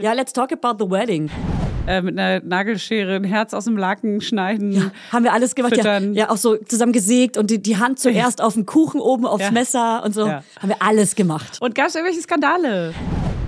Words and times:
Ja, 0.00 0.12
let's 0.12 0.32
talk 0.32 0.52
about 0.52 0.82
the 0.84 0.90
wedding. 0.90 1.30
Äh, 1.86 2.02
mit 2.02 2.18
einer 2.18 2.44
Nagelschere 2.44 3.16
ein 3.16 3.24
Herz 3.24 3.54
aus 3.54 3.64
dem 3.64 3.76
Laken 3.78 4.20
schneiden. 4.20 4.72
Ja, 4.72 4.90
haben 5.10 5.24
wir 5.24 5.32
alles 5.32 5.54
gemacht. 5.54 5.76
Ja, 5.76 5.98
ja, 5.98 6.28
auch 6.30 6.36
so 6.36 6.56
zusammen 6.56 6.92
gesägt 6.92 7.38
und 7.38 7.50
die, 7.50 7.62
die 7.62 7.78
Hand 7.78 7.98
zuerst 7.98 8.42
auf 8.42 8.54
dem 8.54 8.66
Kuchen 8.66 9.00
oben 9.00 9.24
aufs 9.24 9.44
Ja. 9.44 9.50
Messer 9.50 10.04
und 10.04 10.14
so. 10.14 10.26
Ja. 10.26 10.44
Haben 10.60 10.68
wir 10.68 10.82
alles 10.82 11.14
gemacht. 11.14 11.58
Und 11.60 11.74
gab 11.74 11.86
es 11.86 11.94
irgendwelche 11.94 12.20
Skandale? 12.20 12.92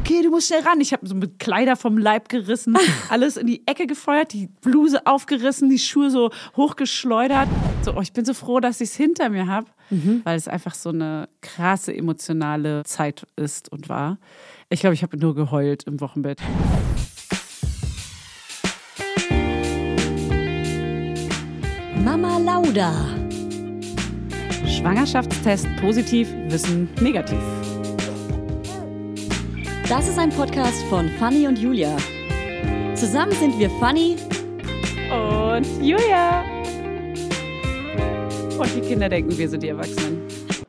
Okay, 0.01 0.23
du 0.23 0.31
musst 0.31 0.49
schnell 0.49 0.63
ran. 0.63 0.81
Ich 0.81 0.93
habe 0.95 1.07
so 1.07 1.15
mit 1.15 1.39
Kleider 1.39 1.77
vom 1.77 1.99
Leib 1.99 2.31
gerissen, 2.31 2.77
alles 3.11 3.37
in 3.37 3.47
die 3.47 3.63
Ecke 3.67 3.87
gefeuert, 3.87 4.33
die 4.33 4.49
Bluse 4.63 5.07
aufgerissen, 5.07 5.69
die 5.69 5.79
Schuhe 5.79 6.11
so 6.11 6.31
hochgeschleudert. 6.57 7.47
So, 7.83 7.95
oh, 7.95 8.01
ich 8.01 8.13
bin 8.13 8.25
so 8.25 8.33
froh, 8.33 8.61
dass 8.61 8.81
ich 8.81 8.89
es 8.89 8.97
hinter 8.97 9.29
mir 9.29 9.47
habe, 9.47 9.67
weil 10.25 10.37
es 10.37 10.49
einfach 10.49 10.75
so 10.75 10.91
eine 10.91 11.29
krasse 11.41 11.95
emotionale 11.95 12.85
Zeit 12.85 13.27
ist 13.37 13.71
und 13.73 13.89
war. 13.89 14.19
Ich 14.69 14.81
glaube, 14.81 14.95
ich 14.95 15.03
habe 15.03 15.17
nur 15.17 15.35
geheult 15.35 15.85
im 15.85 16.01
Wochenbett. 16.01 16.41
Mama 22.05 22.39
Lauda. 22.39 22.93
Schwangerschaftstest 24.67 25.67
positiv, 25.81 26.33
Wissen 26.49 26.89
negativ. 27.01 27.39
Das 29.89 30.09
ist 30.09 30.19
ein 30.19 30.31
Podcast 30.31 30.83
von 30.85 31.09
Fanny 31.19 31.49
und 31.49 31.59
Julia. 31.59 31.97
Zusammen 32.95 33.33
sind 33.33 33.59
wir 33.59 33.69
Fanny. 33.81 34.17
Und 35.11 35.67
Julia 35.85 36.60
sofort 38.61 38.77
die 38.77 38.87
Kinder 38.87 39.09
denken, 39.09 39.39
wir 39.39 39.49
sind 39.49 39.63
die 39.63 39.69
Erwachsenen. 39.69 40.21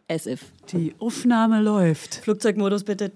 As 0.07 0.25
if. 0.25 0.45
Die 0.71 0.93
Aufnahme 0.99 1.61
läuft. 1.61 2.21
Flugzeugmodus 2.23 2.85
bitte. 2.85 3.11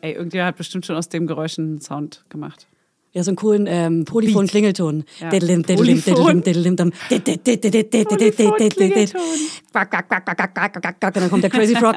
Ey, 0.00 0.12
irgendjemand 0.12 0.48
hat 0.48 0.56
bestimmt 0.56 0.86
schon 0.86 0.96
aus 0.96 1.08
dem 1.08 1.28
Geräusch 1.28 1.60
einen 1.60 1.80
Sound 1.80 2.24
gemacht. 2.28 2.66
Ja, 3.12 3.22
so 3.22 3.30
einen 3.30 3.36
coolen 3.36 3.68
ähm, 3.68 4.04
Polyphon-Klingelton. 4.04 5.04
Polyphon? 5.30 5.62
Polyphon-Klingelton. 5.62 6.90
Und 6.90 7.02
dann 11.14 11.30
kommt 11.30 11.44
der 11.44 11.50
Crazy 11.50 11.76
Frog. 11.76 11.94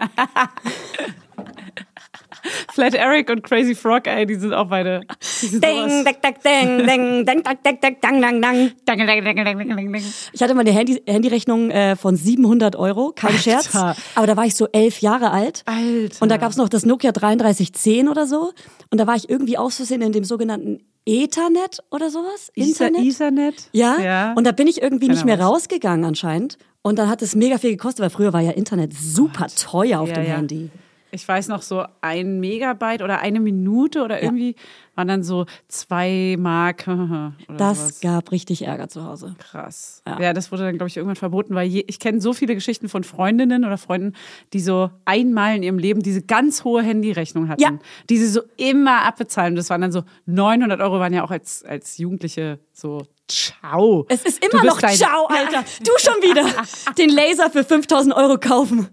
Flat 2.73 2.93
Eric 2.93 3.29
und 3.29 3.43
Crazy 3.43 3.75
Frog, 3.75 4.07
ey, 4.07 4.25
die 4.25 4.35
sind 4.35 4.53
auch 4.53 4.67
beide. 4.67 5.01
Sind 5.19 5.63
ding, 5.63 6.03
dack, 6.03 6.21
dack, 6.21 6.41
ding, 6.41 6.85
ding, 6.85 7.25
ding, 7.25 7.43
dack, 7.43 7.63
dack, 7.63 7.81
dack, 7.81 8.01
dang, 8.01 8.21
dang, 8.21 8.41
dang. 8.41 8.71
Dang, 8.85 8.97
dang, 8.97 9.23
dang, 9.23 9.35
dang, 9.35 9.57
dang, 9.57 9.93
dang. 9.93 10.03
Ich 10.33 10.41
hatte 10.41 10.53
mal 10.53 10.61
eine 10.61 10.71
Handy 10.71 11.01
Handyrechnung 11.07 11.71
äh, 11.71 11.95
von 11.95 12.15
700 12.15 12.75
Euro, 12.75 13.13
kein 13.15 13.31
Alter. 13.31 13.41
Scherz. 13.41 13.75
Aber 14.15 14.27
da 14.27 14.37
war 14.37 14.45
ich 14.45 14.55
so 14.55 14.67
elf 14.71 14.99
Jahre 15.01 15.31
alt. 15.31 15.63
Alter. 15.65 16.21
Und 16.21 16.29
da 16.29 16.37
gab's 16.37 16.57
noch 16.57 16.69
das 16.69 16.85
Nokia 16.85 17.11
3310 17.11 18.07
oder 18.07 18.27
so. 18.27 18.51
Und 18.89 18.99
da 18.99 19.07
war 19.07 19.15
ich 19.15 19.29
irgendwie 19.29 19.57
aus 19.57 19.75
Versehen 19.77 20.01
in 20.01 20.11
dem 20.11 20.23
sogenannten 20.23 20.79
Ethernet 21.05 21.79
oder 21.89 22.09
sowas? 22.09 22.51
Internet? 22.53 23.01
Ethernet? 23.01 23.55
Ja. 23.71 23.99
ja. 23.99 24.33
Und 24.33 24.45
da 24.45 24.51
bin 24.51 24.67
ich 24.67 24.81
irgendwie 24.81 25.07
Keine 25.07 25.17
nicht 25.17 25.25
mehr 25.25 25.39
raus. 25.39 25.63
rausgegangen 25.63 26.05
anscheinend. 26.05 26.57
Und 26.83 26.97
dann 26.97 27.09
hat 27.09 27.21
es 27.21 27.35
mega 27.35 27.57
viel 27.57 27.71
gekostet, 27.71 28.01
weil 28.01 28.09
früher 28.09 28.33
war 28.33 28.41
ja 28.41 28.51
Internet 28.51 28.93
super 28.93 29.47
teuer 29.47 29.99
auf 29.99 30.09
ja, 30.09 30.15
dem 30.15 30.25
ja. 30.25 30.35
Handy. 30.37 30.69
Ich 31.11 31.27
weiß 31.27 31.47
noch, 31.49 31.61
so 31.61 31.85
ein 32.01 32.39
Megabyte 32.39 33.01
oder 33.01 33.19
eine 33.19 33.39
Minute 33.39 34.03
oder 34.03 34.21
irgendwie 34.23 34.55
waren 34.95 35.07
dann 35.07 35.23
so 35.23 35.45
zwei 35.67 36.35
Mark. 36.39 36.85
Das 37.57 37.79
sowas. 37.79 37.99
gab 38.01 38.31
richtig 38.31 38.63
Ärger 38.65 38.87
zu 38.87 39.03
Hause. 39.05 39.35
Krass. 39.39 40.01
Ja. 40.07 40.19
Ja. 40.21 40.33
das 40.33 40.51
wurde 40.51 40.63
dann, 40.63 40.75
glaube 40.77 40.87
ich, 40.87 40.97
irgendwann 40.97 41.15
verboten, 41.17 41.53
weil 41.55 41.67
je, 41.67 41.83
ich 41.87 41.99
kenne 41.99 42.21
so 42.21 42.33
viele 42.33 42.55
Geschichten 42.55 42.87
von 42.89 43.03
Freundinnen 43.03 43.65
oder 43.65 43.77
Freunden, 43.77 44.13
die 44.53 44.59
so 44.59 44.89
einmal 45.05 45.55
in 45.55 45.63
ihrem 45.63 45.77
Leben 45.77 46.01
diese 46.01 46.21
ganz 46.21 46.63
hohe 46.63 46.81
Handyrechnung 46.81 47.49
hatten, 47.49 47.61
Ja. 47.61 47.71
die 48.09 48.17
sie 48.17 48.27
so 48.27 48.41
immer 48.57 49.03
abbezahlen. 49.03 49.55
Das 49.55 49.69
waren 49.69 49.81
dann 49.81 49.91
so 49.91 50.03
900 50.25 50.79
Euro, 50.81 50.99
waren 50.99 51.13
ja 51.13 51.23
auch 51.23 51.31
als, 51.31 51.63
als 51.63 51.97
Jugendliche 51.97 52.59
so, 52.71 53.03
ciao. 53.31 54.05
Es 54.09 54.23
ist 54.23 54.43
immer 54.43 54.63
noch. 54.63 54.79
Ciao, 54.79 55.25
Alter. 55.27 55.63
Du 55.79 55.91
schon 55.97 56.15
wieder. 56.21 56.43
Den 56.97 57.09
Laser 57.09 57.49
für 57.49 57.63
5000 57.63 58.15
Euro 58.15 58.37
kaufen. 58.37 58.87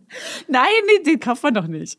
Nein, 0.47 0.67
nee, 0.87 1.03
den 1.05 1.21
kauft 1.21 1.43
man 1.43 1.55
doch 1.55 1.67
nicht. 1.67 1.99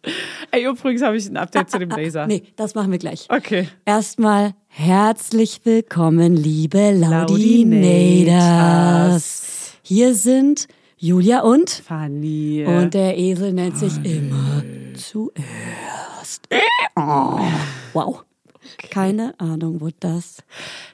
Ey, 0.52 0.66
übrigens 0.66 1.02
habe 1.02 1.18
ich 1.18 1.28
ein 1.28 1.38
Update 1.38 1.70
zu 1.70 1.80
dem 1.80 1.90
Laser. 1.90 2.28
Nee, 2.28 2.44
das 2.56 2.76
machen 2.76 2.92
wir 2.92 3.00
gleich. 3.00 3.28
Okay. 3.30 3.68
Erstmal 3.86 4.54
herzlich 4.68 5.62
willkommen, 5.64 6.36
liebe 6.36 6.92
Laudinators. 6.92 9.78
Hier 9.82 10.14
sind 10.14 10.68
Julia 10.98 11.42
und 11.42 11.70
Fanny. 11.70 12.66
und 12.68 12.94
der 12.94 13.18
Esel 13.18 13.54
nennt 13.54 13.78
sich 13.78 13.94
immer 14.04 14.64
zuerst. 14.96 16.48
Oh, 16.96 17.40
wow. 17.94 18.24
Keine 18.92 19.40
Ahnung, 19.40 19.82
wo 19.82 19.90
das. 20.00 20.44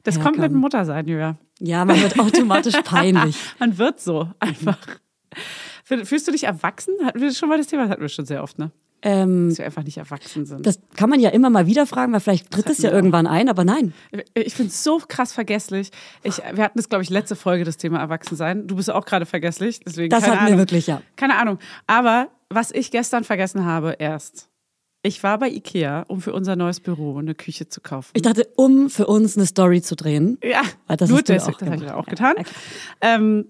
das 0.04 0.20
kommt 0.20 0.38
mit 0.38 0.52
dem 0.52 0.60
Muttersein, 0.60 1.08
Julia. 1.08 1.38
Ja, 1.60 1.86
man 1.86 2.02
wird 2.02 2.20
automatisch 2.20 2.76
peinlich. 2.84 3.38
Man 3.60 3.78
wird 3.78 4.00
so 4.00 4.30
einfach. 4.40 4.78
Fühlst 5.84 6.28
du 6.28 6.32
dich 6.32 6.46
erwachsen? 6.46 6.94
Hatten 7.06 7.22
wir 7.22 7.34
schon 7.34 7.50
mal 7.50 7.58
das 7.58 7.68
Thema? 7.68 7.84
Das 7.84 7.92
hatten 7.92 8.02
wir 8.02 8.10
schon 8.10 8.26
sehr 8.26 8.42
oft, 8.44 8.58
ne? 8.58 8.72
Ähm, 9.02 9.50
Dass 9.50 9.60
wir 9.60 9.66
einfach 9.66 9.84
nicht 9.84 9.98
erwachsen 9.98 10.48
sind. 10.48 10.66
das 10.66 10.80
kann 10.96 11.12
man 11.12 11.20
ja 11.20 11.30
immer 11.30 11.52
mal 11.52 11.68
wieder 11.68 11.86
fragen, 11.86 12.12
weil 12.12 12.22
vielleicht 12.22 12.50
tritt 12.50 12.68
es 12.72 12.80
ja 12.80 12.90
irgendwann 12.92 13.28
ein, 13.28 13.50
aber 13.50 13.64
nein. 13.64 13.94
ich 14.34 14.56
finde 14.56 14.70
es 14.72 14.84
so 14.84 15.00
krass 15.08 15.32
vergesslich. 15.32 15.92
Ich, 16.24 16.38
wir 16.38 16.64
hatten 16.64 16.80
das, 16.80 16.90
glaube 16.90 17.04
ich, 17.04 17.12
letzte 17.12 17.36
Folge, 17.36 17.66
das 17.66 17.78
Thema 17.78 18.00
Erwachsensein. 18.00 18.66
Du 18.66 18.78
bist 18.78 18.90
auch 18.90 19.06
gerade 19.06 19.28
vergesslich. 19.28 19.80
Deswegen 19.82 20.10
Das 20.10 20.24
keine 20.24 20.34
hatten 20.38 20.46
wir 20.46 20.54
Ahnung. 20.54 20.60
wirklich, 20.60 20.88
ja. 20.88 21.02
Keine 21.18 21.38
Ahnung. 21.38 21.60
Aber 21.86 22.30
was 22.50 22.72
ich 22.72 22.90
gestern 22.90 23.24
vergessen 23.24 23.64
habe, 23.66 23.96
erst. 24.00 24.50
Ich 25.06 25.22
war 25.22 25.38
bei 25.38 25.50
Ikea, 25.50 26.02
um 26.08 26.20
für 26.20 26.34
unser 26.34 26.56
neues 26.56 26.80
Büro 26.80 27.16
eine 27.20 27.36
Küche 27.36 27.70
zu 27.70 27.80
kaufen. 27.80 28.10
Ich 28.16 28.24
dachte, 28.24 28.48
um 28.56 28.90
für 28.90 29.06
uns 29.06 29.38
eine 29.38 29.46
Story 29.46 29.82
zu 29.84 29.96
drehen. 29.96 30.40
Ja, 30.44 30.64
Weil 30.88 30.98
das 30.98 31.10
nur 31.10 31.20
hast 31.20 31.30
du 31.30 31.34
ja 31.34 31.38
deswegen, 31.38 31.54
auch 31.56 31.60
das 31.60 31.68
habe 31.70 31.76
ich 31.78 31.84
ja 31.84 31.96
auch 31.96 32.08
Ja, 32.08 32.10
getan. 32.10 32.34
okay. 32.40 32.50
Ähm, 33.02 33.46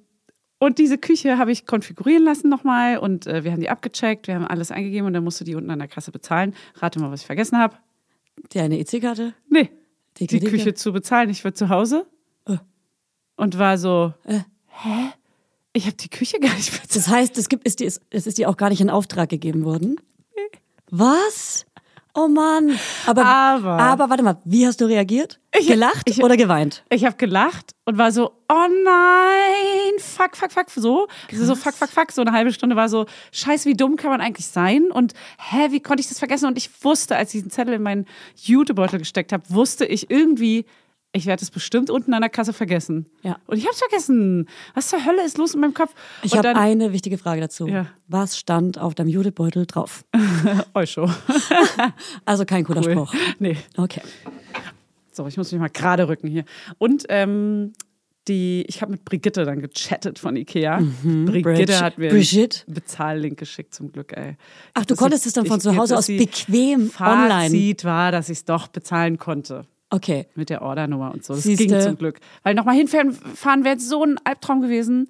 und 0.59 0.79
diese 0.79 0.97
Küche 0.97 1.37
habe 1.37 1.53
ich 1.53 1.65
konfigurieren 1.65 2.23
lassen 2.25 2.49
nochmal 2.49 2.97
und 2.97 3.25
äh, 3.25 3.45
wir 3.45 3.53
haben 3.53 3.61
die 3.61 3.69
abgecheckt, 3.69 4.27
wir 4.27 4.35
haben 4.35 4.45
alles 4.45 4.69
eingegeben 4.71 5.07
und 5.07 5.13
dann 5.13 5.23
musst 5.23 5.39
du 5.39 5.45
die 5.45 5.55
unten 5.55 5.71
an 5.71 5.79
der 5.79 5.87
Kasse 5.87 6.11
bezahlen. 6.11 6.53
Rate 6.75 6.99
mal, 6.99 7.09
was 7.09 7.21
ich 7.21 7.25
vergessen 7.25 7.57
habe. 7.57 7.77
Die 8.51 8.59
eine 8.59 8.77
EC-Karte. 8.77 9.33
Nee, 9.49 9.69
Die 10.17 10.27
die? 10.27 10.41
Küche 10.41 10.73
zu 10.73 10.91
bezahlen. 10.91 11.29
Ich 11.29 11.45
war 11.45 11.53
zu 11.53 11.69
Hause 11.69 12.05
Äh. 12.49 12.57
und 13.37 13.57
war 13.57 13.77
so, 13.77 14.13
Äh. 14.25 14.39
hä? 14.67 15.11
Ich 15.71 15.85
habe 15.85 15.95
die 15.95 16.09
Küche 16.09 16.37
gar 16.39 16.53
nicht 16.53 16.69
bezahlt. 16.71 16.95
Das 16.95 17.07
heißt, 17.07 17.37
es, 17.37 17.47
gibt, 17.47 17.65
ist 17.65 17.79
die, 17.79 17.85
es 17.85 18.01
ist 18.09 18.37
dir 18.37 18.49
auch 18.49 18.57
gar 18.57 18.69
nicht 18.69 18.81
in 18.81 18.89
Auftrag 18.89 19.29
gegeben 19.29 19.63
worden? 19.63 19.95
Was? 20.91 21.65
Oh 22.17 22.29
Mann. 22.29 22.79
Aber, 23.05 23.25
Aber- 23.25 23.77
aber 23.77 24.09
warte 24.09 24.23
mal, 24.23 24.37
wie 24.45 24.65
hast 24.65 24.79
du 24.79 24.85
reagiert? 24.85 25.41
Gelacht 25.67 26.09
ich- 26.09 26.23
oder 26.23 26.37
geweint? 26.37 26.83
Ich 26.89 27.03
habe 27.03 27.17
gelacht 27.17 27.75
und 27.83 27.97
war 27.97 28.11
so, 28.13 28.31
oh 28.47 28.67
nein, 28.85 29.99
fuck, 29.99 30.37
fuck, 30.37 30.51
fuck, 30.51 30.69
so. 30.69 31.07
Also 31.29 31.45
so 31.45 31.55
fuck, 31.55 31.73
fuck, 31.73 31.89
fuck, 31.89 32.11
so 32.13 32.21
eine 32.21 32.31
halbe 32.31 32.53
Stunde 32.53 32.77
war 32.77 32.87
so, 32.87 33.05
scheiße, 33.33 33.67
wie 33.67 33.73
dumm 33.75 33.97
kann 33.97 34.11
man 34.11 34.21
eigentlich 34.21 34.47
sein? 34.47 34.91
Und 34.91 35.13
hä, 35.37 35.67
wie 35.71 35.81
konnte 35.81 35.99
ich 36.01 36.07
das 36.07 36.19
vergessen? 36.19 36.45
Und 36.47 36.57
ich 36.57 36.69
wusste, 36.85 37.17
als 37.17 37.33
ich 37.33 37.39
diesen 37.41 37.51
Zettel 37.51 37.73
in 37.73 37.83
meinen 37.83 38.05
Jutebeutel 38.41 38.99
gesteckt 38.99 39.33
habe, 39.33 39.43
wusste 39.49 39.85
ich 39.85 40.09
irgendwie, 40.09 40.65
ich 41.15 41.25
werde 41.25 41.41
es 41.43 41.49
bestimmt 41.51 41.89
unten 41.89 42.13
an 42.13 42.21
der 42.21 42.29
Kasse 42.29 42.53
vergessen. 42.53 43.05
Ja. 43.23 43.37
Und 43.47 43.57
ich 43.57 43.63
habe 43.63 43.73
es 43.73 43.79
vergessen. 43.79 44.47
Was 44.73 44.89
zur 44.89 45.05
Hölle 45.05 45.23
ist 45.25 45.37
los 45.37 45.53
in 45.53 45.61
meinem 45.61 45.73
Kopf? 45.73 45.93
Ich 46.23 46.35
habe 46.35 46.55
eine 46.55 46.91
wichtige 46.91 47.17
Frage 47.17 47.41
dazu. 47.41 47.67
Ja. 47.67 47.87
Was 48.07 48.37
stand 48.37 48.77
auf 48.79 48.95
deinem 48.95 49.07
Judebeutel 49.09 49.65
drauf? 49.65 50.03
euch 50.73 50.91
schon. 50.91 51.11
Also 52.25 52.45
kein 52.45 52.63
cooler 52.63 52.81
Cool. 52.83 52.91
Spruch. 52.91 53.13
Nee. 53.39 53.57
Okay. 53.77 54.01
So, 55.11 55.27
ich 55.27 55.37
muss 55.37 55.51
mich 55.51 55.61
mal 55.61 55.69
gerade 55.69 56.07
rücken 56.07 56.27
hier. 56.27 56.43
Und 56.77 57.05
ähm, 57.09 57.73
die, 58.27 58.65
ich 58.67 58.81
habe 58.81 58.91
mit 58.93 59.05
Brigitte 59.05 59.45
dann 59.45 59.61
gechattet 59.61 60.17
von 60.19 60.35
Ikea. 60.35 60.79
Brigitte 61.03 61.41
Bridge- 61.41 61.79
hat 61.79 61.97
mir 61.97 62.09
Brigitte? 62.09 62.63
einen 62.67 62.73
Bezahllink 62.73 63.37
geschickt 63.37 63.73
zum 63.73 63.91
Glück, 63.91 64.11
ey. 64.17 64.35
Ach, 64.73 64.85
du 64.85 64.95
konntest 64.95 65.25
es 65.27 65.33
dann 65.33 65.45
von 65.45 65.61
zu 65.61 65.75
Hause 65.75 65.97
aus 65.97 66.07
bequem 66.07 66.91
online. 66.99 67.49
Fazit 67.49 67.85
war, 67.85 68.11
dass 68.11 68.29
ich 68.29 68.39
es 68.39 68.45
doch 68.45 68.67
bezahlen 68.67 69.17
konnte. 69.17 69.65
Okay. 69.89 70.27
Mit 70.35 70.49
der 70.49 70.61
Ordernummer 70.61 71.11
und 71.13 71.23
so. 71.23 71.33
Das 71.33 71.43
Siehste. 71.43 71.67
ging 71.67 71.79
zum 71.81 71.97
Glück. 71.97 72.19
Weil 72.43 72.55
nochmal 72.55 72.75
hinfahren 72.75 73.13
fahren 73.13 73.63
wäre 73.63 73.79
so 73.79 74.03
ein 74.03 74.17
Albtraum 74.23 74.61
gewesen. 74.61 75.07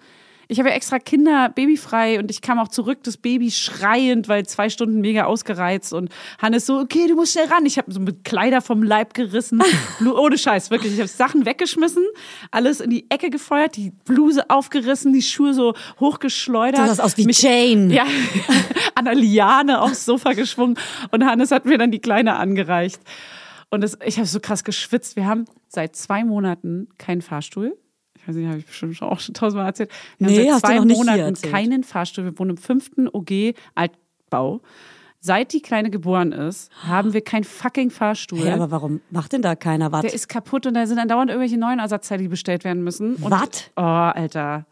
Ich 0.48 0.60
habe 0.60 0.70
ja 0.70 0.76
extra 0.76 1.00
Kinder 1.00 1.50
babyfrei 1.50 2.20
und 2.20 2.30
ich 2.30 2.40
kam 2.42 2.60
auch 2.60 2.68
zurück, 2.68 3.00
das 3.02 3.18
Baby 3.18 3.50
schreiend, 3.50 4.28
weil 4.28 4.46
zwei 4.46 4.70
Stunden 4.70 5.02
mega 5.02 5.24
ausgereizt 5.26 5.92
und 5.92 6.10
Hannes 6.40 6.68
so, 6.68 6.78
okay, 6.78 7.08
du 7.08 7.16
musst 7.16 7.32
schnell 7.34 7.48
ran. 7.48 7.66
Ich 7.66 7.80
habe 7.80 7.92
so 7.92 8.00
mit 8.00 8.24
Kleider 8.24 8.62
vom 8.62 8.84
Leib 8.84 9.16
gerissen. 9.16 9.64
Ohne 10.06 10.38
Scheiß, 10.38 10.70
wirklich. 10.70 10.94
Ich 10.94 11.00
habe 11.00 11.08
Sachen 11.08 11.48
weggeschmissen, 11.48 12.06
alles 12.52 12.80
in 12.80 12.92
die 12.92 13.10
Ecke 13.10 13.32
gefeuert, 13.32 13.76
die 13.76 13.92
Bluse 14.06 14.48
aufgerissen, 14.52 15.14
die 15.14 15.24
Schuhe 15.24 15.56
so 15.56 15.74
hochgeschleudert. 16.00 16.80
Du 16.80 16.86
sahst 16.86 17.02
aus 17.02 17.18
wie 17.18 17.26
Mich- 17.26 17.42
Jane. 17.42 17.92
ja, 17.92 18.06
an 18.96 19.06
der 19.06 19.16
Liane 19.16 19.82
aufs 19.82 20.06
Sofa 20.06 20.34
geschwungen 20.34 20.78
und 21.10 21.26
Hannes 21.26 21.50
hat 21.50 21.66
mir 21.66 21.80
dann 21.80 21.90
die 21.90 22.00
Kleine 22.00 22.36
angereicht. 22.36 23.02
Und 23.70 23.82
das, 23.82 23.98
ich 24.06 24.18
habe 24.18 24.28
so 24.28 24.40
krass 24.40 24.64
geschwitzt. 24.64 25.16
Wir 25.16 25.26
haben 25.26 25.46
seit 25.68 25.96
zwei 25.96 26.24
Monaten 26.24 26.88
keinen 26.98 27.22
Fahrstuhl. 27.22 27.78
Ich 28.18 28.28
weiß 28.28 28.36
nicht, 28.36 28.48
habe 28.48 28.58
ich 28.58 28.66
bestimmt 28.66 28.96
schon 28.96 29.08
auch 29.10 29.20
schon 29.20 29.34
tausendmal 29.36 29.68
erzählt. 29.68 29.92
Wir 30.18 30.28
Nee, 30.28 30.46
haben 30.48 30.54
hast 30.56 30.62
seit 30.62 30.70
du 30.72 30.74
zwei 30.74 30.78
noch 30.80 30.86
nicht 30.86 30.96
hier 31.04 31.06
Monaten 31.06 31.52
keinen 31.52 31.84
Fahrstuhl. 31.84 32.24
Wir 32.26 32.40
wohnen 32.40 32.52
im 32.52 32.58
fünften 32.58 33.08
OG 33.08 33.54
Altbau. 33.76 34.62
Seit 35.20 35.54
die 35.54 35.62
Kleine 35.62 35.90
geboren 35.90 36.32
ist, 36.32 36.72
haben 36.84 37.14
wir 37.14 37.22
keinen 37.22 37.44
fucking 37.46 37.90
Fahrstuhl. 37.90 38.40
Hey, 38.40 38.52
aber 38.52 38.70
warum 38.70 39.02
macht 39.10 39.34
denn 39.34 39.42
da 39.42 39.56
keiner 39.56 39.92
was? 39.92 40.02
Der 40.02 40.14
ist 40.14 40.28
kaputt 40.30 40.68
und 40.68 40.76
da 40.76 40.86
sind 40.86 40.98
dann 40.98 41.08
dauernd 41.08 41.32
irgendwelche 41.32 41.58
neuen 41.58 41.80
Ersatzteile, 41.80 42.22
die 42.22 42.28
bestellt 42.28 42.64
werden 42.64 42.84
müssen. 42.84 43.16
Was? 43.24 43.72
Oh, 43.76 43.82
Alter. 43.82 44.68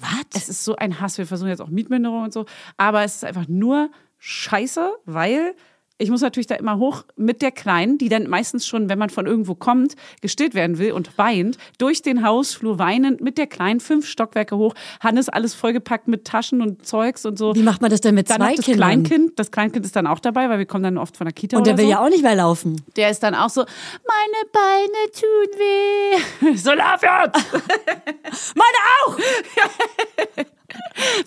Was? 0.00 0.42
Es 0.42 0.48
ist 0.48 0.64
so 0.64 0.76
ein 0.76 1.00
Hass. 1.00 1.18
Wir 1.18 1.26
versuchen 1.26 1.48
jetzt 1.48 1.60
auch 1.60 1.68
Mietminderung 1.68 2.22
und 2.24 2.32
so. 2.32 2.46
Aber 2.78 3.04
es 3.04 3.16
ist 3.16 3.24
einfach 3.24 3.48
nur 3.48 3.90
scheiße, 4.18 4.92
weil 5.04 5.54
ich 5.98 6.10
muss 6.10 6.20
natürlich 6.20 6.46
da 6.46 6.56
immer 6.56 6.78
hoch 6.78 7.04
mit 7.16 7.42
der 7.42 7.52
Kleinen, 7.52 7.98
die 7.98 8.08
dann 8.08 8.28
meistens 8.28 8.66
schon, 8.66 8.88
wenn 8.88 8.98
man 8.98 9.10
von 9.10 9.26
irgendwo 9.26 9.54
kommt, 9.54 9.94
gestillt 10.20 10.54
werden 10.54 10.78
will 10.78 10.92
und 10.92 11.16
weint, 11.18 11.58
durch 11.78 12.02
den 12.02 12.24
Hausflur 12.26 12.78
weinend 12.78 13.20
mit 13.20 13.38
der 13.38 13.46
Kleinen 13.46 13.80
fünf 13.80 14.06
Stockwerke 14.06 14.56
hoch. 14.56 14.74
Hannes 15.00 15.28
alles 15.28 15.54
vollgepackt 15.54 16.08
mit 16.08 16.24
Taschen 16.24 16.60
und 16.60 16.86
Zeugs 16.86 17.24
und 17.24 17.38
so. 17.38 17.54
Wie 17.54 17.62
macht 17.62 17.82
man 17.82 17.90
das 17.90 18.00
denn 18.00 18.14
mit 18.14 18.28
dann 18.30 18.38
zwei 18.38 18.54
das 18.56 18.64
Kindern? 18.64 19.04
Kleinkind. 19.04 19.38
Das 19.38 19.50
Kleinkind 19.50 19.84
ist 19.84 19.94
dann 19.94 20.06
auch 20.06 20.18
dabei, 20.18 20.48
weil 20.48 20.58
wir 20.58 20.66
kommen 20.66 20.84
dann 20.84 20.98
oft 20.98 21.16
von 21.16 21.26
der 21.26 21.32
Kita 21.32 21.56
Und 21.58 21.66
der 21.66 21.74
oder 21.74 21.82
will 21.82 21.86
so. 21.86 21.90
ja 21.92 22.04
auch 22.04 22.08
nicht 22.10 22.22
mehr 22.22 22.34
laufen. 22.34 22.82
Der 22.96 23.10
ist 23.10 23.22
dann 23.22 23.34
auch 23.34 23.50
so, 23.50 23.60
meine 23.62 24.50
Beine 24.52 25.10
tun 25.12 25.58
weh. 25.58 26.56
So 26.62 26.72
lauf 26.72 27.00
jetzt! 27.02 27.44
Meine 28.54 28.78
auch! 29.04 29.18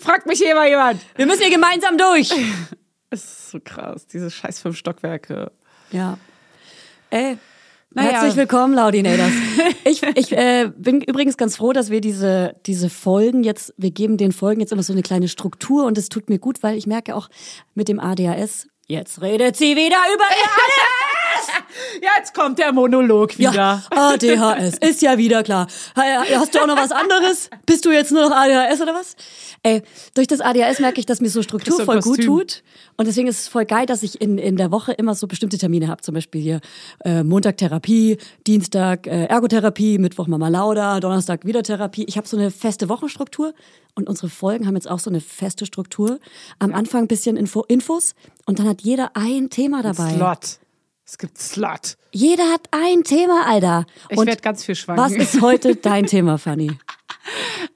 Fragt 0.00 0.26
mich 0.26 0.38
hier 0.38 0.54
mal 0.54 0.68
jemand. 0.68 1.00
Wir 1.16 1.26
müssen 1.26 1.42
hier 1.42 1.50
gemeinsam 1.50 1.96
durch. 1.98 2.30
Es 3.10 3.22
ist 3.24 3.50
so 3.50 3.58
krass, 3.62 4.06
diese 4.06 4.30
scheiß 4.30 4.60
fünf 4.60 4.76
Stockwerke. 4.76 5.52
Ja. 5.92 6.18
Ey, 7.10 7.38
Naja. 7.90 8.10
herzlich 8.10 8.36
willkommen, 8.36 8.74
Laudinators. 8.74 9.32
Ich, 9.84 10.02
ich 10.02 10.32
äh, 10.32 10.68
bin 10.76 11.00
übrigens 11.00 11.36
ganz 11.36 11.56
froh, 11.56 11.72
dass 11.72 11.90
wir 11.90 12.00
diese, 12.00 12.56
diese 12.66 12.90
Folgen 12.90 13.44
jetzt, 13.44 13.72
wir 13.76 13.92
geben 13.92 14.16
den 14.16 14.32
Folgen 14.32 14.60
jetzt 14.60 14.72
immer 14.72 14.82
so 14.82 14.92
eine 14.92 15.02
kleine 15.02 15.28
Struktur 15.28 15.84
und 15.86 15.96
es 15.96 16.08
tut 16.08 16.28
mir 16.28 16.40
gut, 16.40 16.64
weil 16.64 16.76
ich 16.76 16.88
merke 16.88 17.14
auch 17.14 17.28
mit 17.74 17.86
dem 17.86 18.00
ADHS, 18.00 18.66
jetzt 18.88 19.22
redet 19.22 19.56
sie 19.56 19.76
wieder 19.76 19.96
über 20.12 20.24
ihr 20.24 21.05
Jetzt 22.00 22.34
kommt 22.34 22.58
der 22.58 22.72
Monolog 22.72 23.38
wieder. 23.38 23.52
Ja, 23.52 23.82
ADHS, 23.90 24.78
ist 24.78 25.02
ja 25.02 25.18
wieder 25.18 25.42
klar. 25.42 25.66
Hast 25.94 26.54
du 26.54 26.60
auch 26.60 26.66
noch 26.66 26.76
was 26.76 26.92
anderes? 26.92 27.50
Bist 27.64 27.84
du 27.84 27.90
jetzt 27.90 28.12
nur 28.12 28.28
noch 28.28 28.36
ADHS 28.36 28.80
oder 28.80 28.94
was? 28.94 29.16
Ey, 29.62 29.82
durch 30.14 30.26
das 30.26 30.40
ADHS 30.40 30.80
merke 30.80 31.00
ich, 31.00 31.06
dass 31.06 31.20
mir 31.20 31.28
so 31.28 31.42
Struktur 31.42 31.78
ein 31.80 31.84
voll 31.84 32.00
gut 32.00 32.22
tut. 32.22 32.62
Und 32.96 33.06
deswegen 33.06 33.28
ist 33.28 33.40
es 33.40 33.48
voll 33.48 33.64
geil, 33.64 33.86
dass 33.86 34.02
ich 34.02 34.20
in, 34.20 34.38
in 34.38 34.56
der 34.56 34.70
Woche 34.70 34.92
immer 34.92 35.14
so 35.14 35.26
bestimmte 35.26 35.58
Termine 35.58 35.88
habe. 35.88 36.02
Zum 36.02 36.14
Beispiel 36.14 36.40
hier 36.40 36.60
äh, 37.04 37.22
Montag 37.22 37.56
Therapie, 37.58 38.18
Dienstag 38.46 39.06
äh, 39.06 39.24
Ergotherapie, 39.24 39.98
Mittwoch 39.98 40.26
Mama 40.26 40.48
Lauda, 40.48 41.00
Donnerstag 41.00 41.44
wieder 41.44 41.62
Therapie. 41.62 42.04
Ich 42.04 42.16
habe 42.16 42.26
so 42.26 42.36
eine 42.36 42.50
feste 42.50 42.88
Wochenstruktur 42.88 43.54
und 43.94 44.08
unsere 44.08 44.28
Folgen 44.28 44.66
haben 44.66 44.76
jetzt 44.76 44.88
auch 44.88 44.98
so 44.98 45.10
eine 45.10 45.20
feste 45.20 45.66
Struktur. 45.66 46.20
Am 46.58 46.72
Anfang 46.74 47.02
ein 47.02 47.08
bisschen 47.08 47.36
Info, 47.36 47.64
Infos 47.68 48.14
und 48.44 48.58
dann 48.58 48.68
hat 48.68 48.82
jeder 48.82 49.10
ein 49.14 49.50
Thema 49.50 49.82
dabei. 49.82 50.14
Slot. 50.14 50.58
Es 51.06 51.18
gibt 51.18 51.38
Slot. 51.38 51.96
Jeder 52.10 52.50
hat 52.52 52.62
ein 52.72 53.04
Thema, 53.04 53.46
Alter. 53.46 53.86
Ich 54.08 54.18
Und 54.18 54.26
werd 54.26 54.42
ganz 54.42 54.64
viel 54.64 54.74
schwanken. 54.74 55.04
Was 55.04 55.12
ist 55.12 55.40
heute 55.40 55.76
dein 55.76 56.06
Thema, 56.06 56.36
Fanny? 56.36 56.72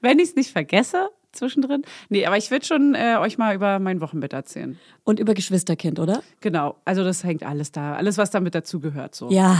Wenn 0.01 0.19
ich 0.19 0.29
es 0.29 0.35
nicht 0.35 0.51
vergesse, 0.51 1.09
zwischendrin. 1.31 1.83
Nee, 2.09 2.25
aber 2.25 2.35
ich 2.35 2.51
würde 2.51 2.65
schon 2.65 2.93
äh, 2.93 3.15
euch 3.21 3.37
mal 3.37 3.55
über 3.55 3.79
mein 3.79 4.01
Wochenbett 4.01 4.33
erzählen. 4.33 4.77
Und 5.05 5.17
über 5.17 5.33
Geschwisterkind, 5.33 5.97
oder? 5.97 6.21
Genau. 6.41 6.75
Also 6.83 7.05
das 7.05 7.23
hängt 7.23 7.43
alles 7.43 7.71
da. 7.71 7.95
Alles, 7.95 8.17
was 8.17 8.31
damit 8.31 8.53
dazugehört. 8.53 9.15
So. 9.15 9.31
Ja. 9.31 9.57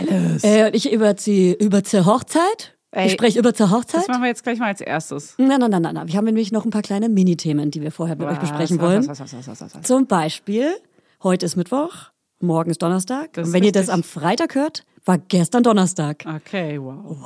Alles. 0.00 0.42
Äh, 0.42 0.70
ich 0.70 0.90
über 0.90 1.12
die, 1.12 1.54
über 1.60 1.82
die 1.82 2.00
Hochzeit. 2.00 2.74
Ey, 2.90 3.08
ich 3.08 3.12
spreche 3.12 3.38
über 3.38 3.52
zur 3.52 3.70
Hochzeit. 3.70 4.02
Das 4.02 4.08
machen 4.08 4.22
wir 4.22 4.28
jetzt 4.28 4.44
gleich 4.44 4.58
mal 4.58 4.68
als 4.68 4.80
erstes. 4.80 5.34
Nein, 5.36 5.60
nein, 5.60 5.70
nein, 5.70 5.82
nein. 5.82 6.08
Wir 6.08 6.14
haben 6.16 6.24
nämlich 6.24 6.52
noch 6.52 6.64
ein 6.64 6.70
paar 6.70 6.82
kleine 6.82 7.10
Mini-Themen, 7.10 7.70
die 7.70 7.82
wir 7.82 7.90
vorher 7.90 8.16
mit 8.16 8.28
euch 8.28 8.38
besprechen 8.38 8.78
Was, 8.78 8.86
wollen. 8.86 9.08
Was, 9.08 9.20
was, 9.20 9.34
was, 9.34 9.48
was, 9.48 9.60
was, 9.60 9.74
was. 9.74 9.82
Zum 9.82 10.06
Beispiel, 10.06 10.74
heute 11.22 11.44
ist 11.44 11.56
Mittwoch, 11.56 12.13
morgen 12.40 12.70
ist 12.70 12.82
Donnerstag. 12.82 13.32
Das 13.34 13.42
und 13.42 13.48
ist 13.48 13.52
wenn 13.54 13.64
ihr 13.64 13.72
das 13.72 13.88
am 13.88 14.02
Freitag 14.02 14.54
hört, 14.54 14.84
war 15.04 15.18
gestern 15.18 15.62
Donnerstag. 15.62 16.24
Okay, 16.26 16.80
wow. 16.80 17.18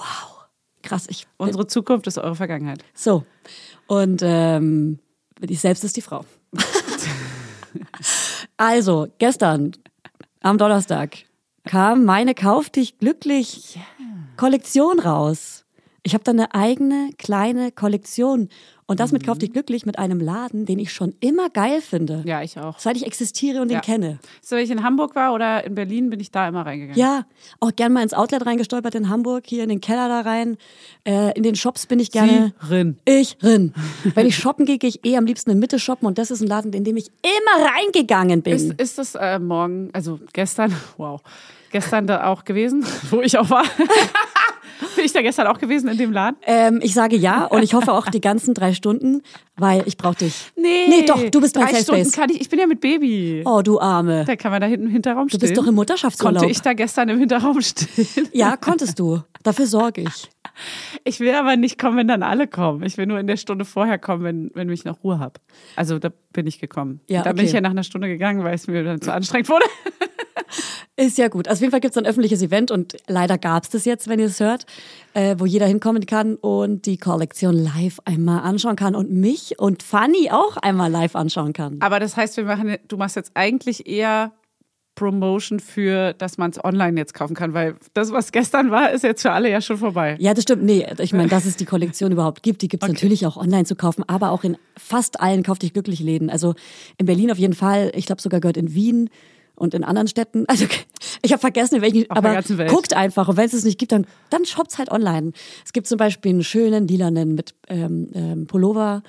Krass, 0.82 1.06
ich. 1.08 1.26
Unsere 1.36 1.66
Zukunft 1.66 2.06
ist 2.06 2.18
eure 2.18 2.34
Vergangenheit. 2.34 2.84
So. 2.94 3.24
Und 3.86 4.22
ähm, 4.24 4.98
ich 5.40 5.60
selbst 5.60 5.84
ist 5.84 5.96
die 5.96 6.02
Frau. 6.02 6.24
also, 8.56 9.08
gestern, 9.18 9.72
am 10.40 10.58
Donnerstag, 10.58 11.16
kam 11.64 12.04
meine 12.04 12.34
Kauf 12.34 12.70
dich 12.70 12.98
glücklich 12.98 13.78
Kollektion 14.36 15.00
raus. 15.00 15.64
Ich 16.02 16.14
habe 16.14 16.24
da 16.24 16.30
eine 16.30 16.54
eigene 16.54 17.10
kleine 17.18 17.72
Kollektion. 17.72 18.48
Und 18.90 19.00
das 19.00 19.12
mit 19.12 19.22
Kauf 19.24 19.36
dich 19.36 19.52
glücklich 19.52 19.84
mit 19.84 19.98
einem 19.98 20.18
Laden, 20.18 20.64
den 20.64 20.78
ich 20.78 20.92
schon 20.94 21.14
immer 21.20 21.50
geil 21.50 21.82
finde. 21.82 22.22
Ja, 22.24 22.40
ich 22.42 22.58
auch. 22.58 22.78
Seit 22.78 22.96
ich 22.96 23.04
existiere 23.04 23.60
und 23.60 23.70
Ja. 23.70 23.80
den 23.80 23.84
kenne. 23.84 24.18
So, 24.40 24.56
wenn 24.56 24.64
ich 24.64 24.70
in 24.70 24.82
Hamburg 24.82 25.14
war 25.14 25.34
oder 25.34 25.62
in 25.64 25.74
Berlin, 25.74 26.08
bin 26.08 26.20
ich 26.20 26.30
da 26.30 26.48
immer 26.48 26.64
reingegangen. 26.64 26.98
Ja, 26.98 27.26
auch 27.60 27.70
gern 27.76 27.92
mal 27.92 28.02
ins 28.02 28.14
Outlet 28.14 28.46
reingestolpert 28.46 28.94
in 28.94 29.10
Hamburg, 29.10 29.44
hier 29.46 29.62
in 29.62 29.68
den 29.68 29.82
Keller 29.82 30.08
da 30.08 30.22
rein. 30.22 30.56
Äh, 31.04 31.36
in 31.36 31.42
den 31.42 31.54
Shops 31.54 31.84
bin 31.84 32.00
ich 32.00 32.10
gerne. 32.10 32.54
Sie 32.62 32.68
rin. 32.74 32.96
Ich 33.04 33.36
rin. 33.42 33.74
Wenn 34.14 34.26
ich 34.26 34.36
shoppen 34.36 34.64
gehe, 34.64 34.78
gehe 34.78 34.88
ich 34.88 35.04
eh 35.04 35.18
am 35.18 35.26
liebsten 35.26 35.50
in 35.50 35.58
Mitte 35.58 35.78
shoppen 35.78 36.06
und 36.08 36.16
das 36.16 36.30
ist 36.30 36.40
ein 36.40 36.46
Laden, 36.48 36.72
in 36.72 36.84
dem 36.84 36.96
ich 36.96 37.08
immer 37.22 37.66
reingegangen 37.70 38.40
bin. 38.40 38.54
Ist, 38.54 38.80
ist 38.80 38.96
das 38.96 39.14
äh, 39.16 39.38
morgen, 39.38 39.90
also 39.92 40.18
gestern, 40.32 40.74
wow, 40.96 41.20
gestern 41.72 42.06
da 42.06 42.24
auch 42.24 42.46
gewesen, 42.46 42.86
wo 43.10 43.20
ich 43.20 43.36
auch 43.36 43.50
war? 43.50 43.64
Bin 44.96 45.04
ich 45.04 45.12
da 45.12 45.22
gestern 45.22 45.46
auch 45.46 45.58
gewesen 45.58 45.88
in 45.88 45.98
dem 45.98 46.12
Laden? 46.12 46.36
ähm, 46.42 46.80
ich 46.82 46.94
sage 46.94 47.16
ja 47.16 47.44
und 47.46 47.62
ich 47.62 47.74
hoffe 47.74 47.92
auch 47.92 48.06
die 48.06 48.20
ganzen 48.22 48.54
drei 48.54 48.72
Stunden, 48.74 49.22
weil 49.56 49.82
ich 49.86 49.96
brauche 49.96 50.16
dich. 50.16 50.52
Nee. 50.56 50.86
Nee, 50.88 51.04
doch, 51.06 51.22
du 51.30 51.40
bist 51.40 51.56
mein 51.56 51.64
Drei 51.66 51.72
Safe 51.72 51.82
Stunden 51.82 52.04
Space. 52.04 52.12
kann 52.12 52.30
ich, 52.30 52.40
ich 52.40 52.48
bin 52.48 52.58
ja 52.58 52.66
mit 52.66 52.80
Baby. 52.80 53.42
Oh, 53.44 53.62
du 53.62 53.80
Arme. 53.80 54.24
Da 54.24 54.36
kann 54.36 54.50
man 54.52 54.60
da 54.60 54.66
hinten 54.66 54.86
im 54.86 54.92
Hinterraum 54.92 55.28
Du 55.28 55.36
stehen. 55.36 55.40
bist 55.40 55.56
doch 55.56 55.66
im 55.66 55.74
Mutterschaftsurlaub. 55.74 56.38
Konnte 56.38 56.50
ich 56.50 56.60
da 56.62 56.72
gestern 56.74 57.08
im 57.08 57.18
Hinterraum 57.18 57.60
stehen? 57.60 58.28
Ja, 58.32 58.56
konntest 58.56 58.98
du. 58.98 59.20
Dafür 59.42 59.66
sorge 59.66 60.02
ich. 60.02 60.30
Ich 61.04 61.20
will 61.20 61.34
aber 61.34 61.56
nicht 61.56 61.78
kommen, 61.78 61.96
wenn 61.96 62.08
dann 62.08 62.22
alle 62.24 62.48
kommen. 62.48 62.82
Ich 62.82 62.98
will 62.98 63.06
nur 63.06 63.18
in 63.20 63.26
der 63.28 63.36
Stunde 63.36 63.64
vorher 63.64 63.98
kommen, 63.98 64.24
wenn, 64.24 64.50
wenn 64.54 64.68
ich 64.70 64.84
noch 64.84 65.04
Ruhe 65.04 65.18
habe. 65.20 65.34
Also 65.76 65.98
da 66.00 66.10
bin 66.32 66.46
ich 66.48 66.58
gekommen. 66.58 67.00
Ja, 67.08 67.22
da 67.22 67.30
bin 67.30 67.40
okay. 67.40 67.46
ich 67.46 67.52
ja 67.52 67.60
nach 67.60 67.70
einer 67.70 67.84
Stunde 67.84 68.08
gegangen, 68.08 68.42
weil 68.42 68.54
es 68.54 68.66
mir 68.66 68.82
dann 68.82 69.00
zu 69.00 69.12
anstrengend 69.12 69.48
wurde. 69.48 69.64
Ist 70.96 71.18
ja 71.18 71.28
gut. 71.28 71.48
Also 71.48 71.58
auf 71.58 71.60
jeden 71.62 71.70
Fall 71.70 71.80
gibt 71.80 71.92
es 71.92 71.98
ein 71.98 72.06
öffentliches 72.06 72.42
Event 72.42 72.70
und 72.70 72.96
leider 73.06 73.38
gab 73.38 73.64
es 73.64 73.70
das 73.70 73.84
jetzt, 73.84 74.08
wenn 74.08 74.18
ihr 74.18 74.26
es 74.26 74.40
hört, 74.40 74.66
äh, 75.14 75.36
wo 75.38 75.46
jeder 75.46 75.66
hinkommen 75.66 76.06
kann 76.06 76.36
und 76.36 76.86
die 76.86 76.96
Kollektion 76.96 77.54
live 77.54 78.00
einmal 78.04 78.40
anschauen 78.40 78.76
kann 78.76 78.94
und 78.94 79.10
mich 79.10 79.58
und 79.58 79.82
Fanny 79.82 80.30
auch 80.30 80.56
einmal 80.56 80.90
live 80.90 81.14
anschauen 81.14 81.52
kann. 81.52 81.76
Aber 81.80 82.00
das 82.00 82.16
heißt, 82.16 82.36
wir 82.36 82.44
machen, 82.44 82.76
du 82.88 82.96
machst 82.96 83.16
jetzt 83.16 83.32
eigentlich 83.34 83.86
eher 83.86 84.32
Promotion 84.98 85.60
für, 85.60 86.12
dass 86.14 86.38
man 86.38 86.50
es 86.50 86.62
online 86.62 86.98
jetzt 86.98 87.14
kaufen 87.14 87.36
kann, 87.36 87.54
weil 87.54 87.76
das, 87.94 88.10
was 88.10 88.32
gestern 88.32 88.72
war, 88.72 88.90
ist 88.90 89.04
jetzt 89.04 89.22
für 89.22 89.30
alle 89.30 89.48
ja 89.48 89.60
schon 89.60 89.78
vorbei. 89.78 90.16
Ja, 90.18 90.34
das 90.34 90.42
stimmt. 90.42 90.64
Nee, 90.64 90.86
ich 90.98 91.12
meine, 91.12 91.28
dass 91.28 91.44
es 91.44 91.54
die 91.54 91.64
Kollektion 91.64 92.10
überhaupt 92.10 92.42
gibt, 92.42 92.62
die 92.62 92.68
gibt 92.68 92.82
es 92.82 92.88
natürlich 92.88 93.24
auch 93.24 93.36
online 93.36 93.64
zu 93.64 93.76
kaufen, 93.76 94.02
aber 94.08 94.32
auch 94.32 94.42
in 94.42 94.56
fast 94.76 95.20
allen 95.20 95.44
Kauf 95.44 95.60
dich 95.60 95.72
glücklich 95.72 96.00
Läden. 96.00 96.30
Also 96.30 96.56
in 96.96 97.06
Berlin 97.06 97.30
auf 97.30 97.38
jeden 97.38 97.54
Fall, 97.54 97.92
ich 97.94 98.06
glaube 98.06 98.20
sogar 98.20 98.40
gehört 98.40 98.56
in 98.56 98.74
Wien 98.74 99.08
und 99.58 99.74
in 99.74 99.84
anderen 99.84 100.08
Städten. 100.08 100.44
Also 100.46 100.66
ich 101.22 101.32
habe 101.32 101.40
vergessen, 101.40 101.76
in 101.76 101.82
welchen, 101.82 102.10
Auf 102.10 102.18
aber 102.18 102.40
guckt 102.68 102.94
einfach. 102.94 103.28
Und 103.28 103.36
wenn 103.36 103.46
es 103.46 103.52
es 103.52 103.64
nicht 103.64 103.78
gibt, 103.78 103.92
dann, 103.92 104.06
dann 104.30 104.44
shoppt's 104.44 104.78
halt 104.78 104.90
online. 104.90 105.32
Es 105.64 105.72
gibt 105.72 105.86
zum 105.86 105.98
Beispiel 105.98 106.30
einen 106.30 106.44
schönen 106.44 106.88
lilanen 106.88 107.34
mit 107.34 107.54
ähm, 107.68 108.08
ähm, 108.14 108.46
Pullover 108.46 109.02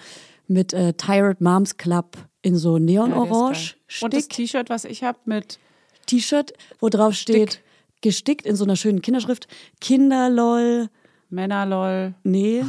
mit 0.48 0.74
äh, 0.74 0.94
Tired 0.94 1.42
Moms 1.42 1.78
Club 1.78 2.18
in 2.42 2.58
so 2.58 2.78
Ja, 2.78 2.84
Neon-Orange 2.84 3.76
geil. 3.76 3.98
Und 4.02 4.14
das 4.14 4.26
Stick 4.26 4.36
T-Shirt, 4.36 4.70
was 4.70 4.86
ich 4.86 5.04
habe 5.04 5.20
mit 5.26 5.60
T-Shirt, 6.08 6.54
wo 6.80 6.90
drauf 6.90 7.14
steht, 7.14 7.62
gestickt 8.02 8.46
in 8.46 8.56
so 8.56 8.64
einer 8.64 8.76
schönen 8.76 9.02
Kinderschrift, 9.02 9.48
Kinderlol, 9.80 10.90
Männerlol. 11.30 12.14
nee, 12.24 12.64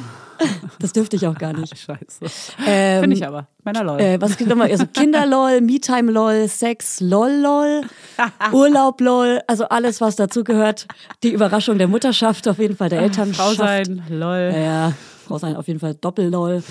das 0.79 0.93
dürfte 0.93 1.17
ich 1.17 1.27
auch 1.27 1.37
gar 1.37 1.53
nicht. 1.53 1.77
Scheiße. 1.79 2.55
Ähm, 2.67 3.01
Finde 3.01 3.17
ich 3.17 3.27
aber. 3.27 3.47
Männerlol. 3.65 4.01
Äh, 4.01 4.21
was 4.21 4.37
gibt 4.37 4.51
nochmal? 4.51 4.71
Also 4.71 4.87
Kinderlol, 4.87 5.61
Me-Time-Lol, 5.61 6.49
Sex, 6.49 7.01
Lol-Lol, 7.01 7.83
Urlaub-Lol, 8.53 9.41
also 9.47 9.65
alles, 9.65 10.01
was 10.01 10.17
dazugehört. 10.17 10.87
Die 11.23 11.33
Überraschung 11.33 11.79
der 11.79 11.89
Mutterschaft, 11.89 12.49
auf 12.49 12.59
jeden 12.59 12.77
Fall 12.77 12.89
der 12.89 13.01
Elternschaft. 13.01 13.57
Frau 13.57 13.65
sein, 13.65 14.03
lol. 14.09 14.53
Ja, 14.55 14.93
Frau 15.27 15.39
sein, 15.39 15.57
auf 15.57 15.67
jeden 15.69 15.81
Fall 15.81 15.95
Doppel-Lol. 15.95 16.63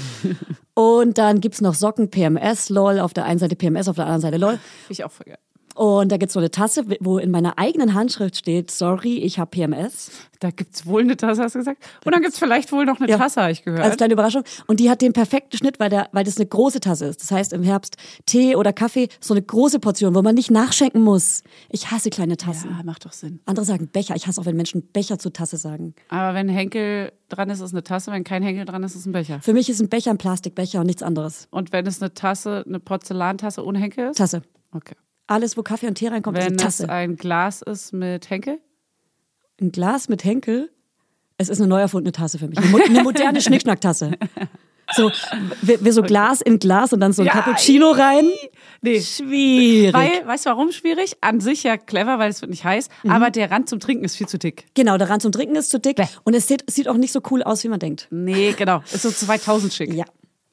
Und 0.74 1.18
dann 1.18 1.42
gibt's 1.42 1.62
noch 1.62 1.74
Socken, 1.74 2.10
PMS-Lol, 2.10 3.00
auf 3.00 3.14
der 3.14 3.26
einen 3.26 3.40
Seite 3.40 3.56
PMS, 3.56 3.88
auf 3.88 3.96
der 3.96 4.06
anderen 4.06 4.22
Seite 4.22 4.38
Lol. 4.38 4.60
Ich 4.90 5.04
auch 5.04 5.12
geil. 5.26 5.38
Und 5.80 6.12
da 6.12 6.18
gibt's 6.18 6.34
so 6.34 6.42
eine 6.42 6.52
Tasse, 6.52 6.84
wo 7.00 7.20
in 7.20 7.32
meiner 7.32 7.58
eigenen 7.58 7.94
Handschrift 7.94 8.36
steht, 8.36 8.70
sorry, 8.70 9.20
ich 9.20 9.40
habe 9.40 9.50
PMS. 9.50 10.12
Da 10.42 10.52
gibt's 10.52 10.86
wohl 10.86 11.04
eine 11.04 11.16
Tasse, 11.16 11.42
hast 11.42 11.56
du 11.56 11.60
gesagt? 11.60 11.82
Und 12.04 12.14
dann 12.14 12.22
gibt's 12.22 12.38
vielleicht 12.38 12.74
wohl 12.74 12.84
noch 12.84 13.00
eine 13.00 13.10
Ja. 13.10 13.18
Tasse, 13.18 13.42
habe 13.42 13.54
ich 13.54 13.64
gehört. 13.64 13.82
Als 13.84 13.96
kleine 13.96 14.12
Überraschung. 14.12 14.44
Und 14.68 14.82
die 14.82 14.90
hat 14.90 15.02
den 15.02 15.14
perfekten 15.14 15.56
Schnitt, 15.56 15.80
weil, 15.80 15.90
der, 15.90 16.10
weil 16.12 16.26
das 16.26 16.36
eine 16.36 16.48
große 16.48 16.82
Tasse 16.82 17.06
ist. 17.06 17.22
Das 17.22 17.32
heißt, 17.32 17.54
im 17.54 17.64
Herbst 17.64 17.96
Tee 18.26 18.58
oder 18.58 18.74
Kaffee, 18.74 19.08
so 19.22 19.34
eine 19.34 19.42
große 19.42 19.80
Portion, 19.80 20.16
wo 20.16 20.22
man 20.22 20.36
nicht 20.36 20.52
nachschenken 20.52 21.02
muss. 21.02 21.44
Ich 21.70 21.92
hasse 21.92 22.10
kleine 22.10 22.36
Tassen. 22.36 22.72
ja, 22.78 22.84
macht 22.84 23.06
doch 23.06 23.14
Sinn. 23.14 23.40
Andere 23.46 23.64
sagen 23.66 23.88
Becher. 23.88 24.18
Ich 24.18 24.28
hasse 24.28 24.42
auch, 24.42 24.46
wenn 24.46 24.58
Menschen 24.58 24.82
Becher 24.92 25.18
zur 25.18 25.32
Tasse 25.32 25.56
sagen. 25.56 25.96
Aber 26.10 26.34
wenn 26.34 26.50
Henkel 26.50 27.14
dran 27.30 27.50
ist, 27.50 27.60
ist 27.60 27.68
es 27.68 27.74
eine 27.74 27.84
Tasse. 27.86 28.12
Wenn 28.12 28.26
kein 28.26 28.44
Henkel 28.44 28.66
dran 28.66 28.84
ist, 28.84 28.96
ist 28.96 29.02
es 29.02 29.06
ein 29.06 29.14
Becher. 29.14 29.40
Für 29.42 29.54
mich 29.54 29.70
ist 29.70 29.80
ein 29.80 29.88
Becher 29.88 30.12
ein 30.12 30.18
Plastikbecher 30.18 30.82
und 30.82 30.88
nichts 30.88 31.04
anderes. 31.04 31.48
Und 31.52 31.72
wenn 31.72 31.88
es 31.88 32.02
eine 32.02 32.14
Tasse, 32.14 32.66
eine 32.68 32.82
Porzellantasse 32.82 33.64
ohne 33.66 33.80
Henkel 33.80 34.10
ist? 34.10 34.18
Tasse. 34.18 34.42
Okay. 34.74 34.96
Alles, 35.30 35.56
wo 35.58 35.64
Kaffee 35.64 35.88
und 35.88 35.96
Tee 35.96 36.08
reinkommt, 36.08 36.38
ist 36.38 36.46
Wenn 36.46 36.54
eine 36.54 36.58
es 36.58 36.78
Tasse. 36.78 36.90
ein 36.90 37.16
Glas 37.16 37.62
ist 37.62 37.94
mit 37.94 38.30
Henkel? 38.30 38.60
Ein 39.62 39.72
Glas 39.72 40.10
mit 40.10 40.24
Henkel, 40.24 40.72
es 41.38 41.50
ist 41.50 41.60
eine 41.60 41.68
neu 41.68 41.80
erfundene 41.80 42.12
Tasse 42.12 42.40
für 42.40 42.48
mich. 42.48 42.58
Eine, 42.58 42.68
mo 42.70 42.78
eine 42.78 43.04
moderne 43.04 43.40
Schnickschnacktasse. 43.42 44.12
So, 44.96 45.12
wie, 45.62 45.78
wie 45.86 45.92
so 45.92 46.02
Glas 46.02 46.42
in 46.42 46.58
Glas 46.58 46.94
und 46.94 47.00
dann 47.00 47.14
so 47.14 47.22
ein 47.22 47.28
Ja, 47.28 47.34
Cappuccino 47.34 47.92
rein. 47.92 48.26
Nee. 48.82 49.00
Schwierig. 49.02 49.94
Weil, 49.94 50.26
weißt 50.26 50.48
du 50.48 50.50
warum 50.50 50.72
schwierig? 50.72 51.14
An 51.22 51.40
sich 51.42 51.62
ja 51.62 51.78
clever, 51.78 52.18
weil 52.18 52.32
es 52.32 52.42
wird 52.42 52.50
nicht 52.50 52.64
heiß, 52.64 52.88
Mhm. 53.04 53.12
aber 53.12 53.30
der 53.30 53.52
Rand 53.52 53.70
zum 53.70 53.80
Trinken 53.80 54.04
ist 54.06 54.16
viel 54.16 54.28
zu 54.28 54.40
dick. 54.40 54.66
genau, 54.74 54.98
der 54.98 55.10
Rand 55.12 55.22
zum 55.22 55.32
Trinken 55.32 55.56
ist 55.58 55.70
zu 55.70 55.80
dick 55.80 55.98
Bäh. 55.98 56.06
und 56.24 56.34
es 56.34 56.48
sieht, 56.48 56.64
sieht 56.72 56.88
auch 56.88 56.98
nicht 56.98 57.12
so 57.12 57.22
cool 57.30 57.44
aus, 57.44 57.64
wie 57.64 57.68
man 57.68 57.80
denkt. 57.80 58.08
Nee, 58.10 58.54
genau. 58.58 58.82
Ist 58.92 59.04
so 59.04 59.12
2000 59.12 59.72
schick. 59.74 59.94
Ja. 59.94 60.06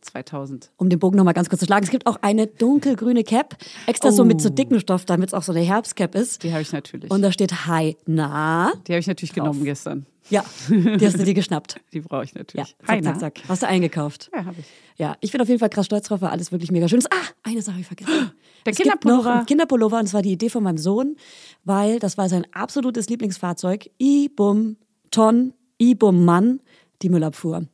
2000. 0.06 0.70
Um 0.76 0.88
den 0.88 0.98
Bogen 0.98 1.16
nochmal 1.16 1.34
ganz 1.34 1.48
kurz 1.48 1.60
zu 1.60 1.66
schlagen. 1.66 1.84
Es 1.84 1.90
gibt 1.90 2.06
auch 2.06 2.18
eine 2.22 2.46
dunkelgrüne 2.46 3.24
Cap, 3.24 3.56
extra 3.86 4.10
so 4.12 4.24
mit 4.24 4.40
so 4.40 4.48
Oh. 4.48 4.52
dicken 4.52 4.80
Stoff, 4.80 5.04
damit 5.04 5.28
es 5.30 5.34
auch 5.34 5.42
so 5.42 5.52
eine 5.52 5.60
Herbstcap 5.62 6.14
ist. 6.14 6.42
Die 6.42 6.52
habe 6.52 6.62
ich 6.62 6.72
natürlich. 6.72 7.10
Und 7.10 7.22
da 7.22 7.30
steht 7.32 7.66
Hi, 7.66 7.96
na. 8.06 8.72
die 8.86 8.92
habe 8.92 9.00
ich 9.00 9.06
natürlich 9.06 9.32
genommen 9.34 9.64
gestern. 9.64 10.06
Ja, 10.28 10.44
die 10.68 11.06
hast 11.06 11.20
du 11.20 11.24
dir 11.24 11.34
geschnappt. 11.34 11.80
Die 11.92 12.00
brauche 12.00 12.24
ich 12.24 12.32
Ja, 12.32 12.38
natürlich. 12.40 12.76
zack, 12.78 12.88
Heiner. 12.88 13.12
zack, 13.12 13.20
zack. 13.38 13.48
Hast 13.48 13.62
du 13.62 13.68
eingekauft. 13.68 14.28
Ja, 14.34 14.44
habe 14.44 14.56
ich. 14.58 14.66
Ja, 14.96 15.16
ich 15.20 15.30
bin 15.30 15.40
auf 15.40 15.46
jeden 15.46 15.60
Fall 15.60 15.68
krass 15.68 15.86
stolz 15.86 16.08
drauf, 16.08 16.20
weil 16.20 16.30
alles 16.30 16.50
wirklich 16.50 16.72
mega 16.72 16.88
schön 16.88 16.98
ist. 16.98 17.12
Ah, 17.12 17.16
eine 17.44 17.62
Sache 17.62 17.74
habe 17.74 17.82
ich 17.82 17.86
vergessen. 17.86 18.12
Der 18.66 18.72
es 18.72 18.76
gibt 18.78 18.88
noch 18.88 18.98
Kinderpullover. 19.00 19.44
Kinderpullover 19.46 19.98
und 19.98 20.04
das 20.06 20.14
war 20.14 20.22
die 20.22 20.32
Idee 20.32 20.48
von 20.48 20.64
meinem 20.64 20.78
Sohn, 20.78 21.14
weil 21.62 22.00
das 22.00 22.18
war 22.18 22.28
sein 22.28 22.44
absolutes 22.50 23.08
Lieblingsfahrzeug. 23.08 23.88
I-Bum 24.02 24.76
Ton, 25.12 25.52
I-Bum 25.80 26.24
Mann, 26.24 26.58
die 27.02 27.08
Müllabfuhr. 27.08 27.66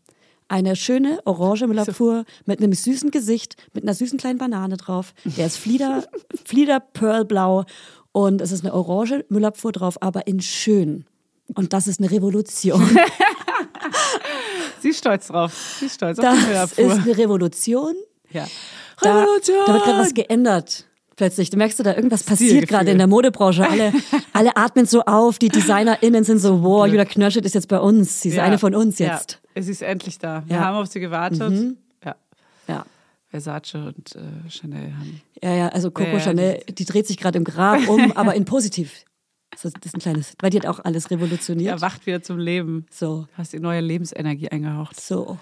Eine 0.53 0.77
schöne 0.77 1.19
orange 1.25 1.67
Müllabfuhr 1.67 2.25
mit 2.45 2.59
einem 2.61 2.75
süßen 2.75 3.11
Gesicht, 3.11 3.57
mit 3.73 3.85
einer 3.85 3.95
süßen 3.95 4.19
kleinen 4.19 4.37
Banane 4.39 4.77
drauf. 4.77 5.15
Der 5.25 5.47
ist 5.47 5.57
Flieder, 5.57 6.05
Flieder 6.45 6.79
Pearlblau 6.81 7.65
und 8.13 8.43
es 8.43 8.53
ist 8.53 8.63
eine 8.63 8.75
orange 8.75 9.25
Müllabfuhr 9.31 9.73
drauf, 9.73 9.97
aber 10.03 10.27
in 10.27 10.41
schön. 10.43 11.07
Und 11.55 11.73
das 11.73 11.87
ist 11.87 12.01
eine 12.01 12.11
Revolution. 12.11 12.83
Sie 14.81 14.91
ist 14.91 14.99
stolz 14.99 15.29
drauf. 15.29 15.77
Sie 15.81 15.87
ist 15.87 15.95
stolz 15.95 16.19
auf 16.19 16.25
die 16.25 16.31
Das 16.35 16.47
Müllabfuhr. 16.77 16.85
ist 16.85 17.03
eine 17.09 17.17
Revolution. 17.19 17.95
ja. 18.31 18.47
Da, 19.01 19.23
Revolution! 19.23 19.57
da 19.67 19.73
wird 19.75 19.85
gerade 19.85 19.99
was 19.99 20.15
geändert. 20.15 20.87
Plötzlich. 21.17 21.51
Du 21.51 21.57
merkst 21.57 21.79
du, 21.79 21.83
da 21.83 21.95
irgendwas 21.95 22.23
passiert 22.23 22.69
gerade 22.69 22.91
in 22.91 22.99
der 22.99 23.07
Modebranche. 23.07 23.69
Alle, 23.69 23.93
alle 24.33 24.57
atmen 24.57 24.87
so 24.87 25.03
auf. 25.03 25.39
Die 25.39 25.49
DesignerInnen 25.49 26.25
sind 26.25 26.39
so, 26.39 26.63
wow, 26.63 26.87
Julia 26.87 27.05
Knirschet 27.05 27.45
ist 27.45 27.55
jetzt 27.55 27.69
bei 27.69 27.81
uns. 27.81 28.21
Sie 28.21 28.29
ist 28.29 28.37
Ja. 28.37 28.45
eine 28.45 28.59
von 28.59 28.75
uns 28.75 28.99
jetzt. 28.99 29.41
Ja. 29.55 29.63
Sie 29.63 29.71
ist 29.71 29.83
endlich 29.83 30.19
da. 30.19 30.43
Wir 30.47 30.57
Ja. 30.57 30.61
Mhm. 30.61 30.65
haben 30.67 30.77
auf 30.77 30.87
sie 30.89 31.01
gewartet. 31.01 31.77
Ja. 32.05 32.17
Ja. 32.69 32.87
Versace 33.29 33.75
und 33.77 34.15
äh, 34.15 34.51
Chanel 34.51 34.93
haben. 34.97 35.21
Ja, 35.43 35.55
ja, 35.55 35.69
also 35.71 35.91
Coco 35.91 36.07
Ja, 36.09 36.15
ja, 36.15 36.21
Chanel, 36.21 36.63
die 36.69 36.85
dreht 36.85 37.07
sich 37.07 37.17
gerade 37.17 37.39
im 37.39 37.45
Grab 37.45 37.81
um, 37.89 38.13
aber 38.13 38.35
in 38.35 38.45
positiv. 38.45 39.05
Das 39.51 39.65
ist, 39.67 39.77
das 39.79 39.87
ist 39.87 39.95
ein 39.95 40.01
kleines, 40.01 40.35
weil 40.41 40.51
die 40.51 40.59
hat 40.59 40.67
auch 40.67 40.81
alles 40.85 41.11
revolutioniert. 41.11 41.73
Erwacht 41.73 42.07
wieder 42.07 42.23
zum 42.23 42.39
Leben. 42.39 42.87
So, 42.91 43.27
Hast 43.37 43.53
die 43.53 43.61
neue 43.61 43.81
Lebensenergie 43.81 44.49
eingehaucht. 44.51 45.01
so. 45.01 45.39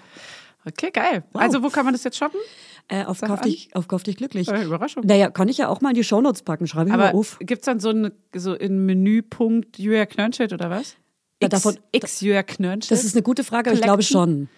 Okay, 0.65 0.91
geil. 0.91 1.23
Also, 1.33 1.63
wo 1.63 1.69
kann 1.69 1.85
man 1.85 1.93
das 1.93 2.03
jetzt 2.03 2.17
shoppen? 2.17 2.39
Äh, 2.87 3.05
auf, 3.05 3.19
kauf 3.21 3.41
dich, 3.41 3.69
auf 3.73 3.87
Kauf 3.87 4.03
dich 4.03 4.15
glücklich. 4.17 4.47
Äh, 4.47 4.63
Überraschung. 4.63 5.03
Naja, 5.05 5.31
kann 5.31 5.47
ich 5.49 5.57
ja 5.57 5.67
auch 5.69 5.81
mal 5.81 5.89
in 5.89 5.95
die 5.95 6.03
Shownotes 6.03 6.43
packen. 6.43 6.67
Schreibe 6.67 6.89
ich 6.91 6.95
mal 6.95 7.07
Aber 7.09 7.17
auf. 7.17 7.39
gibt 7.39 7.61
es 7.61 7.65
dann 7.65 7.79
so, 7.79 7.89
eine, 7.89 8.11
so 8.35 8.55
einen 8.57 8.85
Menüpunkt 8.85 9.79
Julia 9.79 10.05
Knörnschild 10.05 10.53
oder 10.53 10.69
was? 10.69 10.97
Ja, 11.41 11.49
davon- 11.49 11.77
X 11.91 12.21
Julia 12.21 12.43
Knörnschild? 12.43 12.91
Das 12.91 13.03
ist 13.05 13.15
eine 13.15 13.23
gute 13.23 13.43
Frage, 13.43 13.69
aber 13.69 13.77
ich 13.77 13.83
glaube 13.83 14.03
schon. 14.03 14.49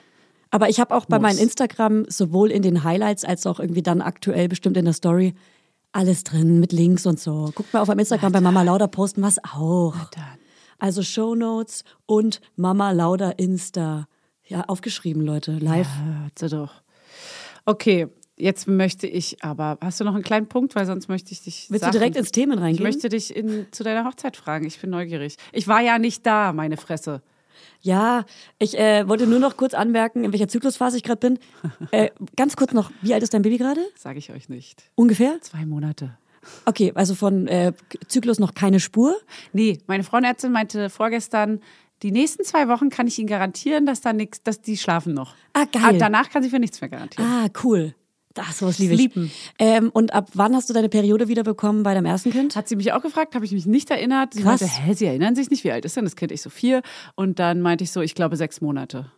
Aber 0.51 0.69
ich 0.69 0.79
habe 0.79 0.93
auch 0.95 1.05
bei 1.05 1.17
meinem 1.17 1.39
Instagram 1.39 2.05
sowohl 2.09 2.51
in 2.51 2.61
den 2.61 2.83
Highlights 2.83 3.25
als 3.25 3.47
auch 3.47 3.59
irgendwie 3.59 3.81
dann 3.81 4.01
aktuell 4.01 4.47
bestimmt 4.47 4.77
in 4.77 4.85
der 4.85 4.93
Story 4.93 5.33
alles 5.93 6.23
drin 6.23 6.59
mit 6.59 6.71
Links 6.71 7.05
und 7.05 7.19
so. 7.19 7.51
Guckt 7.55 7.73
mal 7.73 7.79
auf 7.81 7.87
meinem 7.87 7.99
Instagram 7.99 8.31
bei 8.31 8.41
Mama 8.41 8.61
Lauda 8.63 8.87
posten 8.87 9.21
was 9.23 9.37
auch. 9.43 9.95
dann. 10.11 10.23
Also 10.79 11.01
Shownotes 11.01 11.83
und 12.05 12.41
Mama 12.55 12.91
Lauda 12.91 13.29
Insta. 13.31 14.07
Ja, 14.45 14.61
aufgeschrieben, 14.67 15.23
Leute, 15.23 15.53
live. 15.53 15.87
Ja, 15.87 16.21
warte 16.23 16.49
doch. 16.55 16.73
Okay, 17.65 18.07
jetzt 18.37 18.67
möchte 18.67 19.07
ich 19.07 19.43
aber, 19.43 19.77
hast 19.81 19.99
du 19.99 20.03
noch 20.03 20.15
einen 20.15 20.23
kleinen 20.23 20.47
Punkt, 20.47 20.75
weil 20.75 20.85
sonst 20.85 21.07
möchte 21.07 21.31
ich 21.31 21.41
dich 21.41 21.67
Willst 21.69 21.81
Sachen, 21.81 21.93
du 21.93 21.99
direkt 21.99 22.15
ins 22.15 22.31
Themen 22.31 22.53
Ich 22.53 22.59
reingehen? 22.63 22.83
möchte 22.83 23.09
dich 23.09 23.35
in, 23.35 23.67
zu 23.71 23.83
deiner 23.83 24.05
Hochzeit 24.05 24.37
fragen. 24.37 24.65
Ich 24.65 24.79
bin 24.79 24.89
neugierig. 24.89 25.37
Ich 25.51 25.67
war 25.67 25.81
ja 25.81 25.99
nicht 25.99 26.25
da, 26.25 26.53
meine 26.53 26.77
Fresse. 26.77 27.21
Ja, 27.81 28.25
ich 28.59 28.77
äh, 28.79 29.07
wollte 29.07 29.27
nur 29.27 29.39
noch 29.39 29.57
kurz 29.57 29.73
anmerken, 29.73 30.23
in 30.23 30.31
welcher 30.31 30.47
Zyklusphase 30.47 30.97
ich 30.97 31.03
gerade 31.03 31.19
bin. 31.19 31.39
Äh, 31.91 32.09
ganz 32.35 32.55
kurz 32.55 32.73
noch, 32.73 32.91
wie 33.01 33.13
alt 33.13 33.21
ist 33.23 33.33
dein 33.33 33.41
Baby 33.43 33.57
gerade? 33.57 33.81
Sage 33.95 34.17
ich 34.17 34.31
euch 34.31 34.49
nicht. 34.49 34.83
Ungefähr? 34.95 35.39
Zwei 35.41 35.65
Monate. 35.65 36.17
Okay, 36.65 36.91
also 36.95 37.13
von 37.15 37.47
äh, 37.47 37.73
Zyklus 38.07 38.39
noch 38.39 38.53
keine 38.53 38.79
Spur. 38.79 39.15
Nee, 39.53 39.79
meine 39.87 40.03
Frauenärztin 40.03 40.51
meinte 40.51 40.89
vorgestern, 40.89 41.61
die 42.01 42.11
nächsten 42.11 42.43
zwei 42.43 42.67
Wochen 42.67 42.89
kann 42.89 43.07
ich 43.07 43.17
Ihnen 43.19 43.27
garantieren, 43.27 43.85
dass 43.85 44.01
da 44.01 44.11
nichts, 44.11 44.43
dass 44.43 44.61
die 44.61 44.77
schlafen 44.77 45.13
noch. 45.13 45.35
Ah, 45.53 45.65
geil. 45.71 45.83
Aber 45.83 45.97
danach 45.97 46.29
kann 46.29 46.43
sie 46.43 46.49
für 46.49 46.59
nichts 46.59 46.81
mehr 46.81 46.89
garantieren. 46.89 47.25
Ah, 47.29 47.47
cool. 47.63 47.95
Das 48.33 48.57
sowas 48.59 48.79
liebe 48.79 48.93
ich. 48.93 48.99
Lieben. 48.99 49.31
Ähm, 49.59 49.89
und 49.93 50.13
ab 50.13 50.29
wann 50.33 50.55
hast 50.55 50.69
du 50.69 50.73
deine 50.73 50.89
Periode 50.89 51.27
wieder 51.27 51.43
bekommen 51.43 51.83
bei 51.83 51.93
deinem 51.93 52.05
ersten 52.05 52.31
Kind? 52.31 52.55
Hat 52.55 52.67
sie 52.67 52.75
mich 52.75 52.91
auch 52.91 53.01
gefragt, 53.01 53.35
habe 53.35 53.45
ich 53.45 53.51
mich 53.51 53.65
nicht 53.65 53.91
erinnert. 53.91 54.33
Sie 54.33 54.41
Krass. 54.41 54.61
meinte, 54.61 54.75
hä, 54.75 54.93
Sie 54.93 55.05
erinnern 55.05 55.35
sich 55.35 55.49
nicht, 55.49 55.63
wie 55.63 55.71
alt 55.71 55.85
ist 55.85 55.95
denn 55.95 56.05
das 56.05 56.15
Kind? 56.15 56.31
Ich 56.31 56.41
so 56.41 56.49
vier. 56.49 56.81
Und 57.15 57.39
dann 57.39 57.61
meinte 57.61 57.83
ich 57.83 57.91
so, 57.91 58.01
ich 58.01 58.15
glaube 58.15 58.35
sechs 58.35 58.59
Monate. 58.61 59.11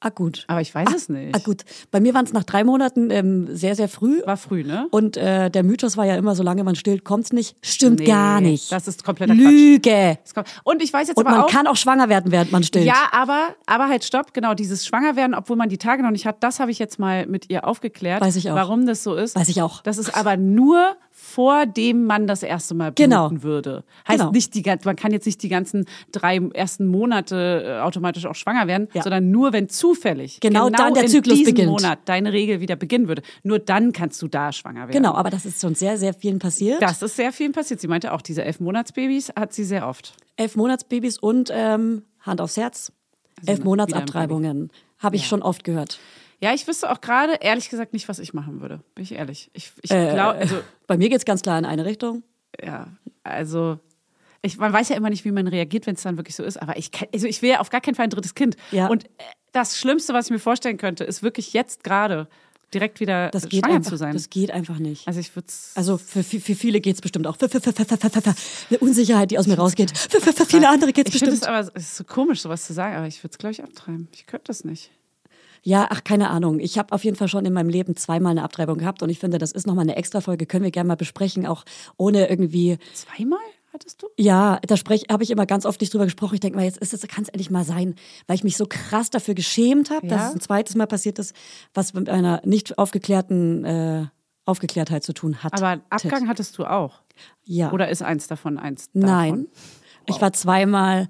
Ah, 0.00 0.10
gut. 0.10 0.44
Aber 0.46 0.60
ich 0.60 0.72
weiß 0.72 0.88
es 0.94 1.08
nicht. 1.08 1.34
Ah, 1.34 1.40
gut. 1.44 1.62
Bei 1.90 1.98
mir 1.98 2.14
waren 2.14 2.24
es 2.24 2.32
nach 2.32 2.44
drei 2.44 2.62
Monaten 2.62 3.10
ähm, 3.10 3.48
sehr, 3.56 3.74
sehr 3.74 3.88
früh. 3.88 4.20
War 4.24 4.36
früh, 4.36 4.62
ne? 4.62 4.86
Und 4.92 5.16
äh, 5.16 5.50
der 5.50 5.64
Mythos 5.64 5.96
war 5.96 6.06
ja 6.06 6.14
immer, 6.14 6.36
solange 6.36 6.62
man 6.62 6.76
stillt, 6.76 7.02
kommt's 7.04 7.32
nicht. 7.32 7.56
Stimmt 7.62 7.98
Nee, 7.98 8.06
gar 8.06 8.40
nicht. 8.40 8.70
das 8.70 8.86
ist 8.86 9.02
kompletter 9.02 9.34
Quatsch. 9.34 9.42
Lüge. 9.44 10.18
Kommt- 10.34 10.48
Und 10.62 10.82
ich 10.82 10.92
weiß 10.92 11.08
jetzt 11.08 11.16
Und 11.16 11.26
aber 11.26 11.36
man 11.36 11.44
auch, 11.46 11.50
kann 11.50 11.66
auch 11.66 11.74
schwanger 11.76 12.08
werden, 12.08 12.30
während 12.30 12.52
man 12.52 12.62
stillt. 12.62 12.84
Ja, 12.86 13.08
aber, 13.10 13.56
aber 13.66 13.88
halt 13.88 14.04
stopp, 14.04 14.32
genau, 14.34 14.54
dieses 14.54 14.86
Schwangerwerden, 14.86 15.34
obwohl 15.34 15.56
man 15.56 15.68
die 15.68 15.78
Tage 15.78 16.04
noch 16.04 16.12
nicht 16.12 16.26
hat, 16.26 16.44
das 16.44 16.60
habe 16.60 16.70
ich 16.70 16.78
jetzt 16.78 17.00
mal 17.00 17.26
mit 17.26 17.50
ihr 17.50 17.66
aufgeklärt. 17.66 18.20
Weiß 18.20 18.36
ich 18.36 18.48
auch. 18.50 18.54
Warum 18.54 18.86
das 18.86 19.02
so 19.02 19.16
ist. 19.16 19.34
Weiß 19.34 19.48
ich 19.48 19.62
auch. 19.62 19.82
Das 19.82 19.98
ist 19.98 20.16
aber 20.16 20.36
nur 20.36 20.96
vor 21.28 21.66
dem 21.66 22.04
man 22.06 22.26
das 22.26 22.42
erste 22.42 22.74
Mal 22.74 22.92
bluten 22.92 23.10
Genau. 23.10 23.42
würde. 23.42 23.84
Heißt 24.08 24.18
Genau. 24.20 24.32
nicht 24.32 24.54
die 24.54 24.62
man 24.84 24.96
kann 24.96 25.12
jetzt 25.12 25.26
nicht 25.26 25.42
die 25.42 25.48
ganzen 25.48 25.84
drei 26.10 26.36
ersten 26.54 26.86
Monate 26.86 27.64
äh, 27.66 27.80
automatisch 27.80 28.24
auch 28.26 28.34
schwanger 28.34 28.66
werden, 28.66 28.88
Ja. 28.94 29.02
sondern 29.02 29.30
nur 29.30 29.52
wenn 29.52 29.68
zufällig 29.68 30.40
Genau 30.40 30.70
dann 30.70 30.94
der 30.94 31.04
in 31.04 31.08
Zyklus 31.10 31.44
beginnt. 31.44 31.68
Monat 31.70 31.98
deine 32.06 32.32
Regel 32.32 32.60
wieder 32.60 32.76
beginnen 32.76 33.08
würde. 33.08 33.22
Nur 33.42 33.58
dann 33.58 33.92
kannst 33.92 34.20
du 34.22 34.28
da 34.28 34.52
schwanger 34.52 34.80
werden. 34.88 34.92
Genau, 34.92 35.12
aber 35.14 35.30
das 35.30 35.44
ist 35.44 35.60
schon 35.60 35.74
sehr, 35.74 35.98
sehr 35.98 36.14
vielen 36.14 36.38
passiert. 36.38 36.80
Das 36.80 37.02
ist 37.02 37.16
sehr 37.16 37.32
vielen 37.32 37.52
passiert. 37.52 37.80
Sie 37.80 37.88
meinte 37.88 38.12
auch, 38.12 38.22
diese 38.22 38.42
elf 38.44 38.58
Monatsbabys 38.60 39.32
hat 39.38 39.52
sie 39.52 39.64
sehr 39.64 39.86
oft. 39.86 40.14
Elf 40.36 40.56
Monatsbabys 40.56 41.18
und 41.18 41.50
ähm, 41.52 42.02
Hand 42.20 42.40
aufs 42.40 42.56
Herz. 42.56 42.90
Elf 43.46 43.58
wieder 43.58 43.64
Monatsabtreibungen. 43.64 44.70
Habe 44.98 45.16
ich 45.16 45.26
schon 45.26 45.42
oft 45.42 45.62
gehört. 45.64 45.98
Ja, 46.40 46.54
ich 46.54 46.66
wüsste 46.68 46.90
auch 46.90 47.00
gerade 47.00 47.34
ehrlich 47.40 47.68
gesagt 47.68 47.92
nicht, 47.92 48.08
was 48.08 48.18
ich 48.18 48.32
machen 48.32 48.60
würde. 48.60 48.80
Bin 48.94 49.02
ich 49.02 49.12
ehrlich. 49.12 49.50
Ich, 49.54 49.72
ich 49.82 49.90
Äh, 49.90 50.12
glaube, 50.14 50.38
also 50.38 50.56
Bei 50.86 50.96
mir 50.96 51.08
geht's 51.08 51.24
ganz 51.24 51.42
klar 51.42 51.58
in 51.58 51.64
eine 51.64 51.84
Richtung. 51.84 52.22
ja, 52.62 52.86
also 53.24 53.78
ich, 54.42 54.56
man 54.56 54.72
weiß 54.72 54.88
ja 54.90 54.96
immer 54.96 55.10
nicht, 55.10 55.24
wie 55.24 55.32
man 55.32 55.48
reagiert, 55.48 55.86
wenn 55.86 55.96
es 55.96 56.02
dann 56.02 56.16
wirklich 56.16 56.36
so 56.36 56.44
ist. 56.44 56.62
Aber 56.62 56.76
ich, 56.76 56.90
also 57.12 57.26
ich 57.26 57.42
will 57.42 57.50
ja 57.50 57.60
auf 57.60 57.70
gar 57.70 57.80
keinen 57.80 57.96
Fall 57.96 58.04
ein 58.04 58.10
drittes 58.10 58.34
Kind. 58.36 58.56
Ja. 58.70 58.86
Und 58.86 59.04
äh, 59.04 59.08
das 59.52 59.76
Schlimmste, 59.78 60.14
was 60.14 60.26
ich 60.26 60.30
mir 60.30 60.38
vorstellen 60.38 60.76
könnte, 60.76 61.02
ist 61.04 61.22
wirklich 61.24 61.52
jetzt 61.52 61.82
gerade 61.82 62.28
direkt 62.72 63.00
wieder 63.00 63.30
Das 63.30 63.48
geht, 63.48 63.64
schwanger 63.64 63.76
einfach, 63.76 63.90
zu 63.90 63.96
sein. 63.96 64.12
das 64.12 64.30
geht 64.30 64.50
einfach 64.52 64.78
nicht. 64.78 65.08
also 65.08 65.18
ich 65.18 65.34
würde 65.34 65.48
es. 65.48 65.72
Also 65.74 65.96
für, 65.98 66.22
für, 66.22 66.38
für 66.38 66.54
viele 66.54 66.80
geht's 66.80 67.00
bestimmt 67.00 67.26
auch. 67.26 67.36
Für, 67.36 67.48
für, 67.48 67.60
für, 67.60 67.72
für, 67.72 67.84
für, 67.84 68.22
eine 68.70 68.78
Unsicherheit, 68.78 69.30
die 69.32 69.38
aus 69.38 69.46
mir 69.48 69.56
rausgeht. 69.58 69.96
Für, 69.96 70.20
für, 70.20 70.32
für 70.32 70.46
viele 70.46 70.68
andere 70.68 70.90
ich 70.90 70.94
finde 70.96 71.10
es 71.10 71.20
bestimmt. 71.20 71.46
aber 71.48 71.60
es 71.60 71.68
ist 71.70 71.96
so 71.96 72.04
komisch, 72.04 72.42
sowas 72.42 72.64
zu 72.66 72.74
sagen, 72.74 72.94
aber 72.96 73.06
ich 73.08 73.24
würde 73.24 73.32
es, 73.32 73.38
glaube 73.38 73.52
ich, 73.52 73.64
abtreiben. 73.64 74.06
Ich 74.12 74.26
könnte 74.26 74.44
das 74.48 74.64
nicht. 74.64 74.90
Ja, 75.62 75.86
ach, 75.90 76.04
keine 76.04 76.30
Ahnung. 76.30 76.60
Ich 76.60 76.78
habe 76.78 76.92
auf 76.92 77.04
jeden 77.04 77.16
Fall 77.16 77.28
schon 77.28 77.44
in 77.44 77.52
meinem 77.52 77.68
Leben 77.68 77.96
zweimal 77.96 78.32
eine 78.32 78.42
Abtreibung 78.42 78.78
gehabt 78.78 79.02
und 79.02 79.10
ich 79.10 79.18
finde, 79.18 79.38
das 79.38 79.52
ist 79.52 79.66
nochmal 79.66 79.82
eine 79.84 79.96
Extra-Folge, 79.96 80.46
können 80.46 80.64
wir 80.64 80.70
gerne 80.70 80.88
mal 80.88 80.96
besprechen, 80.96 81.46
auch 81.46 81.64
ohne 81.96 82.28
irgendwie, 82.28 82.78
Zweimal 82.94 83.38
hattest 83.72 84.02
du? 84.02 84.08
ja, 84.16 84.60
da 84.66 84.76
habe 84.76 85.22
ich 85.24 85.30
immer 85.30 85.46
ganz 85.46 85.66
oft 85.66 85.80
nicht 85.80 85.92
drüber 85.92 86.04
gesprochen. 86.04 86.34
Ich 86.34 86.40
denke 86.40 86.56
mal, 86.56 86.64
jetzt 86.64 86.78
ist 86.78 86.94
es, 86.94 87.02
kann 87.08 87.22
es 87.24 87.28
endlich 87.28 87.50
mal 87.50 87.64
sein, 87.64 87.94
weil 88.26 88.36
ich 88.36 88.44
mich 88.44 88.56
so 88.56 88.66
krass 88.68 89.10
dafür 89.10 89.34
geschämt 89.34 89.90
habe, 89.90 90.06
dass 90.06 90.20
Ja. 90.20 90.28
es 90.28 90.34
ein 90.34 90.40
zweites 90.40 90.74
Mal 90.76 90.86
passiert 90.86 91.18
ist, 91.18 91.34
was 91.74 91.92
mit 91.94 92.08
einer 92.08 92.40
nicht 92.44 92.78
aufgeklärten 92.78 93.64
äh, 93.64 94.06
Aufgeklärtheit 94.46 95.04
zu 95.04 95.12
tun 95.12 95.42
hat. 95.42 95.52
Aber 95.54 95.82
Abgang 95.90 96.26
hattest 96.28 96.56
du 96.56 96.64
auch. 96.64 97.02
Ja. 97.44 97.70
Oder 97.72 97.88
ist 97.90 98.02
eins 98.02 98.26
davon 98.28 98.58
eins 98.58 98.90
davon? 98.92 99.08
Nein. 99.08 99.46
Ich 100.06 100.20
war 100.22 100.32
zweimal 100.32 101.08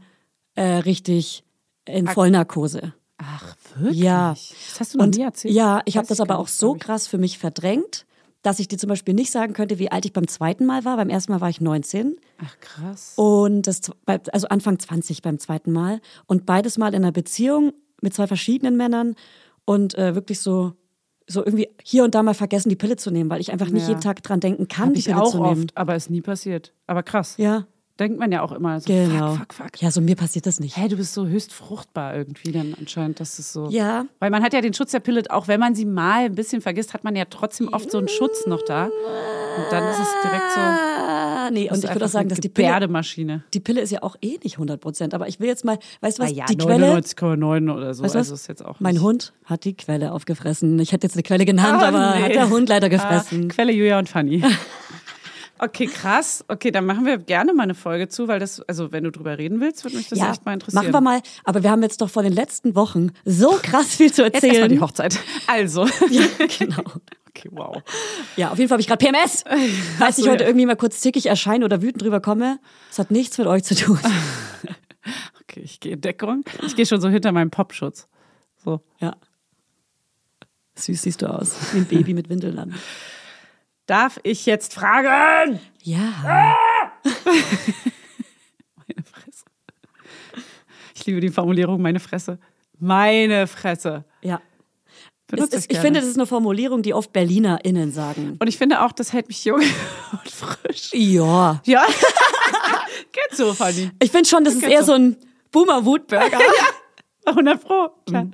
äh, 0.56 0.62
richtig 0.78 1.44
in 1.84 2.08
Vollnarkose. 2.08 2.94
Ach, 3.18 3.54
wirklich? 3.80 3.98
Ja. 4.00 4.30
Das 4.30 4.80
hast 4.80 4.94
du 4.94 4.98
noch 4.98 5.04
Und 5.06 5.16
nie 5.16 5.22
erzählt. 5.22 5.54
ja, 5.54 5.80
ich 5.84 5.96
habe 5.96 6.06
das 6.06 6.20
aber 6.20 6.38
auch 6.38 6.48
so 6.48 6.74
ich. 6.76 6.80
krass 6.82 7.06
für 7.06 7.18
mich 7.18 7.38
verdrängt, 7.38 8.06
dass 8.42 8.60
ich 8.60 8.68
dir 8.68 8.78
zum 8.78 8.88
Beispiel 8.88 9.14
nicht 9.14 9.30
sagen 9.32 9.52
könnte, 9.52 9.78
wie 9.78 9.90
alt 9.90 10.04
ich 10.04 10.12
beim 10.12 10.28
zweiten 10.28 10.64
Mal 10.66 10.84
war. 10.84 10.96
Beim 10.96 11.08
ersten 11.10 11.32
Mal 11.32 11.40
war 11.40 11.48
ich 11.50 11.60
19 11.60 12.16
Ach, 12.44 12.56
krass. 12.60 13.12
und 13.16 13.62
das, 13.66 13.80
also 14.06 14.48
Anfang 14.48 14.78
20 14.78 15.22
beim 15.22 15.38
zweiten 15.38 15.72
Mal 15.72 16.00
und 16.26 16.46
beides 16.46 16.78
Mal 16.78 16.88
in 16.94 17.02
einer 17.02 17.12
Beziehung 17.12 17.72
mit 18.00 18.14
zwei 18.14 18.26
verschiedenen 18.28 18.76
Männern 18.76 19.16
und 19.64 19.96
äh, 19.96 20.14
wirklich 20.14 20.40
so 20.40 20.72
so 21.30 21.44
irgendwie 21.44 21.68
hier 21.82 22.04
und 22.04 22.14
da 22.14 22.22
mal 22.22 22.32
vergessen, 22.32 22.70
die 22.70 22.76
Pille 22.76 22.96
zu 22.96 23.10
nehmen, 23.10 23.28
weil 23.28 23.40
ich 23.42 23.52
einfach 23.52 23.68
nicht 23.68 23.82
Ja. 23.82 23.88
jeden 23.90 24.00
Tag 24.00 24.22
dran 24.22 24.40
denken 24.40 24.66
kann, 24.66 24.86
Hab 24.86 24.92
die 24.94 25.00
ich 25.00 25.06
Pille 25.06 25.20
auch 25.20 25.30
zu 25.30 25.42
nehmen. 25.42 25.64
oft, 25.64 25.76
aber 25.76 25.94
ist 25.94 26.08
nie 26.08 26.22
passiert. 26.22 26.72
Aber 26.86 27.02
krass. 27.02 27.34
Ja, 27.36 27.66
Denkt 27.98 28.18
man 28.20 28.30
ja 28.30 28.42
auch 28.42 28.52
immer 28.52 28.78
so, 28.80 28.86
genau. 28.92 29.34
fuck, 29.34 29.52
fuck, 29.52 29.64
fuck. 29.72 29.82
Ja, 29.82 29.90
so 29.90 30.00
mir 30.00 30.14
passiert 30.14 30.46
das 30.46 30.60
nicht. 30.60 30.76
Hä, 30.76 30.86
du 30.88 30.96
bist 30.96 31.14
so 31.14 31.26
höchst 31.26 31.52
fruchtbar 31.52 32.14
irgendwie 32.14 32.52
dann 32.52 32.74
anscheinend, 32.78 33.18
dass 33.18 33.38
es 33.40 33.52
so. 33.52 33.68
Ja. 33.70 34.06
Weil 34.20 34.30
man 34.30 34.42
hat 34.42 34.52
ja 34.52 34.60
den 34.60 34.72
Schutz 34.72 34.92
der 34.92 35.00
Pille, 35.00 35.22
auch 35.30 35.48
wenn 35.48 35.58
man 35.58 35.74
sie 35.74 35.84
mal 35.84 36.26
ein 36.26 36.34
bisschen 36.36 36.60
vergisst, 36.60 36.94
hat 36.94 37.02
man 37.02 37.16
ja 37.16 37.24
trotzdem 37.24 37.68
oft 37.72 37.90
so 37.90 37.98
einen 37.98 38.06
Schutz 38.08 38.46
noch 38.46 38.62
da. 38.62 38.84
Und 38.84 39.72
dann 39.72 39.88
ist 39.90 39.98
es 39.98 40.08
direkt 40.22 40.52
so. 40.54 40.60
Ah, 40.60 41.50
nee, 41.50 41.68
und 41.70 41.82
ich 41.82 41.90
würde 41.92 42.04
auch 42.04 42.08
sagen, 42.08 42.28
dass 42.28 42.38
die 42.38 42.48
Pille, 42.48 42.88
die 43.54 43.60
Pille 43.60 43.80
ist 43.80 43.90
ja 43.90 44.02
auch 44.04 44.14
eh 44.22 44.38
nicht 44.44 44.54
100 44.54 44.80
Prozent. 44.80 45.14
Aber 45.14 45.26
ich 45.26 45.40
will 45.40 45.48
jetzt 45.48 45.64
mal, 45.64 45.78
weißt 46.00 46.18
du 46.18 46.22
was, 46.22 46.30
Ah 46.30 46.34
ja, 46.34 46.44
die 46.46 46.56
Quelle, 46.56 46.94
99,9 46.94 47.74
oder 47.74 47.94
so. 47.94 48.04
weißt 48.04 48.14
also 48.14 48.32
was? 48.32 48.40
ist 48.42 48.46
jetzt 48.46 48.64
auch 48.64 48.78
mein 48.80 49.00
Hund 49.02 49.32
hat 49.44 49.64
die 49.64 49.74
Quelle 49.76 50.12
aufgefressen. 50.12 50.78
Ich 50.78 50.92
hätte 50.92 51.06
jetzt 51.06 51.14
eine 51.14 51.22
Quelle 51.24 51.44
genannt, 51.44 51.82
Ah, 51.82 51.88
aber 51.88 52.14
nee. 52.16 52.22
hat 52.22 52.34
der 52.34 52.48
Hund 52.50 52.68
leider 52.68 52.86
Ah, 52.86 52.90
gefressen. 52.90 53.48
Quelle 53.48 53.72
Julia 53.72 53.98
und 53.98 54.08
Fanny. 54.08 54.42
Okay, 55.58 55.86
krass. 55.86 56.44
Okay, 56.48 56.70
dann 56.70 56.86
machen 56.86 57.04
wir 57.04 57.18
gerne 57.18 57.52
mal 57.52 57.64
eine 57.64 57.74
Folge 57.74 58.08
zu, 58.08 58.28
weil 58.28 58.38
das, 58.38 58.60
also 58.62 58.92
wenn 58.92 59.04
du 59.04 59.10
drüber 59.10 59.38
reden 59.38 59.60
willst, 59.60 59.84
würde 59.84 59.96
mich 59.96 60.08
das 60.08 60.18
ja, 60.18 60.30
echt 60.30 60.44
mal 60.44 60.54
interessieren. 60.54 60.84
machen 60.84 60.94
wir 60.94 61.00
mal. 61.00 61.20
Aber 61.44 61.62
wir 61.62 61.70
haben 61.70 61.82
jetzt 61.82 62.00
doch 62.00 62.10
vor 62.10 62.22
den 62.22 62.32
letzten 62.32 62.74
Wochen 62.74 63.10
so 63.24 63.58
krass 63.62 63.96
viel 63.96 64.12
zu 64.12 64.22
Jetzt 64.22 64.34
erstmal 64.34 64.54
erzählen. 64.54 64.70
die 64.70 64.80
Hochzeit. 64.80 65.18
Also. 65.46 65.86
ja, 66.10 66.24
genau. 66.58 66.82
Okay, 67.28 67.48
wow. 67.52 67.82
Ja, 68.36 68.50
auf 68.50 68.58
jeden 68.58 68.68
Fall 68.68 68.76
habe 68.76 68.80
ich 68.80 68.88
gerade 68.88 69.04
PMS. 69.04 69.44
Falls 69.98 70.16
so, 70.16 70.22
ich 70.22 70.28
heute 70.28 70.44
ja. 70.44 70.50
irgendwie 70.50 70.66
mal 70.66 70.76
kurz 70.76 71.00
zickig 71.00 71.26
erscheine 71.26 71.64
oder 71.64 71.82
wütend 71.82 72.02
drüber 72.02 72.20
komme, 72.20 72.58
das 72.88 72.98
hat 72.98 73.10
nichts 73.10 73.38
mit 73.38 73.46
euch 73.46 73.64
zu 73.64 73.74
tun. 73.74 73.98
Okay, 75.42 75.60
ich 75.60 75.80
gehe 75.80 75.94
in 75.94 76.02
Deckung. 76.02 76.44
Ich 76.66 76.76
gehe 76.76 76.84
schon 76.84 77.00
so 77.00 77.08
hinter 77.08 77.32
meinem 77.32 77.50
Popschutz. 77.50 78.06
So. 78.62 78.82
Ja. 78.98 79.16
Süß 80.74 81.02
siehst 81.02 81.22
du 81.22 81.26
aus. 81.26 81.56
Wie 81.72 81.78
ein 81.78 81.86
Baby 81.86 82.12
mit 82.12 82.28
Windeln 82.28 82.58
an. 82.58 82.74
Darf 83.88 84.20
ich 84.22 84.44
jetzt 84.44 84.74
fragen? 84.74 85.58
Ja. 85.82 86.12
Meine 88.86 89.02
Fresse. 89.02 89.44
Ich 90.94 91.06
liebe 91.06 91.20
die 91.20 91.30
Formulierung, 91.30 91.80
meine 91.80 91.98
Fresse. 91.98 92.38
Meine 92.78 93.46
Fresse. 93.46 94.04
Ja. 94.20 94.42
Ist, 95.32 95.54
ich 95.54 95.68
gerne. 95.68 95.82
finde, 95.82 96.00
das 96.00 96.08
ist 96.10 96.16
eine 96.18 96.26
Formulierung, 96.26 96.82
die 96.82 96.92
oft 96.92 97.14
BerlinerInnen 97.14 97.90
sagen. 97.90 98.36
Und 98.38 98.46
ich 98.46 98.58
finde 98.58 98.82
auch, 98.82 98.92
das 98.92 99.14
hält 99.14 99.28
mich 99.28 99.42
jung 99.46 99.60
und 100.12 100.28
frisch. 100.30 100.90
Ja. 100.92 101.62
Ja. 101.64 101.86
Geht 103.12 103.36
so, 103.38 103.54
Fanny. 103.54 103.90
Ich 104.02 104.10
finde 104.10 104.28
schon, 104.28 104.44
das 104.44 104.52
ist 104.54 104.60
Geht 104.60 104.70
eher 104.70 104.80
so. 104.82 104.92
so 104.92 104.98
ein 104.98 105.16
Boomer-Wutburger. 105.50 106.38
100 107.24 107.64
Pro. 107.64 107.88
Klar. 108.06 108.26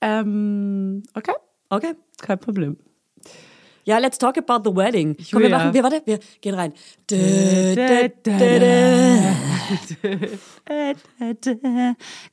Ähm, 0.00 1.02
okay, 1.14 1.32
Okay. 1.68 1.94
kein 2.20 2.38
Problem. 2.38 2.76
Ja, 3.84 3.98
let's 3.98 4.16
talk 4.18 4.38
about 4.38 4.62
the 4.68 4.74
wedding. 4.76 5.16
Komm, 5.16 5.40
wir 5.40 5.48
Julia. 5.48 5.58
machen, 5.58 5.74
wir, 5.74 5.82
warte, 5.82 6.02
wir 6.04 6.20
gehen 6.40 6.54
rein. 6.54 6.72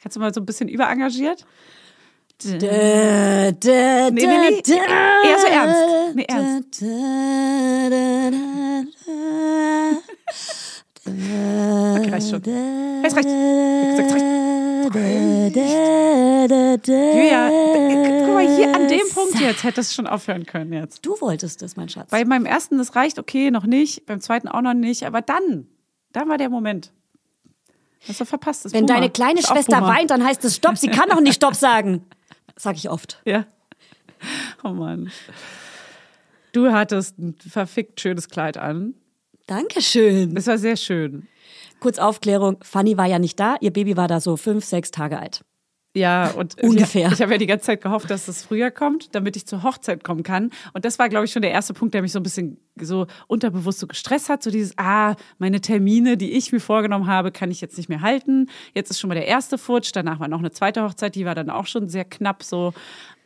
Kannst 0.02 0.16
du 0.16 0.20
mal 0.20 0.34
so 0.34 0.42
ein 0.42 0.46
bisschen 0.46 0.70
überengagiert? 0.70 1.46
Nee, 2.44 2.58
nee, 2.62 4.10
nee, 4.12 4.12
nee. 4.12 4.62
Eher 5.26 5.40
so 5.40 5.48
ernst. 5.48 6.16
Nee, 6.16 6.26
ernst. 6.28 6.82
Okay, 11.10 12.10
reicht 12.10 12.30
schon. 12.30 12.42
Es 13.04 13.16
reicht. 13.16 13.28
Gesagt, 13.28 14.08
es 14.08 14.14
reicht. 14.14 14.26
Julia, 16.88 17.50
guck 18.26 18.34
mal, 18.34 18.56
hier 18.56 18.74
an 18.76 18.88
dem 18.88 19.08
Punkt 19.14 19.40
jetzt 19.40 19.64
hättest 19.64 19.92
du 19.92 19.96
schon 19.96 20.08
aufhören 20.08 20.46
können 20.46 20.74
jetzt. 20.74 21.06
Du 21.06 21.20
wolltest 21.22 21.62
es, 21.62 21.76
mein 21.76 21.90
Schatz. 21.90 22.10
Bei 22.10 22.26
meinem 22.26 22.46
ersten, 22.46 22.78
das 22.78 22.96
reicht, 22.96 23.20
okay, 23.20 23.52
noch 23.52 23.66
nicht. 23.66 24.06
Beim 24.06 24.22
zweiten 24.22 24.48
auch 24.48 24.62
noch 24.62 24.74
nicht. 24.74 25.04
Aber 25.04 25.22
dann, 25.22 25.68
dann 26.12 26.30
war 26.30 26.38
der 26.38 26.50
Moment. 26.50 26.92
Hast 28.08 28.22
du 28.22 28.26
verpasst. 28.26 28.66
Das 28.66 28.74
Wenn 28.74 28.86
Boomer. 28.86 29.00
deine 29.00 29.10
kleine 29.12 29.42
Schwester 29.44 29.82
weint, 29.82 30.12
dann 30.12 30.24
heißt 30.26 30.44
es 30.46 30.56
Stopp. 30.56 30.78
Sie 30.78 30.88
kann 30.88 31.10
doch 31.10 31.22
nicht 31.22 31.36
Stopp 31.36 31.56
sagen. 31.56 32.06
Sag 32.56 32.76
ich 32.78 32.90
oft. 32.90 33.22
Ja. 33.26 33.46
Oh 34.64 34.70
Mann. 34.70 35.12
Du 36.52 36.72
hattest 36.72 37.20
ein 37.20 37.36
verfickt 37.36 38.02
schönes 38.02 38.30
Kleid 38.30 38.58
an. 38.58 38.96
Dankeschön. 39.50 40.36
Das 40.36 40.46
war 40.46 40.60
sehr 40.60 40.78
schön. 40.78 41.28
Kurz 41.80 41.98
Aufklärung. 41.98 42.58
Fanny 42.62 42.98
war 42.98 43.08
ja 43.08 43.18
nicht 43.18 43.40
da. 43.40 43.56
Ihr 43.62 43.74
Baby 43.74 43.98
war 43.98 44.08
da 44.08 44.20
so 44.20 44.38
fünf, 44.38 44.64
sechs 44.64 44.92
Tage 44.92 45.18
alt. 45.18 45.42
Ja, 45.96 46.30
und 46.30 46.62
Ungefähr. 46.62 47.08
Ich, 47.08 47.14
ich 47.14 47.22
habe 47.22 47.32
ja 47.32 47.38
die 47.40 47.48
ganze 47.48 47.66
Zeit 47.66 47.82
gehofft, 47.82 48.12
dass 48.12 48.28
es 48.28 48.44
früher 48.44 48.70
kommt, 48.70 49.16
damit 49.16 49.36
ich 49.36 49.48
zur 49.48 49.64
Hochzeit 49.64 50.04
kommen 50.04 50.22
kann. 50.22 50.52
Und 50.74 50.86
das 50.86 51.00
war, 51.00 51.10
glaube 51.10 51.26
ich, 51.26 51.32
schon 51.32 51.42
der 51.42 51.50
erste 51.50 51.74
Punkt, 51.74 51.96
der 51.96 52.04
mich 52.04 52.12
so 52.12 52.20
ein 52.20 52.24
bisschen 52.24 52.60
so 52.80 53.08
unterbewusst 53.26 53.80
so 53.80 53.88
gestresst 53.88 54.30
hat. 54.30 54.44
So 54.44 54.52
dieses, 54.52 54.78
ah, 54.78 55.16
meine 55.40 55.62
Termine, 55.62 56.16
die 56.16 56.34
ich 56.34 56.52
mir 56.52 56.60
vorgenommen 56.60 57.08
habe, 57.08 57.32
kann 57.32 57.50
ich 57.50 57.60
jetzt 57.60 57.76
nicht 57.78 57.90
mehr 57.90 58.02
halten. 58.02 58.52
Jetzt 58.76 58.92
ist 58.92 59.00
schon 59.00 59.08
mal 59.08 59.16
der 59.16 59.26
erste 59.26 59.58
Futsch. 59.58 59.90
Danach 59.92 60.20
war 60.20 60.28
noch 60.28 60.40
eine 60.40 60.52
zweite 60.52 60.84
Hochzeit, 60.84 61.16
die 61.16 61.26
war 61.26 61.34
dann 61.34 61.50
auch 61.50 61.66
schon 61.66 61.90
sehr 61.90 62.06
knapp 62.06 62.44
so. 62.44 62.72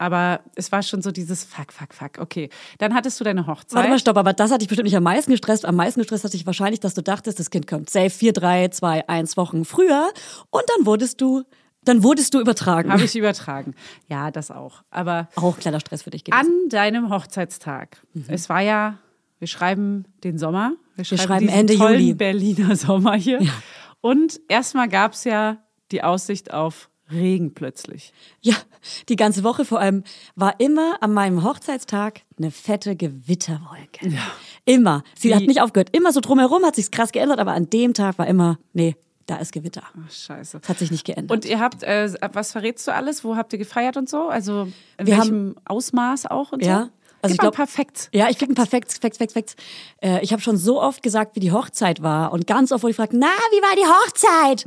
Aber 0.04 0.42
es 0.56 0.70
war 0.74 0.84
schon 0.84 1.02
so 1.02 1.12
dieses 1.12 1.46
Fuck, 1.46 1.72
fuck, 1.72 1.94
fuck. 1.94 2.18
Okay, 2.20 2.50
dann 2.78 2.94
hattest 2.94 3.22
du 3.22 3.24
deine 3.24 3.48
Hochzeit. 3.48 3.78
Warte 3.78 3.90
mal, 3.90 4.00
stopp, 4.00 4.18
aber 4.18 4.34
das 4.34 4.52
hat 4.52 4.60
dich 4.60 4.68
bestimmt 4.68 4.84
nicht 4.88 4.98
am 4.98 5.04
meisten 5.04 5.32
gestresst. 5.32 5.66
Am 5.66 5.78
meisten 5.78 6.02
gestresst 6.02 6.26
hat 6.26 6.34
dich 6.34 6.46
wahrscheinlich, 6.46 6.82
dass 6.82 6.94
du 6.94 7.02
dachtest, 7.02 7.40
das 7.40 7.50
Kind 7.50 7.68
kommt 7.68 7.90
safe 7.90 8.10
vier, 8.10 8.34
drei, 8.34 8.68
zwei, 8.68 9.08
eins 9.08 9.38
Wochen 9.38 9.64
früher 9.64 10.12
und 10.50 10.64
dann 10.76 10.86
wurdest 10.86 11.22
du, 11.22 11.44
dann 11.86 12.04
wurdest 12.04 12.34
du 12.34 12.42
übertragen. 12.42 12.92
Habe 12.92 13.06
ich 13.06 13.16
übertragen. 13.16 13.76
Ja, 14.10 14.30
das 14.30 14.52
auch. 14.52 14.84
Aber 14.92 15.30
Auch 15.36 15.58
kleiner 15.58 15.80
Stress 15.80 16.04
für 16.04 16.10
dich 16.10 16.26
gewesen. 16.26 16.38
an 16.66 16.70
deinem 16.70 17.10
Hochzeitstag. 17.10 17.96
Mhm. 18.14 18.26
Es 18.28 18.50
war 18.50 18.60
ja, 18.60 18.98
wir 19.40 19.48
schreiben 19.48 20.04
den 20.26 20.38
Sommer. 20.38 20.74
Wir 20.98 21.06
schreiben, 21.06 21.22
schreiben 21.22 21.48
diesen 21.48 21.60
Ende 21.60 21.74
Juli. 21.76 22.14
Berliner 22.14 22.76
Sommer 22.76 23.16
hier. 23.16 23.40
Und 24.02 24.42
erstmal 24.50 24.90
gab 24.90 25.14
es 25.14 25.24
ja 25.24 25.60
die 25.94 26.04
Aussicht 26.04 26.54
auf 26.54 26.90
Regen 27.14 27.54
plötzlich. 27.54 28.12
Ja, 28.42 28.56
die 29.10 29.16
ganze 29.16 29.44
Woche 29.44 29.66
vor 29.66 29.80
allem 29.80 30.04
war 30.36 30.60
immer 30.60 30.98
an 31.02 31.14
meinem 31.14 31.44
Hochzeitstag 31.44 32.22
eine 32.38 32.52
fette 32.52 32.96
Gewitterwolke. 32.96 34.12
Immer. 34.66 35.04
Sie 35.18 35.30
Wie- 35.30 35.36
hat 35.36 35.44
nicht 35.44 35.62
aufgehört. 35.62 35.90
Immer 35.96 36.12
so 36.12 36.20
drumherum 36.20 36.64
hat 36.66 36.76
sich's 36.76 36.92
krass 36.92 37.12
geändert, 37.12 37.40
aber 37.40 37.54
an 37.54 37.70
dem 37.70 37.94
Tag 37.94 38.18
war 38.18 38.28
immer, 38.28 38.58
nee, 38.74 38.96
da 39.26 39.38
ist 39.38 39.54
Gewitter. 39.54 39.84
Ach, 40.06 40.12
scheiße. 40.12 40.60
Das 40.60 40.70
hat 40.70 40.80
sich 40.80 40.92
nicht 40.92 41.06
geändert. 41.06 41.32
Und 41.32 41.46
ihr 41.46 41.60
habt, 41.60 41.84
äh, 41.84 42.12
was 42.34 42.52
verrätst 42.52 42.86
du 42.88 42.94
alles? 42.94 43.24
Wo 43.24 43.36
habt 43.38 43.54
ihr 43.54 43.60
gefeiert 43.60 43.96
und 43.96 44.10
so? 44.10 44.28
Also 44.28 44.68
in 44.98 45.08
Wir 45.08 45.18
welchem 45.18 45.56
Ausmaß 45.66 46.26
auch 46.26 46.52
und 46.52 46.62
Ja, 46.64 46.86
so? 46.86 46.90
Also 47.24 47.32
Gib 47.32 47.36
ich 47.36 47.38
mal 47.38 47.50
glaub- 47.52 47.56
perfekt. 47.56 48.10
Ja, 48.14 48.30
ich 48.30 48.38
krieg 48.38 48.50
ein 48.50 48.56
perfekt, 48.56 48.90
perfekt, 48.90 49.18
perfekt, 49.18 49.34
perfekt. 49.34 49.56
Äh, 50.02 50.24
ich 50.24 50.32
habe 50.34 50.42
schon 50.42 50.58
so 50.58 50.82
oft 50.82 51.02
gesagt, 51.02 51.36
wie 51.36 51.40
die 51.40 51.52
Hochzeit 51.52 52.04
war 52.04 52.32
und 52.34 52.46
ganz 52.46 52.72
oft 52.72 52.84
wurde 52.84 52.92
ich 52.92 52.98
gefragt, 52.98 53.14
na, 53.16 53.28
wie 53.52 53.62
war 53.62 53.76
die 53.76 53.88
Hochzeit? 53.88 54.66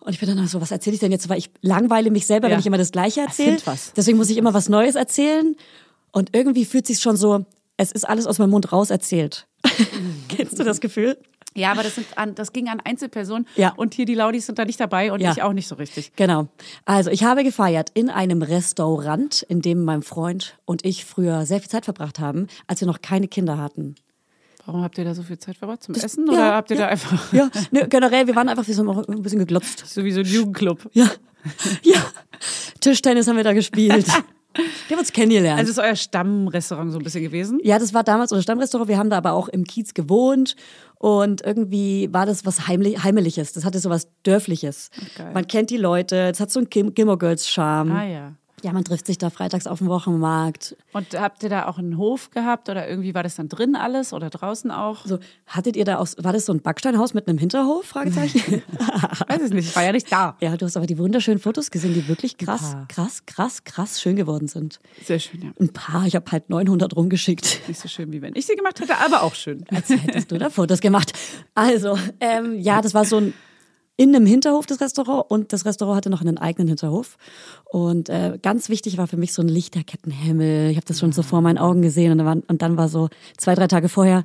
Und 0.00 0.12
ich 0.12 0.18
bin 0.20 0.28
dann 0.34 0.46
so, 0.48 0.60
was 0.60 0.70
erzähle 0.72 0.94
ich 0.94 1.00
denn 1.00 1.12
jetzt? 1.12 1.28
Weil 1.28 1.38
ich 1.38 1.50
langweile 1.62 2.10
mich 2.10 2.26
selber, 2.26 2.48
Ja. 2.48 2.52
wenn 2.52 2.60
ich 2.60 2.66
immer 2.66 2.76
das 2.78 2.90
Gleiche 2.92 3.20
erzähle. 3.22 3.56
Deswegen 3.96 4.18
muss 4.18 4.28
ich 4.30 4.36
immer 4.36 4.52
was 4.52 4.68
Neues 4.68 4.96
erzählen. 4.96 5.54
Und 6.10 6.34
irgendwie 6.34 6.64
fühlt 6.64 6.86
sich 6.86 6.98
schon 6.98 7.16
so, 7.16 7.46
es 7.76 7.92
ist 7.92 8.06
alles 8.08 8.26
aus 8.26 8.38
meinem 8.38 8.50
Mund 8.50 8.70
raus 8.72 8.90
erzählt. 8.90 9.46
Kennst 10.28 10.58
du 10.58 10.64
das 10.64 10.80
Gefühl? 10.80 11.16
Ja, 11.54 11.72
aber 11.72 11.82
das, 11.82 11.94
sind 11.96 12.06
an, 12.16 12.34
das 12.34 12.52
ging 12.52 12.68
an 12.68 12.80
Einzelpersonen. 12.80 13.46
Ja. 13.56 13.72
Und 13.76 13.94
hier 13.94 14.06
die 14.06 14.14
Laudis 14.14 14.46
sind 14.46 14.58
da 14.58 14.64
nicht 14.64 14.80
dabei 14.80 15.12
und 15.12 15.20
Ja. 15.20 15.32
ich 15.32 15.42
auch 15.42 15.52
nicht 15.52 15.68
so 15.68 15.74
richtig. 15.74 16.12
Genau. 16.16 16.48
Also 16.84 17.10
ich 17.10 17.24
habe 17.24 17.44
gefeiert 17.44 17.90
in 17.94 18.10
einem 18.10 18.42
Restaurant, 18.42 19.42
in 19.42 19.60
dem 19.62 19.84
mein 19.84 20.02
Freund 20.02 20.58
und 20.64 20.84
ich 20.84 21.04
früher 21.04 21.44
sehr 21.46 21.60
viel 21.60 21.68
Zeit 21.70 21.84
verbracht 21.84 22.18
haben, 22.20 22.46
als 22.66 22.80
wir 22.80 22.86
noch 22.88 23.02
keine 23.02 23.28
Kinder 23.28 23.58
hatten. 23.58 23.94
Warum 24.64 24.82
habt 24.82 24.96
ihr 24.96 25.04
da 25.04 25.12
so 25.14 25.22
viel 25.24 25.38
Zeit 25.38 25.56
verbracht? 25.56 25.82
Zum 25.82 25.94
Essen? 25.96 26.26
ja, 26.26 26.32
Oder 26.32 26.54
habt 26.54 26.70
ihr 26.70 26.76
ja. 26.76 26.82
da 26.84 26.88
einfach 26.88 27.32
Ja, 27.32 27.50
ne, 27.72 27.88
generell, 27.88 28.26
wir 28.28 28.36
waren 28.36 28.48
einfach, 28.48 28.66
wir 28.66 28.74
sind 28.74 28.88
auch 28.88 29.06
ein 29.08 29.22
bisschen 29.22 29.40
geglotzt. 29.40 29.84
so 29.86 30.04
wie 30.04 30.12
so 30.12 30.20
ein 30.20 30.26
Jugendclub? 30.26 30.88
Ja, 30.92 31.10
ja. 31.82 32.00
Tischtennis 32.80 33.26
haben 33.28 33.36
wir 33.36 33.44
da 33.44 33.52
gespielt. 33.52 34.06
Wir 34.86 34.96
haben 34.96 35.00
uns 35.00 35.12
kennengelernt. 35.14 35.58
Also 35.58 35.70
ist 35.70 35.78
euer 35.78 35.96
Stammrestaurant 35.96 36.92
so 36.92 36.98
ein 36.98 37.02
bisschen 37.04 37.22
gewesen? 37.22 37.58
ja, 37.64 37.78
das 37.78 37.94
war 37.94 38.04
damals 38.04 38.32
unser 38.32 38.42
Stammrestaurant. 38.42 38.86
Wir 38.86 38.98
haben 38.98 39.08
da 39.08 39.16
aber 39.16 39.32
auch 39.32 39.48
im 39.48 39.64
Kiez 39.64 39.94
gewohnt 39.94 40.56
und 41.02 41.44
irgendwie 41.44 42.08
war 42.12 42.26
das 42.26 42.46
was 42.46 42.68
Heimli 42.68 42.94
Heimeliges. 42.94 43.52
Das 43.52 43.64
hatte 43.64 43.80
so 43.80 43.90
was 43.90 44.06
Dörfliches. 44.22 44.88
geil. 45.16 45.32
Man 45.34 45.48
kennt 45.48 45.70
die 45.70 45.76
Leute. 45.76 46.30
Es 46.30 46.38
hat 46.38 46.52
so 46.52 46.60
einen 46.60 46.70
Gilmore 46.94 47.18
Girls 47.18 47.48
Charme. 47.48 47.90
Ah 47.90 48.06
ja. 48.06 48.34
Ja, 48.62 48.72
man 48.72 48.84
trifft 48.84 49.06
sich 49.06 49.18
da 49.18 49.30
freitags 49.30 49.66
auf 49.66 49.78
dem 49.78 49.88
Wochenmarkt. 49.88 50.76
Und 50.92 51.18
habt 51.18 51.42
ihr 51.42 51.48
da 51.48 51.66
auch 51.66 51.78
einen 51.78 51.96
Hof 51.96 52.30
gehabt 52.30 52.68
oder 52.68 52.88
irgendwie 52.88 53.14
war 53.14 53.22
das 53.22 53.34
dann 53.34 53.48
drin 53.48 53.74
alles 53.74 54.12
oder 54.12 54.30
draußen 54.30 54.70
auch? 54.70 55.04
So, 55.04 55.18
hattet 55.46 55.76
ihr 55.76 55.84
da 55.84 55.98
auch, 55.98 56.06
war 56.18 56.32
das 56.32 56.46
so 56.46 56.52
ein 56.52 56.60
Backsteinhaus 56.60 57.12
mit 57.12 57.26
einem 57.26 57.38
Hinterhof? 57.38 57.84
Fragezeichen. 57.84 58.62
Weiß 59.28 59.42
ich 59.42 59.52
nicht, 59.52 59.68
ich 59.68 59.76
war 59.76 59.82
ja 59.82 59.92
nicht 59.92 60.10
da. 60.12 60.36
ja, 60.40 60.56
du 60.56 60.66
hast 60.66 60.76
aber 60.76 60.86
die 60.86 60.98
wunderschönen 60.98 61.40
Fotos 61.40 61.70
gesehen, 61.70 61.94
die 61.94 62.06
wirklich 62.06 62.38
krass, 62.38 62.76
krass, 62.88 63.26
krass, 63.26 63.64
krass 63.64 64.00
schön 64.00 64.16
geworden 64.16 64.46
sind. 64.46 64.78
Sehr 65.04 65.18
schön, 65.18 65.42
ja. 65.42 65.50
Ein 65.58 65.72
paar, 65.72 66.06
ich 66.06 66.14
habe 66.14 66.30
halt 66.30 66.48
900 66.48 66.94
rumgeschickt. 66.94 67.68
Nicht 67.68 67.80
so 67.80 67.88
schön, 67.88 68.12
wie 68.12 68.22
wenn 68.22 68.36
ich 68.36 68.46
sie 68.46 68.54
gemacht 68.54 68.80
hätte, 68.80 68.96
aber 68.98 69.22
auch 69.22 69.34
schön. 69.34 69.64
Als 69.70 69.88
hättest 69.88 70.30
du 70.30 70.38
da 70.38 70.50
Fotos 70.50 70.80
gemacht. 70.80 71.12
Also, 71.54 71.98
ähm, 72.20 72.58
ja, 72.58 72.80
das 72.80 72.94
war 72.94 73.04
so 73.04 73.16
ein 73.16 73.34
in 73.96 74.14
einem 74.14 74.26
Hinterhof 74.26 74.66
das 74.66 74.80
Restaurant 74.80 75.30
und 75.30 75.52
das 75.52 75.64
Restaurant 75.64 75.96
hatte 75.98 76.10
noch 76.10 76.20
einen 76.20 76.38
eigenen 76.38 76.68
Hinterhof. 76.68 77.16
Und 77.64 78.08
äh, 78.08 78.38
ganz 78.40 78.68
wichtig 78.68 78.96
war 78.98 79.06
für 79.06 79.16
mich 79.16 79.32
so 79.32 79.42
ein 79.42 79.48
Lichterkettenhimmel. 79.48 80.70
Ich 80.70 80.76
habe 80.76 80.86
das 80.86 80.98
schon 80.98 81.12
so 81.12 81.22
vor 81.22 81.40
meinen 81.40 81.58
Augen 81.58 81.82
gesehen 81.82 82.12
und 82.12 82.18
dann, 82.18 82.26
war, 82.26 82.36
und 82.48 82.62
dann 82.62 82.76
war 82.76 82.88
so 82.88 83.08
zwei, 83.36 83.54
drei 83.54 83.66
Tage 83.66 83.88
vorher, 83.88 84.24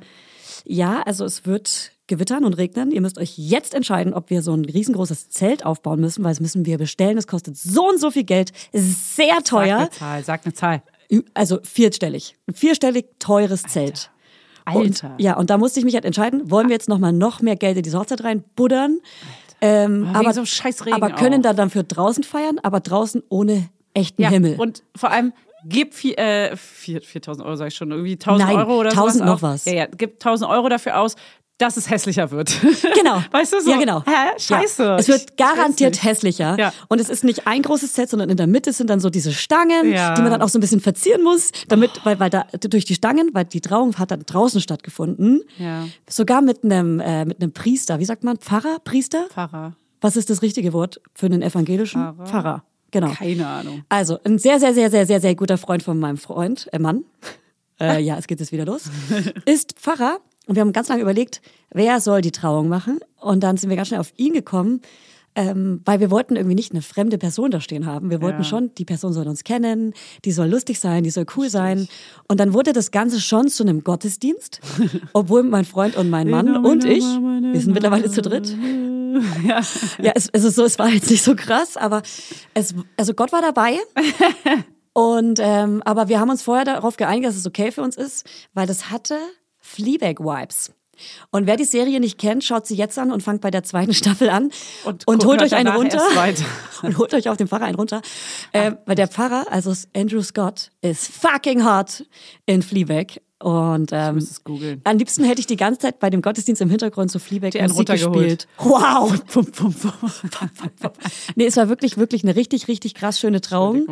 ja, 0.64 1.02
also 1.02 1.24
es 1.24 1.46
wird 1.46 1.92
gewittern 2.06 2.44
und 2.44 2.54
regnen. 2.54 2.90
Ihr 2.90 3.00
müsst 3.00 3.18
euch 3.18 3.36
jetzt 3.36 3.74
entscheiden, 3.74 4.14
ob 4.14 4.30
wir 4.30 4.42
so 4.42 4.54
ein 4.54 4.64
riesengroßes 4.64 5.28
Zelt 5.28 5.64
aufbauen 5.64 6.00
müssen, 6.00 6.24
weil 6.24 6.30
das 6.30 6.40
müssen 6.40 6.64
wir 6.66 6.78
bestellen. 6.78 7.18
Es 7.18 7.26
kostet 7.26 7.56
so 7.56 7.88
und 7.88 8.00
so 8.00 8.10
viel 8.10 8.24
Geld. 8.24 8.52
Es 8.72 9.16
sehr 9.16 9.34
Sag 9.36 9.44
teuer. 9.44 9.78
eine 9.78 9.90
Zahl, 9.90 10.24
sag 10.24 10.44
eine 10.44 10.54
Zahl. 10.54 10.82
Also 11.34 11.60
vierstellig. 11.62 12.36
Ein 12.46 12.54
vierstellig 12.54 13.06
teures 13.18 13.62
Zelt. 13.62 14.10
Alter. 14.64 15.12
Und, 15.12 15.20
ja, 15.20 15.36
und 15.36 15.50
da 15.50 15.56
musste 15.56 15.80
ich 15.80 15.84
mich 15.84 15.94
halt 15.94 16.04
entscheiden, 16.04 16.50
wollen 16.50 16.68
wir 16.68 16.74
jetzt 16.74 16.88
nochmal 16.88 17.12
noch 17.12 17.40
mehr 17.40 17.56
Geld 17.56 17.76
in 17.78 17.82
diese 17.82 17.98
Hochzeit 17.98 18.22
reinbuddern? 18.22 19.00
Ähm, 19.60 20.04
Wegen 20.06 20.16
aber, 20.16 20.32
so 20.34 20.44
scheiß 20.44 20.86
Regen 20.86 20.96
aber 20.96 21.10
können 21.10 21.40
auch. 21.40 21.48
da 21.48 21.52
dann 21.52 21.70
für 21.70 21.84
draußen 21.84 22.24
feiern, 22.24 22.58
aber 22.62 22.80
draußen 22.80 23.22
ohne 23.28 23.68
echten 23.94 24.22
Ja, 24.22 24.28
Himmel. 24.30 24.54
und 24.58 24.82
vor 24.96 25.10
allem 25.10 25.32
gib 25.64 25.92
vier, 25.94 26.16
äh, 26.18 26.56
vier, 26.56 27.02
4.000 27.02 27.44
Euro, 27.44 27.56
sag 27.56 27.68
ich 27.68 27.74
schon, 27.74 27.90
irgendwie 27.90 28.14
1.000 28.16 28.38
Nein, 28.38 28.56
Euro 28.56 28.78
oder 28.78 28.90
1000 28.90 29.14
sowas 29.14 29.26
noch 29.26 29.34
auf. 29.34 29.42
was. 29.42 29.64
Ja, 29.64 29.72
ja, 29.72 29.86
gib 29.86 30.22
1.000 30.22 30.48
Euro 30.48 30.68
dafür 30.68 30.98
aus, 31.00 31.16
dass 31.58 31.76
es 31.76 31.90
hässlicher 31.90 32.30
wird. 32.30 32.52
Genau. 32.94 33.22
Weißt 33.32 33.52
du 33.52 33.60
so? 33.60 33.70
Ja, 33.70 33.76
genau. 33.78 34.02
Hä? 34.06 34.38
Scheiße. 34.38 34.82
Ja. 34.84 34.96
Es 34.96 35.08
wird 35.08 35.36
garantiert 35.36 36.02
hässlicher. 36.02 36.56
Ja. 36.58 36.72
Und 36.88 37.00
es 37.00 37.08
ist 37.08 37.24
nicht 37.24 37.46
ein 37.46 37.62
großes 37.62 37.92
Zelt, 37.92 38.08
sondern 38.10 38.30
in 38.30 38.36
der 38.36 38.46
Mitte 38.46 38.72
sind 38.72 38.88
dann 38.88 39.00
so 39.00 39.10
diese 39.10 39.32
Stangen, 39.32 39.92
Ja. 39.92 40.14
die 40.14 40.22
man 40.22 40.30
dann 40.30 40.40
auch 40.42 40.48
so 40.48 40.58
ein 40.58 40.60
bisschen 40.60 40.80
verzieren 40.80 41.22
muss, 41.22 41.50
damit, 41.68 41.90
weil, 42.04 42.18
weil 42.20 42.30
da 42.30 42.46
durch 42.60 42.84
die 42.84 42.94
Stangen, 42.94 43.30
weil 43.32 43.44
die 43.44 43.60
Trauung 43.60 43.96
hat 43.98 44.10
dann 44.12 44.20
draußen 44.24 44.60
stattgefunden. 44.60 45.42
Ja. 45.58 45.86
Sogar 46.08 46.42
mit 46.42 46.62
einem, 46.64 47.00
äh, 47.00 47.24
mit 47.24 47.42
einem 47.42 47.52
Priester. 47.52 47.98
Wie 47.98 48.04
sagt 48.04 48.24
man? 48.24 48.38
Pfarrer? 48.38 48.78
Priester? 48.84 49.26
Pfarrer. 49.30 49.74
Was 50.00 50.16
ist 50.16 50.30
das 50.30 50.42
richtige 50.42 50.72
Wort 50.72 51.00
für 51.14 51.26
einen 51.26 51.42
evangelischen? 51.42 52.00
Pfarrer. 52.00 52.26
Pfarrer. 52.26 52.64
Genau. 52.92 53.08
Keine 53.10 53.46
Ahnung. 53.46 53.82
Also, 53.88 54.18
ein 54.24 54.38
sehr, 54.38 54.60
sehr, 54.60 54.72
sehr, 54.72 54.90
sehr, 54.90 55.04
sehr, 55.06 55.20
sehr 55.20 55.34
guter 55.34 55.58
Freund 55.58 55.82
von 55.82 55.98
meinem 55.98 56.16
Freund, 56.16 56.68
äh 56.72 56.78
Mann, 56.78 57.04
äh, 57.80 58.00
ja, 58.00 58.16
es 58.16 58.26
geht 58.26 58.40
jetzt 58.40 58.50
wieder 58.52 58.64
los, 58.64 58.84
ist 59.44 59.74
Pfarrer. 59.78 60.18
Und 60.48 60.54
wir 60.56 60.62
haben 60.62 60.72
ganz 60.72 60.88
lange 60.88 61.02
überlegt, 61.02 61.40
wer 61.70 62.00
soll 62.00 62.22
die 62.22 62.32
Trauung 62.32 62.68
machen. 62.68 62.98
Und 63.20 63.42
dann 63.44 63.56
sind 63.58 63.68
wir 63.70 63.76
ganz 63.76 63.88
schnell 63.88 64.00
auf 64.00 64.12
ihn 64.16 64.32
gekommen, 64.32 64.80
ähm, 65.34 65.82
weil 65.84 66.00
wir 66.00 66.10
wollten 66.10 66.36
irgendwie 66.36 66.54
nicht 66.54 66.72
eine 66.72 66.80
fremde 66.82 67.18
Person 67.18 67.50
da 67.50 67.60
stehen 67.60 67.84
haben. 67.86 68.10
Wir 68.10 68.22
wollten 68.22 68.38
Ja. 68.40 68.44
schon, 68.44 68.74
die 68.76 68.86
Person 68.86 69.12
soll 69.12 69.28
uns 69.28 69.44
kennen, 69.44 69.92
die 70.24 70.32
soll 70.32 70.48
lustig 70.48 70.80
sein, 70.80 71.04
die 71.04 71.10
soll 71.10 71.26
cool 71.36 71.50
sein. 71.50 71.86
Und 72.28 72.40
dann 72.40 72.54
wurde 72.54 72.72
das 72.72 72.90
Ganze 72.90 73.20
schon 73.20 73.48
zu 73.48 73.62
einem 73.62 73.84
Gottesdienst, 73.84 74.60
obwohl 75.12 75.42
mein 75.42 75.66
Freund 75.66 75.96
und 75.96 76.08
mein 76.10 76.30
Mann 76.30 76.56
und 76.64 76.84
ich, 76.84 77.04
wir 77.04 77.60
sind 77.60 77.74
mittlerweile 77.74 78.10
zu 78.10 78.22
dritt, 78.22 78.48
Ja. 79.46 79.60
ja, 80.02 80.12
es, 80.14 80.28
es 80.32 80.44
ist 80.44 80.54
so, 80.56 80.64
es 80.64 80.78
war 80.78 80.88
jetzt 80.88 81.10
nicht 81.10 81.22
so 81.22 81.36
krass, 81.36 81.76
aber 81.76 82.02
es, 82.54 82.74
also 82.96 83.12
Gott 83.14 83.30
war 83.32 83.42
dabei. 83.42 83.78
Und 84.94 85.38
ähm, 85.40 85.80
aber 85.84 86.08
wir 86.08 86.18
haben 86.18 86.30
uns 86.30 86.42
vorher 86.42 86.64
darauf 86.64 86.96
geeinigt, 86.96 87.26
dass 87.28 87.36
es 87.36 87.46
okay 87.46 87.70
für 87.70 87.82
uns 87.82 87.96
ist, 87.96 88.26
weil 88.54 88.66
das 88.66 88.90
hatte 88.90 89.16
Fleabag-Vibes. 89.68 90.72
Und 91.30 91.46
wer 91.46 91.56
die 91.56 91.64
Serie 91.64 92.00
nicht 92.00 92.18
kennt, 92.18 92.42
schaut 92.44 92.66
sie 92.66 92.74
jetzt 92.74 92.98
an 92.98 93.12
und 93.12 93.22
fangt 93.22 93.40
bei 93.40 93.50
der 93.50 93.62
zweiten 93.62 93.94
Staffel 94.02 94.30
an 94.30 94.50
Und 94.84 95.06
und, 95.06 95.24
holt 95.24 95.42
euch 95.42 95.54
einen 95.54 95.68
runter 95.68 96.02
und 96.82 96.98
holt 96.98 97.14
euch 97.14 97.28
auf 97.28 97.36
den 97.36 97.48
Pfarrer 97.48 97.66
einen 97.66 97.76
runter, 97.76 98.02
äh, 98.52 98.72
weil 98.86 98.96
der 98.96 99.08
Pfarrer, 99.08 99.46
also 99.50 99.72
Andrew 99.94 100.22
Scott, 100.22 100.70
ist 100.80 101.08
fucking 101.08 101.64
hot 101.64 102.04
in 102.46 102.62
Fleabag. 102.62 103.20
Und 103.40 103.90
ähm, 103.92 104.26
am 104.82 104.98
liebsten 104.98 105.22
hätte 105.22 105.38
ich 105.38 105.46
die 105.46 105.56
ganze 105.56 105.78
Zeit 105.78 106.00
bei 106.00 106.10
dem 106.10 106.22
Gottesdienst 106.22 106.60
im 106.60 106.70
Hintergrund 106.70 107.12
so 107.12 107.20
Fleabag 107.20 107.52
Die 107.52 107.62
Musik 107.62 107.86
gespielt. 107.86 108.48
Wow! 108.58 109.14
Pum, 109.32 109.46
pum, 109.46 109.72
pum. 109.72 110.90
Nee, 111.36 111.46
es 111.46 111.56
war 111.56 111.68
wirklich, 111.68 111.98
wirklich 111.98 112.24
eine 112.24 112.34
richtig, 112.34 112.66
richtig 112.66 112.94
krass 112.94 113.20
schöne 113.20 113.40
Trauung. 113.40 113.86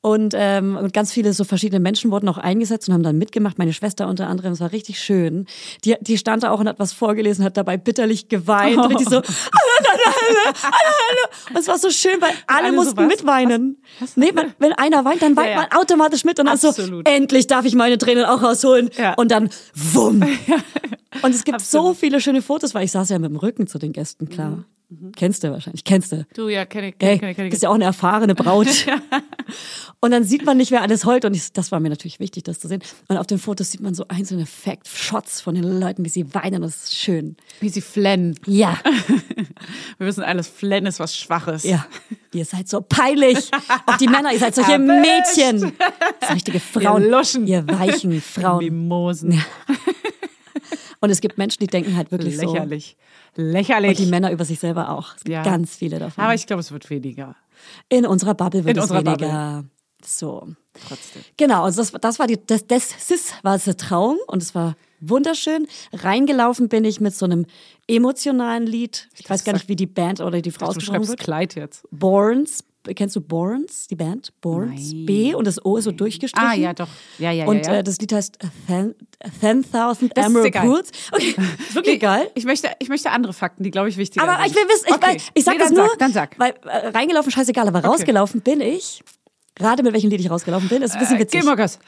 Und, 0.00 0.32
ähm, 0.36 0.76
und 0.76 0.92
ganz 0.92 1.12
viele 1.12 1.32
so 1.32 1.42
verschiedene 1.42 1.80
Menschen 1.80 2.12
wurden 2.12 2.28
auch 2.28 2.38
eingesetzt 2.38 2.88
und 2.88 2.94
haben 2.94 3.02
dann 3.02 3.18
mitgemacht. 3.18 3.58
Meine 3.58 3.72
Schwester 3.72 4.06
unter 4.06 4.28
anderem, 4.28 4.52
es 4.52 4.60
war 4.60 4.70
richtig 4.70 5.00
schön. 5.00 5.46
Die, 5.84 5.96
die 6.00 6.16
stand 6.18 6.44
da 6.44 6.52
auch 6.52 6.60
und 6.60 6.68
hat 6.68 6.78
was 6.78 6.92
vorgelesen, 6.92 7.44
hat 7.44 7.56
dabei 7.56 7.76
bitterlich 7.76 8.28
geweint. 8.28 8.78
Richtig 8.88 9.08
so. 9.08 9.16
Und 9.18 9.26
es 11.58 11.66
war 11.66 11.78
so 11.78 11.90
schön, 11.90 12.20
weil 12.20 12.30
alle, 12.46 12.66
alle 12.66 12.70
so 12.70 12.74
mussten 12.76 12.96
was? 12.98 13.06
mitweinen. 13.08 13.82
Nee, 14.14 14.30
man, 14.32 14.54
wenn 14.58 14.72
einer 14.74 15.04
weint, 15.04 15.22
dann 15.22 15.34
weint 15.36 15.48
Ja, 15.48 15.62
ja. 15.62 15.68
man 15.68 15.80
automatisch 15.80 16.24
mit 16.24 16.38
und 16.38 16.46
dann 16.46 16.58
so, 16.58 16.68
Absolut. 16.68 17.08
endlich 17.08 17.46
darf 17.48 17.64
ich 17.64 17.74
meine 17.74 17.98
Tränen 17.98 18.24
auch 18.24 18.42
rausholen. 18.42 18.90
Ja. 18.96 19.14
Und 19.14 19.30
dann 19.30 19.50
wumm. 19.74 20.22
Und 21.22 21.34
es 21.34 21.42
gibt 21.42 21.60
so 21.60 21.78
Absolut. 21.78 21.96
viele 21.96 22.20
schöne 22.20 22.42
Fotos, 22.42 22.74
weil 22.74 22.84
ich 22.84 22.92
saß 22.92 23.08
ja 23.08 23.18
mit 23.18 23.30
dem 23.30 23.36
Rücken 23.36 23.66
zu 23.66 23.78
den 23.78 23.92
Gästen, 23.92 24.28
klar. 24.28 24.64
Kennst 25.16 25.44
du 25.44 25.50
wahrscheinlich, 25.52 25.84
kennst 25.84 26.12
du. 26.12 26.26
Du, 26.34 26.48
ja, 26.48 26.64
kenne 26.64 26.88
ich, 26.88 26.94
Hey, 26.98 27.18
kenn, 27.18 27.34
kenn, 27.34 27.50
bist 27.50 27.62
ja 27.62 27.68
auch 27.68 27.74
eine 27.74 27.84
erfahrene 27.84 28.34
Braut. 28.34 28.66
und 30.00 30.10
dann 30.12 30.24
sieht 30.24 30.46
man 30.46 30.56
nicht, 30.56 30.70
wer 30.70 30.80
alles 30.80 31.04
heult. 31.04 31.26
Und 31.26 31.34
ich, 31.34 31.52
das 31.52 31.70
war 31.72 31.78
mir 31.78 31.90
natürlich 31.90 32.20
wichtig, 32.20 32.44
das 32.44 32.58
zu 32.58 32.68
sehen. 32.68 32.82
Und 33.08 33.18
auf 33.18 33.26
den 33.26 33.38
Fotos 33.38 33.70
sieht 33.70 33.82
man 33.82 33.94
so 33.94 34.06
einzelne 34.08 34.46
Fact-Shots 34.46 35.42
von 35.42 35.54
den 35.54 35.78
Leuten, 35.78 36.06
wie 36.06 36.08
sie 36.08 36.32
weinen. 36.34 36.62
Das 36.62 36.84
ist 36.84 36.96
schön. 36.96 37.36
Wie 37.60 37.68
sie 37.68 37.82
flennen. 37.82 38.38
Ja, 38.46 38.78
Wir 39.98 40.06
wissen 40.06 40.22
alles, 40.24 40.48
Flennen 40.48 40.86
ist 40.86 41.00
was 41.00 41.16
Schwaches. 41.16 41.64
ja. 41.64 41.86
Ihr 42.34 42.44
seid 42.44 42.68
so 42.68 42.82
peinlich. 42.82 43.50
Auch 43.86 43.96
die 43.96 44.06
Männer, 44.06 44.32
ihr 44.34 44.38
seid 44.38 44.54
solche 44.54 44.72
Erwischt. 44.74 45.36
Mädchen. 45.38 45.58
So 46.26 46.32
richtige 46.34 46.60
Frauen. 46.60 47.02
Ihr 47.04 47.10
Luschen. 47.10 47.46
Ihr 47.46 47.66
weichen 47.66 48.20
Frauen. 48.20 48.58
Mimosen. 48.64 49.42
Und 51.00 51.10
es 51.10 51.20
gibt 51.20 51.38
Menschen, 51.38 51.60
die 51.60 51.66
denken 51.66 51.96
halt 51.96 52.10
wirklich 52.12 52.36
Lächerlich. 52.36 52.96
so. 53.36 53.42
Lächerlich. 53.42 53.90
Und 53.98 53.98
die 54.06 54.10
Männer 54.10 54.30
über 54.32 54.44
sich 54.44 54.58
selber 54.60 54.90
auch. 54.90 55.14
Es 55.16 55.24
gibt 55.24 55.34
Ja. 55.34 55.42
ganz 55.42 55.76
viele 55.76 55.98
davon. 55.98 56.22
Aber 56.24 56.34
ich 56.34 56.46
glaube, 56.46 56.60
es 56.60 56.72
wird 56.72 56.88
weniger. 56.90 57.36
In 57.88 58.06
unserer 58.06 58.34
Bubble 58.34 58.64
wird 58.64 58.76
In 58.76 58.82
es 58.82 58.90
unserer 58.90 59.04
weniger. 59.06 59.64
So. 60.04 60.48
Trotzdem. 60.86 61.22
Genau, 61.36 61.64
also 61.64 61.82
das, 61.82 61.92
das 62.00 62.18
war 62.20 62.26
die, 62.28 62.38
das, 62.46 62.66
das, 62.68 62.94
war 63.42 63.58
das 63.58 63.76
Traum 63.76 64.16
und 64.28 64.42
es 64.42 64.54
war 64.54 64.76
wunderschön. 65.00 65.66
Reingelaufen 65.92 66.68
bin 66.68 66.84
ich 66.84 67.00
mit 67.00 67.14
so 67.16 67.24
einem 67.24 67.46
emotionalen 67.88 68.66
Lied. 68.66 69.08
Ich 69.18 69.28
weiß 69.28 69.42
gar 69.44 69.54
nicht, 69.54 69.68
wie 69.68 69.74
die 69.76 69.86
Band 69.86 70.20
oder 70.20 70.40
die 70.40 70.50
Frau 70.52 70.66
ausgesprochen 70.66 71.08
wird. 71.08 71.18
Kleid 71.18 71.54
jetzt. 71.56 71.84
Borns. 71.90 72.62
Kennst 72.94 73.16
du 73.16 73.20
Borns, 73.20 73.86
die 73.88 73.96
Band? 73.96 74.32
Borns. 74.40 74.92
Nein. 74.92 75.06
B 75.06 75.34
und 75.34 75.46
das 75.46 75.64
O 75.64 75.76
ist 75.76 75.84
so 75.84 75.92
durchgestrichen. 75.92 76.48
Ah, 76.48 76.54
ja, 76.54 76.72
doch. 76.72 76.88
Ja, 77.18 77.30
ja, 77.30 77.46
Und 77.46 77.66
ja. 77.66 77.72
ja. 77.74 77.78
Äh, 77.80 77.82
das 77.84 77.98
Lied 77.98 78.12
heißt 78.12 78.38
Ten- 78.66 78.94
10.000 79.40 79.72
Das 79.72 80.00
ist 80.02 80.12
Emerald. 80.16 80.54
Pools. 80.54 80.90
Okay, 81.12 81.34
ist 81.58 81.74
wirklich 81.74 82.00
geil. 82.00 82.30
Ich 82.34 82.44
möchte, 82.44 82.68
ich 82.78 82.88
möchte 82.88 83.10
andere 83.10 83.32
Fakten, 83.32 83.62
die, 83.64 83.70
glaube 83.70 83.88
ich, 83.88 83.96
wichtiger 83.96 84.22
Aber 84.22 84.36
sind. 84.42 84.50
ich 84.50 84.54
will 84.56 84.68
wissen, 84.68 84.84
ich, 84.88 84.94
okay. 84.94 85.16
ich 85.34 85.44
sag 85.44 85.54
nee, 85.54 85.60
das 85.60 85.70
nur, 85.70 85.88
Sag, 85.88 85.98
dann 85.98 86.12
sag. 86.12 86.38
weil 86.38 86.54
äh, 86.64 86.88
reingelaufen 86.88 87.32
scheißegal, 87.32 87.66
aber 87.66 87.84
rausgelaufen 87.84 88.40
bin 88.42 88.60
ich. 88.60 89.02
Rate 89.60 89.82
mit 89.82 89.92
welchem 89.92 90.10
Lied 90.10 90.20
ich 90.20 90.30
rausgelaufen 90.30 90.68
bin, 90.68 90.80
das 90.80 90.90
ist 90.90 90.96
ein 90.96 91.00
bisschen 91.00 91.16
Äh, 91.16 91.20
witzig. 91.20 91.40
Gilmore 91.40 91.56
Girls. 91.56 91.78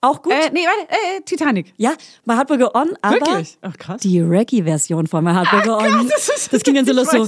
Auch 0.00 0.22
gut. 0.22 0.32
Äh, 0.32 0.50
nee, 0.52 0.64
warte, 0.64 0.92
äh, 0.92 1.20
Titanic. 1.24 1.72
Ja, 1.76 1.92
My 2.24 2.34
Heart 2.34 2.50
Will 2.50 2.58
Go 2.58 2.70
On, 2.74 2.90
aber 3.02 3.14
Wirklich? 3.16 3.58
Ach, 3.62 3.76
krass. 3.76 4.00
die 4.00 4.20
Reggae-Version 4.20 5.06
von 5.06 5.22
My 5.24 5.32
Heart 5.32 5.52
Will 5.52 5.62
Go 5.62 5.76
On. 5.78 6.08
das 6.08 6.28
ist- 6.28 6.52
das 6.52 6.62
ging 6.62 6.74
dann 6.74 6.86
so 6.86 6.92
los 6.92 7.08
so. 7.10 7.26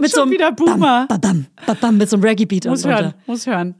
mit 0.00 0.10
so 0.10 0.22
einem 0.22 0.30
wieder 0.30 0.52
Boomer. 0.52 1.06
Bam, 1.08 1.20
bam, 1.20 1.46
bam, 1.66 1.76
bam, 1.80 1.96
mit 1.98 2.08
so 2.08 2.16
einem 2.16 2.24
Reggae-Beat 2.24 2.66
Muss 2.66 2.84
und 2.84 2.90
hören, 2.90 3.14
muss 3.26 3.46
hören. 3.46 3.74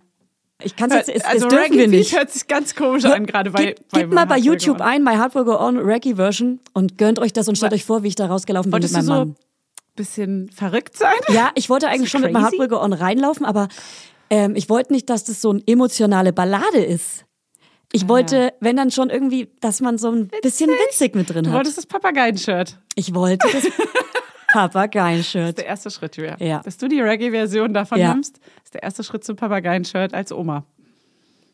Ich 0.61 0.75
kann 0.75 0.91
jetzt, 0.91 1.09
es, 1.09 1.25
also 1.25 1.47
dürfen 1.47 1.73
wir 1.79 1.87
nicht. 1.87 2.17
hört 2.17 2.33
sich 2.33 2.49
ganz 2.49 2.75
komisch 2.75 3.05
an, 3.05 3.27
gerade 3.27 3.53
bei, 3.53 3.67
Gib, 3.77 3.89
bei 3.91 4.07
mal 4.07 4.25
bei 4.27 4.39
YouTube 4.39 4.81
On. 4.81 4.87
ein, 4.87 5.05
My 5.05 5.15
Heart 5.15 5.37
Will 5.37 5.45
Go 5.45 5.57
On 5.57 5.79
Reggae-Version 5.79 6.59
und 6.73 6.99
gönnt 6.99 7.21
euch 7.21 7.33
das 7.33 7.47
und 7.49 7.57
stellt 7.57 7.73
euch 7.73 7.85
vor, 7.85 8.03
wie 8.03 8.09
ich 8.09 8.17
da 8.17 8.27
rausgelaufen 8.27 8.71
bin 8.71 8.81
mit 8.81 8.91
Wolltest 8.93 8.95
meinem 8.95 9.05
so 9.07 9.13
Mann. 9.13 9.37
Bisschen 9.99 10.51
verrückt 10.51 10.97
sein? 10.97 11.13
Ja, 11.29 11.51
ich 11.55 11.69
wollte 11.69 11.89
eigentlich 11.89 12.11
schon 12.11 12.23
mit 12.23 12.33
crazy? 12.35 12.59
Will 12.59 12.69
Go 12.69 12.81
On 12.81 12.93
reinlaufen, 12.95 13.45
aber 13.45 13.69
ähm, 14.31 14.57
ich 14.57 14.69
wollte 14.71 14.93
nicht, 14.95 15.11
dass 15.11 15.25
das 15.25 15.43
so 15.43 15.51
eine 15.51 15.63
emotionale 15.67 16.33
Ballade 16.33 16.79
ist. 16.83 17.25
Ich 17.93 18.05
Ah, 18.05 18.09
wollte, 18.09 18.53
wenn 18.61 18.77
dann 18.77 18.91
schon 18.91 19.09
irgendwie, 19.11 19.49
dass 19.61 19.81
man 19.81 19.97
so 19.99 20.11
ein 20.11 20.29
bisschen 20.43 20.69
witzig 20.71 21.15
mit 21.15 21.29
drin 21.31 21.45
Du 21.45 21.51
hat. 21.51 21.57
wolltest 21.57 21.79
das 21.79 21.87
Papageien-Shirt. 21.87 22.79
Ich 22.95 23.15
wollte 23.15 23.47
das 23.53 23.65
Papageien-Shirt. 24.53 25.59
Der 25.59 25.67
erste 25.67 25.91
Schritt, 25.91 26.17
Julia. 26.17 26.37
Ja. 26.39 26.61
Dass 26.65 26.77
du 26.79 26.89
die 26.89 27.01
Reggae-Version 27.01 27.73
davon 27.75 27.99
Ja. 27.99 28.13
nimmst, 28.13 28.41
ist 28.65 28.75
der 28.75 28.83
erste 28.83 29.03
Schritt 29.05 29.25
zum 29.25 29.37
Papageien-Shirt 29.37 30.15
als 30.15 30.33
Oma. 30.33 30.65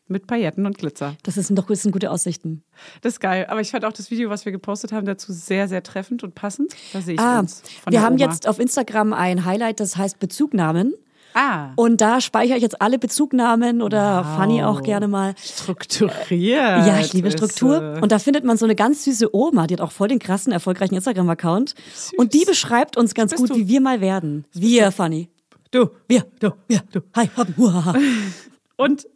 Mit 0.07 0.27
Pailletten 0.27 0.65
und 0.67 0.77
Glitzer. 0.77 1.15
Das 1.23 1.33
sind 1.35 1.57
doch 1.57 1.65
das 1.65 1.81
sind 1.81 1.91
gute 1.91 2.11
Aussichten. 2.11 2.63
Das 3.01 3.13
ist 3.13 3.19
geil. 3.19 3.47
Aber 3.49 3.59
ich 3.61 3.71
fand 3.71 3.85
auch 3.85 3.93
das 3.93 4.11
Video, 4.11 4.29
was 4.29 4.45
wir 4.45 4.51
gepostet 4.51 4.91
haben, 4.91 5.05
dazu 5.07 5.33
sehr, 5.33 5.67
sehr 5.67 5.81
treffend 5.81 6.23
und 6.23 6.35
passend. 6.35 6.73
Da 6.93 7.01
sehe 7.01 7.15
ich 7.15 7.19
Ah, 7.19 7.39
uns. 7.39 7.63
Wir 7.89 8.03
haben 8.03 8.15
Oma. 8.15 8.25
jetzt 8.25 8.47
auf 8.47 8.59
Instagram 8.59 9.13
ein 9.13 9.45
Highlight, 9.45 9.79
das 9.79 9.97
heißt 9.97 10.19
Bezugnahmen. 10.19 10.93
Ah. 11.33 11.71
Und 11.75 12.01
da 12.01 12.21
speichere 12.21 12.55
ich 12.55 12.61
jetzt 12.61 12.81
alle 12.81 12.97
Bezugnahmen 12.99 13.81
oder 13.81 14.23
Fanny 14.23 14.63
auch 14.63 14.83
gerne 14.83 15.07
mal. 15.07 15.33
Strukturiert. 15.89 16.85
Ja, 16.87 16.99
ich 16.99 17.11
liebe 17.13 17.27
ist, 17.27 17.33
Struktur. 17.37 17.97
äh, 17.97 17.99
Und 18.01 18.11
da 18.11 18.19
findet 18.19 18.45
man 18.45 18.57
so 18.57 18.65
eine 18.65 18.75
ganz 18.75 19.03
süße 19.05 19.35
Oma, 19.35 19.67
die 19.67 19.73
hat 19.73 19.81
auch 19.81 19.91
voll 19.91 20.07
den 20.07 20.19
krassen, 20.19 20.53
erfolgreichen 20.53 20.95
Instagram-Account. 20.95 21.73
Und 22.17 22.33
die 22.33 22.45
beschreibt 22.45 22.95
uns 22.95 23.13
ganz 23.15 23.35
gut, 23.35 23.49
du. 23.49 23.55
wie 23.55 23.67
wir 23.67 23.81
mal 23.81 24.01
werden. 24.01 24.45
Wir, 24.53 24.91
Fanny. 24.91 25.29
Du, 25.71 25.89
wir, 26.07 26.25
du, 26.39 26.51
wir, 26.67 26.81
du. 26.91 27.01
Hi, 27.15 27.29
hopp, 27.35 27.47
huhaha. 27.57 27.95
Und, 28.77 29.07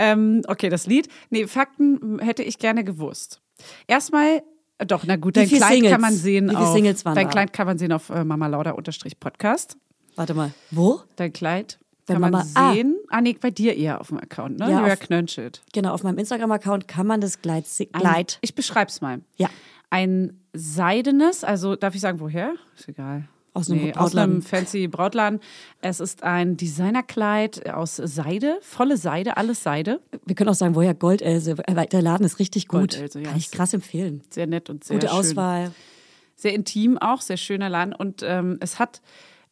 ähm, 0.00 0.42
okay, 0.48 0.68
das 0.68 0.86
Lied. 0.86 1.08
Nee, 1.30 1.46
Fakten 1.46 2.18
hätte 2.20 2.42
ich 2.42 2.58
gerne 2.58 2.84
gewusst. 2.84 3.40
Erstmal, 3.86 4.42
doch, 4.78 5.04
na 5.06 5.16
gut, 5.16 5.36
dein 5.36 5.48
Kleid 5.48 5.72
Singles? 5.74 5.92
kann 5.92 6.00
man 6.00 6.14
sehen 6.14 6.46
Wie 6.46 6.56
viel 6.56 6.64
auf, 6.64 6.72
Singles 6.74 7.04
waren 7.04 7.14
dein 7.14 7.26
da? 7.26 7.30
Kleid 7.30 7.52
kann 7.52 7.66
man 7.66 7.78
sehen 7.78 7.92
auf 7.92 8.10
äh, 8.10 8.24
Mama 8.24 8.46
Lauda 8.46 8.74
Podcast. 9.20 9.76
Warte 10.16 10.34
mal. 10.34 10.52
Wo? 10.70 11.00
Dein 11.16 11.32
Kleid 11.32 11.78
kann 12.06 12.20
man 12.20 12.30
Mama- 12.32 12.46
ah. 12.54 12.72
sehen. 12.72 12.96
Ah. 13.08 13.20
nee, 13.20 13.36
bei 13.40 13.50
dir 13.50 13.76
eher 13.76 14.00
auf 14.00 14.08
dem 14.08 14.18
Account, 14.18 14.58
ne? 14.58 14.70
Ja, 14.70 14.80
Julia 14.80 14.96
Knönschild. 14.96 15.62
Genau, 15.72 15.92
auf 15.92 16.02
meinem 16.02 16.18
Instagram-Account 16.18 16.88
kann 16.88 17.06
man 17.06 17.20
das 17.20 17.38
Ein- 17.44 17.62
Gleit. 17.92 18.38
Ich 18.40 18.54
beschreib's 18.54 19.00
mal. 19.00 19.20
Ja. 19.36 19.48
Ein 19.90 20.40
seidenes, 20.52 21.44
also 21.44 21.76
darf 21.76 21.94
ich 21.94 22.00
sagen, 22.00 22.20
woher? 22.20 22.54
Ist 22.76 22.88
egal. 22.88 23.28
Aus 23.52 23.68
einem 23.70 23.82
nee, 23.84 23.94
aus 23.94 24.14
einem 24.14 24.42
fancy 24.42 24.86
Brautladen. 24.86 25.40
Es 25.80 25.98
ist 25.98 26.22
ein 26.22 26.56
Designerkleid 26.56 27.68
aus 27.68 27.96
Seide, 27.96 28.58
volle 28.60 28.96
Seide, 28.96 29.36
alles 29.36 29.62
Seide. 29.62 30.00
Wir 30.24 30.36
können 30.36 30.50
auch 30.50 30.54
sagen, 30.54 30.74
woher 30.76 30.94
Goldelse. 30.94 31.56
äh, 31.66 31.86
Der 31.88 32.02
Laden 32.02 32.24
ist 32.24 32.38
richtig 32.38 32.68
gut. 32.68 32.92
Goldelse, 32.92 33.20
ja. 33.20 33.28
Kann 33.30 33.38
ich 33.38 33.50
krass 33.50 33.74
empfehlen. 33.74 34.22
Sehr 34.30 34.46
nett 34.46 34.70
und 34.70 34.84
sehr 34.84 34.96
Gute 34.96 35.08
schön. 35.08 35.16
Auswahl. 35.16 35.72
Sehr 36.36 36.54
intim 36.54 36.96
auch, 36.96 37.20
sehr 37.20 37.36
schöner 37.36 37.68
Laden. 37.68 37.92
Und 37.92 38.22
ähm, 38.24 38.56
es 38.60 38.78
hat 38.78 39.02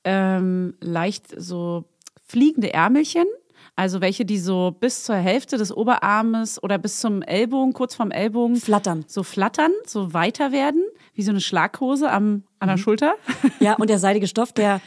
ähm, 0.05 0.75
leicht 0.81 1.27
so 1.37 1.85
fliegende 2.27 2.73
Ärmelchen. 2.73 3.27
Also 3.79 4.01
welche, 4.01 4.25
die 4.25 4.39
so 4.39 4.75
bis 4.81 5.05
zur 5.05 5.15
Hälfte 5.15 5.57
des 5.57 5.71
Oberarmes 5.77 6.61
oder 6.63 6.79
bis 6.79 6.99
zum 6.99 7.23
Ellbogen, 7.23 7.73
kurz 7.73 7.95
vorm 7.95 8.11
Ellbogen, 8.11 8.57
Flattern. 8.57 9.05
so 9.07 9.23
flattern, 9.23 9.71
so 9.87 10.13
weiter 10.13 10.51
werden, 10.51 10.83
wie 11.15 11.23
so 11.23 11.31
eine 11.31 11.41
Schlaghose 11.41 12.11
am, 12.11 12.43
an 12.59 12.69
Mhm. 12.69 12.73
der 12.73 12.77
Schulter. 12.79 13.15
Ja, 13.61 13.75
und 13.77 13.89
der 13.89 14.01
seidige 14.01 14.27
Stoff, 14.27 14.53
der, 14.53 14.81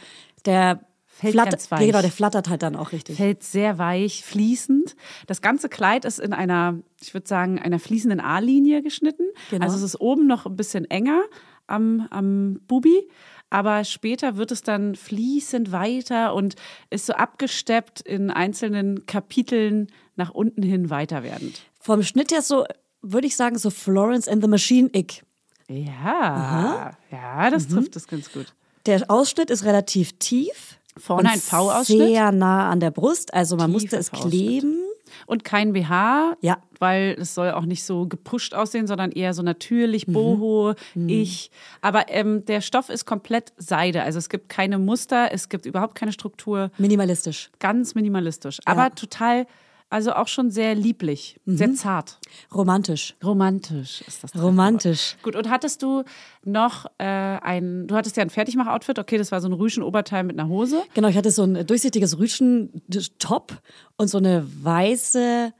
der 0.44 0.80
Fällt 1.06 1.32
flattert, 1.32 1.52
ganz 1.52 1.70
weich. 1.70 1.80
ja, 1.80 1.86
genau, 1.86 2.02
der 2.02 2.10
flattert 2.10 2.48
halt 2.50 2.62
dann 2.62 2.76
auch 2.76 2.92
richtig. 2.92 3.16
Fällt 3.16 3.42
sehr 3.42 3.78
weich, 3.78 4.24
fließend. 4.24 4.94
Das 5.26 5.40
ganze 5.40 5.68
Kleid 5.70 6.04
ist 6.04 6.18
in 6.18 6.32
einer, 6.34 6.78
ich 7.00 7.14
würde 7.14 7.26
sagen, 7.28 7.58
einer 7.60 7.78
fließenden 7.78 8.20
A-Linie 8.20 8.82
geschnitten. 8.82 9.24
Genau. 9.50 9.64
Also 9.64 9.76
es 9.76 9.82
ist 9.82 10.00
oben 10.02 10.26
noch 10.26 10.44
ein 10.46 10.56
bisschen 10.56 10.84
enger 10.90 11.22
am, 11.66 12.08
am 12.10 12.60
Bubi, 12.66 13.08
aber 13.52 13.84
später 13.84 14.36
wird 14.36 14.50
es 14.50 14.62
dann 14.62 14.94
fließend 14.96 15.72
weiter 15.72 16.34
und 16.34 16.54
ist 16.90 17.06
so 17.06 17.12
abgesteppt 17.12 18.00
in 18.00 18.30
einzelnen 18.30 19.04
Kapiteln 19.06 19.88
nach 20.16 20.30
unten 20.30 20.62
hin 20.62 20.88
weiter 20.90 21.22
werdend. 21.22 21.60
Vom 21.80 22.02
Schnitt 22.02 22.32
her 22.32 22.42
so, 22.42 22.64
würde 23.02 23.26
ich 23.26 23.36
sagen, 23.36 23.58
so 23.58 23.70
Florence 23.70 24.26
and 24.28 24.42
the 24.42 24.48
Machine-Ick. 24.48 25.22
Ja, 25.68 26.92
ja, 27.10 27.50
das 27.50 27.68
Mhm. 27.68 27.74
trifft 27.74 27.96
es 27.96 28.06
ganz 28.06 28.32
gut. 28.32 28.54
Der 28.86 29.10
Ausschnitt 29.10 29.50
ist 29.50 29.64
relativ 29.64 30.18
tief. 30.18 30.78
Vorne 30.96 31.22
und 31.22 31.34
ein 31.34 31.40
V-Ausschnitt. 31.40 31.98
Sehr 32.08 32.32
nah 32.32 32.68
an 32.70 32.80
der 32.80 32.90
Brust. 32.90 33.32
Also 33.32 33.56
man 33.56 33.70
musste 33.70 33.88
Tiefer 33.96 34.00
es 34.00 34.10
kleben. 34.10 34.76
Und 35.26 35.44
kein 35.44 35.72
BH, 35.72 36.36
Ja. 36.40 36.58
weil 36.78 37.16
es 37.18 37.34
soll 37.34 37.50
auch 37.52 37.64
nicht 37.64 37.84
so 37.84 38.06
gepusht 38.06 38.54
aussehen, 38.54 38.86
sondern 38.86 39.12
eher 39.12 39.34
so 39.34 39.42
natürlich, 39.42 40.06
Mhm. 40.08 40.12
boho, 40.12 40.74
ich. 41.06 41.50
Aber 41.80 42.06
ähm, 42.08 42.44
der 42.46 42.60
Stoff 42.60 42.88
ist 42.88 43.04
komplett 43.06 43.52
Seide. 43.56 44.02
Also 44.02 44.18
es 44.18 44.28
gibt 44.28 44.48
keine 44.48 44.78
Muster, 44.78 45.30
es 45.32 45.48
gibt 45.48 45.66
überhaupt 45.66 45.94
keine 45.94 46.12
Struktur. 46.12 46.70
Minimalistisch. 46.78 47.50
Ganz 47.58 47.94
minimalistisch. 47.94 48.58
Aber 48.64 48.84
Ja. 48.84 48.90
total, 48.90 49.46
also 49.92 50.12
auch 50.14 50.26
schon 50.28 50.50
sehr 50.50 50.74
lieblich, 50.74 51.38
Mhm. 51.44 51.56
sehr 51.56 51.74
zart. 51.74 52.18
Romantisch. 52.54 53.14
Romantisch 53.22 54.02
ist 54.06 54.24
das. 54.24 54.34
Romantisch. 54.34 55.16
Gut, 55.22 55.36
und 55.36 55.48
hattest 55.50 55.82
du 55.82 56.02
noch 56.44 56.86
äh, 56.98 57.04
ein, 57.04 57.86
du 57.86 57.94
hattest 57.94 58.16
ja 58.16 58.22
ein 58.22 58.30
Fertigmach-Outfit, 58.30 58.98
okay, 58.98 59.18
das 59.18 59.30
war 59.32 59.40
so 59.40 59.48
ein 59.48 59.52
Rüschen-Oberteil 59.52 60.24
mit 60.24 60.38
einer 60.38 60.48
Hose. 60.48 60.82
Genau, 60.94 61.08
ich 61.08 61.16
hatte 61.16 61.30
so 61.30 61.44
ein 61.44 61.66
durchsichtiges 61.66 62.18
Rüschen-Top 62.18 63.52
und 63.96 64.08
so 64.08 64.18
eine 64.18 64.46
weiße, 64.62 65.52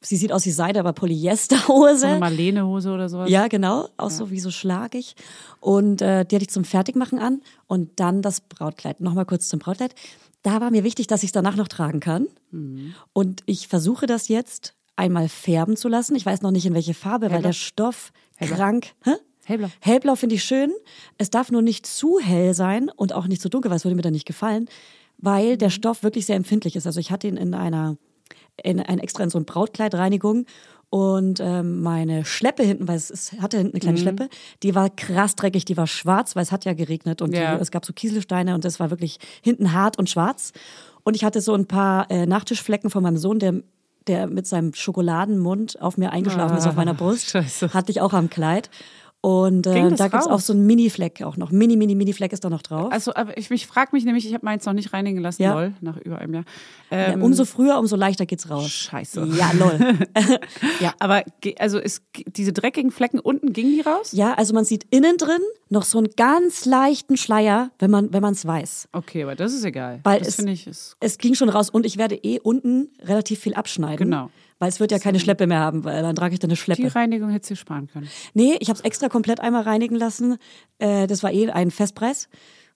sie 0.00 0.16
sieht 0.16 0.32
aus 0.32 0.46
wie 0.46 0.50
Seide, 0.50 0.80
aber 0.80 0.90
So 0.90 1.04
eine 1.04 1.12
Polyesterhose. 1.14 2.18
Marlene-Hose 2.18 2.90
oder 2.92 3.08
sowas. 3.08 3.28
Ja, 3.30 3.48
genau, 3.48 3.88
auch 3.96 4.10
so 4.10 4.30
wie 4.30 4.40
so 4.40 4.50
schlagig. 4.50 5.14
Und 5.60 6.00
äh, 6.00 6.24
die 6.24 6.36
hatte 6.36 6.44
ich 6.44 6.50
zum 6.50 6.64
Fertigmachen 6.64 7.18
an 7.18 7.42
und 7.66 7.98
dann 8.00 8.22
das 8.22 8.40
Brautkleid. 8.40 9.00
Nochmal 9.00 9.26
kurz 9.26 9.48
zum 9.48 9.58
Brautkleid. 9.58 9.94
Da 10.42 10.60
war 10.60 10.70
mir 10.70 10.84
wichtig, 10.84 11.06
dass 11.06 11.22
ich 11.22 11.28
es 11.28 11.32
danach 11.32 11.56
noch 11.56 11.68
tragen 11.68 12.00
kann. 12.00 12.26
Mhm. 12.50 12.94
Und 13.12 13.42
ich 13.46 13.68
versuche 13.68 14.06
das 14.06 14.28
jetzt 14.28 14.74
einmal 14.96 15.28
färben 15.28 15.76
zu 15.76 15.88
lassen. 15.88 16.14
Ich 16.16 16.24
weiß 16.26 16.42
noch 16.42 16.50
nicht 16.50 16.66
in 16.66 16.74
welche 16.74 16.94
Farbe, 16.94 17.26
weil 17.26 17.32
Hellblau. 17.34 17.48
der 17.48 17.52
Stoff 17.54 18.12
Hellblau. 18.36 18.56
krank. 18.56 18.86
Hä? 19.04 19.12
Hellblau. 19.44 19.68
Hellblau 19.80 20.14
finde 20.16 20.34
ich 20.36 20.44
schön. 20.44 20.72
Es 21.18 21.30
darf 21.30 21.50
nur 21.50 21.62
nicht 21.62 21.86
zu 21.86 22.18
hell 22.20 22.54
sein 22.54 22.90
und 22.94 23.12
auch 23.12 23.26
nicht 23.26 23.42
zu 23.42 23.48
dunkel, 23.48 23.70
weil 23.70 23.76
es 23.76 23.84
würde 23.84 23.96
mir 23.96 24.02
dann 24.02 24.12
nicht 24.12 24.26
gefallen, 24.26 24.68
weil 25.18 25.54
Mhm. 25.54 25.58
der 25.58 25.70
Stoff 25.70 26.02
wirklich 26.02 26.26
sehr 26.26 26.36
empfindlich 26.36 26.76
ist. 26.76 26.86
Also 26.86 27.00
ich 27.00 27.10
hatte 27.10 27.26
ihn 27.28 27.36
in 27.36 27.54
einer, 27.54 27.96
in 28.62 28.80
ein 28.80 28.98
extra 28.98 29.24
in 29.24 29.30
so 29.30 29.38
ein 29.38 29.44
Brautkleidreinigung 29.46 30.46
und 30.90 31.38
ähm, 31.40 31.80
meine 31.82 32.24
Schleppe 32.24 32.62
hinten, 32.64 32.88
weil 32.88 32.96
es, 32.96 33.10
es 33.10 33.32
hatte 33.40 33.56
hinten 33.58 33.74
eine 33.74 33.78
Mhm. 33.78 33.80
kleine 33.80 33.98
Schleppe, 33.98 34.28
die 34.62 34.74
war 34.74 34.90
krass 34.90 35.36
dreckig, 35.36 35.64
die 35.64 35.76
war 35.76 35.86
schwarz, 35.86 36.34
weil 36.36 36.42
es 36.42 36.50
hat 36.52 36.64
ja 36.64 36.72
geregnet 36.74 37.22
und 37.22 37.32
Ja. 37.34 37.56
die, 37.56 37.62
es 37.62 37.70
gab 37.70 37.84
so 37.86 37.92
Kieselsteine 37.92 38.54
und 38.54 38.64
es 38.64 38.80
war 38.80 38.90
wirklich 38.90 39.18
hinten 39.42 39.72
hart 39.72 39.98
und 39.98 40.10
schwarz. 40.10 40.52
Und 41.04 41.14
ich 41.16 41.24
hatte 41.24 41.40
so 41.40 41.54
ein 41.54 41.66
paar 41.66 42.10
äh, 42.10 42.26
Nachtischflecken 42.26 42.90
von 42.90 43.02
meinem 43.02 43.16
Sohn, 43.16 43.38
der 43.38 43.54
der 44.06 44.26
mit 44.26 44.46
seinem 44.46 44.72
Schokoladenmund 44.72 45.80
auf 45.82 45.98
mir 45.98 46.10
eingeschlafen 46.10 46.56
ist 46.56 46.66
auf 46.66 46.74
meiner 46.74 46.94
Brust, 46.94 47.28
Ah, 47.28 47.30
Scheiße. 47.42 47.74
hatte 47.74 47.92
ich 47.92 48.00
auch 48.00 48.14
am 48.14 48.30
Kleid. 48.30 48.70
Und 49.22 49.66
äh, 49.66 49.90
da 49.96 50.08
gibt's 50.08 50.26
auch 50.26 50.30
raus? 50.32 50.46
so 50.46 50.54
einen 50.54 50.64
Mini-Fleck 50.64 51.20
auch 51.22 51.36
noch. 51.36 51.50
Mini, 51.50 51.76
mini, 51.76 51.94
Mini-Fleck 51.94 52.32
ist 52.32 52.42
da 52.42 52.48
noch 52.48 52.62
drauf. 52.62 52.90
Also, 52.90 53.14
aber 53.14 53.36
ich, 53.36 53.50
ich 53.50 53.66
frage 53.66 53.90
mich 53.92 54.06
nämlich, 54.06 54.26
ich 54.26 54.32
habe 54.32 54.46
meins 54.46 54.64
noch 54.64 54.72
nicht 54.72 54.94
reinigen 54.94 55.18
lassen, 55.20 55.42
Ja. 55.42 55.52
lol, 55.52 55.74
nach 55.82 55.98
über 55.98 56.18
einem 56.18 56.32
Jahr. 56.32 56.44
ja, 56.90 57.08
Ähm, 57.12 57.22
umso 57.22 57.44
früher, 57.44 57.78
umso 57.78 57.96
leichter 57.96 58.24
geht's 58.24 58.48
raus. 58.48 58.70
Scheiße. 58.70 59.28
Ja, 59.38 59.50
lol. 59.52 59.98
ja. 60.80 60.94
Aber 61.00 61.22
also 61.58 61.78
ist, 61.78 62.02
diese 62.34 62.54
dreckigen 62.54 62.90
Flecken 62.90 63.18
unten, 63.18 63.52
gingen 63.52 63.72
die 63.74 63.82
raus? 63.82 64.12
ja, 64.12 64.32
also 64.34 64.54
man 64.54 64.64
sieht 64.64 64.86
innen 64.90 65.18
drin 65.18 65.40
noch 65.68 65.82
so 65.84 65.98
einen 65.98 66.08
ganz 66.16 66.64
leichten 66.64 67.16
Schleier, 67.18 67.70
wenn 67.78 67.90
man 67.90 68.12
wenn 68.14 68.22
man's 68.22 68.46
weiß. 68.46 68.88
Okay, 68.92 69.22
aber 69.22 69.34
das 69.36 69.52
ist 69.52 69.64
egal. 69.64 70.00
Weil 70.02 70.20
das 70.20 70.28
es- 70.28 70.36
finde 70.36 70.52
ich 70.52 70.66
ist. 70.66 70.96
Es 71.00 71.18
ging 71.18 71.34
schon 71.34 71.50
raus 71.50 71.68
und 71.68 71.84
ich 71.84 71.98
werde 71.98 72.14
eh 72.16 72.40
unten 72.40 72.88
relativ 73.02 73.40
viel 73.40 73.52
abschneiden. 73.54 74.08
Genau. 74.10 74.30
Weil 74.60 74.68
es 74.68 74.78
wird 74.78 74.92
ja 74.92 74.98
keine 74.98 75.18
Schleppe 75.18 75.46
mehr 75.46 75.58
haben, 75.58 75.84
weil 75.84 76.02
dann 76.02 76.14
trage 76.14 76.34
ich 76.34 76.38
dann 76.38 76.50
eine 76.50 76.54
Die 76.54 76.60
Schleppe. 76.60 76.94
Reinigung 76.94 77.30
hättest 77.30 77.50
du 77.50 77.56
sparen 77.56 77.88
können. 77.88 78.08
Nee, 78.34 78.56
ich 78.60 78.68
habe 78.68 78.78
es 78.78 78.84
extra 78.84 79.08
komplett 79.08 79.40
einmal 79.40 79.62
reinigen 79.62 79.96
lassen. 79.96 80.36
Äh, 80.78 81.06
das 81.06 81.22
war 81.22 81.32
eh 81.32 81.50
ein 81.50 81.70
Festpreis. 81.70 82.28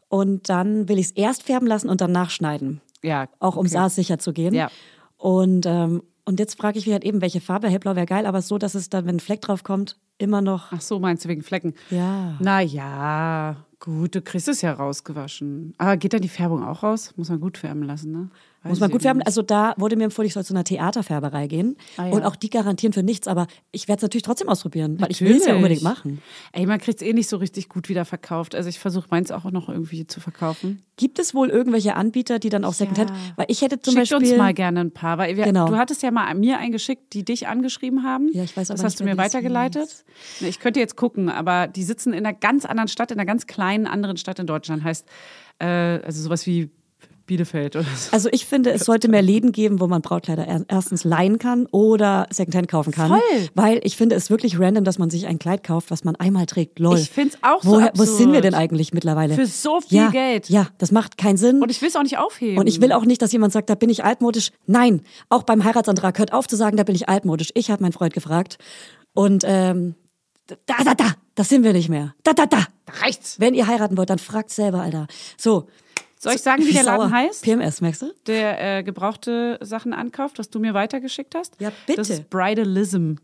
Und 0.09 0.49
dann 0.49 0.89
will 0.89 0.99
ich 0.99 1.07
es 1.07 1.13
erst 1.13 1.43
färben 1.43 1.69
lassen 1.69 1.91
und 1.91 2.01
dann 2.01 2.11
nachschneiden. 2.11 2.81
Ja. 3.03 3.29
Auch 3.39 3.57
um 3.57 3.67
okay. 3.67 3.75
Saas 3.75 3.95
sicher 3.97 4.19
zu 4.19 4.33
gehen. 4.33 4.55
Ja. 4.55 4.71
Und, 5.19 5.67
ähm, 5.67 6.03
und 6.25 6.41
jetzt 6.41 6.59
frage 6.59 6.79
ich 6.79 6.87
mich 6.87 6.95
halt 6.95 7.05
eben, 7.05 7.21
welche 7.21 7.43
Farbe. 7.43 7.69
Hellblau 7.69 7.95
wäre 7.97 8.07
geil, 8.07 8.25
aber 8.25 8.41
so, 8.41 8.57
dass 8.57 8.75
es 8.75 8.89
dann, 8.89 9.05
wenn 9.05 9.17
ein 9.17 9.21
Fleck 9.21 9.43
drauf 9.43 9.63
kommt, 9.63 9.99
immer 10.17 10.41
noch. 10.41 10.73
Ach 10.73 10.81
so, 10.81 10.99
meinst 10.99 11.27
du 11.27 11.29
wegen 11.29 11.43
Flecken? 11.43 11.75
Ja. 11.91 12.37
Na 12.41 12.63
ja, 12.63 13.57
gut, 13.79 14.15
du 14.15 14.23
kriegst 14.23 14.49
es 14.49 14.63
ja 14.63 14.73
rausgewaschen. 14.73 15.75
Aber 15.77 15.99
geht 15.99 16.15
dann 16.15 16.23
die 16.23 16.29
Färbung 16.31 16.65
auch 16.65 16.83
raus? 16.83 17.13
Muss 17.17 17.29
man 17.29 17.41
gut 17.41 17.59
färben 17.59 17.83
lassen, 17.83 18.11
ne? 18.11 18.31
Muss 18.65 18.81
man 18.81 18.91
gut 18.91 19.03
färben. 19.03 19.21
Also 19.23 19.43
da 19.43 19.75
wurde 19.77 19.97
mir 19.97 20.05
empfohlen, 20.05 20.27
ich 20.27 20.33
soll 20.35 20.45
zu 20.45 20.55
einer 20.55 20.65
Theaterfärberei 20.65 21.47
gehen. 21.49 21.77
Ah, 21.97 22.07
ja. 22.07 22.13
Und 22.13 22.23
auch 22.25 22.35
die 22.37 22.49
garantieren 22.51 22.93
für 22.93 23.03
nichts, 23.03 23.29
aber 23.29 23.47
ich 23.73 23.89
werde 23.89 23.99
es 23.99 24.03
natürlich 24.03 24.23
trotzdem 24.23 24.49
ausprobieren, 24.49 25.01
weil 25.01 25.11
ich 25.11 25.21
will 25.21 25.33
es 25.37 25.45
ja 25.47 25.53
Natürlich. 25.53 25.57
unbedingt 25.57 25.83
machen. 25.83 26.23
Ey, 26.53 26.67
man 26.67 26.79
kriegt 26.81 27.03
es 27.03 27.07
eh 27.07 27.13
nicht 27.13 27.29
so 27.29 27.37
richtig 27.37 27.69
gut 27.69 27.89
wieder 27.89 28.05
verkauft. 28.05 28.55
Also 28.55 28.69
ich 28.69 28.79
versuche 28.79 29.07
meins 29.11 29.31
auch 29.31 29.45
noch 29.51 29.69
irgendwie 29.69 30.07
zu 30.07 30.21
verkaufen. 30.21 30.83
Gibt 30.97 31.19
es 31.19 31.35
wohl 31.35 31.51
irgendwelche 31.51 31.95
Anbieter, 31.97 32.39
die 32.39 32.49
dann 32.49 32.65
auch 32.65 32.73
Secondhand? 32.73 33.13
Weil 33.37 33.47
ich 33.49 33.63
hätte 33.63 33.81
zum 33.81 33.95
Schickt 33.95 34.11
Beispiel. 34.11 34.31
uns 34.31 34.39
mal 34.39 34.55
gerne 34.55 34.81
ein 34.81 34.93
paar, 34.93 35.19
weil 35.19 35.37
wir, 35.37 35.45
Genau. 35.45 35.67
du 35.67 35.77
hattest 35.77 36.03
ja 36.03 36.11
mal 36.11 36.33
mir 36.35 36.59
eingeschickt, 36.59 37.13
die 37.13 37.25
dich 37.25 37.49
angegeschrieben 37.49 38.03
haben. 38.05 38.31
Ja, 38.33 38.45
ich 38.45 38.57
weiß 38.57 38.69
Das 38.69 38.81
aber 38.81 38.87
hast 38.87 38.93
nicht, 38.95 39.01
du 39.01 39.05
mir 39.05 39.17
weitergeleitet. 39.19 40.05
Ich 40.41 40.61
könnte 40.61 40.81
jetzt 40.81 40.97
gucken, 40.97 41.29
aber 41.29 41.67
die 41.67 41.83
sitzen 41.83 42.13
in 42.13 42.25
einer 42.25 42.35
ganz 42.37 42.65
anderen 42.65 42.89
Stadt, 42.89 43.11
in 43.11 43.19
einer 43.19 43.27
ganz 43.27 43.47
kleinen 43.47 43.87
anderen 43.87 44.17
Stadt 44.17 44.39
in 44.39 44.47
Deutschland. 44.47 44.85
Heißt, 44.85 45.07
äh, 45.59 45.67
also 45.67 46.23
sowas 46.23 46.47
wie 46.47 46.71
Bielefeld 47.27 47.77
oder 47.77 47.85
so. 47.97 48.11
Also 48.13 48.29
ich 48.33 48.45
finde, 48.47 48.71
es 48.73 48.85
sollte 48.85 49.09
mehr 49.09 49.23
Läden 49.23 49.53
geben, 49.53 49.81
wo 49.81 49.87
man 49.87 50.03
Brautkleider 50.03 50.47
er- 50.47 50.65
erstens 50.69 51.05
leihen 51.05 51.39
kann 51.39 51.67
oder 51.67 52.27
Secondhand 52.31 52.69
kaufen 52.69 52.93
kann. 52.93 53.09
Voll. 53.09 53.49
Weil 53.55 53.81
ich 53.83 53.97
finde 53.97 54.15
es 54.15 54.31
wirklich 54.31 54.59
random, 54.61 54.85
dass 54.85 54.99
man 54.99 55.11
sich 55.11 55.27
ein 55.27 55.39
Kleid 55.39 55.65
kauft, 55.65 55.91
was 55.91 56.05
man 56.05 56.17
einmal 56.17 56.47
trägt. 56.47 56.79
Lol. 56.79 56.99
Ich 56.99 57.11
find's 57.11 57.39
auch 57.43 57.63
so 57.63 57.71
Woher, 57.73 57.93
Wo 57.95 58.03
absurd. 58.03 58.19
sind 58.19 58.33
wir 58.33 58.41
denn 58.41 58.55
eigentlich 58.55 58.93
mittlerweile? 58.93 59.35
Für 59.35 59.47
so 59.47 59.81
viel 59.81 59.99
ja, 59.99 60.11
Geld. 60.11 60.49
Ja, 60.51 60.69
das 60.79 60.93
macht 60.93 61.17
keinen 61.19 61.37
Sinn. 61.37 61.63
Und 61.63 61.71
ich 61.71 61.81
will 61.81 61.89
es 61.89 61.97
auch 61.97 62.03
nicht 62.03 62.19
aufheben. 62.19 62.59
Und 62.59 62.67
ich 62.67 62.81
will 62.81 62.93
auch 62.93 63.05
nicht, 63.05 63.23
dass 63.23 63.33
jemand 63.33 63.53
sagt, 63.53 63.71
da 63.71 63.75
bin 63.75 63.89
ich 63.91 64.05
altmodisch. 64.05 64.51
Nein, 64.67 65.01
auch 65.31 65.43
beim 65.45 65.65
Heiratsantrag 65.65 66.19
hört 66.19 66.33
auf 66.33 66.47
zu 66.47 66.57
sagen, 66.57 66.77
da 66.77 66.83
bin 66.85 66.95
ich 66.95 67.09
altmodisch. 67.09 67.51
Ich 67.55 67.71
habe 67.71 67.83
meinen 67.83 67.93
Freund 67.93 68.13
gefragt. 68.15 68.59
Und 69.15 69.45
ähm, 69.47 69.95
da, 70.67 70.75
da, 70.85 70.95
da, 70.95 71.07
das 71.37 71.49
sind 71.49 71.65
wir 71.65 71.73
nicht 71.73 71.89
mehr. 71.89 72.15
Da, 72.23 72.33
da, 72.35 72.45
da. 72.47 72.59
Da 72.87 72.93
reicht's. 73.03 73.41
Wenn 73.41 73.55
ihr 73.55 73.67
heiraten 73.67 73.97
wollt, 73.97 74.11
dann 74.11 74.19
fragt 74.19 74.51
selber, 74.51 74.83
Alter. 74.83 75.07
So, 75.39 75.69
Soll 76.25 76.35
ich 76.35 76.43
sagen, 76.43 76.65
wie, 76.65 76.73
der 76.73 76.83
Laden 76.85 77.13
heißt? 77.13 77.45
PMS, 77.45 77.83
merkst 77.83 78.03
du? 78.03 78.15
Der 78.27 78.79
äh, 78.79 78.83
gebrauchte 78.83 79.59
Sachen 79.61 79.93
ankauft, 79.93 80.39
was 80.39 80.49
du 80.49 80.59
mir 80.59 80.73
weitergeschickt 80.73 81.35
hast? 81.35 81.61
Ja, 81.61 81.71
bitte. 81.87 81.99
Das 81.99 82.09
ist 82.09 82.31
Bridalism. 82.31 83.17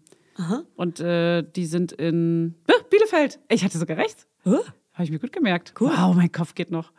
Und 0.77 1.01
äh, 1.01 1.43
die 1.43 1.65
sind 1.67 1.93
in 1.93 2.55
Bielefeld. 2.91 3.39
Ich 3.49 3.65
hatte 3.65 3.79
sogar 3.79 3.97
recht. 3.97 4.27
Oh. 4.45 4.59
Habe 4.93 5.05
ich 5.05 5.11
mir 5.11 5.19
gut 5.19 5.33
gemerkt. 5.33 5.73
Cool. 5.81 5.89
Wow, 5.89 6.15
mein 6.15 6.31
Kopf 6.31 6.55
geht 6.55 6.71
noch. 6.71 6.93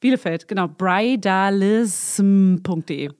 Bielefeld, 0.00 0.48
genau. 0.48 0.68
Bridalism.de. 0.68 3.10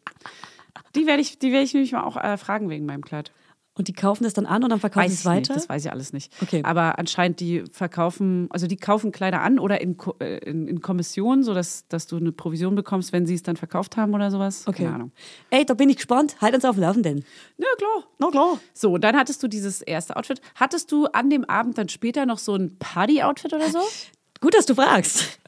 Die 0.94 1.06
werde 1.06 1.22
ich, 1.22 1.38
die 1.38 1.52
werde 1.52 1.64
ich 1.64 1.74
nämlich 1.74 1.92
mal 1.92 2.04
auch 2.04 2.16
äh, 2.16 2.38
fragen 2.38 2.70
wegen 2.70 2.86
meinem 2.86 3.04
Kleid. 3.04 3.30
Und 3.74 3.88
die 3.88 3.94
kaufen 3.94 4.24
das 4.24 4.34
dann 4.34 4.44
an 4.44 4.62
und 4.64 4.70
dann 4.70 4.80
verkaufen 4.80 5.08
sie 5.08 5.14
es 5.14 5.20
ich 5.20 5.24
nicht, 5.24 5.48
weiter? 5.48 5.54
das 5.54 5.68
weiß 5.68 5.86
ich 5.86 5.90
alles 5.90 6.12
nicht. 6.12 6.30
Okay. 6.42 6.60
Aber 6.62 6.98
anscheinend 6.98 7.40
die 7.40 7.64
verkaufen, 7.72 8.48
also 8.50 8.66
die 8.66 8.76
kaufen 8.76 9.12
Kleider 9.12 9.40
an 9.40 9.58
oder 9.58 9.80
in, 9.80 9.96
äh, 10.20 10.38
in, 10.38 10.68
in 10.68 10.82
Kommission, 10.82 11.42
sodass 11.42 11.88
dass 11.88 12.06
du 12.06 12.18
eine 12.18 12.32
Provision 12.32 12.74
bekommst, 12.74 13.14
wenn 13.14 13.24
sie 13.24 13.34
es 13.34 13.42
dann 13.42 13.56
verkauft 13.56 13.96
haben 13.96 14.12
oder 14.12 14.30
sowas. 14.30 14.64
Okay. 14.66 14.84
Keine 14.84 14.94
Ahnung. 14.94 15.12
Ey, 15.48 15.64
da 15.64 15.72
bin 15.72 15.88
ich 15.88 15.96
gespannt. 15.96 16.36
Halt 16.42 16.54
uns 16.54 16.66
auf 16.66 16.76
dem 16.76 16.82
Laufenden. 16.82 17.24
Ja, 17.56 17.66
klar. 17.78 18.04
Na 18.18 18.30
klar. 18.30 18.60
So, 18.74 18.98
dann 18.98 19.16
hattest 19.16 19.42
du 19.42 19.48
dieses 19.48 19.80
erste 19.80 20.16
Outfit. 20.16 20.42
Hattest 20.54 20.92
du 20.92 21.06
an 21.06 21.30
dem 21.30 21.46
Abend 21.46 21.78
dann 21.78 21.88
später 21.88 22.26
noch 22.26 22.38
so 22.38 22.54
ein 22.54 22.76
Party-Outfit 22.78 23.54
oder 23.54 23.70
so? 23.70 23.80
Gut, 24.42 24.54
dass 24.54 24.66
du 24.66 24.74
fragst. 24.74 25.38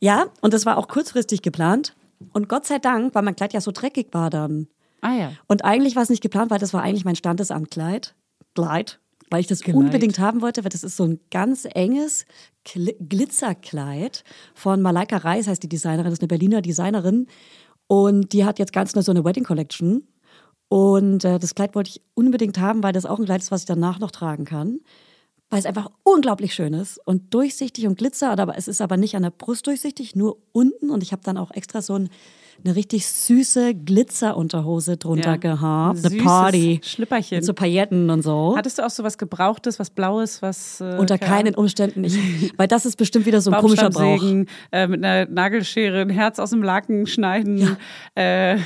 Ja, 0.00 0.26
und 0.42 0.52
das 0.52 0.66
war 0.66 0.76
auch 0.76 0.88
kurzfristig 0.88 1.40
geplant. 1.40 1.94
Und 2.32 2.48
Gott 2.48 2.66
sei 2.66 2.78
Dank, 2.78 3.14
weil 3.14 3.22
mein 3.22 3.36
Kleid 3.36 3.54
ja 3.54 3.60
so 3.62 3.70
dreckig 3.72 4.08
war 4.12 4.28
dann. 4.28 4.68
Ah 5.04 5.14
ja. 5.14 5.32
Und 5.46 5.66
eigentlich 5.66 5.96
war 5.96 6.02
es 6.02 6.08
nicht 6.08 6.22
geplant, 6.22 6.50
weil 6.50 6.58
das 6.58 6.72
war 6.72 6.82
eigentlich 6.82 7.04
mein 7.04 7.14
Standesamtkleid. 7.14 8.14
Kleid. 8.54 9.00
Weil 9.28 9.40
ich 9.40 9.46
das 9.46 9.60
unbedingt 9.62 10.18
haben 10.18 10.40
wollte, 10.40 10.64
weil 10.64 10.70
das 10.70 10.82
ist 10.82 10.96
so 10.96 11.04
ein 11.04 11.20
ganz 11.30 11.66
enges 11.70 12.24
Gl 12.64 12.94
Glitzerkleid 13.06 14.24
von 14.54 14.80
Malaika 14.80 15.18
Reis, 15.18 15.46
heißt 15.46 15.62
die 15.62 15.68
Designerin, 15.68 16.06
das 16.06 16.14
ist 16.14 16.20
eine 16.22 16.28
Berliner 16.28 16.62
Designerin. 16.62 17.26
Und 17.86 18.32
die 18.32 18.46
hat 18.46 18.58
jetzt 18.58 18.72
ganz 18.72 18.94
neu 18.94 19.02
so 19.02 19.10
eine 19.10 19.24
Wedding 19.24 19.44
Collection. 19.44 20.08
Und 20.68 21.24
äh, 21.24 21.38
das 21.38 21.54
Kleid 21.54 21.74
wollte 21.74 21.90
ich 21.90 22.02
unbedingt 22.14 22.58
haben, 22.58 22.82
weil 22.82 22.94
das 22.94 23.04
auch 23.04 23.18
ein 23.18 23.26
Kleid 23.26 23.42
ist, 23.42 23.50
was 23.50 23.60
ich 23.60 23.66
danach 23.66 23.98
noch 23.98 24.10
tragen 24.10 24.46
kann. 24.46 24.80
Weil 25.50 25.58
es 25.58 25.66
einfach 25.66 25.90
unglaublich 26.02 26.54
schön 26.54 26.72
ist 26.72 26.98
und 27.04 27.34
durchsichtig 27.34 27.86
und 27.86 27.98
glitzert, 27.98 28.40
aber 28.40 28.56
es 28.56 28.68
ist 28.68 28.80
aber 28.80 28.96
nicht 28.96 29.16
an 29.16 29.22
der 29.22 29.30
Brust 29.30 29.66
durchsichtig, 29.66 30.16
nur 30.16 30.38
unten. 30.52 30.88
Und 30.88 31.02
ich 31.02 31.12
habe 31.12 31.22
dann 31.22 31.36
auch 31.36 31.50
extra 31.50 31.82
so 31.82 31.94
ein, 31.94 32.08
eine 32.64 32.76
richtig 32.76 33.06
süße 33.06 33.74
Glitzerunterhose 33.74 34.96
drunter 34.96 35.30
Ja. 35.32 35.36
gehabt. 35.36 35.98
Eine 35.98 36.08
Süßes 36.10 36.24
Party. 36.24 36.80
Schlipperchen. 36.82 37.36
Mit 37.38 37.44
so 37.44 37.54
Pailletten 37.54 38.10
und 38.10 38.22
so. 38.22 38.54
Hattest 38.56 38.78
du 38.78 38.84
auch 38.86 38.90
so 38.90 39.02
was 39.04 39.18
Gebrauchtes, 39.18 39.78
was 39.78 39.90
Blaues, 39.90 40.42
was. 40.42 40.80
Äh, 40.80 40.96
Unter 40.98 41.18
keinen 41.18 41.54
Umständen 41.54 42.02
nicht. 42.02 42.18
Weil 42.58 42.68
das 42.68 42.86
ist 42.86 42.96
bestimmt 42.96 43.26
wieder 43.26 43.40
so 43.40 43.50
ein 43.50 43.60
komischer 43.60 43.90
Brauch. 43.90 44.22
Äh, 44.72 44.86
mit 44.86 45.04
einer 45.04 45.26
Nagelschere 45.30 46.00
ein 46.02 46.10
Herz 46.10 46.38
aus 46.38 46.50
dem 46.50 46.62
Laken 46.62 47.06
schneiden, 47.06 47.76
äh, 48.14 48.58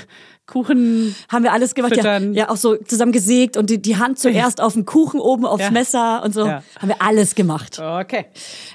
Kuchen. 0.49 1.15
Haben 1.29 1.45
wir 1.45 1.53
alles 1.53 1.75
gemacht, 1.75 1.97
ja, 1.97 2.19
ja, 2.19 2.49
auch 2.49 2.57
so 2.57 2.75
zusammen 2.77 3.13
gesägt 3.13 3.57
und 3.57 3.71
die, 3.71 3.81
die 3.81 3.97
Hand 3.99 4.19
zuerst 4.19 4.61
auf 4.61 4.73
dem 4.73 4.85
Kuchen 4.85 5.21
oben 5.21 5.47
aufs 5.47 5.63
Ja. 5.63 5.71
Messer 5.71 6.23
und 6.25 6.35
so. 6.35 6.47
Ja. 6.47 6.63
Haben 6.81 6.89
wir 6.89 7.01
alles 7.01 7.35
gemacht. 7.37 7.79
Okay. 7.79 8.25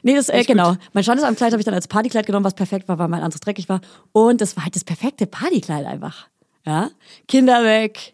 Nee, 0.04 0.16
das, 0.16 0.30
äh, 0.30 0.34
Echt 0.34 0.48
gut. 0.48 0.56
genau. 0.56 0.76
Mein 0.94 1.04
Standesamtkleid 1.04 1.52
habe 1.52 1.60
ich 1.60 1.66
dann 1.66 1.74
als 1.74 1.88
Partykleid 1.88 2.26
genommen, 2.26 2.46
was 2.46 2.54
perfekt 2.54 2.88
war, 2.88 2.98
weil 3.00 3.08
mein 3.10 3.22
anderes 3.22 3.42
dreckig 3.42 3.68
war. 3.68 3.82
Und 4.14 4.40
das 4.40 4.56
war 4.56 4.64
halt 4.64 4.76
das 4.76 4.84
perfekte 4.84 5.26
Partykleid 5.28 5.86
einfach. 5.86 6.28
Ja. 6.66 6.92
Kinder 7.28 7.64
weg, 7.66 8.14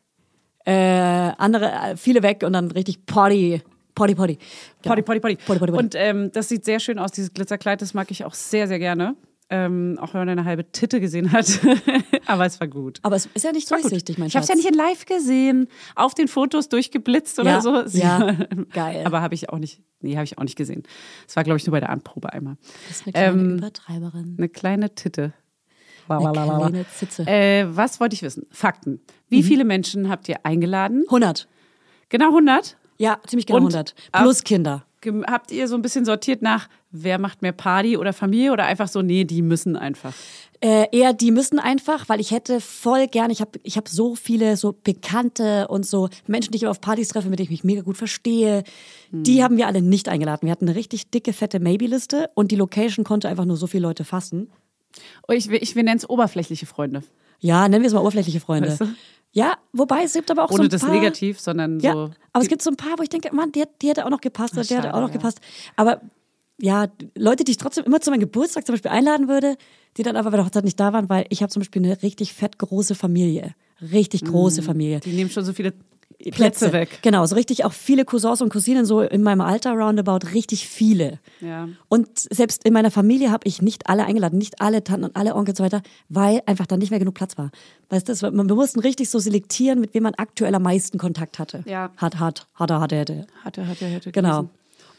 äh, 0.65 0.71
andere, 0.71 1.65
äh, 1.71 1.97
viele 1.97 2.23
weg 2.23 2.43
und 2.43 2.53
dann 2.53 2.71
richtig 2.71 3.05
Party, 3.05 3.61
Party, 3.93 4.15
Party. 4.15 4.37
Genau. 4.81 4.95
Potty, 4.95 5.01
potty, 5.01 5.19
potty. 5.19 5.35
Potty, 5.35 5.59
potty, 5.59 5.71
potty. 5.73 5.83
Und 5.85 5.95
ähm, 5.95 6.31
das 6.31 6.47
sieht 6.47 6.63
sehr 6.63 6.79
schön 6.79 6.97
aus, 6.97 7.11
dieses 7.11 7.33
Glitzerkleid, 7.33 7.81
das 7.81 7.93
mag 7.93 8.09
ich 8.11 8.23
auch 8.23 8.33
sehr, 8.33 8.67
sehr 8.67 8.79
gerne. 8.79 9.15
Ähm, 9.51 9.97
auch 9.99 10.13
wenn 10.13 10.21
man 10.21 10.29
eine 10.29 10.45
halbe 10.45 10.71
Titte 10.71 10.99
gesehen 10.99 11.31
hat. 11.31 11.59
Aber 12.27 12.45
es 12.45 12.59
war 12.59 12.67
gut. 12.67 12.99
Aber 13.01 13.15
es 13.15 13.25
ist 13.33 13.43
ja 13.43 13.51
nicht 13.51 13.69
durchsichtig, 13.71 14.19
mein 14.19 14.27
Ich 14.27 14.35
habe 14.35 14.45
Schatz. 14.45 14.55
es 14.57 14.63
ja 14.63 14.69
nicht 14.69 14.79
in 14.79 14.85
live 14.85 15.05
gesehen. 15.05 15.67
Auf 15.95 16.13
den 16.13 16.27
Fotos 16.27 16.69
durchgeblitzt 16.69 17.39
oder 17.39 17.51
Ja, 17.53 17.61
so. 17.61 17.81
ja, 17.97 18.35
geil. 18.73 19.01
Aber 19.05 19.21
habe 19.21 19.33
ich 19.33 19.49
auch 19.49 19.57
nicht, 19.57 19.81
nee, 20.01 20.13
habe 20.15 20.23
ich 20.25 20.37
auch 20.37 20.43
nicht 20.43 20.55
gesehen. 20.55 20.83
Es 21.27 21.35
war, 21.35 21.43
glaube 21.43 21.57
ich, 21.57 21.65
nur 21.65 21.71
bei 21.71 21.79
der 21.79 21.89
Anprobe 21.89 22.31
einmal. 22.31 22.57
Das 22.87 22.97
ist 22.97 23.07
eine 23.07 23.13
kleine 23.13 23.41
Ähm, 23.41 23.57
Übertreiberin. 23.57 24.35
Eine 24.37 24.49
kleine 24.49 24.93
Titte. 24.93 25.33
Eine 26.07 26.31
kleine 26.31 26.85
Zitze. 26.89 27.27
Äh, 27.27 27.65
was 27.69 27.99
wollte 27.99 28.13
ich 28.15 28.21
wissen? 28.23 28.45
Fakten. 28.51 28.91
Mhm. 28.91 28.99
Wie 29.29 29.43
viele 29.43 29.63
Menschen 29.63 30.09
habt 30.09 30.27
ihr 30.29 30.43
eingeladen? 30.43 31.03
100. 31.07 31.47
Genau 32.09 32.27
100? 32.27 32.77
Ja, 32.97 33.19
ziemlich 33.27 33.45
genau 33.45 33.57
Und 33.57 33.63
100. 33.75 33.95
Plus 34.11 34.43
Kinder. 34.43 34.85
Habt 35.27 35.51
ihr 35.51 35.67
so 35.67 35.75
ein 35.75 35.81
bisschen 35.81 36.05
sortiert 36.05 36.41
nach, 36.41 36.67
wer 36.91 37.19
macht 37.19 37.41
mehr 37.41 37.51
Party 37.51 37.97
oder 37.97 38.13
Familie 38.13 38.51
oder 38.51 38.65
einfach 38.65 38.87
so, 38.87 39.01
nee, 39.01 39.23
die 39.23 39.41
müssen 39.41 39.75
einfach? 39.75 40.13
Äh, 40.61 40.87
eher, 40.91 41.13
die 41.13 41.31
müssen 41.31 41.57
einfach, 41.57 42.09
weil 42.09 42.19
ich 42.19 42.31
hätte 42.31 42.59
voll 42.59 43.07
gern, 43.07 43.31
ich 43.31 43.39
habe 43.39 43.59
ich 43.63 43.77
hab 43.77 43.87
so 43.87 44.15
viele 44.15 44.57
so 44.57 44.75
Bekannte 44.83 45.69
und 45.69 45.85
so 45.85 46.09
Menschen, 46.27 46.51
die 46.51 46.57
ich 46.57 46.67
auf 46.67 46.81
Partys 46.81 47.09
treffe, 47.09 47.29
mit 47.29 47.39
denen 47.39 47.45
ich 47.45 47.51
mich 47.51 47.63
mega 47.63 47.81
gut 47.81 47.95
verstehe. 47.95 48.63
Die 49.11 49.41
haben 49.41 49.55
wir 49.55 49.67
alle 49.67 49.81
nicht 49.81 50.09
eingeladen. 50.09 50.47
Wir 50.47 50.51
hatten 50.51 50.67
eine 50.67 50.75
richtig 50.75 51.09
dicke, 51.11 51.31
fette 51.31 51.59
Maybe-Liste 51.59 52.29
und 52.33 52.51
die 52.51 52.57
Location 52.57 53.05
konnte 53.05 53.29
einfach 53.29 53.45
nur 53.45 53.57
so 53.57 53.67
viele 53.67 53.83
Leute 53.83 54.03
fassen. 54.03 54.51
Oh, 55.27 55.31
ich, 55.31 55.49
ich, 55.49 55.75
wir 55.75 55.83
nennen 55.83 55.97
es 55.97 56.09
oberflächliche 56.09 56.65
Freunde. 56.65 57.03
Ja, 57.39 57.67
nennen 57.69 57.83
wir 57.83 57.87
es 57.87 57.93
mal 57.93 58.01
oberflächliche 58.01 58.39
Freunde. 58.39 58.69
Weißt 58.69 58.81
du? 58.81 58.87
Ja, 59.31 59.57
wobei 59.73 60.03
es 60.03 60.13
gibt 60.13 60.31
aber 60.31 60.45
auch 60.45 60.49
so 60.49 60.55
Ohne 60.55 60.63
ein 60.63 60.69
das 60.69 60.81
paar... 60.81 60.91
negativ, 60.91 61.39
sondern 61.39 61.79
Ja, 61.79 61.93
so. 61.93 62.11
aber 62.33 62.41
es 62.41 62.47
gibt 62.47 62.61
so 62.61 62.71
ein 62.71 62.77
paar, 62.77 62.97
wo 62.97 63.03
ich 63.03 63.09
denke, 63.09 63.33
Mann, 63.33 63.51
die, 63.51 63.63
die 63.81 63.89
hätte 63.89 64.05
auch 64.05 64.09
noch 64.09 64.21
gepasst, 64.21 64.53
oder 64.53 64.63
der 64.63 64.77
hätte 64.77 64.93
auch 64.93 65.01
noch 65.01 65.09
ja. 65.09 65.13
gepasst. 65.13 65.39
Aber 65.75 66.01
ja, 66.61 66.87
Leute, 67.15 67.43
die 67.43 67.51
ich 67.51 67.57
trotzdem 67.57 67.85
immer 67.85 68.01
zu 68.01 68.09
meinem 68.09 68.19
Geburtstag 68.19 68.65
zum 68.65 68.73
Beispiel 68.73 68.91
einladen 68.91 69.27
würde, 69.27 69.55
die 69.97 70.03
dann 70.03 70.15
aber 70.15 70.31
bei 70.31 70.37
der 70.37 70.45
Hochzeit 70.45 70.65
nicht 70.65 70.79
da 70.79 70.93
waren, 70.93 71.09
weil 71.09 71.25
ich 71.29 71.41
habe 71.41 71.51
zum 71.51 71.61
Beispiel 71.61 71.83
eine 71.83 72.01
richtig 72.01 72.33
fett 72.33 72.57
große 72.57 72.95
Familie. 72.95 73.53
Richtig 73.81 74.25
große 74.25 74.61
Familie. 74.61 74.99
Die 74.99 75.13
nehmen 75.13 75.29
schon 75.29 75.45
so 75.45 75.53
viele 75.53 75.73
Plätze, 76.31 76.73
weg. 76.73 76.99
Genau, 77.01 77.25
so 77.25 77.35
richtig 77.35 77.63
auch 77.65 77.71
viele 77.71 78.03
Cousins 78.03 78.41
und 78.41 78.49
Cousinen, 78.49 78.83
so 78.85 79.01
in 79.01 79.23
meinem 79.23 79.41
Alter 79.41 79.71
roundabout, 79.73 80.27
richtig 80.33 80.67
viele. 80.67 81.19
Ja. 81.39 81.69
Und 81.87 82.09
selbst 82.19 82.65
in 82.65 82.73
meiner 82.73 82.91
Familie 82.91 83.31
habe 83.31 83.47
ich 83.47 83.61
nicht 83.61 83.87
alle 83.89 84.05
eingeladen, 84.05 84.37
nicht 84.37 84.59
alle 84.61 84.83
Tanten 84.83 85.05
und 85.05 85.15
alle 85.15 85.33
Onkel 85.35 85.51
und 85.53 85.57
so 85.57 85.63
weiter, 85.63 85.81
weil 86.09 86.41
einfach 86.45 86.65
dann 86.67 86.79
nicht 86.79 86.89
mehr 86.89 86.99
genug 86.99 87.13
Platz 87.15 87.37
war. 87.37 87.51
Weißt 87.89 88.09
du, 88.09 88.31
man- 88.31 88.49
wir 88.49 88.55
mussten 88.55 88.79
richtig 88.81 89.09
so 89.09 89.19
selektieren, 89.19 89.79
mit 89.79 89.93
wem 89.93 90.03
man 90.03 90.13
aktuell 90.15 90.53
am 90.55 90.63
meisten 90.63 90.97
Kontakt 90.97 91.39
hatte. 91.39 91.63
Ja. 91.65 91.91
Hat, 91.97 92.19
hat, 92.19 92.47
hat 92.55 92.69
hatte, 92.71 92.95
hätte. 92.97 93.27
Hatte, 93.43 93.67
hatte, 93.67 93.85
hätte. 93.85 94.11
Genau. 94.11 94.37
gewesen. 94.41 94.49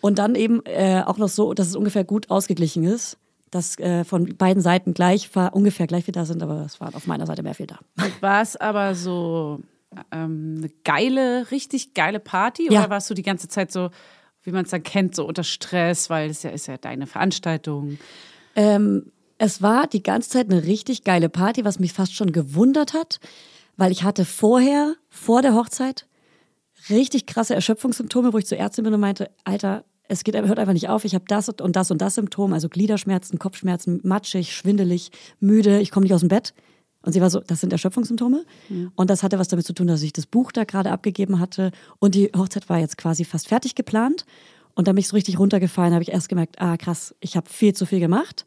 Und 0.01 0.19
dann 0.19 0.35
eben 0.35 0.63
äh, 0.65 1.03
auch 1.05 1.19
noch 1.19 1.29
so, 1.29 1.53
dass 1.53 1.69
es 1.69 1.77
ungefähr 1.77 2.05
gut 2.05 2.31
ausgeglichen 2.31 2.85
ist, 2.85 3.19
dass 3.51 3.79
äh, 3.79 4.05
von 4.05 4.37
beiden 4.37 4.63
Seiten 4.63 4.95
gleich 4.95 5.29
ungefähr 5.53 5.87
gleich 5.87 6.05
viel 6.05 6.13
da 6.13 6.25
sind, 6.25 6.43
aber 6.43 6.63
es 6.65 6.81
war 6.81 6.95
auf 6.95 7.07
meiner 7.07 7.27
Seite 7.27 7.43
mehr 7.43 7.55
viel 7.55 7.67
da. 7.67 7.79
War 8.21 8.41
es 8.43 8.57
aber 8.57 8.95
so 8.95 9.61
ähm, 10.12 10.57
eine 10.59 10.70
geile, 10.85 11.50
richtig 11.50 11.94
geile 11.94 12.20
Party? 12.20 12.66
Ja. 12.70 12.81
Oder 12.81 12.90
warst 12.90 13.11
du 13.11 13.14
die 13.14 13.22
ganze 13.22 13.48
Zeit 13.48 13.72
so, 13.72 13.90
wie 14.42 14.53
man 14.53 14.64
es 14.64 14.70
dann 14.70 14.83
kennt, 14.83 15.14
so 15.14 15.26
unter 15.26 15.44
Stress, 15.44 16.11
weil 16.11 16.31
es 16.31 16.42
ja 16.42 16.50
ist 16.50 16.66
ja 16.66 16.76
deine 16.76 17.07
Veranstaltung? 17.07 17.98
Ähm, 18.57 19.12
es 19.38 19.62
war 19.62 19.87
die 19.87 20.03
ganze 20.03 20.31
Zeit 20.31 20.50
eine 20.50 20.64
richtig 20.64 21.05
geile 21.05 21.29
Party, 21.29 21.64
was 21.64 21.79
mich 21.79 21.92
fast 21.92 22.14
schon 22.14 22.33
gewundert 22.33 22.92
hat, 22.92 23.20
weil 23.76 23.92
ich 23.92 24.03
hatte 24.03 24.24
vorher, 24.24 24.96
vor 25.09 25.42
der 25.42 25.55
Hochzeit, 25.55 26.07
richtig 26.88 27.26
krasse 27.26 27.55
Erschöpfungssymptome, 27.55 28.33
wo 28.33 28.38
ich 28.38 28.46
zur 28.46 28.59
Ärztin 28.59 28.85
bin 28.85 28.94
und 28.94 29.00
meinte, 29.00 29.31
Alter, 29.44 29.85
es 30.09 30.24
geht, 30.24 30.35
hört 30.35 30.59
einfach 30.59 30.72
nicht 30.72 30.88
auf, 30.88 31.05
ich 31.05 31.14
habe 31.14 31.24
das 31.29 31.48
und 31.48 31.76
das 31.76 31.90
und 31.90 32.03
das 32.03 32.16
Symptom, 32.16 32.53
also 32.53 32.68
Gliederschmerzen, 32.68 33.38
Kopfschmerzen, 33.38 34.00
matschig, 34.03 34.55
schwindelig, 34.55 35.11
müde, 35.38 35.81
ich 35.81 35.90
komme 35.90 36.05
nicht 36.05 36.14
aus 36.14 36.20
dem 36.20 36.29
Bett. 36.29 36.53
Und 37.03 37.13
sie 37.13 37.21
war 37.21 37.31
so, 37.31 37.41
das 37.41 37.61
sind 37.61 37.73
Erschöpfungssymptome. 37.73 38.45
Und 38.95 39.11
das 39.11 39.23
hatte 39.23 39.39
was 39.39 39.49
damit 39.49 39.67
zu 39.67 39.73
tun, 39.73 39.87
dass 39.87 40.03
ich 40.03 40.13
das 40.13 40.27
Buch 40.27 40.53
da 40.53 40.65
gerade 40.65 40.91
abgegeben 40.91 41.41
hatte. 41.41 41.73
Und 41.99 42.15
die 42.15 42.31
Hochzeit 42.37 42.69
war 42.69 42.79
jetzt 42.79 42.99
quasi 42.99 43.25
fast 43.25 43.49
fertig 43.49 43.75
geplant. 43.75 44.27
Und 44.75 44.87
da 44.89 44.93
bin 44.93 44.99
ich 44.99 45.09
so 45.09 45.17
richtig 45.17 45.39
runtergefallen, 45.39 45.95
habe 45.95 46.03
ich 46.03 46.13
erst 46.13 46.29
gemerkt, 46.29 46.61
ah 46.61 46.77
krass, 46.77 47.15
ich 47.21 47.37
habe 47.37 47.49
viel 47.49 47.75
zu 47.75 47.87
viel 47.87 48.01
gemacht. 48.01 48.45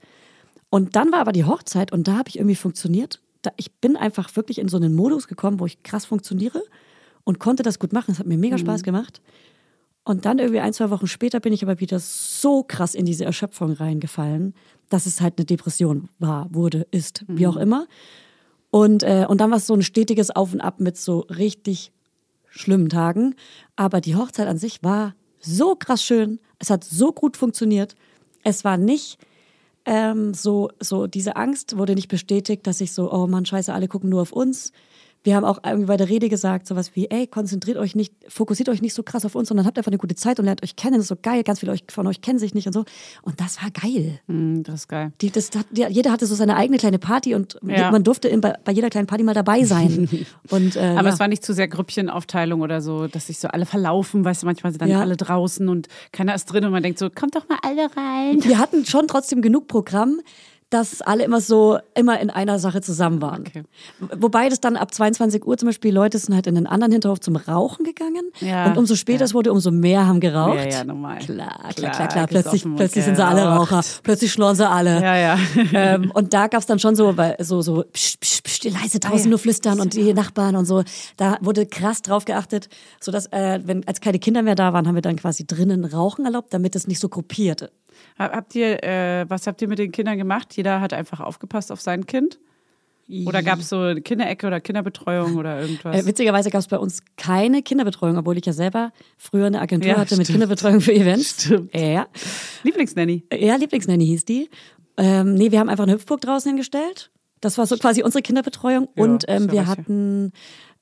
Und 0.69 0.95
dann 0.95 1.11
war 1.11 1.19
aber 1.19 1.31
die 1.31 1.45
Hochzeit 1.45 1.91
und 1.91 2.07
da 2.07 2.17
habe 2.17 2.29
ich 2.29 2.37
irgendwie 2.37 2.55
funktioniert. 2.55 3.19
Da, 3.41 3.51
ich 3.57 3.71
bin 3.73 3.95
einfach 3.95 4.35
wirklich 4.35 4.57
in 4.57 4.67
so 4.67 4.77
einen 4.77 4.95
Modus 4.95 5.27
gekommen, 5.27 5.59
wo 5.59 5.65
ich 5.65 5.83
krass 5.83 6.05
funktioniere 6.05 6.61
und 7.23 7.39
konnte 7.39 7.63
das 7.63 7.77
gut 7.77 7.93
machen. 7.93 8.11
Es 8.11 8.19
hat 8.19 8.27
mir 8.27 8.37
mega 8.37 8.57
Spaß 8.57 8.83
gemacht. 8.83 9.21
Und 10.05 10.25
dann 10.25 10.39
irgendwie 10.39 10.59
ein, 10.59 10.73
zwei 10.73 10.89
Wochen 10.89 11.07
später 11.07 11.39
bin 11.39 11.53
ich 11.53 11.63
aber 11.63 11.79
wieder 11.79 11.99
so 11.99 12.63
krass 12.63 12.93
in 12.95 13.05
diese 13.05 13.25
Erschöpfung 13.25 13.73
reingefallen, 13.73 14.53
dass 14.89 15.05
es 15.05 15.21
halt 15.21 15.35
eine 15.37 15.45
Depression 15.45 16.09
war, 16.19 16.53
wurde, 16.53 16.87
ist, 16.91 17.23
wie 17.27 17.47
auch 17.47 17.55
immer. 17.55 17.87
Und, 18.73 19.03
äh, 19.03 19.27
und 19.29 19.39
dann 19.39 19.51
war 19.51 19.57
es 19.57 19.67
so 19.67 19.75
ein 19.75 19.83
stetiges 19.83 20.31
Auf 20.31 20.51
und 20.51 20.59
Ab 20.59 20.79
mit 20.79 20.97
so 20.97 21.19
richtig 21.29 21.91
schlimmen 22.49 22.89
Tagen. 22.89 23.35
Aber 23.75 24.01
die 24.01 24.15
Hochzeit 24.15 24.47
an 24.47 24.57
sich 24.57 24.81
war 24.81 25.13
so 25.39 25.75
krass 25.75 26.01
schön. 26.03 26.39
Es 26.57 26.71
hat 26.71 26.83
so 26.83 27.11
gut 27.11 27.37
funktioniert. 27.37 27.93
Es 28.43 28.63
war 28.63 28.77
nicht 28.77 29.19
ähm, 29.85 30.33
so, 30.33 30.71
so 30.79 31.05
diese 31.05 31.35
Angst 31.35 31.77
wurde 31.77 31.93
nicht 31.93 32.07
bestätigt, 32.07 32.65
dass 32.65 32.81
ich 32.81 32.93
so, 32.93 33.13
oh 33.13 33.27
Mann, 33.27 33.45
scheiße, 33.45 33.71
alle 33.71 33.87
gucken 33.87 34.09
nur 34.09 34.23
auf 34.23 34.31
uns. 34.31 34.71
Wir 35.23 35.35
haben 35.35 35.45
auch 35.45 35.59
irgendwie 35.65 35.85
bei 35.87 35.95
der 35.97 36.09
Rede 36.09 36.27
gesagt, 36.29 36.67
sowas 36.67 36.91
wie, 36.95 37.09
ey, 37.09 37.27
konzentriert 37.27 37.77
euch 37.77 37.95
nicht, 37.95 38.13
fokussiert 38.27 38.67
euch 38.69 38.81
nicht 38.81 38.93
so 38.93 39.03
krass 39.03 39.23
auf 39.25 39.35
uns, 39.35 39.47
sondern 39.47 39.65
habt 39.65 39.77
einfach 39.77 39.91
eine 39.91 39.97
gute 39.97 40.15
Zeit 40.15 40.37
und 40.39 40.45
lernt 40.45 40.61
euch 40.63 40.75
kennen. 40.75 40.95
Das 40.95 41.03
ist 41.03 41.07
so 41.07 41.15
geil, 41.21 41.43
ganz 41.43 41.59
viele 41.61 41.75
von 41.89 42.07
euch 42.07 42.21
kennen 42.21 42.39
sich 42.39 42.53
nicht 42.53 42.67
und 42.67 42.73
so. 42.73 42.83
Und 43.21 43.39
das 43.39 43.61
war 43.63 43.69
geil. 43.71 44.19
Hm, 44.27 44.63
das 44.63 44.75
ist 44.81 44.87
geil. 44.89 45.13
Die, 45.21 45.31
das, 45.31 45.49
hat- 45.55 45.65
die, 45.71 45.83
jeder 45.89 46.11
hatte 46.11 46.25
so 46.25 46.35
seine 46.35 46.57
eigene 46.57 46.77
kleine 46.77 46.99
Party 46.99 47.35
und 47.35 47.57
Ja. 47.65 47.89
man 47.91 48.03
durfte 48.03 48.27
in, 48.27 48.41
bei, 48.41 48.53
bei 48.65 48.71
jeder 48.73 48.89
kleinen 48.89 49.07
Party 49.07 49.23
mal 49.23 49.33
dabei 49.33 49.63
sein. 49.63 50.09
und, 50.49 50.75
äh, 50.75 50.79
Aber 50.97 51.07
ja. 51.07 51.13
es 51.13 51.19
war 51.19 51.27
nicht 51.29 51.45
zu 51.45 51.53
sehr 51.53 51.67
Grüppchenaufteilung 51.69 52.61
oder 52.61 52.81
so, 52.81 53.07
dass 53.07 53.27
sich 53.27 53.39
so 53.39 53.47
alle 53.47 53.65
verlaufen, 53.65 54.25
weißt 54.25 54.43
du, 54.43 54.45
manchmal 54.45 54.71
sind 54.73 54.81
dann 54.81 54.89
Ja. 54.89 54.99
alle 54.99 55.15
draußen 55.15 55.69
und 55.69 55.87
keiner 56.11 56.35
ist 56.35 56.45
drin 56.45 56.65
und 56.65 56.71
man 56.71 56.83
denkt 56.83 56.99
so, 56.99 57.09
kommt 57.09 57.35
doch 57.35 57.47
mal 57.47 57.59
alle 57.63 57.87
rein. 57.95 58.43
wir 58.43 58.57
hatten 58.57 58.85
schon 58.85 59.07
trotzdem 59.07 59.41
genug 59.41 59.67
Programm, 59.67 60.19
dass 60.69 61.01
alle 61.01 61.23
immer 61.23 61.41
so, 61.41 61.79
immer 61.95 62.19
in 62.19 62.29
einer 62.29 62.59
Sache 62.59 62.81
zusammen 62.81 63.21
waren. 63.21 63.45
Okay. 63.47 63.63
Wobei 64.17 64.49
das 64.49 64.59
dann 64.59 64.75
ab 64.75 64.93
22 64.93 65.45
Uhr 65.45 65.57
zum 65.57 65.67
Beispiel 65.67 65.93
Leute 65.93 66.17
sind 66.17 66.35
halt 66.35 66.47
in 66.47 66.55
den 66.55 66.67
anderen 66.67 66.91
Hinterhof 66.91 67.19
zum 67.19 67.35
Rauchen 67.35 67.83
gegangen. 67.85 68.31
Ja. 68.39 68.65
Und 68.65 68.77
umso 68.77 68.95
später 68.95 69.25
es 69.25 69.33
wurde, 69.33 69.51
umso 69.51 69.71
mehr 69.71 70.07
haben 70.07 70.19
geraucht. 70.19 70.57
Ja, 70.57 70.65
ja, 70.69 70.83
normal. 70.83 71.19
Klar, 71.19 71.47
klar, 71.57 71.73
Klar, 71.73 71.91
klar, 71.91 72.07
klar. 72.07 72.27
Plötzlich, 72.27 72.63
plötzlich 72.75 73.05
sind 73.05 73.15
sie 73.15 73.25
alle 73.25 73.41
geraucht. 73.41 73.71
Raucher. 73.71 73.83
Plötzlich 74.03 74.31
schnorren 74.31 74.55
sie 74.55 74.67
alle. 74.67 75.01
Ja, 75.01 75.15
ja. 75.15 75.37
ähm, 75.73 76.11
und 76.13 76.33
da 76.33 76.47
gab's 76.47 76.65
dann 76.65 76.79
schon 76.79 76.95
so, 76.95 77.15
so, 77.39 77.61
so 77.61 77.83
psch, 77.91 78.17
psch, 78.19 78.41
psch, 78.43 78.63
leise 78.65 78.99
draußen 78.99 79.13
Ah, 79.13 79.23
ja. 79.23 79.29
nur 79.29 79.39
flüstern 79.39 79.79
und 79.79 79.93
die 79.93 80.13
Nachbarn 80.13 80.55
und 80.55 80.65
so. 80.65 80.83
Da 81.17 81.37
wurde 81.41 81.65
krass 81.65 82.01
drauf 82.01 82.25
geachtet, 82.25 82.69
so 82.99 83.11
dass 83.11 83.27
äh, 83.27 83.59
wenn 83.63 83.87
als 83.87 84.01
keine 84.01 84.19
Kinder 84.19 84.41
mehr 84.41 84.55
da 84.55 84.73
waren, 84.73 84.87
haben 84.87 84.95
wir 84.95 85.01
dann 85.01 85.15
quasi 85.15 85.45
drinnen 85.45 85.85
Rauchen 85.85 86.25
erlaubt, 86.25 86.53
damit 86.53 86.75
es 86.75 86.87
nicht 86.87 86.99
so 86.99 87.09
gruppiert. 87.09 87.71
Hab- 88.17 88.33
Habt 88.33 88.55
ihr, 88.55 88.83
äh, 88.83 89.25
was 89.29 89.47
habt 89.47 89.61
ihr 89.61 89.67
mit 89.67 89.79
den 89.79 89.91
Kindern 89.91 90.17
gemacht? 90.17 90.55
Jeder 90.55 90.81
hat 90.81 90.93
einfach 90.93 91.19
aufgepasst 91.19 91.71
auf 91.71 91.81
sein 91.81 92.05
Kind? 92.05 92.39
Oder 93.25 93.43
gab 93.43 93.59
es 93.59 93.67
so 93.69 93.79
eine 93.79 94.01
Kinderecke 94.01 94.47
oder 94.47 94.61
Kinderbetreuung 94.61 95.35
oder 95.35 95.59
irgendwas? 95.61 95.95
Äh, 96.03 96.05
witzigerweise 96.05 96.49
gab 96.49 96.61
es 96.61 96.67
bei 96.67 96.77
uns 96.77 97.03
keine 97.17 97.61
Kinderbetreuung, 97.61 98.17
obwohl 98.17 98.37
ich 98.37 98.45
ja 98.45 98.53
selber 98.53 98.93
früher 99.17 99.47
eine 99.47 99.59
Agentur 99.59 99.91
Ja, 99.91 99.97
hatte 99.97 100.15
mit 100.15 100.25
stimmt. 100.25 100.35
Kinderbetreuung 100.39 100.79
für 100.79 100.93
Events. 100.93 101.43
Stimmt. 101.45 101.75
Ja, 101.75 102.07
Lieblingsnanny. 102.63 103.25
ja 103.33 103.55
Lieblingsnanny 103.57 104.05
hieß 104.05 104.23
die. 104.25 104.49
Ähm, 104.95 105.33
nee, 105.33 105.51
wir 105.51 105.59
haben 105.59 105.67
einfach 105.69 105.83
eine 105.83 105.93
Hüpfburg 105.93 106.21
draußen 106.21 106.49
hingestellt. 106.49 107.11
Das 107.41 107.57
war 107.57 107.67
so 107.67 107.75
quasi 107.77 108.03
unsere 108.03 108.21
Kinderbetreuung. 108.21 108.87
Ja, 108.95 109.03
und 109.03 109.25
ähm, 109.27 109.51
wir 109.51 109.67
hatten 109.67 110.31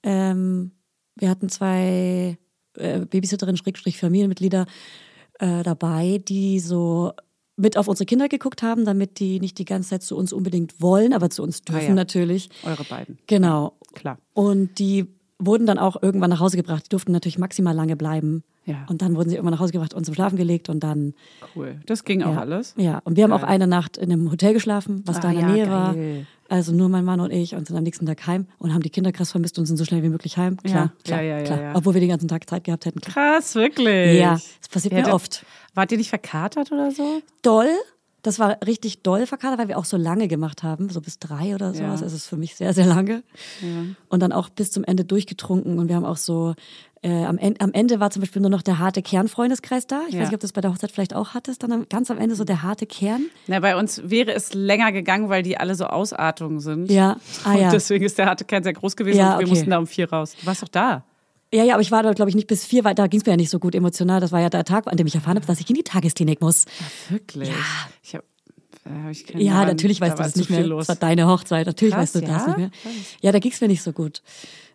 ähm, 0.03 0.71
wir 1.15 1.27
hatten 1.29 1.49
zwei 1.49 2.37
äh, 2.77 2.99
Babysitterinnen, 2.99 3.57
Schrägstrich 3.57 3.97
Familienmitglieder 3.97 4.67
äh, 5.41 5.63
dabei, 5.63 6.21
die 6.23 6.59
so 6.59 7.13
mit 7.57 7.77
auf 7.77 7.87
unsere 7.87 8.05
Kinder 8.05 8.29
geguckt 8.29 8.63
haben, 8.63 8.85
damit 8.85 9.19
die 9.19 9.39
nicht 9.39 9.57
die 9.57 9.65
ganze 9.65 9.89
Zeit 9.89 10.03
zu 10.03 10.15
uns 10.15 10.33
unbedingt 10.33 10.81
wollen, 10.81 11.13
aber 11.13 11.29
zu 11.29 11.43
uns 11.43 11.61
dürfen 11.61 11.89
ja. 11.89 11.93
natürlich. 11.93 12.49
Eure 12.63 12.83
beiden. 12.83 13.19
Genau. 13.27 13.73
Klar. 13.93 14.17
Und 14.33 14.79
die 14.79 15.07
wurden 15.45 15.65
dann 15.65 15.77
auch 15.79 16.01
irgendwann 16.01 16.29
nach 16.29 16.39
Hause 16.39 16.57
gebracht. 16.57 16.85
Die 16.85 16.89
durften 16.89 17.11
natürlich 17.11 17.37
maximal 17.37 17.75
lange 17.75 17.95
bleiben. 17.95 18.43
Ja. 18.65 18.85
Und 18.87 19.01
dann 19.01 19.15
wurden 19.15 19.29
sie 19.29 19.35
irgendwann 19.35 19.53
nach 19.55 19.59
Hause 19.59 19.71
gebracht 19.71 19.93
und 19.93 20.05
zum 20.05 20.13
Schlafen 20.13 20.37
gelegt 20.37 20.69
und 20.69 20.81
dann. 20.81 21.13
Cool. 21.55 21.79
Das 21.87 22.03
ging 22.03 22.21
auch 22.21 22.35
ja. 22.35 22.39
alles. 22.41 22.75
Ja, 22.77 23.01
und 23.03 23.17
wir 23.17 23.23
haben 23.23 23.33
auch 23.33 23.41
Geil. 23.41 23.49
eine 23.49 23.65
Nacht 23.67 23.97
in 23.97 24.11
einem 24.11 24.31
Hotel 24.31 24.53
geschlafen, 24.53 25.01
was 25.05 25.17
Ah, 25.17 25.21
da 25.21 25.29
in 25.29 25.35
der 25.39 25.47
ja, 25.47 25.53
Nähe 25.53 25.65
geil. 25.65 25.71
war. 25.71 25.95
Also 26.47 26.73
nur 26.73 26.89
mein 26.89 27.05
Mann 27.05 27.19
und 27.21 27.31
ich 27.31 27.55
und 27.55 27.65
sind 27.65 27.77
am 27.77 27.83
nächsten 27.83 28.05
Tag 28.05 28.27
heim 28.27 28.45
und 28.59 28.73
haben 28.73 28.83
die 28.83 28.89
Kinder 28.89 29.11
krass 29.11 29.31
vermisst 29.31 29.57
und 29.57 29.65
sind 29.65 29.77
so 29.77 29.85
schnell 29.85 30.03
wie 30.03 30.09
möglich 30.09 30.37
heim. 30.37 30.57
Klar, 30.57 30.91
klar, 31.05 31.21
ja, 31.21 31.37
ja, 31.39 31.43
klar. 31.43 31.71
Obwohl 31.75 31.93
wir 31.93 32.01
den 32.01 32.09
ganzen 32.09 32.27
Tag 32.27 32.47
Zeit 32.49 32.65
gehabt 32.65 32.85
hätten. 32.85 32.99
Krass, 32.99 33.55
wirklich. 33.55 34.19
Ja, 34.19 34.33
das 34.33 34.69
passiert 34.69 34.93
mir 34.93 35.13
oft. 35.13 35.45
Wart 35.73 35.91
ihr 35.93 35.97
nicht 35.97 36.09
verkatert 36.09 36.71
oder 36.71 36.91
so? 36.91 37.21
Doll. 37.41 37.69
Das 38.23 38.37
war 38.39 38.57
richtig 38.65 39.01
doll 39.01 39.25
verkatert, 39.25 39.57
weil 39.59 39.67
wir 39.67 39.77
auch 39.79 39.85
so 39.85 39.97
lange 39.97 40.27
gemacht 40.27 40.61
haben, 40.63 40.89
so 40.89 41.01
bis 41.01 41.17
drei 41.19 41.55
oder 41.55 41.67
Ja. 41.67 41.73
sowas. 41.73 42.01
Das 42.01 42.13
ist 42.13 42.27
für 42.27 42.37
mich 42.37 42.55
sehr, 42.55 42.73
sehr 42.73 42.85
lange. 42.85 43.23
Und 44.09 44.19
dann 44.21 44.31
auch 44.31 44.49
bis 44.49 44.71
zum 44.71 44.83
Ende 44.83 45.03
durchgetrunken. 45.05 45.79
Und 45.79 45.87
wir 45.87 45.95
haben 45.95 46.05
auch 46.05 46.17
so, 46.17 46.53
äh, 47.01 47.25
am, 47.25 47.39
Ende, 47.39 47.59
am 47.61 47.71
Ende 47.73 47.99
war 47.99 48.11
zum 48.11 48.19
Beispiel 48.21 48.41
nur 48.43 48.51
noch 48.51 48.61
der 48.61 48.77
harte 48.77 49.01
Kernfreundeskreis 49.01 49.87
da. 49.87 50.01
Ich 50.07 50.13
Ja. 50.13 50.19
weiß 50.21 50.27
nicht, 50.27 50.35
ob 50.35 50.39
du 50.41 50.45
das 50.45 50.53
bei 50.53 50.61
der 50.61 50.71
Hochzeit 50.71 50.91
vielleicht 50.91 51.15
auch 51.15 51.29
hattest. 51.33 51.63
Dann 51.63 51.71
am, 51.71 51.89
ganz 51.89 52.11
am 52.11 52.19
Ende 52.19 52.35
so 52.35 52.43
der 52.43 52.61
harte 52.61 52.85
Kern. 52.85 53.25
Na, 53.47 53.59
bei 53.59 53.75
uns 53.75 54.01
wäre 54.09 54.33
es 54.33 54.53
länger 54.53 54.91
gegangen, 54.91 55.29
weil 55.29 55.41
die 55.41 55.57
alle 55.57 55.73
so 55.73 55.85
Ausartungen 55.85 56.59
sind. 56.59 56.91
Ja, 56.91 57.17
ah 57.43 57.53
und 57.53 57.59
ja. 57.61 57.71
deswegen 57.71 58.05
ist 58.05 58.19
der 58.19 58.27
harte 58.27 58.45
Kern 58.45 58.61
sehr 58.63 58.73
groß 58.73 58.95
gewesen 58.95 59.17
Ja, 59.17 59.33
und 59.33 59.39
wir 59.39 59.45
okay. 59.45 59.49
mussten 59.49 59.69
da 59.71 59.79
um 59.79 59.87
vier 59.87 60.11
raus. 60.11 60.35
Du 60.39 60.45
warst 60.45 60.61
doch 60.61 60.67
da. 60.67 61.03
Ja, 61.53 61.63
ja, 61.65 61.73
aber 61.73 61.81
ich 61.81 61.91
war 61.91 62.01
da, 62.03 62.13
glaube 62.13 62.29
ich, 62.29 62.35
nicht 62.35 62.47
bis 62.47 62.65
vier, 62.65 62.83
weil 62.83 62.95
da 62.95 63.07
ging 63.07 63.19
es 63.19 63.25
mir 63.25 63.33
ja 63.33 63.37
nicht 63.37 63.49
so 63.49 63.59
gut 63.59 63.75
emotional. 63.75 64.21
Das 64.21 64.31
war 64.31 64.39
ja 64.39 64.49
der 64.49 64.63
Tag, 64.63 64.87
an 64.87 64.95
dem 64.97 65.05
ich 65.07 65.15
erfahren 65.15 65.35
habe, 65.35 65.45
dass 65.45 65.59
ich 65.59 65.69
in 65.69 65.75
die 65.75 65.83
Tagesklinik 65.83 66.39
muss. 66.41 66.65
Wirklich? 67.09 67.49
Ja. 67.49 67.55
Ich 68.03 68.15
hab, 68.15 68.23
da 68.85 68.89
keine 68.89 69.43
Ja, 69.43 69.53
Ahnung. 69.55 69.67
natürlich 69.67 69.99
Da 69.99 70.05
weißt 70.05 70.15
du 70.15 70.19
war 70.19 70.25
das 70.27 70.35
nicht 70.37 70.49
mehr. 70.49 70.65
Los. 70.65 70.87
Das 70.87 71.01
war 71.01 71.07
deine 71.09 71.27
Hochzeit. 71.27 71.67
Natürlich 71.67 71.93
Krass, 71.93 72.15
weißt 72.15 72.15
du 72.15 72.21
das 72.21 72.29
ja? 72.43 72.47
nicht 72.47 72.57
mehr. 72.57 72.71
Ja, 73.21 73.31
da 73.33 73.39
ging 73.39 73.51
es 73.51 73.59
mir 73.59 73.67
nicht 73.67 73.83
so 73.83 73.91
gut. 73.91 74.21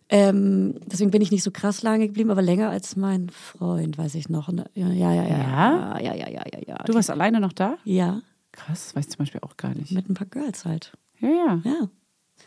Ähm, 0.09 0.75
deswegen 0.85 1.11
bin 1.11 1.21
ich 1.21 1.31
nicht 1.31 1.43
so 1.43 1.51
krass 1.51 1.81
lange 1.83 2.07
geblieben, 2.07 2.29
aber 2.31 2.41
länger 2.41 2.69
als 2.69 2.95
mein 2.95 3.29
Freund, 3.29 3.97
weiß 3.97 4.15
ich 4.15 4.29
noch. 4.29 4.47
Ne? 4.49 4.65
Ja, 4.73 4.87
ja, 4.89 5.13
ja, 5.13 5.23
ja. 5.27 5.37
Ja? 5.37 5.99
Ja, 5.99 6.13
ja, 6.15 6.29
ja, 6.29 6.43
ja. 6.65 6.75
Du 6.85 6.93
warst 6.93 7.09
alleine 7.09 7.39
noch 7.41 7.51
da? 7.53 7.77
Ja, 7.83 8.21
Krass, 8.53 8.85
das 8.85 8.95
weiß 8.95 9.05
ich 9.05 9.11
zum 9.11 9.19
Beispiel 9.19 9.41
auch 9.43 9.57
gar 9.57 9.73
nicht. 9.75 9.91
mit 9.91 10.09
ein 10.09 10.13
paar 10.13 10.25
Girls 10.27 10.63
halt. 10.65 10.93
Ja, 11.19 11.29
ja, 11.29 11.61
Ja. 11.65 11.89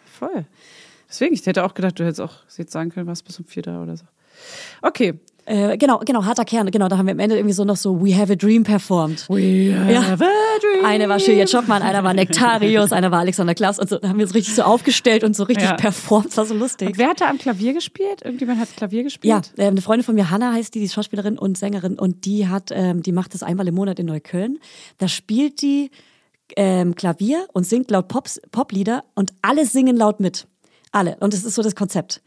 voll. 0.06 0.46
Deswegen, 1.08 1.34
ich 1.34 1.44
hätte 1.44 1.64
auch 1.64 1.74
gedacht, 1.74 1.98
du 1.98 2.04
hättest 2.04 2.20
auch 2.20 2.34
jetzt 2.56 2.72
sagen 2.72 2.90
können, 2.90 3.06
was 3.06 3.22
bis 3.22 3.38
um 3.38 3.44
vier 3.44 3.62
da 3.62 3.82
oder 3.82 3.96
so. 3.96 4.04
Okay. 4.82 5.14
Äh, 5.46 5.78
genau, 5.78 5.98
genau, 6.00 6.24
harter 6.26 6.44
Kern. 6.44 6.70
Genau, 6.70 6.86
da 6.88 6.96
haben 6.98 7.06
wir 7.06 7.12
am 7.12 7.18
Ende 7.18 7.34
irgendwie 7.34 7.54
so 7.54 7.64
noch 7.64 7.74
so 7.76 8.00
We 8.04 8.14
Have 8.16 8.32
a 8.32 8.36
Dream 8.36 8.62
performt. 8.62 9.26
We 9.28 9.70
Ja. 9.70 10.06
have 10.06 10.22
a 10.22 10.28
dream. 10.60 10.84
Eine 10.84 11.08
war 11.08 11.16
Juliette 11.18 11.50
Schoppmann, 11.50 11.82
einer 11.82 12.04
war 12.04 12.14
Nektarius, 12.14 12.92
einer 12.92 13.10
war 13.10 13.20
Alexander 13.20 13.54
Klaas 13.54 13.78
und 13.80 13.88
so 13.88 13.98
da 13.98 14.10
haben 14.10 14.18
wir 14.18 14.26
uns 14.26 14.34
richtig 14.34 14.54
so 14.54 14.62
aufgestellt 14.62 15.24
und 15.24 15.34
so 15.34 15.44
richtig 15.44 15.64
Ja. 15.68 15.74
performt. 15.74 16.26
Das 16.26 16.36
war 16.36 16.44
so 16.46 16.54
lustig. 16.54 16.88
Und 16.88 16.98
wer 16.98 17.08
hat 17.08 17.20
da 17.20 17.28
am 17.30 17.38
Klavier 17.38 17.72
gespielt? 17.72 18.22
Irgendjemand 18.22 18.60
hat 18.60 18.68
Klavier 18.76 18.98
Ja, 19.00 19.04
gespielt? 19.04 19.52
äh, 19.56 19.64
eine 19.66 19.80
Freundin 19.80 20.04
von 20.04 20.14
mir, 20.14 20.30
Hanna 20.30 20.52
heißt 20.52 20.74
die, 20.74 20.78
die 20.80 20.84
ist 20.84 20.92
Schauspielerin 20.94 21.36
und 21.38 21.58
Sängerin 21.58 21.98
und 21.98 22.26
die 22.26 22.46
hat, 22.46 22.70
ähm, 22.72 23.02
die 23.02 23.12
macht 23.12 23.34
das 23.34 23.42
einmal 23.42 23.66
im 23.66 23.74
Monat 23.74 23.98
in 23.98 24.06
Neukölln. 24.06 24.58
Da 24.98 25.08
spielt 25.08 25.62
die 25.62 25.90
ähm, 26.56 26.94
Klavier 26.94 27.46
und 27.54 27.64
singt 27.66 27.90
laut 27.90 28.06
Pops, 28.08 28.40
Poplieder 28.52 29.04
und 29.14 29.32
alle 29.42 29.64
singen 29.66 29.96
laut 29.96 30.20
mit. 30.20 30.46
Alle. 30.92 31.16
Und 31.20 31.32
das 31.32 31.44
ist 31.44 31.54
so 31.54 31.62
das 31.62 31.74
Konzept. 31.74 32.20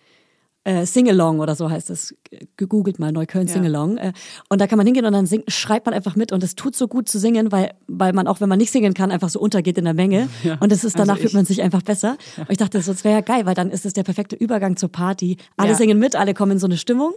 Äh, 0.65 0.85
Sing-Along 0.85 1.39
oder 1.39 1.55
so 1.55 1.69
heißt 1.69 1.89
es. 1.89 2.15
Gegoogelt 2.55 2.97
mal, 2.97 3.11
Neukölln 3.11 3.47
Ja. 3.47 3.53
Sing-Along. 3.53 3.97
Äh, 3.97 4.13
und 4.49 4.61
da 4.61 4.67
kann 4.67 4.77
man 4.77 4.85
hingehen 4.85 5.05
und 5.05 5.11
dann 5.11 5.25
singt, 5.25 5.51
schreibt 5.51 5.85
man 5.85 5.93
einfach 5.93 6.15
mit. 6.15 6.31
Und 6.31 6.41
es 6.43 6.55
tut 6.55 6.75
so 6.75 6.87
gut 6.87 7.09
zu 7.09 7.19
singen, 7.19 7.51
weil, 7.51 7.73
weil 7.87 8.13
man 8.13 8.27
auch, 8.27 8.39
wenn 8.39 8.47
man 8.49 8.57
nicht 8.59 8.71
singen 8.71 8.93
kann, 8.93 9.11
einfach 9.11 9.29
so 9.29 9.39
untergeht 9.39 9.77
in 9.77 9.85
der 9.85 9.93
Menge. 9.93 10.29
Ja, 10.43 10.57
und 10.59 10.71
das 10.71 10.83
ist, 10.83 10.97
danach 10.97 11.15
also 11.15 11.21
fühlt 11.23 11.33
man 11.33 11.45
sich 11.45 11.61
einfach 11.61 11.81
besser. 11.81 12.17
Und 12.37 12.49
ich 12.51 12.57
dachte, 12.57 12.79
das 12.81 13.03
wäre 13.03 13.15
ja 13.15 13.21
geil, 13.21 13.45
weil 13.45 13.55
dann 13.55 13.71
ist 13.71 13.85
es 13.85 13.93
der 13.93 14.03
perfekte 14.03 14.35
Übergang 14.35 14.75
zur 14.77 14.89
Party. 14.89 15.37
Alle 15.57 15.71
Ja. 15.71 15.75
singen 15.75 15.99
mit, 15.99 16.15
alle 16.15 16.33
kommen 16.33 16.53
in 16.53 16.59
so 16.59 16.65
eine 16.67 16.77
Stimmung. 16.77 17.13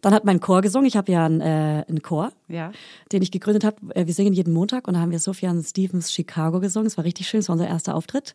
Dann 0.00 0.14
hat 0.14 0.24
mein 0.24 0.40
Chor 0.40 0.60
gesungen. 0.62 0.86
Ich 0.86 0.96
habe 0.96 1.10
ja 1.12 1.26
einen, 1.26 1.40
äh, 1.40 1.84
einen 1.88 2.02
Chor, 2.02 2.30
Ja. 2.48 2.72
den 3.12 3.20
ich 3.22 3.30
gegründet 3.30 3.64
habe. 3.64 3.76
Äh, 3.94 4.06
Wir 4.06 4.14
singen 4.14 4.32
jeden 4.32 4.52
Montag 4.54 4.86
und 4.88 4.94
da 4.94 5.00
haben 5.00 5.10
wir 5.10 5.18
Sophian 5.18 5.62
Stevens 5.62 6.12
Chicago 6.12 6.60
gesungen. 6.60 6.86
Es 6.86 6.96
war 6.96 7.04
richtig 7.04 7.28
schön, 7.28 7.40
es 7.40 7.48
war 7.48 7.54
unser 7.54 7.68
erster 7.68 7.94
Auftritt. 7.94 8.34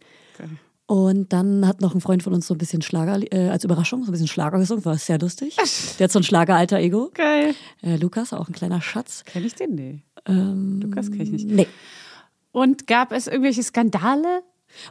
Und 0.85 1.31
dann 1.31 1.65
hat 1.65 1.79
noch 1.81 1.95
ein 1.95 2.01
Freund 2.01 2.23
von 2.23 2.33
uns 2.33 2.45
so 2.47 2.53
ein 2.53 2.57
bisschen 2.57 2.81
Schlager, 2.81 3.17
äh, 3.33 3.49
als 3.49 3.63
Überraschung, 3.63 4.03
so 4.03 4.09
ein 4.09 4.11
bisschen 4.11 4.27
Schlager 4.27 4.59
gesungen, 4.59 4.83
war 4.83 4.97
sehr 4.97 5.17
lustig. 5.17 5.55
Der 5.97 6.03
hat 6.05 6.11
so 6.11 6.19
ein 6.19 6.23
Schlager-Alter-Ego. 6.23 7.11
Geil. 7.13 7.55
Äh, 7.81 7.95
Lukas, 7.95 8.33
auch 8.33 8.47
ein 8.49 8.53
kleiner 8.53 8.81
Schatz. 8.81 9.23
Kenn 9.25 9.45
ich 9.45 9.55
den? 9.55 9.75
Nee. 9.75 10.03
Ähm, 10.27 10.81
Lukas 10.81 11.09
kenn 11.09 11.21
ich 11.21 11.31
nicht. 11.31 11.47
Nee. 11.47 11.67
Und 12.51 12.85
gab 12.85 13.11
es 13.13 13.27
irgendwelche 13.27 13.63
Skandale? 13.63 14.43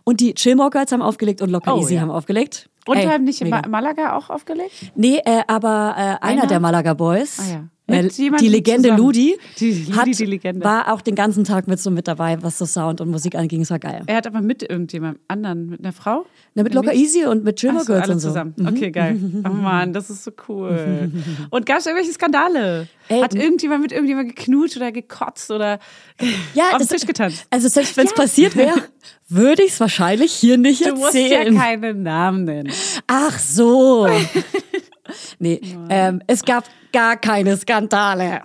Und 0.04 0.20
die 0.20 0.32
Chillmore 0.34 0.70
Girls 0.70 0.92
haben 0.92 1.02
aufgelegt 1.02 1.42
und 1.42 1.50
Locker 1.50 1.74
Oh, 1.76 1.80
Easy 1.80 1.94
ja. 1.96 2.00
haben 2.00 2.10
aufgelegt. 2.10 2.70
Und 2.86 2.96
Ey, 2.96 3.06
haben 3.06 3.24
nicht 3.24 3.40
in 3.40 3.48
mega. 3.50 3.62
Ma 3.62 3.68
Malaga 3.68 4.16
auch 4.16 4.30
aufgelegt? 4.30 4.92
Nee, 4.96 5.18
äh, 5.24 5.42
aber 5.46 5.94
äh, 5.96 6.00
einer, 6.00 6.18
Einer? 6.42 6.46
der 6.46 6.60
Malaga 6.60 6.94
Boys, 6.94 7.38
Ah, 7.40 7.52
ja. 7.52 7.68
Äh, 7.88 8.08
die 8.08 8.48
Legende 8.48 8.90
zusammen. 8.90 8.98
Ludi, 8.98 9.36
Die 9.58 9.92
hat, 9.94 10.06
die 10.06 10.24
Legende. 10.24 10.64
war 10.64 10.92
auch 10.92 11.00
den 11.00 11.14
ganzen 11.14 11.44
Tag 11.44 11.66
mit 11.66 11.80
so 11.80 11.90
mit 11.90 12.06
dabei, 12.08 12.40
was 12.42 12.56
so 12.58 12.64
Sound 12.64 13.00
und 13.00 13.10
Musik 13.10 13.34
anging. 13.34 13.62
Es 13.62 13.70
war 13.70 13.78
geil. 13.80 14.02
Er 14.06 14.16
hat 14.16 14.26
aber 14.26 14.40
mit 14.40 14.62
irgendjemandem 14.62 15.20
anderen, 15.28 15.66
mit 15.70 15.80
einer 15.80 15.92
Frau? 15.92 16.24
Na, 16.54 16.62
mit 16.62 16.74
Locker? 16.74 16.94
Easy 16.94 17.24
und 17.24 17.44
mit 17.44 17.56
Chillmore 17.56 17.82
Ach 17.82 17.86
so, 17.86 17.92
Girls 17.92 18.04
alle 18.04 18.12
und 18.14 18.20
so. 18.20 18.28
zusammen. 18.28 18.54
Okay, 18.66 18.90
geil. 18.90 19.18
Oh 19.44 19.52
Mann, 19.52 19.92
das 19.92 20.10
ist 20.10 20.22
so 20.24 20.30
cool. 20.48 21.10
Und 21.50 21.66
gab 21.66 21.78
es 21.78 21.86
irgendwelche 21.86 22.12
Skandale? 22.12 22.86
Ey, 23.08 23.20
Hat 23.20 23.34
irgendjemand 23.34 23.82
mit 23.82 23.90
irgendjemand 23.92 24.34
geknutscht 24.36 24.76
oder 24.76 24.92
gekotzt 24.92 25.50
oder 25.50 25.78
Ja, 26.54 26.64
auf 26.70 26.78
den 26.78 26.78
das- 26.78 26.88
Tisch 26.88 27.06
getanzt? 27.06 27.46
Also 27.50 27.68
selbst 27.68 27.96
wenn 27.96 28.06
es 28.06 28.14
passiert 28.14 28.54
wäre, 28.56 28.76
würde 29.28 29.64
ich 29.64 29.72
es 29.72 29.80
wahrscheinlich 29.80 30.32
hier 30.32 30.56
nicht 30.56 30.86
Du 30.86 30.94
musst 30.94 31.14
ja 31.14 31.20
erzählen. 31.38 31.56
keine 31.58 31.94
Namen 31.94 32.44
nennen. 32.44 32.72
Ach 33.08 33.38
so. 33.38 34.06
nee, 35.38 35.60
ähm, 35.90 36.22
es 36.26 36.44
gab 36.44 36.64
gar 36.92 37.16
keine 37.16 37.56
Skandale. 37.56 38.42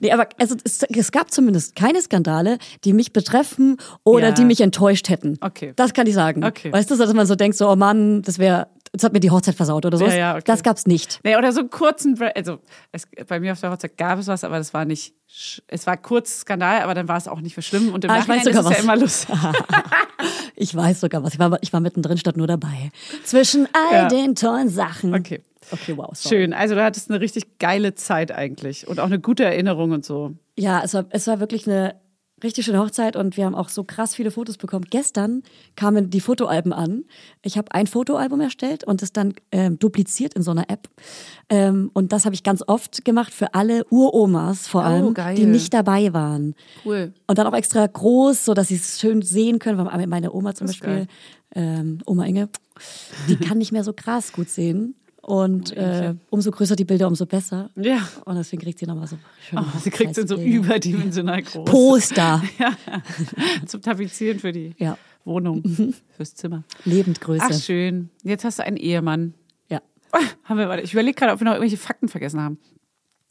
nee, 0.00 0.12
aber 0.12 0.28
also, 0.38 0.54
es, 0.64 0.82
es 0.82 1.12
gab 1.12 1.30
zumindest 1.32 1.74
keine 1.76 2.00
Skandale, 2.02 2.58
die 2.84 2.92
mich 2.92 3.12
betreffen 3.12 3.78
oder 4.04 4.28
Ja. 4.28 4.32
die 4.32 4.44
mich 4.44 4.60
enttäuscht 4.60 5.08
hätten. 5.08 5.38
Okay. 5.40 5.72
Das 5.76 5.92
kann 5.94 6.06
ich 6.06 6.14
sagen. 6.14 6.44
Okay. 6.44 6.72
Weißt 6.72 6.90
du, 6.90 6.96
dass 6.96 7.12
man 7.14 7.26
so 7.26 7.34
denkt, 7.36 7.56
so, 7.56 7.68
oh 7.70 7.76
Mann, 7.76 8.22
das 8.22 8.38
wäre, 8.38 8.68
jetzt 8.92 9.02
hat 9.04 9.12
mir 9.14 9.20
die 9.20 9.30
Hochzeit 9.30 9.54
versaut 9.54 9.86
oder 9.86 9.96
so. 9.96 10.04
Ja, 10.06 10.14
ja, 10.14 10.32
okay. 10.34 10.42
Das 10.46 10.62
gab's 10.62 10.86
nicht. 10.86 11.20
Nee, 11.24 11.36
oder 11.36 11.52
so 11.52 11.60
einen 11.60 11.70
kurzen, 11.70 12.18
also 12.34 12.58
es, 12.92 13.08
bei 13.26 13.40
mir 13.40 13.52
auf 13.52 13.60
der 13.60 13.70
Hochzeit 13.70 13.96
gab 13.96 14.18
es 14.18 14.26
was, 14.26 14.44
aber 14.44 14.58
das 14.58 14.74
war 14.74 14.84
nicht, 14.84 15.14
es 15.66 15.86
war 15.86 15.96
kurz 15.96 16.40
Skandal, 16.40 16.82
aber 16.82 16.92
dann 16.94 17.08
war 17.08 17.16
es 17.16 17.26
auch 17.28 17.40
nicht 17.40 17.56
mehr 17.56 17.62
schlimm 17.64 17.92
und 17.94 18.04
im 18.04 18.10
Ah, 18.10 18.18
ich 18.18 18.26
Nachhinein 18.26 18.40
ist 18.40 18.46
es 18.48 18.56
sogar 18.56 18.72
ja 18.72 18.76
was. 18.78 18.84
immer 18.84 18.96
lustig. 18.96 19.34
Ich 20.56 20.74
weiß 20.74 21.00
sogar 21.00 21.22
was. 21.24 21.32
Ich 21.34 21.38
war, 21.40 21.58
ich 21.62 21.72
war 21.72 21.80
mittendrin, 21.80 22.16
statt 22.16 22.36
nur 22.36 22.46
dabei. 22.46 22.90
Zwischen 23.24 23.66
all 23.72 23.92
Ja. 24.02 24.08
den 24.08 24.36
tollen 24.36 24.68
Sachen. 24.68 25.12
Okay. 25.12 25.42
Okay, 25.70 25.96
wow. 25.96 26.10
Sorry. 26.14 26.36
Schön. 26.36 26.52
Also 26.52 26.74
du 26.74 26.82
hattest 26.84 27.10
eine 27.10 27.20
richtig 27.20 27.58
geile 27.58 27.94
Zeit 27.94 28.30
eigentlich 28.32 28.86
und 28.88 29.00
auch 29.00 29.06
eine 29.06 29.20
gute 29.20 29.44
Erinnerung 29.44 29.92
und 29.92 30.04
so. 30.04 30.32
Ja, 30.58 30.82
es 30.84 30.94
war, 30.94 31.06
es 31.10 31.26
war 31.26 31.40
wirklich 31.40 31.66
eine 31.66 31.94
richtig 32.42 32.66
schöne 32.66 32.78
Hochzeit 32.80 33.16
und 33.16 33.38
wir 33.38 33.46
haben 33.46 33.54
auch 33.54 33.70
so 33.70 33.84
krass 33.84 34.14
viele 34.14 34.30
Fotos 34.30 34.58
bekommen. 34.58 34.84
Gestern 34.90 35.42
kamen 35.76 36.10
die 36.10 36.20
Fotoalben 36.20 36.74
an. 36.74 37.04
Ich 37.42 37.56
habe 37.56 37.72
ein 37.72 37.86
Fotoalbum 37.86 38.40
erstellt 38.42 38.84
und 38.84 39.02
es 39.02 39.12
dann 39.14 39.32
ähm, 39.50 39.78
dupliziert 39.78 40.34
in 40.34 40.42
so 40.42 40.50
einer 40.50 40.68
App. 40.68 40.88
Ähm, 41.48 41.90
und 41.94 42.12
das 42.12 42.26
habe 42.26 42.34
ich 42.34 42.42
ganz 42.42 42.62
oft 42.66 43.04
gemacht 43.04 43.32
für 43.32 43.54
alle 43.54 43.84
Uromas 43.88 44.66
vor 44.68 44.82
Oh, 44.82 44.84
allem, 44.84 45.14
geil. 45.14 45.36
die 45.36 45.46
nicht 45.46 45.72
dabei 45.72 46.12
waren. 46.12 46.54
Cool. 46.84 47.14
Und 47.26 47.38
dann 47.38 47.46
auch 47.46 47.54
extra 47.56 47.86
groß, 47.86 48.44
so 48.44 48.52
dass 48.52 48.68
sie 48.68 48.74
es 48.76 49.00
schön 49.00 49.22
sehen 49.22 49.58
können. 49.58 49.78
Weil 49.78 50.06
meine 50.06 50.32
Oma 50.32 50.54
zum 50.54 50.66
Beispiel, 50.66 51.06
ähm, 51.54 51.98
Oma 52.04 52.26
Inge, 52.26 52.50
die 53.28 53.36
kann 53.36 53.56
nicht 53.58 53.72
mehr 53.72 53.84
so 53.84 53.94
krass 53.94 54.32
gut 54.32 54.50
sehen. 54.50 54.96
Und 55.26 55.74
äh, 55.76 56.14
umso 56.30 56.50
größer 56.50 56.76
die 56.76 56.84
Bilder, 56.84 57.06
umso 57.06 57.24
besser. 57.26 57.70
Ja. 57.76 58.06
Und 58.26 58.36
deswegen 58.36 58.62
kriegt 58.62 58.78
sie 58.78 58.86
nochmal 58.86 59.06
so 59.06 59.16
schöne 59.48 59.62
Oh, 59.62 59.78
sie 59.78 59.90
kriegt 59.90 60.14
sie 60.14 60.26
so 60.26 60.36
überdimensional 60.36 61.42
groß. 61.42 61.64
Poster. 61.64 62.42
Ja. 62.58 62.72
Zum 63.66 63.80
Tapezieren 63.82 64.38
für 64.38 64.52
die 64.52 64.74
Ja. 64.78 64.98
Wohnung, 65.24 65.62
fürs 66.16 66.34
Zimmer. 66.34 66.64
Lebendgröße. 66.84 67.44
Ach, 67.48 67.52
schön. 67.58 68.10
Jetzt 68.22 68.44
hast 68.44 68.58
du 68.58 68.64
einen 68.64 68.76
Ehemann. 68.76 69.32
ja. 69.70 69.80
Haben 70.44 70.58
wir, 70.58 70.84
ich 70.84 70.92
überlege 70.92 71.14
gerade, 71.14 71.32
ob 71.32 71.40
wir 71.40 71.46
noch 71.46 71.52
irgendwelche 71.54 71.78
Fakten 71.78 72.08
vergessen 72.08 72.40
haben. 72.40 72.58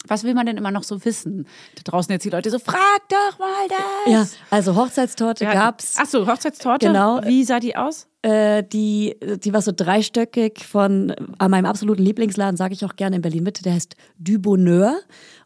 Was 0.08 0.24
will 0.24 0.34
man 0.34 0.44
denn 0.44 0.56
immer 0.58 0.70
noch 0.72 0.82
so 0.82 1.02
wissen? 1.04 1.46
Da 1.76 1.82
draußen 1.84 2.12
jetzt 2.12 2.24
die 2.24 2.30
Leute 2.30 2.50
so, 2.50 2.58
frag 2.58 3.08
doch 3.08 3.38
mal 3.38 3.68
das. 3.68 4.12
ja, 4.12 4.26
also 4.50 4.74
Hochzeitstorte 4.76 5.44
Ja, 5.44 5.54
gab's. 5.54 5.94
Ach 5.98 6.06
so, 6.06 6.26
Hochzeitstorte. 6.26 6.88
Genau. 6.88 7.20
Wie 7.24 7.44
sah 7.44 7.60
die 7.60 7.76
aus? 7.76 8.06
Äh, 8.24 8.64
die, 8.64 9.16
die 9.44 9.52
war 9.52 9.60
so 9.60 9.70
dreistöckig 9.70 10.64
von 10.64 11.10
an 11.36 11.50
meinem 11.50 11.66
absoluten 11.66 12.02
Lieblingsladen, 12.02 12.56
sage 12.56 12.72
ich 12.72 12.82
auch 12.82 12.96
gerne 12.96 13.16
in 13.16 13.22
Berlin 13.22 13.42
Mitte, 13.42 13.62
der 13.62 13.74
heißt 13.74 13.96
Du 14.18 14.38
Bonheur. 14.38 14.96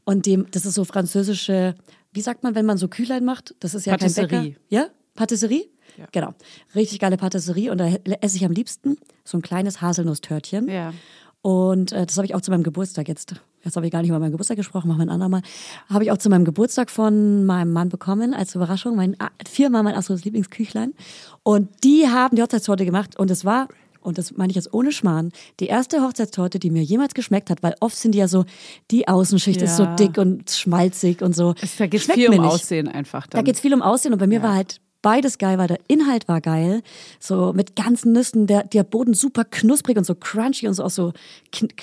Und 0.04 0.26
dem, 0.26 0.46
das 0.52 0.64
ist 0.64 0.74
so 0.74 0.84
französische, 0.84 1.74
wie 2.12 2.20
sagt 2.20 2.44
man, 2.44 2.54
wenn 2.54 2.64
man 2.64 2.78
so 2.78 2.86
Kühlein 2.86 3.24
macht? 3.24 3.56
Das 3.58 3.74
ist 3.74 3.84
ja 3.84 3.94
kein 3.94 3.98
Patisserie. 3.98 4.28
Bäcker. 4.28 4.60
Ja? 4.68 4.86
Patisserie? 5.16 5.66
Ja. 5.96 6.06
Genau. 6.12 6.34
Richtig 6.76 7.00
geile 7.00 7.16
Patisserie. 7.16 7.72
Und 7.72 7.78
da 7.78 7.88
esse 8.20 8.36
ich 8.36 8.44
am 8.44 8.52
liebsten 8.52 8.96
so 9.24 9.38
ein 9.38 9.42
kleines 9.42 9.80
Haselnusstörtchen. 9.80 10.68
Ja. 10.68 10.94
Und 11.42 11.90
äh, 11.90 12.06
das 12.06 12.16
habe 12.16 12.26
ich 12.26 12.36
auch 12.36 12.42
zu 12.42 12.52
meinem 12.52 12.62
Geburtstag 12.62 13.08
jetzt. 13.08 13.34
Jetzt 13.68 13.76
habe 13.76 13.86
ich 13.86 13.92
gar 13.92 14.00
nicht 14.00 14.08
über 14.08 14.18
meinen 14.18 14.32
Geburtstag 14.32 14.56
gesprochen, 14.56 14.88
machen 14.88 14.98
wir 14.98 15.04
ein 15.06 15.10
andermal. 15.10 15.42
Habe 15.88 16.04
ich 16.04 16.10
auch 16.10 16.18
zu 16.18 16.30
meinem 16.30 16.44
Geburtstag 16.44 16.90
von 16.90 17.44
meinem 17.44 17.72
Mann 17.72 17.90
bekommen 17.90 18.34
als 18.34 18.54
Überraschung. 18.54 18.96
Mein 18.96 19.14
ah, 19.20 19.28
viermal 19.46 19.82
mein 19.82 19.94
absolutes 19.94 20.24
Lieblingsküchlein. 20.24 20.94
Und 21.42 21.68
die 21.84 22.08
haben 22.08 22.34
die 22.36 22.42
Hochzeitstorte 22.42 22.84
gemacht 22.84 23.18
und 23.18 23.30
es 23.30 23.44
war 23.44 23.68
und 24.00 24.16
das 24.16 24.36
meine 24.36 24.50
ich 24.50 24.56
jetzt 24.56 24.72
ohne 24.72 24.92
Schmarrn, 24.92 25.32
die 25.60 25.66
erste 25.66 26.02
Hochzeitstorte, 26.02 26.58
die 26.58 26.70
mir 26.70 26.82
jemals 26.82 27.14
geschmeckt 27.14 27.50
hat, 27.50 27.62
weil 27.62 27.74
oft 27.80 27.96
sind 27.96 28.12
die 28.12 28.18
ja 28.18 28.28
so, 28.28 28.44
die 28.90 29.06
Außenschicht 29.08 29.60
ist 29.60 29.76
so 29.76 29.82
Ja. 29.82 29.96
dick 29.96 30.16
und 30.18 30.50
schmalzig 30.50 31.20
und 31.20 31.34
so. 31.34 31.54
Es, 31.60 31.76
da 31.76 31.86
geht 31.86 32.02
Schmeckt 32.02 32.18
viel 32.18 32.28
um 32.30 32.36
nicht. 32.36 32.44
Aussehen 32.44 32.88
einfach. 32.88 33.26
Da 33.26 33.38
Dann. 33.38 33.44
geht's 33.44 33.60
viel 33.60 33.74
um 33.74 33.82
Aussehen 33.82 34.12
und 34.12 34.18
bei 34.18 34.26
mir 34.26 34.42
war 34.42 34.54
halt 34.54 34.80
beides 35.02 35.38
geil, 35.38 35.58
weil 35.58 35.68
der 35.68 35.80
Inhalt 35.88 36.28
war 36.28 36.40
geil, 36.40 36.82
so 37.20 37.52
mit 37.52 37.76
ganzen 37.76 38.12
Nüssen, 38.12 38.46
der, 38.46 38.64
der 38.64 38.84
Boden 38.84 39.14
super 39.14 39.44
knusprig 39.44 39.96
und 39.96 40.04
so 40.04 40.14
crunchy 40.14 40.68
und 40.68 40.74
so 40.74 40.84
auch 40.84 40.90
so 40.90 41.12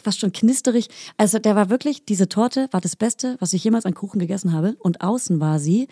fast 0.03 0.19
schon 0.19 0.31
knisterig. 0.31 0.89
Also 1.17 1.39
der 1.39 1.55
war 1.55 1.69
wirklich, 1.69 2.05
diese 2.05 2.29
Torte 2.29 2.67
war 2.71 2.81
das 2.81 2.95
Beste, 2.95 3.37
was 3.39 3.53
ich 3.53 3.63
jemals 3.63 3.85
an 3.85 3.93
Kuchen 3.93 4.19
gegessen 4.19 4.51
habe 4.53 4.75
und 4.79 5.01
außen 5.01 5.39
war 5.39 5.59
sie, 5.59 5.87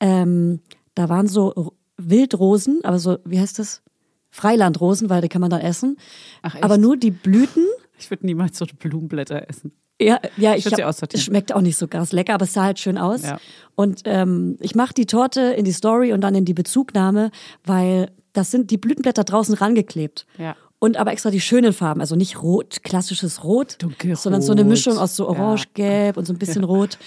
ähm, 0.00 0.60
da 0.94 1.08
waren 1.08 1.28
so 1.28 1.74
Wildrosen, 1.96 2.84
aber 2.84 2.98
so, 2.98 3.18
wie 3.24 3.40
heißt 3.40 3.58
das? 3.58 3.82
Freilandrosen, 4.30 5.08
weil 5.08 5.22
die 5.22 5.28
kann 5.28 5.40
man 5.40 5.50
dann 5.50 5.62
essen. 5.62 5.96
Ach, 6.42 6.54
aber 6.60 6.76
nur 6.76 6.96
die 6.96 7.10
Blüten 7.10 7.64
Ich 7.98 8.10
würde 8.10 8.26
niemals 8.26 8.58
so 8.58 8.66
Blumenblätter 8.66 9.48
essen. 9.48 9.72
Ja, 10.00 10.20
ja, 10.36 10.54
ich 10.54 10.64
sie 10.64 10.70
hab, 10.70 10.80
aussortieren. 10.80 11.20
es 11.20 11.24
schmeckt 11.24 11.52
auch 11.52 11.60
nicht 11.60 11.76
so 11.76 11.88
krass 11.88 12.12
lecker, 12.12 12.34
aber 12.34 12.44
es 12.44 12.52
sah 12.52 12.64
halt 12.64 12.78
schön 12.78 12.98
aus. 12.98 13.22
Ja. 13.22 13.38
Und 13.74 14.02
ähm, 14.04 14.56
ich 14.60 14.74
mache 14.74 14.94
die 14.94 15.06
Torte 15.06 15.40
in 15.40 15.64
die 15.64 15.72
Story 15.72 16.12
und 16.12 16.20
dann 16.20 16.34
in 16.34 16.44
die 16.44 16.54
Bezugnahme, 16.54 17.30
weil 17.64 18.10
das 18.32 18.50
sind 18.50 18.70
die 18.70 18.78
Blütenblätter 18.78 19.24
draußen 19.24 19.54
rangeklebt. 19.54 20.26
Ja. 20.38 20.56
Und 20.80 20.96
aber 20.96 21.10
extra 21.10 21.30
die 21.30 21.40
schönen 21.40 21.72
Farben, 21.72 22.00
also 22.00 22.14
nicht 22.14 22.40
rot, 22.40 22.84
klassisches 22.84 23.42
Rot, 23.42 23.76
Dunkelrot. 23.82 24.18
sondern 24.18 24.42
so 24.42 24.52
eine 24.52 24.62
Mischung 24.62 24.96
aus 24.96 25.16
so 25.16 25.28
orange, 25.28 25.66
gelb 25.74 26.16
und 26.16 26.24
so 26.24 26.32
ein 26.32 26.38
bisschen 26.38 26.62
rot. 26.62 26.98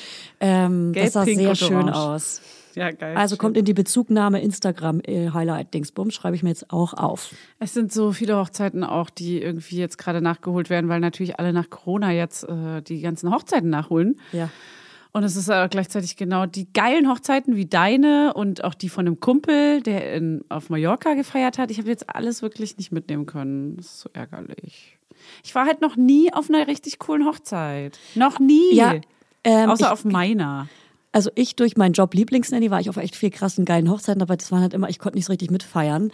Ähm, 0.42 0.92
Gelb, 0.92 1.06
das 1.06 1.14
sah 1.14 1.24
pink 1.24 1.40
sehr 1.40 1.56
schön 1.56 1.76
orange. 1.76 1.96
aus. 1.96 2.42
Ja, 2.76 2.92
geil. 2.92 3.16
Also 3.18 3.38
kommt 3.38 3.58
in 3.58 3.66
die 3.66 3.74
Bezugnahme 3.74 4.42
Instagram 4.42 5.02
äh, 5.02 5.30
schreibe 5.30 6.36
ich 6.36 6.44
mir 6.44 6.50
jetzt 6.50 6.72
auch 6.72 6.94
auf. 6.94 7.34
Es 7.60 7.74
sind 7.74 7.92
so 7.92 8.12
viele 8.12 8.38
Hochzeiten 8.38 8.84
auch, 8.84 9.10
die 9.10 9.42
irgendwie 9.42 9.78
jetzt 9.78 9.98
gerade 9.98 10.22
nachgeholt 10.22 10.70
werden, 10.70 10.90
weil 10.90 11.00
natürlich 11.00 11.40
alle 11.40 11.54
nach 11.54 11.70
Corona 11.70 12.12
jetzt 12.12 12.44
äh, 12.44 12.82
die 12.82 13.02
ganzen 13.02 13.34
Hochzeiten 13.34 13.70
nachholen. 13.70 14.20
Ja. 14.32 14.50
Und 15.14 15.24
es 15.24 15.36
ist 15.36 15.50
aber 15.50 15.68
gleichzeitig 15.68 16.16
genau 16.16 16.46
die 16.46 16.72
geilen 16.72 17.10
Hochzeiten 17.10 17.56
wie 17.58 17.66
deine 17.66 18.34
und 18.34 18.64
auch 18.64 18.74
die 18.74 18.88
von 18.88 19.06
einem 19.06 19.20
Kumpel, 19.20 19.82
der 19.82 20.14
in, 20.14 20.46
auf 20.48 20.70
Mallorca 20.70 21.16
gefeiert 21.16 21.58
hat. 21.58 21.70
Ich 21.70 21.80
habe 21.80 21.90
jetzt 21.90 22.10
alles 22.10 22.42
wirklich 22.42 22.78
nicht 22.78 22.92
mitnehmen 22.94 23.26
können. 23.26 23.76
Das 23.76 23.88
ist 23.88 24.00
so 24.02 24.10
ärgerlich. 24.14 24.98
Ich 25.44 25.54
war 25.54 25.66
halt 25.66 25.82
noch 25.82 25.98
nie 25.98 26.32
auf 26.34 26.50
einer 26.50 26.66
richtig 26.68 26.98
coolen 27.00 27.26
Hochzeit. 27.26 28.00
Noch 28.16 28.40
nie. 28.40 28.74
Ja, 28.74 28.96
ähm, 29.44 29.70
Außer 29.70 29.86
ich- 29.88 29.92
auf 29.92 30.06
meiner. 30.06 30.68
Also 31.12 31.30
ich 31.36 31.56
durch 31.56 31.76
meinen 31.78 31.94
Job 31.94 32.14
Lieblingsnanny 32.14 32.72
war 32.72 32.80
ich 32.80 32.90
auf 32.90 32.98
echt 32.98 33.16
viel 33.16 33.32
krassen 33.32 33.66
geilen 33.66 33.90
Hochzeiten, 33.90 34.22
aber 34.22 34.38
das 34.38 34.52
waren 34.52 34.62
halt 34.62 34.74
immer, 34.74 34.90
ich 34.90 35.00
konnte 35.00 35.18
nicht 35.18 35.26
so 35.26 35.34
richtig 35.34 35.52
mitfeiern. 35.52 36.12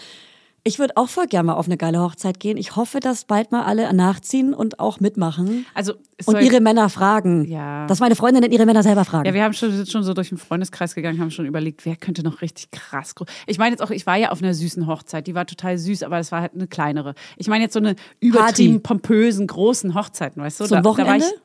Ich 0.63 0.79
würde 0.79 0.97
auch 0.97 1.07
voll 1.07 1.27
gerne 1.27 1.47
mal 1.47 1.53
auf 1.53 1.67
eine 1.67 1.77
geile 1.77 2.01
Hochzeit 2.01 2.41
gehen. 2.41 2.57
Ich 2.57 2.75
hoffe, 2.75 2.99
dass 2.99 3.23
bald 3.23 3.53
mal 3.53 3.63
alle 3.63 3.93
nachziehen 3.93 4.53
und 4.53 4.81
auch 4.81 4.99
mitmachen. 4.99 5.65
Also, 5.73 5.93
Und 6.25 6.41
ihre 6.41 6.59
Männer 6.59 6.89
fragen. 6.89 7.45
Ja. 7.45 7.85
Dass 7.87 8.01
meine 8.01 8.15
Freundinnen 8.17 8.51
ihre 8.51 8.65
Männer 8.65 8.83
selber 8.83 9.05
fragen. 9.05 9.25
Ja, 9.27 9.33
wir 9.33 9.43
haben 9.45 9.53
schon, 9.53 9.71
sind 9.71 9.87
schon 9.89 10.03
so 10.03 10.13
durch 10.13 10.27
den 10.27 10.37
Freundeskreis 10.37 10.93
gegangen, 10.93 11.21
haben 11.21 11.31
schon 11.31 11.45
überlegt, 11.45 11.85
wer 11.85 11.95
könnte 11.95 12.21
noch 12.21 12.41
richtig 12.41 12.71
krass 12.71 13.15
groß. 13.15 13.27
Ich 13.45 13.57
meine 13.59 13.71
jetzt 13.75 13.81
auch, 13.81 13.91
ich 13.91 14.05
war 14.05 14.17
ja 14.17 14.31
auf 14.31 14.41
einer 14.43 14.53
süßen 14.53 14.87
Hochzeit, 14.87 15.27
die 15.27 15.35
war 15.35 15.45
total 15.45 15.77
süß, 15.77 16.03
aber 16.03 16.17
es 16.19 16.33
war 16.33 16.41
halt 16.41 16.53
eine 16.53 16.67
kleinere. 16.67 17.13
Ich 17.37 17.47
meine 17.47 17.63
jetzt 17.63 17.73
so 17.73 17.79
eine 17.79 17.95
übertrieben 18.19 18.81
pompösen, 18.83 19.47
großen 19.47 19.93
Hochzeiten, 19.95 20.41
weißt 20.41 20.59
du? 20.59 20.65
So 20.65 20.75
Da- 20.75 20.81
da 20.81 20.83
war 20.83 20.91
Wochenende? 20.97 21.25
ich, 21.27 21.41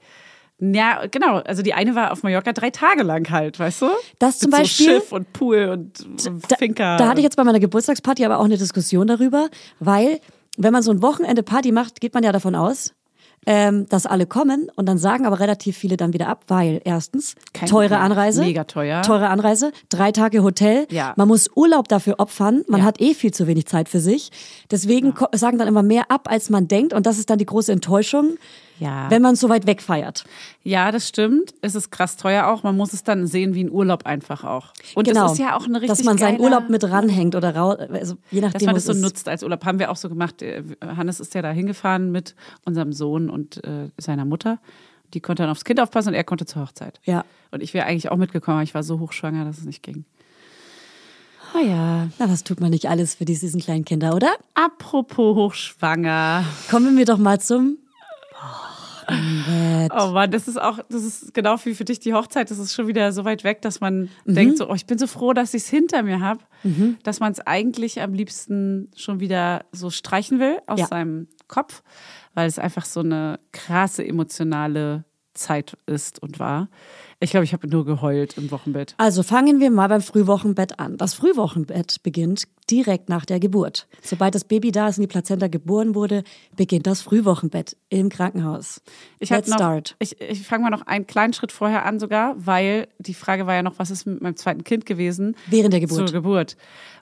ja, 0.62 1.06
genau. 1.10 1.38
Also 1.38 1.62
die 1.62 1.74
eine 1.74 1.94
war 1.94 2.12
auf 2.12 2.22
Mallorca 2.22 2.52
drei 2.52 2.70
Tage 2.70 3.02
lang 3.02 3.28
halt, 3.30 3.58
weißt 3.58 3.82
du? 3.82 3.86
Das 4.18 4.38
zum 4.38 4.50
Mit 4.50 4.60
Beispiel- 4.60 4.86
So 4.86 4.92
Schiff 4.92 5.12
und 5.12 5.32
Pool 5.32 5.68
und 5.68 6.06
da, 6.48 6.56
Finca. 6.56 6.96
da 6.96 7.08
hatte 7.08 7.18
ich 7.18 7.24
jetzt 7.24 7.36
bei 7.36 7.44
meiner 7.44 7.60
Geburtstagsparty 7.60 8.24
aber 8.24 8.38
auch 8.38 8.44
eine 8.44 8.56
Diskussion 8.56 9.06
darüber, 9.08 9.48
weil 9.80 10.20
wenn 10.56 10.72
man 10.72 10.82
so 10.82 10.90
ein 10.92 11.02
Wochenende 11.02 11.42
Party 11.42 11.72
macht, 11.72 12.00
geht 12.00 12.14
man 12.14 12.22
ja 12.22 12.30
davon 12.30 12.54
aus, 12.54 12.92
ähm, 13.44 13.88
dass 13.88 14.06
alle 14.06 14.26
kommen 14.26 14.68
und 14.76 14.86
dann 14.86 14.98
sagen 14.98 15.26
aber 15.26 15.40
relativ 15.40 15.76
viele 15.76 15.96
dann 15.96 16.12
wieder 16.12 16.28
ab, 16.28 16.44
weil 16.46 16.80
erstens 16.84 17.34
Kein- 17.52 17.68
teure 17.68 17.94
ja, 17.94 17.98
Anreise, 18.00 18.42
mega 18.42 18.62
teuer. 18.62 19.02
teure 19.02 19.30
Anreise, 19.30 19.72
drei 19.88 20.12
Tage 20.12 20.44
Hotel, 20.44 20.86
Ja. 20.90 21.12
man 21.16 21.26
muss 21.26 21.50
Urlaub 21.56 21.88
dafür 21.88 22.16
opfern, 22.18 22.62
man 22.68 22.80
Ja. 22.82 22.86
hat 22.86 23.00
eh 23.00 23.14
viel 23.14 23.32
zu 23.34 23.48
wenig 23.48 23.66
Zeit 23.66 23.88
für 23.88 23.98
sich, 23.98 24.30
deswegen 24.70 25.14
ko- 25.14 25.26
sagen 25.32 25.58
dann 25.58 25.66
immer 25.66 25.82
mehr 25.82 26.08
ab, 26.08 26.28
als 26.30 26.50
man 26.50 26.68
denkt 26.68 26.92
und 26.92 27.04
das 27.04 27.18
ist 27.18 27.30
dann 27.30 27.38
die 27.38 27.46
große 27.46 27.72
Enttäuschung, 27.72 28.36
Ja. 28.78 29.10
wenn 29.10 29.22
man 29.22 29.36
so 29.36 29.48
weit 29.48 29.66
weg 29.66 29.82
feiert. 29.82 30.24
Ja, 30.62 30.90
das 30.90 31.08
stimmt. 31.08 31.54
Es 31.60 31.74
ist 31.74 31.90
krass 31.90 32.16
teuer 32.16 32.46
auch. 32.46 32.62
Man 32.62 32.76
muss 32.76 32.92
es 32.92 33.04
dann 33.04 33.26
sehen 33.26 33.54
wie 33.54 33.64
ein 33.64 33.70
Urlaub 33.70 34.06
einfach 34.06 34.44
auch. 34.44 34.72
Und 34.94 35.06
genau, 35.06 35.24
das 35.24 35.32
ist 35.32 35.38
ja 35.38 35.56
auch 35.56 35.66
eine 35.66 35.80
richtig 35.80 35.98
dass 35.98 36.04
man 36.04 36.18
seinen 36.18 36.40
Urlaub 36.40 36.68
mit 36.68 36.84
ranhängt 36.84 37.34
oder 37.34 37.54
rau, 37.54 37.70
also 37.70 38.16
je 38.30 38.40
nachdem, 38.40 38.52
dass 38.52 38.66
man 38.66 38.74
das 38.74 38.84
so 38.84 38.92
es 38.92 39.00
nutzt 39.00 39.28
als 39.28 39.42
Urlaub. 39.42 39.64
Haben 39.64 39.78
wir 39.78 39.90
auch 39.90 39.96
so 39.96 40.08
gemacht. 40.08 40.42
Äh, 40.42 40.62
Hannes 40.84 41.20
ist 41.20 41.34
ja 41.34 41.42
da 41.42 41.50
hingefahren 41.50 42.10
mit 42.10 42.34
unserem 42.64 42.92
Sohn 42.92 43.30
und 43.30 43.62
äh, 43.64 43.90
seiner 43.98 44.24
Mutter. 44.24 44.58
Die 45.14 45.20
konnte 45.20 45.42
dann 45.42 45.50
aufs 45.50 45.64
Kind 45.64 45.78
aufpassen 45.78 46.08
und 46.08 46.14
er 46.14 46.24
konnte 46.24 46.46
zur 46.46 46.62
Hochzeit. 46.62 47.00
Ja. 47.04 47.24
Und 47.50 47.62
ich 47.62 47.74
wäre 47.74 47.86
eigentlich 47.86 48.10
auch 48.10 48.16
mitgekommen, 48.16 48.58
aber 48.58 48.64
ich 48.64 48.74
war 48.74 48.82
so 48.82 48.98
hochschwanger, 48.98 49.44
dass 49.44 49.58
es 49.58 49.64
nicht 49.64 49.82
ging. 49.82 50.04
Ah 51.54 51.60
ja. 51.60 52.08
Na, 52.18 52.30
was 52.30 52.44
tut 52.44 52.60
man 52.60 52.70
nicht 52.70 52.88
alles 52.88 53.14
für 53.14 53.26
die 53.26 53.34
süßen 53.34 53.60
kleinen 53.60 53.84
Kinder, 53.84 54.14
oder? 54.14 54.30
Apropos 54.54 55.36
hochschwanger. 55.36 56.44
Kommen 56.70 56.96
wir 56.96 57.04
doch 57.04 57.18
mal 57.18 57.40
zum 57.40 57.76
Oh 59.94 60.12
Mann, 60.12 60.30
das 60.30 60.46
ist 60.48 60.60
auch, 60.60 60.78
das 60.88 61.02
ist 61.02 61.34
genau 61.34 61.56
wie 61.64 61.74
für 61.74 61.84
dich 61.84 61.98
die 62.00 62.14
Hochzeit. 62.14 62.50
Das 62.50 62.58
ist 62.58 62.72
schon 62.72 62.86
wieder 62.86 63.12
so 63.12 63.24
weit 63.24 63.42
weg, 63.44 63.60
dass 63.62 63.80
man 63.80 64.08
denkt 64.24 64.58
so, 64.58 64.68
oh, 64.70 64.74
ich 64.74 64.86
bin 64.86 64.96
so 64.96 65.06
froh, 65.06 65.32
dass 65.32 65.54
ich 65.54 65.62
es 65.64 65.68
hinter 65.68 66.02
mir 66.02 66.20
habe, 66.20 66.40
dass 67.02 67.18
man 67.20 67.32
es 67.32 67.40
eigentlich 67.40 68.00
am 68.00 68.14
liebsten 68.14 68.90
schon 68.96 69.20
wieder 69.20 69.64
so 69.72 69.90
streichen 69.90 70.38
will 70.38 70.58
aus 70.66 70.80
Ja. 70.80 70.86
seinem 70.86 71.26
Kopf, 71.48 71.82
weil 72.34 72.46
es 72.46 72.58
einfach 72.58 72.84
so 72.84 73.00
eine 73.00 73.40
krasse 73.50 74.06
emotionale 74.06 75.04
Zeit 75.34 75.76
ist 75.86 76.22
und 76.22 76.38
war. 76.38 76.68
Ich 77.22 77.30
glaube, 77.30 77.44
ich 77.44 77.52
habe 77.52 77.68
nur 77.68 77.84
geheult 77.84 78.36
im 78.36 78.50
Wochenbett. 78.50 78.96
Also 78.98 79.22
fangen 79.22 79.60
wir 79.60 79.70
mal 79.70 79.86
beim 79.86 80.00
Frühwochenbett 80.00 80.80
an. 80.80 80.96
Das 80.96 81.14
Frühwochenbett 81.14 82.02
beginnt 82.02 82.48
direkt 82.68 83.08
nach 83.08 83.24
der 83.24 83.38
Geburt. 83.38 83.86
Sobald 84.02 84.34
das 84.34 84.42
Baby 84.42 84.72
da 84.72 84.88
ist 84.88 84.98
und 84.98 85.02
die 85.02 85.06
Plazenta 85.06 85.46
geboren 85.46 85.94
wurde, 85.94 86.24
beginnt 86.56 86.88
das 86.88 87.00
Frühwochenbett 87.00 87.76
im 87.90 88.08
Krankenhaus. 88.08 88.82
Ich, 89.20 89.30
Let's 89.30 89.48
noch, 89.48 89.56
start. 89.56 89.94
ich, 90.00 90.20
ich 90.20 90.42
fange 90.42 90.64
mal 90.64 90.70
noch 90.70 90.84
einen 90.88 91.06
kleinen 91.06 91.32
Schritt 91.32 91.52
vorher 91.52 91.84
an 91.86 92.00
sogar, 92.00 92.34
weil 92.36 92.88
die 92.98 93.14
Frage 93.14 93.46
war 93.46 93.54
ja 93.54 93.62
noch, 93.62 93.78
was 93.78 93.92
ist 93.92 94.04
mit 94.04 94.20
meinem 94.20 94.36
zweiten 94.36 94.64
Kind 94.64 94.84
gewesen? 94.84 95.36
Während 95.46 95.72
der 95.72 95.80
Geburt. 95.80 96.08
Zur 96.08 96.12
Geburt. 96.12 96.56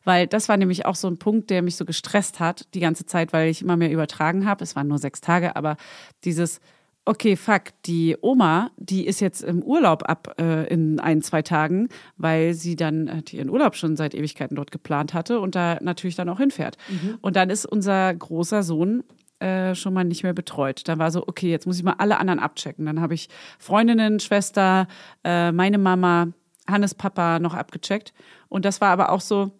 Weil 0.05 0.27
das 0.27 0.51
war 0.51 0.59
nämlich 0.59 0.85
auch 0.85 0.97
so 0.97 1.09
ein 1.09 1.17
Punkt, 1.17 1.49
der 1.49 1.63
mich 1.63 1.77
so 1.77 1.87
gestresst 1.87 2.41
hat 2.41 2.67
die 2.75 2.81
ganze 2.81 3.07
Zeit, 3.07 3.33
weil 3.33 3.49
ich 3.49 3.63
immer 3.63 3.79
mehr 3.79 3.91
übertragen 3.91 4.45
habe. 4.45 4.65
Es 4.65 4.77
waren 4.77 4.89
nur 4.89 4.99
sechs 4.99 5.23
Tage, 5.23 5.57
aber 5.57 5.79
dieses 6.25 6.61
okay, 7.05 7.37
fuck, 7.37 7.63
die 7.87 8.17
Oma, 8.21 8.71
die 8.77 9.07
ist 9.07 9.21
jetzt 9.21 9.43
im 9.43 9.63
Urlaub 9.63 10.09
ab 10.09 10.35
äh, 10.41 10.67
in 10.73 11.01
ein, 11.01 11.23
zwei 11.23 11.43
Tagen, 11.43 11.89
weil 12.17 12.55
sie 12.55 12.77
dann 12.77 13.09
äh, 13.09 13.23
die 13.23 13.39
ihren 13.39 13.51
Urlaub 13.51 13.75
schon 13.75 13.97
seit 13.97 14.15
Ewigkeiten 14.15 14.55
dort 14.57 14.71
geplant 14.71 15.15
hatte 15.15 15.41
und 15.41 15.55
da 15.55 15.79
natürlich 15.81 16.17
dann 16.17 16.29
auch 16.29 16.39
hinfährt. 16.39 16.77
Und 17.21 17.37
dann 17.37 17.51
ist 17.51 17.67
unser 17.67 18.15
großer 18.15 18.63
Sohn 18.63 19.03
äh, 19.41 19.75
schon 19.75 19.95
mal 19.95 20.05
nicht 20.05 20.23
mehr 20.23 20.35
betreut. 20.35 20.83
Da 20.87 20.99
war 20.99 21.11
so, 21.11 21.27
okay, 21.27 21.51
jetzt 21.51 21.67
muss 21.67 21.79
ich 21.79 21.83
mal 21.83 21.97
alle 21.99 22.19
anderen 22.19 22.39
abchecken. 22.41 22.87
Dann 22.87 23.01
habe 23.01 23.15
ich 23.15 23.29
Freundinnen, 23.59 24.21
Schwester, 24.21 24.87
äh, 25.25 25.51
meine 25.53 25.79
Mama, 25.79 26.29
Hannes 26.69 26.95
Papa 26.95 27.39
noch 27.39 27.55
abgecheckt. 27.55 28.13
Und 28.49 28.65
das 28.65 28.81
war 28.81 28.91
aber 28.91 29.11
auch 29.11 29.21
so, 29.21 29.51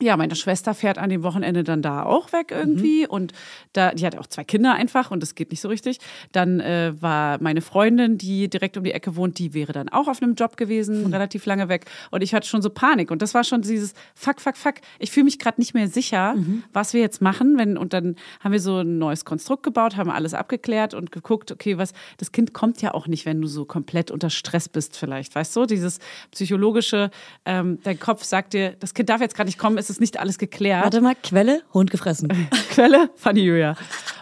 ja, 0.00 0.16
meine 0.16 0.34
Schwester 0.34 0.74
fährt 0.74 0.98
an 0.98 1.10
dem 1.10 1.22
Wochenende 1.22 1.64
dann 1.64 1.82
da 1.82 2.04
auch 2.04 2.32
weg 2.32 2.50
irgendwie 2.50 3.06
und 3.06 3.32
da, 3.72 3.92
die 3.92 4.06
hat 4.06 4.16
auch 4.16 4.26
zwei 4.26 4.44
Kinder 4.44 4.74
einfach 4.74 5.10
und 5.10 5.22
das 5.22 5.34
geht 5.34 5.50
nicht 5.50 5.60
so 5.60 5.68
richtig. 5.68 5.98
Dann 6.32 6.60
äh, 6.60 6.92
war 7.00 7.40
meine 7.42 7.60
Freundin, 7.60 8.18
die 8.18 8.48
direkt 8.48 8.76
um 8.76 8.84
die 8.84 8.92
Ecke 8.92 9.16
wohnt, 9.16 9.38
die 9.38 9.54
wäre 9.54 9.72
dann 9.72 9.88
auch 9.88 10.08
auf 10.08 10.22
einem 10.22 10.34
Job 10.34 10.56
gewesen, 10.56 11.06
relativ 11.12 11.46
lange 11.46 11.68
weg 11.68 11.86
und 12.10 12.22
ich 12.22 12.34
hatte 12.34 12.48
schon 12.48 12.62
so 12.62 12.70
Panik 12.70 13.10
und 13.10 13.22
das 13.22 13.34
war 13.34 13.44
schon 13.44 13.62
dieses 13.62 13.94
Fuck, 14.14 14.40
fuck, 14.40 14.56
fuck. 14.56 14.74
Ich 14.98 15.10
fühle 15.10 15.24
mich 15.24 15.38
gerade 15.38 15.60
nicht 15.60 15.74
mehr 15.74 15.88
sicher, 15.88 16.34
was 16.72 16.94
wir 16.94 17.00
jetzt 17.00 17.20
machen, 17.20 17.58
wenn 17.58 17.76
und 17.76 17.92
dann 17.92 18.16
haben 18.40 18.52
wir 18.52 18.60
so 18.60 18.78
ein 18.78 18.98
neues 18.98 19.24
Konstrukt 19.24 19.62
gebaut, 19.62 19.96
haben 19.96 20.10
alles 20.10 20.34
abgeklärt 20.34 20.94
und 20.94 21.12
geguckt, 21.12 21.52
okay, 21.52 21.78
was 21.78 21.92
das 22.16 22.32
Kind 22.32 22.54
kommt 22.54 22.80
ja 22.82 22.94
auch 22.94 23.06
nicht, 23.06 23.26
wenn 23.26 23.40
du 23.40 23.48
so 23.48 23.64
komplett 23.64 24.10
unter 24.10 24.30
Stress 24.30 24.68
bist 24.68 24.96
vielleicht, 24.96 25.34
weißt 25.34 25.54
du, 25.56 25.66
dieses 25.66 25.98
psychologische, 26.30 27.10
ähm, 27.44 27.78
dein 27.82 27.98
Kopf 27.98 28.24
sagt 28.24 28.54
dir, 28.54 28.76
das 28.80 28.94
Kind 28.94 29.08
darf 29.08 29.20
jetzt 29.20 29.34
gerade 29.34 29.48
nicht 29.48 29.58
kommen, 29.58 29.76
es 29.78 29.89
ist 29.90 30.00
nicht 30.00 30.18
alles 30.18 30.38
geklärt. 30.38 30.84
Warte 30.84 31.00
mal, 31.00 31.14
Quelle, 31.22 31.62
Hund 31.74 31.90
gefressen. 31.90 32.28
Quelle, 32.70 33.10
Fanny 33.16 33.42
Julia. 33.42 33.76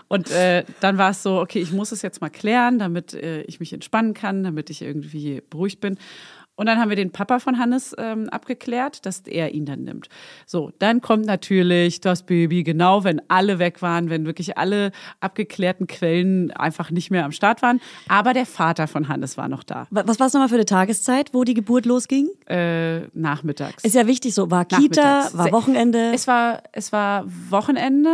Und 0.08 0.30
äh, 0.30 0.64
dann 0.80 0.96
war 0.98 1.10
es 1.10 1.22
so, 1.22 1.40
okay, 1.40 1.60
ich 1.60 1.72
muss 1.72 1.92
es 1.92 2.02
jetzt 2.02 2.20
mal 2.20 2.30
klären, 2.30 2.78
damit 2.78 3.12
äh, 3.14 3.42
ich 3.42 3.60
mich 3.60 3.72
entspannen 3.72 4.14
kann, 4.14 4.42
damit 4.42 4.70
ich 4.70 4.82
irgendwie 4.82 5.42
beruhigt 5.50 5.80
bin. 5.80 5.98
Und 6.58 6.66
dann 6.66 6.78
haben 6.80 6.88
wir 6.88 6.96
den 6.96 7.12
Papa 7.12 7.38
von 7.38 7.56
Hannes 7.58 7.94
ähm, 7.98 8.28
abgeklärt, 8.30 9.06
dass 9.06 9.20
er 9.20 9.54
ihn 9.54 9.64
dann 9.64 9.84
nimmt. 9.84 10.08
So, 10.44 10.72
dann 10.80 11.00
kommt 11.00 11.24
natürlich 11.24 12.00
das 12.00 12.24
Baby, 12.24 12.64
genau, 12.64 13.04
wenn 13.04 13.22
alle 13.28 13.60
weg 13.60 13.80
waren, 13.80 14.10
wenn 14.10 14.26
wirklich 14.26 14.58
alle 14.58 14.90
abgeklärten 15.20 15.86
Quellen 15.86 16.50
einfach 16.50 16.90
nicht 16.90 17.12
mehr 17.12 17.24
am 17.24 17.30
Start 17.30 17.62
waren. 17.62 17.80
Aber 18.08 18.32
der 18.32 18.44
Vater 18.44 18.88
von 18.88 19.06
Hannes 19.06 19.36
war 19.36 19.48
noch 19.48 19.62
da, 19.62 19.86
Wa- 19.90 20.02
Was 20.06 20.18
war 20.18 20.26
es 20.26 20.32
nochmal 20.32 20.48
für 20.48 20.56
eine 20.56 20.64
Tageszeit, 20.64 21.32
wo 21.32 21.44
die 21.44 21.54
Geburt 21.54 21.86
losging? 21.86 22.28
äh, 22.46 23.02
nachmittags. 23.16 23.84
Ist 23.84 23.94
ja 23.94 24.08
wichtig 24.08 24.34
so. 24.34 24.50
War 24.50 24.64
Kita, 24.64 25.28
war 25.34 25.52
Wochenende. 25.52 26.10
Es 26.12 26.26
war, 26.26 26.62
es 26.72 26.90
war 26.92 27.24
Wochenende. 27.50 28.10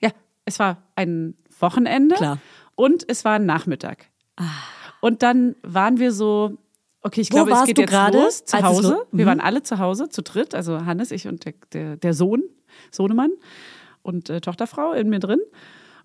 Ja, 0.00 0.10
es 0.46 0.58
war 0.58 0.78
ein 0.94 1.34
Wochenende. 1.60 2.14
Klar. 2.14 2.38
Und 2.76 3.04
es 3.08 3.24
war 3.26 3.34
ein 3.34 3.44
Nachmittag. 3.46 4.06
Und 5.00 5.22
dann 5.22 5.54
waren 5.62 5.98
wir 5.98 6.12
so, 6.12 6.56
okay, 7.06 7.20
ich 7.22 7.30
Wo 7.32 7.36
glaube, 7.36 7.52
es 7.52 7.64
geht 7.64 7.78
du 7.78 7.82
jetzt 7.82 7.90
gerade, 7.90 8.18
los 8.18 8.44
zu 8.44 8.62
Hause. 8.62 8.90
lo- 8.94 9.06
Wir 9.12 9.24
Mhm. 9.24 9.28
waren 9.30 9.40
alle 9.40 9.62
zu 9.62 9.78
Hause, 9.78 10.08
zu 10.08 10.22
dritt, 10.22 10.54
also 10.54 10.84
Hannes, 10.84 11.10
ich 11.10 11.26
und 11.28 11.44
der, 11.44 11.54
der, 11.72 11.96
der 11.96 12.12
Sohn, 12.14 12.42
Sohnemann 12.90 13.30
und 14.02 14.28
äh, 14.30 14.40
Tochterfrau 14.40 14.92
in 14.92 15.08
mir 15.08 15.18
drin. 15.20 15.40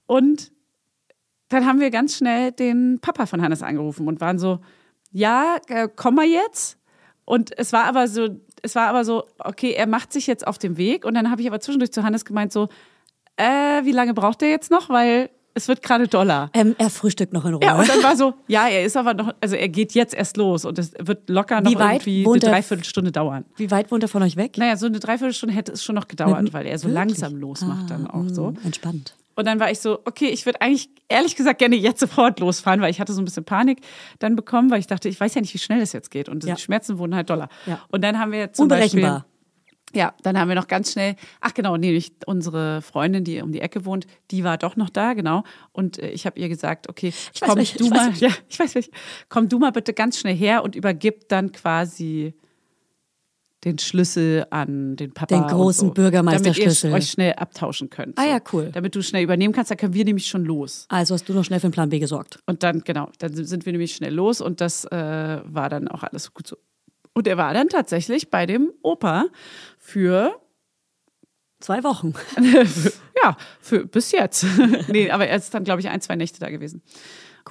Und 0.05 0.51
dann 1.49 1.65
haben 1.65 1.79
wir 1.79 1.89
ganz 1.89 2.15
schnell 2.15 2.51
den 2.51 2.99
Papa 3.01 3.25
von 3.25 3.41
Hannes 3.41 3.61
angerufen 3.61 4.07
und 4.07 4.21
waren 4.21 4.39
so, 4.39 4.59
ja, 5.11 5.57
äh, 5.67 5.89
komm 5.93 6.15
mal 6.15 6.25
jetzt. 6.25 6.77
Und 7.25 7.57
es 7.57 7.73
war 7.73 7.85
aber 7.85 8.07
so, 8.07 8.29
es 8.61 8.75
war 8.75 8.87
aber 8.87 9.03
so, 9.05 9.23
okay, 9.39 9.71
er 9.71 9.87
macht 9.87 10.13
sich 10.13 10.27
jetzt 10.27 10.45
auf 10.47 10.57
den 10.57 10.77
Weg. 10.77 11.03
Und 11.05 11.13
dann 11.13 11.29
habe 11.29 11.41
ich 11.41 11.47
aber 11.47 11.59
zwischendurch 11.59 11.91
zu 11.91 12.03
Hannes 12.03 12.23
gemeint 12.25 12.51
so, 12.53 12.69
äh, 13.37 13.83
wie 13.83 13.91
lange 13.91 14.13
braucht 14.13 14.41
der 14.41 14.49
jetzt 14.49 14.71
noch? 14.71 14.89
Weil 14.89 15.29
es 15.53 15.67
wird 15.67 15.81
gerade 15.81 16.07
doller. 16.07 16.49
ähm, 16.53 16.75
er 16.77 16.89
frühstückt 16.89 17.33
noch 17.33 17.45
in 17.45 17.53
Ruhe. 17.55 17.63
Ja, 17.63 17.77
und 17.79 17.87
dann 17.89 18.01
war 18.03 18.15
so, 18.15 18.33
ja, 18.47 18.67
er 18.67 18.83
ist 18.85 18.95
aber 18.97 19.13
noch, 19.13 19.33
also 19.41 19.55
er 19.55 19.69
geht 19.69 19.93
jetzt 19.93 20.13
erst 20.13 20.37
los 20.37 20.65
und 20.65 20.77
es 20.79 20.93
wird 20.99 21.29
locker 21.29 21.61
noch 21.61 21.71
irgendwie 21.71 22.25
eine 22.25 22.35
er- 22.37 22.39
Dreiviertelstunde 22.51 23.11
dauern. 23.11 23.45
Wie 23.57 23.69
weit 23.71 23.91
wohnt 23.91 24.03
er 24.03 24.09
von 24.09 24.23
euch 24.23 24.35
weg? 24.37 24.57
Naja, 24.57 24.77
so 24.77 24.85
eine 24.85 24.99
Dreiviertelstunde 24.99 25.53
hätte 25.55 25.71
es 25.71 25.83
schon 25.83 25.95
noch 25.95 26.07
gedauert, 26.07 26.41
Mit- 26.43 26.53
weil 26.53 26.65
er 26.65 26.77
so 26.79 26.87
Wirklich? 26.87 27.19
langsam 27.19 27.35
losmacht 27.35 27.89
dann 27.89 28.07
Ah, 28.07 28.13
auch 28.19 28.29
so. 28.29 28.51
mm, 28.51 28.57
Entspannt. 28.65 29.15
Und 29.33 29.45
dann 29.47 29.59
war 29.61 29.71
ich 29.71 29.79
so, 29.79 29.99
okay, 30.05 30.27
ich 30.27 30.45
würde 30.45 30.61
eigentlich 30.61 30.89
ehrlich 31.07 31.35
gesagt 31.37 31.59
gerne 31.59 31.75
jetzt 31.77 31.99
sofort 32.01 32.39
losfahren, 32.41 32.81
weil 32.81 32.91
ich 32.91 32.99
hatte 32.99 33.13
so 33.13 33.21
ein 33.21 33.25
bisschen 33.25 33.45
Panik 33.45 33.79
dann 34.19 34.35
bekommen, 34.35 34.69
weil 34.69 34.79
ich 34.79 34.87
dachte, 34.87 35.07
ich 35.09 35.19
weiß 35.19 35.33
ja 35.35 35.41
nicht, 35.41 35.53
wie 35.53 35.57
schnell 35.57 35.79
das 35.79 35.93
jetzt 35.93 36.11
geht. 36.11 36.27
Und 36.29 36.43
Ja. 36.43 36.55
die 36.55 36.61
Schmerzen 36.61 36.97
wurden 36.97 37.15
halt 37.15 37.29
doller. 37.29 37.47
Ja. 37.65 37.79
Und 37.89 38.03
dann 38.03 38.19
haben 38.19 38.33
wir 38.33 38.51
zum 38.51 38.63
Unberechenbar. 38.63 39.11
Beispiel 39.11 39.30
ja, 39.93 40.13
dann 40.23 40.37
haben 40.39 40.47
wir 40.47 40.55
noch 40.55 40.67
ganz 40.67 40.93
schnell, 40.93 41.15
ach 41.39 41.53
genau, 41.53 41.77
nämlich 41.77 42.13
unsere 42.25 42.81
Freundin, 42.81 43.23
die 43.23 43.41
um 43.41 43.51
die 43.51 43.61
Ecke 43.61 43.85
wohnt, 43.85 44.07
die 44.31 44.43
war 44.43 44.57
doch 44.57 44.75
noch 44.75 44.89
da, 44.89 45.13
genau. 45.13 45.43
Und 45.71 45.99
äh, 45.99 46.09
ich 46.11 46.25
habe 46.25 46.39
ihr 46.39 46.49
gesagt, 46.49 46.89
okay, 46.89 47.13
Ich 47.33 47.41
komm 47.41 47.57
welche, 47.57 47.77
du 47.77 47.85
ich 47.85 47.91
weiß 47.91 47.97
mal, 47.97 48.13
ja, 48.19 48.29
ich 48.49 48.59
weiß 48.59 48.75
welche. 48.75 48.91
komm 49.29 49.49
du 49.49 49.59
mal 49.59 49.71
bitte 49.71 49.93
ganz 49.93 50.19
schnell 50.19 50.35
her 50.35 50.63
und 50.63 50.75
übergib 50.75 51.27
dann 51.29 51.51
quasi 51.51 52.33
den 53.63 53.77
Schlüssel 53.77 54.47
an 54.49 54.95
den 54.95 55.13
Papa. 55.13 55.35
Den 55.35 55.47
großen 55.47 55.89
so, 55.89 55.93
Bürgermeisterschlüssel. 55.93 56.89
Damit 56.89 57.03
ihr 57.03 57.05
euch 57.05 57.11
schnell 57.11 57.33
abtauschen 57.33 57.89
könnt. 57.89 58.17
Ah 58.17 58.23
so. 58.23 58.29
ja, 58.29 58.39
cool. 58.53 58.69
Damit 58.73 58.95
du 58.95 59.03
schnell 59.03 59.23
übernehmen 59.23 59.53
kannst, 59.53 59.69
dann 59.69 59.77
können 59.77 59.93
wir 59.93 60.03
nämlich 60.03 60.27
schon 60.27 60.45
los. 60.45 60.85
Also 60.89 61.13
hast 61.13 61.29
du 61.29 61.33
noch 61.33 61.45
schnell 61.45 61.59
für 61.59 61.67
den 61.67 61.73
Plan 61.73 61.89
B 61.89 61.99
gesorgt. 61.99 62.39
Und 62.47 62.63
dann, 62.63 62.81
genau, 62.83 63.09
dann 63.19 63.33
sind 63.33 63.65
wir 63.65 63.71
nämlich 63.71 63.95
schnell 63.95 64.13
los 64.13 64.41
und 64.41 64.61
das 64.61 64.85
äh, 64.85 65.41
war 65.43 65.69
dann 65.69 65.87
auch 65.87 66.03
alles 66.03 66.33
gut 66.33 66.47
so. 66.47 66.57
Und 67.13 67.27
er 67.27 67.37
war 67.37 67.53
dann 67.53 67.69
tatsächlich 67.69 68.29
bei 68.29 68.45
dem 68.45 68.71
Opa 68.81 69.25
für 69.77 70.41
Zwei 71.61 71.83
Wochen. 71.83 72.15
ja, 73.23 73.37
für 73.61 73.85
bis 73.85 74.11
jetzt. 74.11 74.45
nee, 74.87 75.11
aber 75.11 75.27
er 75.27 75.37
ist 75.37 75.53
dann, 75.53 75.63
glaube 75.63 75.79
ich, 75.79 75.89
ein, 75.89 76.01
zwei 76.01 76.15
Nächte 76.15 76.39
da 76.39 76.49
gewesen. 76.49 76.81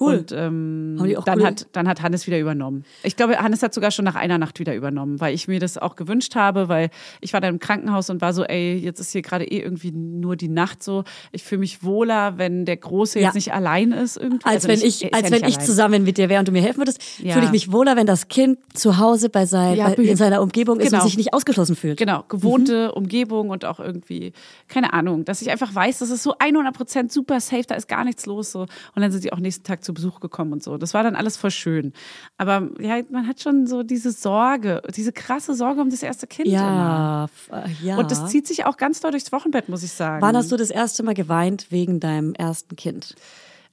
Cool. 0.01 0.15
Und 0.19 0.33
ähm, 0.33 0.97
dann, 1.27 1.39
cool- 1.39 1.45
hat, 1.47 1.67
dann 1.73 1.87
hat 1.87 2.01
Hannes 2.03 2.27
wieder 2.27 2.39
übernommen. 2.39 2.85
Ich 3.03 3.17
glaube, 3.17 3.37
Hannes 3.39 3.63
hat 3.63 3.75
sogar 3.75 3.91
schon 3.91 4.05
nach 4.07 4.15
einer 4.15 4.39
Nacht 4.39 4.59
wieder 4.59 4.75
übernommen, 4.75 5.21
weil 5.21 5.35
ich 5.35 5.47
mir 5.47 5.61
das 5.61 5.77
auch 5.77 5.95
gewünscht 5.97 6.35
habe, 6.37 6.69
weil 6.69 6.89
ich 7.21 7.33
war 7.35 7.41
dann 7.41 7.55
im 7.55 7.59
Krankenhaus 7.61 8.09
und 8.09 8.21
war 8.23 8.33
so, 8.33 8.45
ey, 8.45 8.77
jetzt 8.77 8.99
ist 9.01 9.13
hier 9.13 9.23
gerade 9.23 9.45
eh 9.45 9.59
irgendwie 9.61 9.91
nur 9.93 10.37
die 10.37 10.49
Nacht 10.49 10.83
so. 10.83 11.05
Ich 11.33 11.43
fühle 11.43 11.61
mich 11.61 11.83
wohler, 11.85 12.39
wenn 12.39 12.65
der 12.65 12.79
Große 12.79 13.21
Ja. 13.21 13.27
jetzt 13.27 13.35
nicht 13.35 13.53
allein 13.53 13.93
ist 13.93 14.17
irgendwie. 14.17 14.45
Als 14.47 14.65
Also 14.65 14.69
wenn 14.69 14.79
nicht- 14.79 14.87
ich, 15.03 15.05
ist 15.05 15.15
als 15.15 15.25
ja 15.29 15.31
wenn 15.33 15.49
ich 15.49 15.57
allein. 15.57 15.67
zusammen 15.67 16.05
mit 16.05 16.17
dir 16.17 16.29
wäre 16.31 16.41
und 16.41 16.49
du 16.49 16.53
mir 16.53 16.63
helfen 16.63 16.79
würdest, 16.81 17.01
Ja. 17.23 17.35
fühle 17.35 17.45
ich 17.47 17.53
mich 17.53 17.71
wohler, 17.73 17.97
wenn 17.97 18.07
das 18.07 18.29
Kind 18.29 18.59
zu 18.75 18.97
Hause 18.99 19.29
bei 19.29 19.45
sein, 19.45 19.77
bei, 19.77 19.95
in 19.95 20.17
seiner 20.17 20.41
Umgebung 20.41 20.81
ist 20.81 20.91
genau. 20.91 21.03
und 21.03 21.09
sich 21.09 21.19
nicht 21.19 21.35
ausgeschlossen 21.35 21.77
fühlt. 21.77 21.99
Genau, 21.99 22.25
gewohnte 22.29 22.93
Umgebung 22.93 23.51
und 23.51 23.65
auch 23.67 23.81
irgendwie, 23.81 24.33
keine 24.69 24.93
Ahnung, 24.95 25.25
dass 25.25 25.43
ich 25.43 25.51
einfach 25.51 25.75
weiß, 25.75 25.99
das 25.99 26.11
ist 26.11 26.23
so 26.23 26.35
100 26.39 26.75
Prozent 26.75 27.13
super 27.13 27.41
safe, 27.41 27.65
da 27.67 27.75
ist 27.75 27.89
gar 27.89 28.05
nichts 28.05 28.25
los 28.27 28.53
so. 28.53 28.61
Und 28.61 28.69
dann 29.03 29.13
sind 29.13 29.21
sie 29.21 29.33
auch 29.33 29.39
nächsten 29.39 29.65
Tag 29.65 29.85
zu 29.85 29.90
Besuch 29.93 30.21
gekommen 30.21 30.53
und 30.53 30.63
so. 30.63 30.77
Das 30.79 30.95
war 30.95 31.03
dann 31.03 31.17
alles 31.17 31.37
voll 31.37 31.51
schön. 31.51 31.93
Aber 32.37 32.69
ja, 32.81 33.01
man 33.11 33.27
hat 33.27 33.41
schon 33.41 33.67
so 33.67 33.83
diese 33.83 34.11
Sorge, 34.13 34.83
diese 34.97 35.13
krasse 35.13 35.55
Sorge 35.55 35.81
um 35.81 35.91
das 35.91 36.03
erste 36.03 36.27
Kind 36.27 36.49
immer. 36.49 36.57
Ja, 36.57 37.25
f- 37.25 37.51
äh, 37.53 37.87
ja. 37.87 37.97
Und 37.99 38.11
das 38.11 38.27
zieht 38.29 38.47
sich 38.47 38.67
auch 38.67 38.77
ganz 38.77 39.01
doll 39.01 39.11
durchs 39.11 39.33
Wochenbett, 39.33 39.69
muss 39.69 39.83
ich 39.83 39.93
sagen. 39.93 40.23
Wann 40.23 40.37
hast 40.37 40.51
du 40.53 40.57
das 40.57 40.71
erste 40.71 41.03
Mal 41.03 41.15
geweint 41.15 41.67
wegen 41.71 42.01
deinem 42.01 42.35
ersten 42.35 42.77
Kind? 42.77 43.15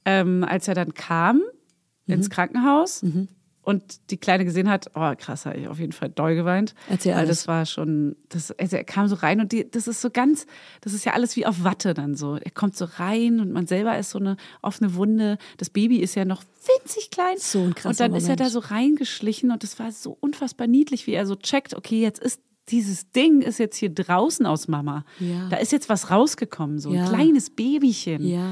ähm, 0.05 0.45
als 0.47 0.68
er 0.70 0.74
dann 0.74 0.93
kam 0.93 1.41
Mhm. 2.05 2.13
ins 2.13 2.30
Krankenhaus 2.30 3.03
und 3.68 4.09
die 4.11 4.18
Kleine 4.18 4.45
gesehen 4.45 4.70
hat, 4.70 4.91
oh 4.95 5.11
krass, 5.18 5.45
habe 5.45 5.57
ich 5.57 5.68
auf 5.68 5.78
jeden 5.78 5.91
Fall 5.91 6.07
doll 6.09 6.36
geweint. 6.36 6.74
Erzähl 6.89 7.11
Weil 7.11 7.20
alles. 7.20 7.39
das 7.39 7.47
war 7.49 7.65
schon, 7.65 8.15
das, 8.30 8.51
also 8.53 8.78
er 8.78 8.86
kam 8.86 9.09
so 9.09 9.15
rein 9.15 9.41
und 9.41 9.51
die, 9.51 9.70
das 9.70 9.89
ist 9.89 9.99
so 10.01 10.09
ganz, 10.09 10.45
das 10.80 10.93
ist 10.93 11.03
ja 11.03 11.11
alles 11.11 11.36
wie 11.36 11.45
auf 11.45 11.65
Watte 11.65 11.93
dann 11.93 12.15
so. 12.15 12.38
Er 12.38 12.51
kommt 12.51 12.78
so 12.78 12.86
rein 12.86 13.41
und 13.41 13.51
man 13.51 13.68
selber 13.68 13.97
ist 13.97 14.11
so 14.11 14.20
eine 14.20 14.38
offene 14.61 14.95
Wunde. 14.95 15.38
Das 15.57 15.70
Baby 15.70 15.97
ist 15.97 16.15
ja 16.15 16.24
noch 16.24 16.43
winzig 16.65 17.11
klein. 17.11 17.36
So 17.39 17.59
ein 17.61 17.76
krasser 17.76 17.89
Und 17.89 17.99
dann 17.99 18.15
ist 18.18 18.24
er 18.24 18.36
Moment. 18.36 18.39
da 18.39 18.49
so 18.49 18.59
reingeschlichen 18.59 19.51
und 19.51 19.63
das 19.63 19.78
war 19.80 19.91
so 19.91 20.15
unfassbar 20.18 20.68
niedlich, 20.68 21.05
wie 21.05 21.13
er 21.13 21.26
so 21.26 21.36
checkt, 21.36 21.76
okay, 21.76 21.99
jetzt 22.01 22.20
ist 22.20 22.39
dieses 22.70 23.11
Ding 23.11 23.41
ist 23.41 23.59
jetzt 23.59 23.78
hier 23.78 23.89
draußen 23.89 24.45
aus 24.45 24.68
Mama. 24.68 25.03
Ja. 25.20 25.47
Da 25.49 25.55
ist 25.57 25.72
jetzt 25.72 25.88
was 25.89 26.09
rausgekommen, 26.11 26.80
so 26.80 26.89
ein 26.89 26.95
Ja. 26.95 27.07
kleines 27.07 27.49
Babychen. 27.49 28.26
Ja. 28.28 28.47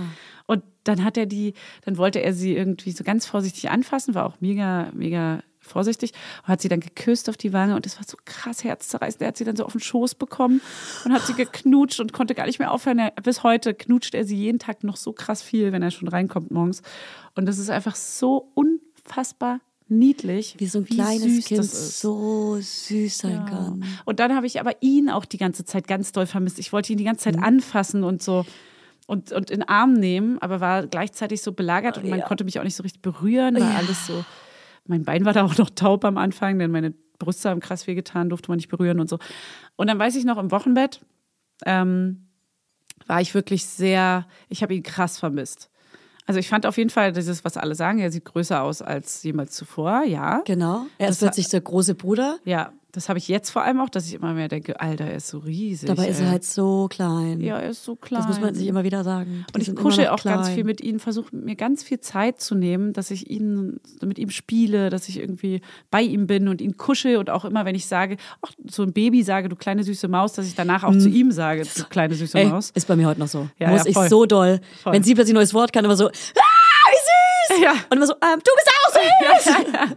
Dann 0.85 1.03
hat 1.03 1.17
er 1.17 1.25
die, 1.25 1.53
dann 1.83 1.97
wollte 1.97 2.21
er 2.21 2.33
sie 2.33 2.55
irgendwie 2.55 2.91
so 2.91 3.03
ganz 3.03 3.25
vorsichtig 3.25 3.69
anfassen, 3.69 4.15
war 4.15 4.25
auch 4.25 4.39
mega, 4.39 4.89
mega 4.93 5.41
vorsichtig 5.59 6.13
und 6.43 6.47
hat 6.49 6.61
sie 6.61 6.69
dann 6.69 6.79
geküsst 6.79 7.27
auf 7.27 7.37
die 7.37 7.51
Wange 7.51 7.75
und 7.75 7.85
das 7.85 7.97
war 7.97 8.05
so 8.07 8.17
krass 8.23 8.63
herzzerreißend. 8.63 9.23
Er 9.23 9.29
hat 9.29 9.37
sie 9.37 9.43
dann 9.43 9.55
so 9.55 9.65
auf 9.65 9.71
den 9.71 9.81
Schoß 9.81 10.15
bekommen 10.15 10.61
und 11.03 11.11
hat 11.11 11.25
sie 11.25 11.33
geknutscht 11.43 11.99
und 11.99 12.13
konnte 12.13 12.35
gar 12.35 12.45
nicht 12.45 12.59
mehr 12.59 12.71
aufhören. 12.71 12.99
Er, 12.99 13.11
bis 13.23 13.43
heute 13.43 13.73
knutscht 13.73 14.13
er 14.13 14.25
sie 14.25 14.37
jeden 14.37 14.59
Tag 14.59 14.83
noch 14.83 14.95
so 14.95 15.11
krass 15.11 15.41
viel, 15.41 15.71
wenn 15.71 15.81
er 15.81 15.91
schon 15.91 16.07
reinkommt 16.07 16.51
morgens. 16.51 16.81
Und 17.33 17.47
das 17.47 17.57
ist 17.57 17.69
einfach 17.71 17.95
so 17.95 18.51
unfassbar 18.53 19.59
niedlich. 19.87 20.55
Wie 20.59 20.67
so 20.67 20.79
ein 20.79 20.85
kleines 20.85 21.23
süß 21.23 21.45
Kind 21.45 21.65
so 21.65 22.57
süß 22.59 23.17
sein 23.17 23.45
kann. 23.45 23.83
Und 24.05 24.19
dann 24.19 24.35
habe 24.35 24.47
ich 24.47 24.59
aber 24.59 24.81
ihn 24.81 25.09
auch 25.09 25.25
die 25.25 25.37
ganze 25.37 25.65
Zeit 25.65 25.87
ganz 25.87 26.11
doll 26.11 26.25
vermisst. 26.25 26.59
Ich 26.59 26.73
wollte 26.73 26.91
ihn 26.91 26.97
die 26.97 27.03
ganze 27.03 27.29
Mhm. 27.29 27.33
Zeit 27.35 27.43
anfassen 27.43 28.03
und 28.03 28.21
so 28.21 28.45
und, 29.05 29.31
und 29.31 29.51
in 29.51 29.63
Arm 29.63 29.93
nehmen, 29.93 30.39
aber 30.39 30.59
war 30.61 30.87
gleichzeitig 30.87 31.41
so 31.41 31.51
belagert 31.53 31.97
und 31.97 32.09
man 32.09 32.19
Ja. 32.19 32.25
konnte 32.25 32.43
mich 32.43 32.59
auch 32.59 32.63
nicht 32.63 32.75
so 32.75 32.83
richtig 32.83 33.01
berühren, 33.01 33.55
war 33.55 33.71
Ja. 33.71 33.75
alles 33.77 34.07
so. 34.07 34.23
Mein 34.87 35.03
Bein 35.03 35.25
war 35.25 35.33
da 35.33 35.43
auch 35.43 35.57
noch 35.57 35.69
taub 35.69 36.05
am 36.05 36.17
Anfang, 36.17 36.59
denn 36.59 36.71
meine 36.71 36.93
Brüste 37.19 37.49
haben 37.49 37.59
krass 37.59 37.87
wehgetan, 37.87 38.29
durfte 38.29 38.49
man 38.49 38.57
nicht 38.57 38.69
berühren 38.69 38.99
und 38.99 39.09
so. 39.09 39.17
Und 39.75 39.87
dann 39.87 39.97
weiß 39.99 40.15
ich 40.15 40.25
noch 40.25 40.37
im 40.37 40.51
Wochenbett, 40.51 41.01
ähm, 41.65 42.27
war 43.07 43.21
ich 43.21 43.33
wirklich 43.33 43.65
sehr, 43.65 44.27
ich 44.49 44.63
habe 44.63 44.73
ihn 44.73 44.83
krass 44.83 45.17
vermisst. 45.19 45.69
Also 46.27 46.39
ich 46.39 46.49
fand 46.49 46.65
auf 46.65 46.77
jeden 46.77 46.89
Fall 46.89 47.11
dieses, 47.11 47.45
was 47.45 47.55
alle 47.55 47.75
sagen, 47.75 47.99
er 47.99 48.11
sieht 48.11 48.25
größer 48.25 48.61
aus 48.63 48.81
als 48.81 49.21
jemals 49.23 49.51
zuvor, 49.51 50.03
ja. 50.03 50.41
Genau. 50.45 50.87
Er 50.97 51.09
ist 51.09 51.19
plötzlich 51.19 51.49
der 51.49 51.61
große 51.61 51.93
Bruder. 51.93 52.39
Ja, 52.45 52.73
das 52.95 53.09
habe 53.09 53.19
ich 53.19 53.27
jetzt 53.27 53.49
vor 53.49 53.63
allem 53.63 53.81
auch, 53.81 53.89
dass 53.89 54.07
ich 54.07 54.13
immer 54.13 54.33
mehr 54.33 54.47
denke, 54.47 54.79
Alter, 54.79 55.05
er 55.05 55.17
ist 55.17 55.27
so 55.27 55.39
riesig. 55.39 55.87
Dabei 55.87 56.07
ist 56.07 56.19
er 56.19 56.25
ey. 56.25 56.31
halt 56.31 56.45
so 56.45 56.87
klein. 56.87 57.41
Ja, 57.41 57.57
er 57.59 57.69
ist 57.69 57.83
so 57.83 57.95
klein. 57.95 58.21
Das 58.21 58.29
muss 58.29 58.39
man 58.39 58.55
sich 58.55 58.67
immer 58.67 58.83
wieder 58.83 59.03
sagen. 59.03 59.45
Die 59.49 59.53
und 59.53 59.67
ich 59.67 59.75
kuschel 59.75 60.05
noch 60.05 60.13
auch 60.13 60.23
ganz 60.23 60.43
klein. 60.43 60.55
viel 60.55 60.63
mit 60.63 60.81
ihm, 60.81 60.99
versuche 60.99 61.35
mir 61.35 61.55
ganz 61.55 61.83
viel 61.83 61.99
Zeit 61.99 62.39
zu 62.39 62.55
nehmen, 62.55 62.93
dass 62.93 63.11
ich 63.11 63.29
ihn 63.29 63.79
mit 64.01 64.17
ihm 64.17 64.29
spiele, 64.29 64.89
dass 64.89 65.09
ich 65.09 65.19
irgendwie 65.19 65.61
bei 65.91 66.01
ihm 66.01 66.27
bin 66.27 66.47
und 66.47 66.61
ihn 66.61 66.77
kuschel 66.77 67.17
und 67.17 67.29
auch 67.29 67.43
immer, 67.43 67.65
wenn 67.65 67.75
ich 67.75 67.85
sage, 67.85 68.17
ach, 68.41 68.51
so 68.69 68.83
ein 68.83 68.93
Baby 68.93 69.23
sage, 69.23 69.49
du 69.49 69.55
kleine 69.55 69.83
süße 69.83 70.07
Maus, 70.07 70.33
dass 70.33 70.47
ich 70.47 70.55
danach 70.55 70.83
auch 70.83 70.97
zu 70.97 71.09
ihm 71.09 71.31
sage, 71.31 71.63
du 71.63 71.83
kleine 71.85 72.15
süße 72.15 72.37
Ey, 72.37 72.45
Maus. 72.47 72.71
ist 72.71 72.87
bei 72.87 72.95
mir 72.95 73.07
heute 73.07 73.19
noch 73.19 73.27
so. 73.27 73.49
Ja, 73.59 73.71
Muss 73.71 73.83
ja, 73.83 73.89
ich 73.89 74.09
so 74.09 74.25
doll. 74.25 74.61
Voll. 74.83 74.93
Wenn 74.93 75.03
sie 75.03 75.13
plötzlich 75.13 75.33
ein 75.33 75.35
neues 75.35 75.53
Wort 75.53 75.73
kann, 75.73 75.83
immer 75.83 75.97
so, 75.97 76.07
ah, 76.07 76.54
süß! 77.49 77.59
Ja. 77.61 77.71
Und 77.89 77.97
immer 77.97 78.07
so, 78.07 78.13
ähm, 78.13 78.39
du 78.43 78.51
bist 78.55 78.69
auch 78.77 79.45
süß! 79.45 79.95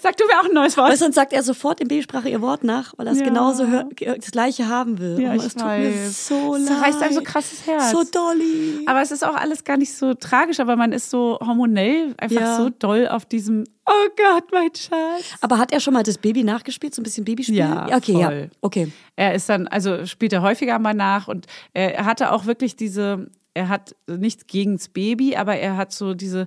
Sag 0.00 0.16
du 0.16 0.26
mir 0.26 0.38
auch 0.40 0.44
ein 0.44 0.52
neues 0.54 0.76
Wort. 0.76 0.90
Weißt 0.90 1.02
dann 1.02 1.12
sagt 1.12 1.32
er 1.32 1.42
sofort 1.42 1.80
in 1.80 1.88
Babysprache 1.88 2.28
ihr 2.28 2.40
Wort 2.40 2.62
nach, 2.64 2.94
weil 2.96 3.06
er 3.08 3.12
es 3.12 3.18
Ja. 3.18 3.24
genauso 3.24 3.64
das 3.66 4.30
Gleiche 4.30 4.68
haben 4.68 4.98
will. 5.00 5.20
Ja, 5.20 5.32
Und 5.32 5.38
es 5.42 5.54
tut 5.54 5.64
weiß. 5.64 5.94
mir 5.94 6.10
so 6.10 6.54
leid. 6.56 6.66
zerreißt 6.66 7.02
einem 7.02 7.14
so 7.14 7.22
krasses 7.22 7.66
Herz. 7.66 7.90
So 7.90 8.04
dolly. 8.04 8.84
Aber 8.86 9.02
es 9.02 9.10
ist 9.10 9.24
auch 9.24 9.34
alles 9.34 9.64
gar 9.64 9.76
nicht 9.76 9.92
so 9.94 10.14
tragisch, 10.14 10.60
aber 10.60 10.76
man 10.76 10.92
ist 10.92 11.10
so 11.10 11.38
hormonell 11.44 12.14
einfach 12.18 12.40
Ja. 12.40 12.56
so 12.56 12.70
doll 12.70 13.08
auf 13.08 13.24
diesem, 13.26 13.64
oh 13.86 14.08
Gott, 14.16 14.44
mein 14.52 14.70
Schatz. 14.74 15.24
Aber 15.40 15.58
hat 15.58 15.72
er 15.72 15.80
schon 15.80 15.94
mal 15.94 16.04
das 16.04 16.18
Baby 16.18 16.44
nachgespielt, 16.44 16.94
so 16.94 17.00
ein 17.00 17.04
bisschen 17.04 17.24
Babyspiel? 17.24 17.56
Ja, 17.56 17.86
okay, 17.92 18.12
voll. 18.12 18.20
ja. 18.52 18.56
Okay. 18.60 18.92
Er 19.16 19.34
ist 19.34 19.48
dann, 19.48 19.66
also 19.66 20.06
spielt 20.06 20.32
er 20.32 20.42
häufiger 20.42 20.78
mal 20.78 20.94
nach 20.94 21.26
und 21.28 21.46
er 21.74 22.04
hatte 22.04 22.30
auch 22.32 22.46
wirklich 22.46 22.76
diese, 22.76 23.26
er 23.54 23.68
hat 23.68 23.96
nichts 24.06 24.46
gegens 24.46 24.88
Baby, 24.88 25.36
aber 25.36 25.56
er 25.56 25.76
hat 25.76 25.92
so 25.92 26.14
diese, 26.14 26.46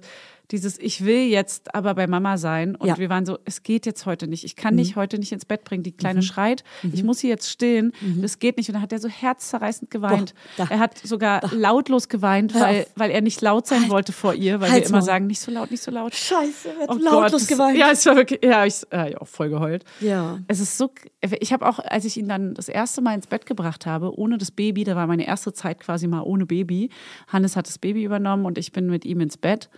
dieses, 0.53 0.79
ich 0.79 1.03
will 1.03 1.27
jetzt 1.27 1.75
aber 1.75 1.93
bei 1.95 2.07
Mama 2.07 2.37
sein. 2.37 2.75
Und 2.75 2.87
Ja. 2.87 2.93
Mhm. 2.95 2.99
wir 2.99 3.09
waren 3.09 3.25
so, 3.25 3.37
es 3.43 3.63
geht 3.63 3.85
jetzt 3.85 4.05
heute 4.05 4.27
nicht. 4.27 4.45
Ich 4.45 4.55
kann 4.55 4.77
dich 4.77 4.95
heute 4.95 5.17
nicht 5.19 5.31
ins 5.33 5.43
Bett 5.45 5.65
bringen. 5.65 5.83
Die 5.83 5.91
Kleine 5.91 6.21
schreit, 6.21 6.63
ich 6.93 7.03
muss 7.03 7.19
sie 7.19 7.27
jetzt 7.27 7.49
stillen. 7.49 7.91
Das 8.21 8.39
geht 8.39 8.55
nicht. 8.57 8.69
Und 8.69 8.75
dann 8.75 8.81
hat 8.81 8.93
er 8.93 8.99
so 8.99 9.09
herzzerreißend 9.09 9.91
geweint. 9.91 10.33
Da. 10.55 10.67
er 10.69 10.79
hat 10.79 10.97
sogar 10.99 11.41
lautlos 11.53 12.07
geweint, 12.07 12.53
weil, 12.55 12.85
weil 12.95 13.11
er 13.11 13.21
nicht 13.21 13.41
laut 13.41 13.67
sein 13.67 13.89
wollte 13.89 14.13
vor 14.13 14.33
ihr, 14.33 14.61
weil 14.61 14.69
wir 14.69 14.73
Halt's 14.73 14.89
immer 14.89 14.99
Maul. 14.99 15.05
sagen, 15.05 15.27
nicht 15.27 15.39
so 15.41 15.51
laut, 15.51 15.71
nicht 15.71 15.83
so 15.83 15.91
laut. 15.91 16.15
Scheiße, 16.15 16.69
er 16.69 16.83
hat 16.83 16.89
Oh 16.89 16.97
lautlos 16.99 17.41
Gott, 17.41 17.57
geweint. 17.57 17.77
Ja, 17.77 17.91
es 17.91 18.05
war 18.05 18.15
wirklich, 18.15 18.39
ja, 18.43 18.65
ich 18.65 18.81
ja, 18.91 19.07
ja, 19.07 19.17
auch 19.19 19.27
voll 19.27 19.49
geheult. 19.49 19.83
Ja. 19.99 20.39
Es 20.47 20.59
ist 20.59 20.77
so, 20.77 20.91
ich 21.39 21.51
habe 21.51 21.67
auch, 21.67 21.79
als 21.79 22.05
ich 22.05 22.15
ihn 22.17 22.27
dann 22.29 22.53
das 22.53 22.69
erste 22.69 23.01
Mal 23.01 23.15
ins 23.15 23.27
Bett 23.27 23.45
gebracht 23.45 23.85
habe, 23.85 24.17
ohne 24.17 24.37
das 24.37 24.51
Baby, 24.51 24.83
da 24.83 24.95
war 24.95 25.07
meine 25.07 25.25
erste 25.25 25.51
Zeit 25.53 25.79
quasi 25.79 26.07
mal 26.07 26.21
ohne 26.21 26.45
Baby. 26.45 26.89
Hannes 27.27 27.55
hat 27.55 27.67
das 27.67 27.79
Baby 27.79 28.03
übernommen 28.03 28.45
und 28.45 28.57
ich 28.59 28.71
bin 28.71 28.85
mit 28.87 29.03
ihm 29.05 29.19
ins 29.21 29.37
Bett. 29.37 29.69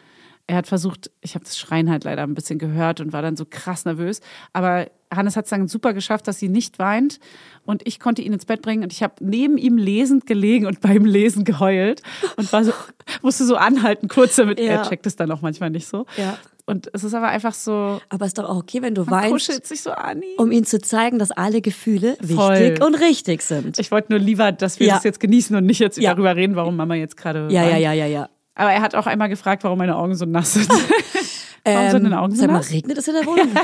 Er 0.47 0.57
hat 0.57 0.67
versucht, 0.67 1.09
ich 1.21 1.33
habe 1.33 1.43
das 1.43 1.57
Schreien 1.57 1.89
halt 1.89 2.03
leider 2.03 2.21
ein 2.21 2.35
bisschen 2.35 2.59
gehört 2.59 3.01
und 3.01 3.13
war 3.13 3.23
dann 3.23 3.35
so 3.35 3.45
krass 3.49 3.83
nervös. 3.85 4.21
Aber 4.53 4.87
Hannes 5.13 5.35
hat 5.35 5.45
es 5.45 5.49
dann 5.49 5.67
super 5.67 5.93
geschafft, 5.93 6.27
dass 6.27 6.37
sie 6.37 6.49
nicht 6.49 6.77
weint. 6.77 7.19
Und 7.65 7.81
ich 7.87 7.99
konnte 7.99 8.21
ihn 8.21 8.31
ins 8.31 8.45
Bett 8.45 8.61
bringen 8.61 8.83
und 8.83 8.93
ich 8.93 9.01
habe 9.01 9.15
neben 9.21 9.57
ihm 9.57 9.77
lesend 9.77 10.27
gelegen 10.27 10.67
und 10.67 10.81
beim 10.81 11.03
Lesen 11.05 11.45
geheult 11.45 12.03
und 12.37 12.51
war 12.53 12.63
so, 12.63 12.73
musste 13.23 13.45
so 13.45 13.55
anhalten, 13.55 14.07
kurz 14.07 14.35
damit. 14.35 14.59
Ja. 14.59 14.65
Er 14.65 14.83
checkt 14.83 15.07
es 15.07 15.15
dann 15.15 15.31
auch 15.31 15.41
manchmal 15.41 15.71
nicht 15.71 15.87
so. 15.87 16.05
Ja. 16.15 16.37
Und 16.67 16.89
es 16.93 17.03
ist 17.03 17.13
aber 17.13 17.27
einfach 17.27 17.53
so, 17.53 18.01
Aber 18.09 18.25
ist 18.25 18.37
doch 18.39 18.49
auch 18.49 18.57
okay, 18.57 18.81
wenn 18.81 18.95
du 18.95 19.01
man 19.03 19.11
weinst, 19.23 19.31
kuschelt 19.31 19.65
sich 19.67 19.81
so 19.81 19.91
an 19.91 20.21
ihn. 20.23 20.37
um 20.37 20.51
ihm 20.51 20.65
zu 20.65 20.79
zeigen, 20.79 21.17
dass 21.19 21.29
alle 21.31 21.61
Gefühle 21.61 22.17
Voll. 22.23 22.53
wichtig 22.59 22.83
und 22.83 22.95
richtig 22.95 23.41
sind. 23.43 23.77
Ich 23.79 23.91
wollte 23.91 24.11
nur 24.11 24.19
lieber, 24.19 24.51
dass 24.51 24.79
wir 24.79 24.87
Ja. 24.87 24.95
das 24.95 25.03
jetzt 25.03 25.19
genießen 25.19 25.55
und 25.55 25.65
nicht 25.65 25.77
jetzt 25.79 25.97
Ja. 25.99 26.11
darüber 26.13 26.35
reden, 26.35 26.55
warum 26.55 26.75
Mama 26.75 26.95
jetzt 26.95 27.17
gerade. 27.17 27.47
Ja, 27.51 27.61
weint. 27.61 27.71
ja, 27.73 27.77
ja, 27.77 27.93
ja, 27.93 28.05
ja. 28.07 28.29
Aber 28.55 28.71
er 28.71 28.81
hat 28.81 28.95
auch 28.95 29.05
einmal 29.05 29.29
gefragt, 29.29 29.63
warum 29.63 29.77
meine 29.77 29.95
Augen 29.95 30.15
so 30.15 30.25
nass 30.25 30.53
sind. 30.53 30.69
warum 31.63 31.91
sind 31.91 32.03
deine 32.05 32.19
Augen 32.21 32.35
so 32.35 32.43
Ähm, 32.43 32.47
Sag 32.47 32.51
mal, 32.51 32.57
nass? 32.59 32.71
regnet 32.71 32.97
es 32.97 33.07
in 33.07 33.13
der 33.15 33.25
Wohnung? 33.25 33.49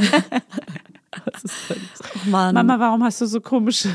Ach 1.13 2.25
Mann. 2.25 2.53
Mama, 2.55 2.79
warum 2.79 3.03
hast 3.03 3.19
du 3.19 3.25
so 3.25 3.41
komisch, 3.41 3.85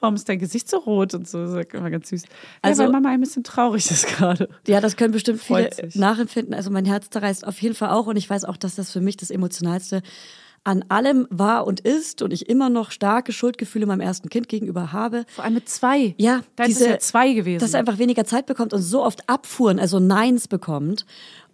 warum 0.00 0.14
ist 0.14 0.26
dein 0.28 0.38
Gesicht 0.38 0.70
so 0.70 0.78
rot 0.78 1.12
und 1.14 1.28
so? 1.28 1.46
Sag 1.46 1.74
immer 1.74 1.90
ganz 1.90 2.08
süß. 2.08 2.24
Also- 2.62 2.82
ja, 2.82 2.88
weil 2.88 2.92
Mama 2.92 3.10
ein 3.10 3.20
bisschen 3.20 3.44
traurig 3.44 3.90
ist 3.90 4.06
gerade. 4.06 4.48
Ja, 4.66 4.80
das 4.80 4.96
können 4.96 5.12
bestimmt 5.12 5.40
viele 5.42 5.70
nachempfinden. 5.94 6.54
Also 6.54 6.70
mein 6.70 6.84
Herz 6.86 7.10
zerreißt 7.10 7.46
auf 7.46 7.60
jeden 7.60 7.74
Fall 7.74 7.90
auch 7.90 8.06
und 8.06 8.16
ich 8.16 8.28
weiß 8.28 8.44
auch, 8.44 8.56
dass 8.56 8.74
das 8.74 8.90
für 8.90 9.00
mich 9.00 9.16
das 9.18 9.30
Emotionalste 9.30 10.02
an 10.64 10.84
allem 10.88 11.26
war 11.30 11.66
und 11.66 11.80
ist 11.80 12.22
und 12.22 12.32
ich 12.32 12.48
immer 12.48 12.68
noch 12.68 12.92
starke 12.92 13.32
Schuldgefühle 13.32 13.86
meinem 13.86 14.00
ersten 14.00 14.28
Kind 14.28 14.48
gegenüber 14.48 14.92
habe. 14.92 15.24
Vor 15.28 15.44
allem 15.44 15.54
mit 15.54 15.68
zwei. 15.68 16.14
Ja, 16.18 16.42
da 16.56 16.64
ist 16.64 16.80
es 16.80 16.86
ja 16.86 16.98
zwei 16.98 17.32
gewesen. 17.32 17.60
Dass 17.60 17.74
er 17.74 17.80
einfach 17.80 17.98
weniger 17.98 18.24
Zeit 18.24 18.46
bekommt 18.46 18.72
und 18.72 18.82
so 18.82 19.02
oft 19.02 19.28
Abfuhren, 19.28 19.80
also 19.80 19.98
Neins 19.98 20.46
bekommt. 20.46 21.04